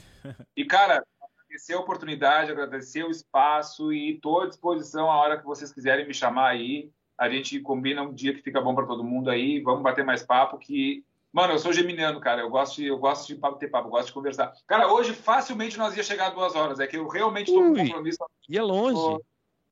E 0.57 0.65
cara, 0.65 1.05
agradecer 1.21 1.75
a 1.75 1.81
oportunidade, 1.81 2.53
agradecer 2.53 3.05
o 3.05 3.11
espaço 3.11 3.93
e 3.93 4.15
estou 4.15 4.43
à 4.43 4.47
disposição 4.47 5.11
a 5.11 5.17
hora 5.17 5.39
que 5.39 5.45
vocês 5.45 5.73
quiserem 5.73 6.07
me 6.07 6.15
chamar 6.15 6.51
aí. 6.51 6.89
A 7.19 7.29
gente 7.29 7.59
combina 7.59 8.01
um 8.03 8.15
dia 8.15 8.33
que 8.33 8.43
fica 8.43 8.61
bom 8.61 8.77
para 8.77 8.87
todo 8.87 9.03
mundo 9.03 9.29
aí, 9.29 9.61
vamos 9.61 9.83
bater 9.83 10.05
mais 10.05 10.23
papo 10.23 10.57
que 10.57 11.05
Mano, 11.37 11.53
eu 11.53 11.59
sou 11.59 11.71
geminiano, 11.71 12.19
cara. 12.19 12.41
Eu 12.41 12.49
gosto 12.49 12.77
de, 12.77 12.87
eu 12.87 12.97
gosto 12.97 13.27
de 13.29 13.39
ter 13.59 13.69
papo, 13.69 13.89
eu 13.89 13.91
gosto 13.91 14.07
de 14.07 14.15
conversar. 14.15 14.55
Cara, 14.67 14.91
hoje 14.91 15.13
facilmente 15.13 15.77
nós 15.77 15.95
ia 15.95 16.03
chegar 16.03 16.29
a 16.29 16.31
duas 16.31 16.55
horas. 16.55 16.81
É 16.81 16.87
que 16.87 16.97
eu 16.97 17.07
realmente 17.07 17.49
estou 17.49 17.63
com 17.63 17.77
compromisso. 17.77 18.25
Ia 18.49 18.65
longe. 18.65 19.23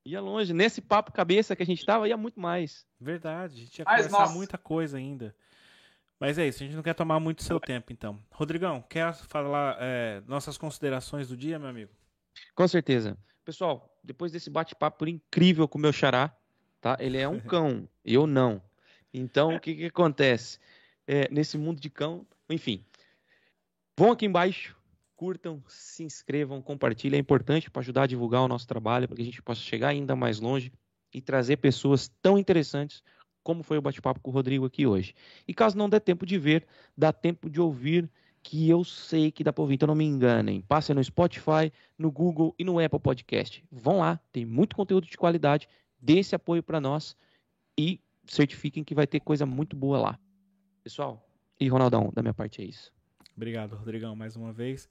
Ia 0.05 0.21
longe. 0.21 0.53
Nesse 0.53 0.83
papo 0.83 1.11
cabeça 1.11 1.57
que 1.57 1.63
a 1.63 1.67
gente 1.67 1.83
tava, 1.83 2.07
ia 2.07 2.19
muito 2.19 2.39
mais. 2.39 2.85
Verdade. 3.01 3.55
A 3.55 3.65
gente 3.65 3.79
ia 3.79 3.85
Mas, 3.87 3.97
conversar 4.03 4.19
nossa. 4.19 4.35
muita 4.35 4.59
coisa 4.59 4.99
ainda. 4.99 5.35
Mas 6.21 6.37
é 6.37 6.47
isso, 6.47 6.63
a 6.63 6.67
gente 6.67 6.77
não 6.77 6.83
quer 6.83 6.93
tomar 6.93 7.19
muito 7.19 7.43
seu 7.43 7.59
tempo, 7.59 7.95
então. 7.95 8.23
Rodrigão, 8.31 8.85
quer 8.87 9.15
falar 9.15 9.79
é, 9.81 10.23
nossas 10.27 10.59
considerações 10.59 11.29
do 11.29 11.37
dia, 11.37 11.59
meu 11.59 11.69
amigo? 11.69 11.91
Com 12.55 12.69
certeza. 12.69 13.17
Pessoal, 13.43 13.99
depois 14.05 14.31
desse 14.31 14.51
bate-papo 14.51 15.09
incrível 15.09 15.67
com 15.67 15.79
o 15.79 15.81
meu 15.81 15.95
xará, 15.95 16.31
tá? 16.79 16.99
Ele 17.01 17.17
é 17.17 17.27
um 17.27 17.41
cão, 17.49 17.89
eu 18.05 18.27
não. 18.27 18.61
Então, 19.15 19.55
o 19.55 19.61
que 19.61 19.75
que 19.75 19.87
acontece? 19.87 20.59
É, 21.07 21.29
nesse 21.31 21.59
mundo 21.59 21.81
de 21.81 21.91
cão, 21.91 22.27
enfim. 22.49 22.83
Vão 23.97 24.13
aqui 24.13 24.27
embaixo, 24.27 24.77
curtam, 25.15 25.63
se 25.69 26.03
inscrevam, 26.03 26.63
compartilhem. 26.63 27.19
É 27.19 27.21
importante 27.21 27.71
para 27.71 27.81
ajudar 27.81 28.03
a 28.03 28.07
divulgar 28.07 28.43
o 28.43 28.49
nosso 28.49 28.67
trabalho, 28.67 29.07
para 29.07 29.17
que 29.17 29.23
a 29.23 29.25
gente 29.25 29.43
possa 29.43 29.61
chegar 29.61 29.89
ainda 29.89 30.17
mais 30.17 30.41
longe 30.41 30.73
e 31.13 31.21
trazer 31.21 31.59
pessoas 31.59 32.11
tão 32.21 32.39
interessantes 32.39 33.03
como 33.45 33.63
foi 33.63 33.77
o 33.77 33.83
bate-papo 33.83 34.19
com 34.21 34.31
o 34.31 34.33
Rodrigo 34.33 34.65
aqui 34.65 34.87
hoje. 34.87 35.15
E 35.47 35.53
caso 35.53 35.77
não 35.77 35.89
dê 35.89 36.01
tempo 36.01 36.25
de 36.25 36.39
ver, 36.39 36.67
dá 36.97 37.13
tempo 37.13 37.51
de 37.51 37.61
ouvir, 37.61 38.11
que 38.43 38.69
eu 38.69 38.83
sei 38.85 39.31
que 39.31 39.45
dá 39.45 39.53
para 39.53 39.63
ouvir, 39.63 39.75
então 39.75 39.87
não 39.87 39.95
me 39.95 40.05
enganem. 40.05 40.61
Passem 40.63 40.95
no 40.95 41.05
Spotify, 41.05 41.73
no 41.97 42.11
Google 42.11 42.55
e 42.59 42.65
no 42.65 42.79
Apple 42.79 42.99
Podcast. 42.99 43.65
Vão 43.71 43.99
lá, 43.99 44.19
tem 44.33 44.45
muito 44.45 44.75
conteúdo 44.75 45.07
de 45.07 45.17
qualidade, 45.17 45.69
dê 46.01 46.19
esse 46.19 46.35
apoio 46.35 46.63
para 46.63 46.81
nós 46.81 47.17
e 47.79 48.01
certifiquem 48.27 48.83
que 48.83 48.95
vai 48.95 49.07
ter 49.07 49.21
coisa 49.21 49.47
muito 49.47 49.77
boa 49.77 49.99
lá. 49.99 50.19
Pessoal, 50.85 51.27
e 51.59 51.67
Ronaldão, 51.67 52.13
da 52.15 52.21
minha 52.21 52.35
parte 52.35 52.61
é 52.61 52.65
isso. 52.67 52.93
Obrigado, 53.35 53.75
Rodrigão, 53.75 54.15
mais 54.15 54.37
uma 54.37 54.53
vez. 54.53 54.87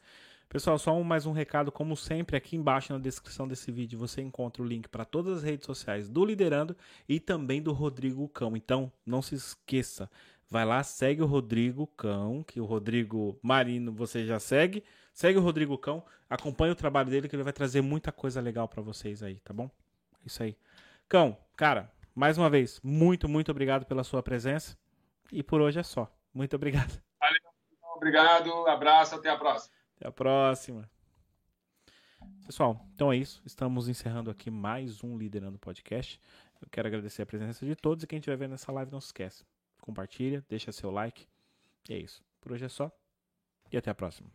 Pessoal, 0.50 0.80
só 0.80 1.00
mais 1.04 1.28
um 1.28 1.32
recado, 1.32 1.72
como 1.72 1.96
sempre, 1.96 2.36
aqui 2.36 2.56
embaixo 2.56 2.92
na 2.92 2.98
descrição 2.98 3.48
desse 3.48 3.72
vídeo 3.72 4.00
você 4.00 4.20
encontra 4.20 4.64
o 4.64 4.66
link 4.66 4.90
para 4.90 5.06
todas 5.06 5.38
as 5.38 5.44
redes 5.44 5.68
sociais 5.68 6.10
do 6.10 6.26
Liderando 6.26 6.76
e 7.08 7.20
também 7.20 7.62
do 7.62 7.72
Rodrigo 7.72 8.28
Cão. 8.28 8.58
Então, 8.58 8.92
não 9.06 9.22
se 9.22 9.36
esqueça, 9.36 10.10
vai 10.50 10.66
lá, 10.66 10.82
segue 10.82 11.22
o 11.22 11.28
Rodrigo 11.28 11.86
Cão, 11.86 12.42
que 12.42 12.60
o 12.60 12.66
Rodrigo 12.66 13.38
Marino 13.40 13.94
você 13.94 14.26
já 14.26 14.40
segue. 14.40 14.84
Segue 15.14 15.38
o 15.38 15.44
Rodrigo 15.44 15.78
Cão, 15.78 16.04
acompanhe 16.28 16.72
o 16.72 16.76
trabalho 16.76 17.12
dele 17.12 17.30
que 17.30 17.36
ele 17.36 17.44
vai 17.44 17.54
trazer 17.54 17.82
muita 17.82 18.12
coisa 18.12 18.42
legal 18.42 18.68
para 18.68 18.82
vocês 18.82 19.22
aí, 19.22 19.36
tá 19.42 19.54
bom? 19.54 19.70
Isso 20.26 20.42
aí. 20.42 20.58
Cão, 21.08 21.38
cara, 21.56 21.94
mais 22.16 22.36
uma 22.36 22.50
vez, 22.50 22.82
muito, 22.84 23.30
muito 23.30 23.52
obrigado 23.52 23.86
pela 23.86 24.04
sua 24.04 24.24
presença. 24.24 24.76
E 25.32 25.42
por 25.42 25.62
hoje 25.62 25.80
é 25.80 25.84
só. 25.84 26.12
Muito 26.34 26.56
obrigado. 26.56 27.02
Valeu, 27.20 27.42
obrigado, 27.96 28.68
abraço, 28.68 29.16
até 29.16 29.30
a 29.30 29.38
próxima. 29.38 29.76
Até 29.98 30.08
a 30.08 30.12
próxima. 30.12 30.90
Pessoal, 32.46 32.86
então 32.94 33.12
é 33.12 33.18
isso. 33.18 33.42
Estamos 33.46 33.88
encerrando 33.88 34.30
aqui 34.30 34.52
mais 34.52 35.04
um 35.04 35.18
Liderando 35.18 35.58
Podcast. 35.58 36.20
Eu 36.62 36.68
quero 36.70 36.88
agradecer 36.88 37.22
a 37.22 37.26
presença 37.26 37.66
de 37.66 37.76
todos 37.76 38.04
e 38.04 38.08
quem 38.08 38.20
estiver 38.20 38.38
vendo 38.38 38.54
essa 38.56 38.72
live 38.72 38.92
não 38.92 39.00
se 39.00 39.08
esquece. 39.08 39.46
Compartilha, 39.82 40.46
deixa 40.48 40.72
seu 40.72 40.92
like. 40.92 41.28
E 41.90 41.94
é 41.94 41.98
isso. 41.98 42.24
Por 42.40 42.52
hoje 42.52 42.66
é 42.66 42.70
só. 42.70 42.92
E 43.72 43.78
até 43.78 43.90
a 43.90 43.96
próxima. 43.96 44.30